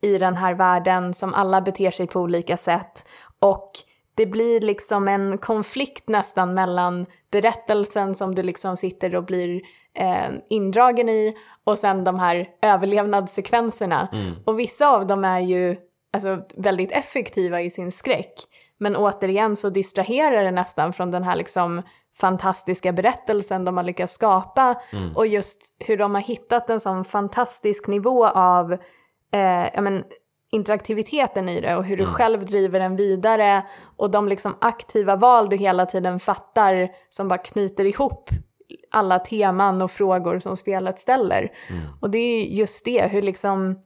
i 0.02 0.18
den 0.18 0.36
här 0.36 0.54
världen 0.54 1.14
som 1.14 1.34
alla 1.34 1.62
beter 1.62 1.92
sig 1.92 2.08
på 2.08 2.20
olika 2.20 2.58
sätt. 2.58 3.06
Och 3.40 3.72
det 4.16 4.26
blir 4.26 4.62
liksom 4.62 5.08
en 5.08 5.38
konflikt 5.38 6.10
nästan 6.10 6.54
mellan 6.54 7.06
berättelsen 7.32 8.16
som 8.16 8.36
du 8.36 8.44
liksom 8.44 8.78
sitter 8.78 9.16
och 9.16 9.24
blir 9.24 9.62
eh, 9.94 10.32
indragen 10.50 11.10
i 11.10 11.38
och 11.64 11.78
sen 11.78 12.04
de 12.04 12.20
här 12.20 12.48
överlevnadssekvenserna. 12.62 14.08
Och 14.46 14.60
vissa 14.60 14.88
av 14.90 15.08
dem 15.08 15.26
är 15.26 15.40
ju 15.40 15.78
alltså, 16.14 16.40
väldigt 16.56 16.92
effektiva 16.92 17.62
i 17.62 17.70
sin 17.70 17.92
skräck. 17.92 18.34
Men 18.78 18.96
återigen 18.96 19.56
så 19.56 19.70
distraherar 19.70 20.44
det 20.44 20.52
nästan 20.52 20.94
från 20.94 21.12
den 21.12 21.24
här 21.24 21.36
liksom 21.36 21.82
fantastiska 22.20 22.92
berättelsen 22.92 23.66
de 23.66 23.78
har 23.78 23.84
lyckats 23.84 24.14
skapa 24.14 24.82
Mm. 24.94 25.16
och 25.18 25.28
just 25.28 25.76
hur 25.80 25.98
de 25.98 26.16
har 26.16 26.22
hittat 26.22 26.70
en 26.70 26.80
sån 26.80 27.06
fantastisk 27.06 27.88
nivå 27.88 28.28
av 28.28 28.74
eh, 29.34 29.70
ja, 29.74 29.82
men, 29.82 30.04
interaktiviteten 30.52 31.50
i 31.50 31.62
det 31.62 31.76
och 31.76 31.84
hur 31.86 31.98
du 31.98 32.04
Mm. 32.04 32.16
själv 32.16 32.46
driver 32.46 32.80
den 32.80 32.96
vidare 32.96 33.64
och 33.98 34.12
de 34.12 34.28
liksom 34.28 34.56
aktiva 34.62 35.16
val 35.16 35.50
du 35.50 35.56
hela 35.58 35.86
tiden 35.86 36.20
fattar 36.20 36.92
som 37.10 37.28
bara 37.28 37.38
knyter 37.38 37.86
ihop 37.86 38.30
alla 38.92 39.20
teman 39.20 39.82
och 39.82 39.92
frågor 39.92 40.40
som 40.40 40.58
spelet 40.58 41.00
ställer. 41.00 41.52
Mm. 41.70 41.82
Och 42.02 42.10
det 42.10 42.18
är 42.18 42.46
just 42.46 42.86
det, 42.86 43.08
hur 43.08 43.22
liksom 43.22 43.80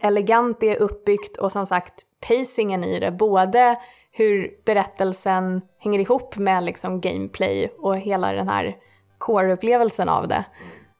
elegant 0.00 0.60
det 0.60 0.76
är 0.76 0.82
uppbyggt 0.82 1.36
och 1.36 1.52
som 1.52 1.66
sagt 1.66 1.94
pacingen 2.28 2.84
i 2.84 3.00
det, 3.00 3.10
både 3.10 3.76
hur 4.18 4.54
berättelsen 4.64 5.62
hänger 5.78 5.98
ihop 5.98 6.36
med 6.36 6.64
liksom 6.64 7.00
gameplay 7.00 7.72
och 7.78 7.96
hela 7.96 8.32
den 8.32 8.48
här 8.48 8.76
core-upplevelsen 9.18 10.08
av 10.08 10.28
det. 10.28 10.44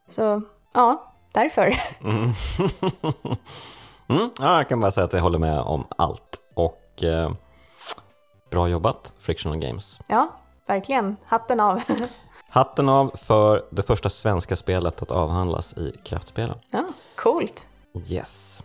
Så 0.08 0.42
ja, 0.72 1.14
därför. 1.32 1.74
Mm. 2.00 2.20
mm. 4.08 4.30
Ja, 4.38 4.56
jag 4.56 4.68
kan 4.68 4.80
bara 4.80 4.90
säga 4.90 5.04
att 5.04 5.12
jag 5.12 5.20
håller 5.20 5.38
med 5.38 5.60
om 5.60 5.86
allt. 5.96 6.42
Och 6.54 7.04
eh, 7.04 7.32
bra 8.50 8.68
jobbat 8.68 9.12
Frictional 9.18 9.58
Games. 9.58 10.00
Ja, 10.08 10.28
verkligen. 10.66 11.16
Hatten 11.24 11.60
av. 11.60 11.82
Hatten 12.48 12.88
av 12.88 13.16
för 13.16 13.64
det 13.70 13.82
första 13.82 14.10
svenska 14.10 14.56
spelet 14.56 15.02
att 15.02 15.10
avhandlas 15.10 15.72
i 15.72 15.92
Kraftspelen. 16.04 16.58
ja, 16.70 16.84
coolt. 17.16 17.68
Yes. 18.08 18.62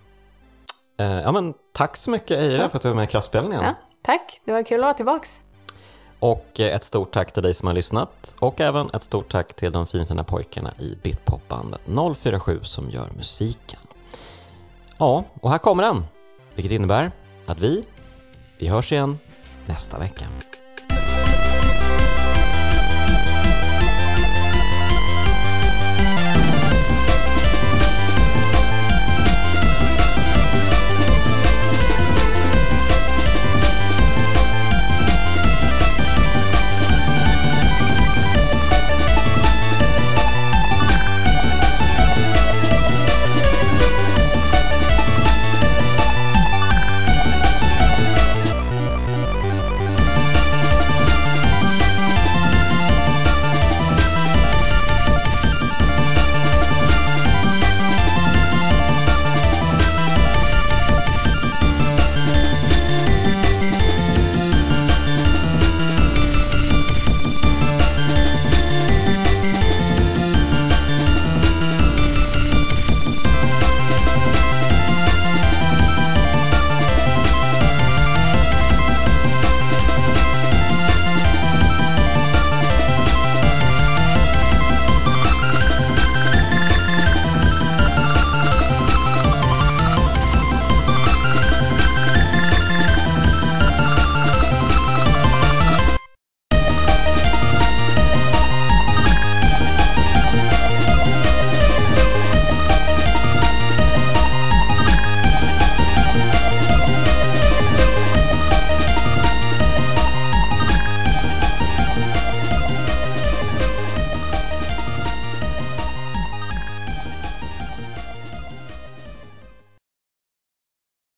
Eh, 0.97 1.05
ja, 1.05 1.31
men 1.31 1.53
tack 1.71 1.97
så 1.97 2.11
mycket 2.11 2.37
Eira 2.37 2.69
för 2.69 2.77
att 2.77 2.81
du 2.81 2.87
var 2.89 2.95
med 2.95 3.03
i 3.03 3.07
Kraftspelen 3.07 3.51
igen. 3.51 3.63
Ja, 3.63 3.75
tack, 4.03 4.41
det 4.45 4.51
var 4.51 4.63
kul 4.63 4.79
att 4.79 4.83
vara 4.83 4.93
tillbaks. 4.93 5.41
Och 6.19 6.59
eh, 6.59 6.75
ett 6.75 6.83
stort 6.83 7.13
tack 7.13 7.31
till 7.33 7.43
dig 7.43 7.53
som 7.53 7.67
har 7.67 7.73
lyssnat 7.75 8.35
och 8.39 8.61
även 8.61 8.89
ett 8.93 9.03
stort 9.03 9.31
tack 9.31 9.53
till 9.53 9.71
de 9.71 9.87
finfina 9.87 10.23
pojkarna 10.23 10.73
i 10.79 10.97
Bitpopbandet 11.03 11.81
047 12.17 12.59
som 12.63 12.89
gör 12.89 13.09
musiken. 13.17 13.79
Ja, 14.97 15.23
och 15.41 15.51
här 15.51 15.57
kommer 15.57 15.83
den, 15.83 16.05
vilket 16.55 16.71
innebär 16.71 17.11
att 17.45 17.59
vi, 17.59 17.83
vi 18.57 18.67
hörs 18.67 18.91
igen 18.91 19.19
nästa 19.65 19.99
vecka. 19.99 20.25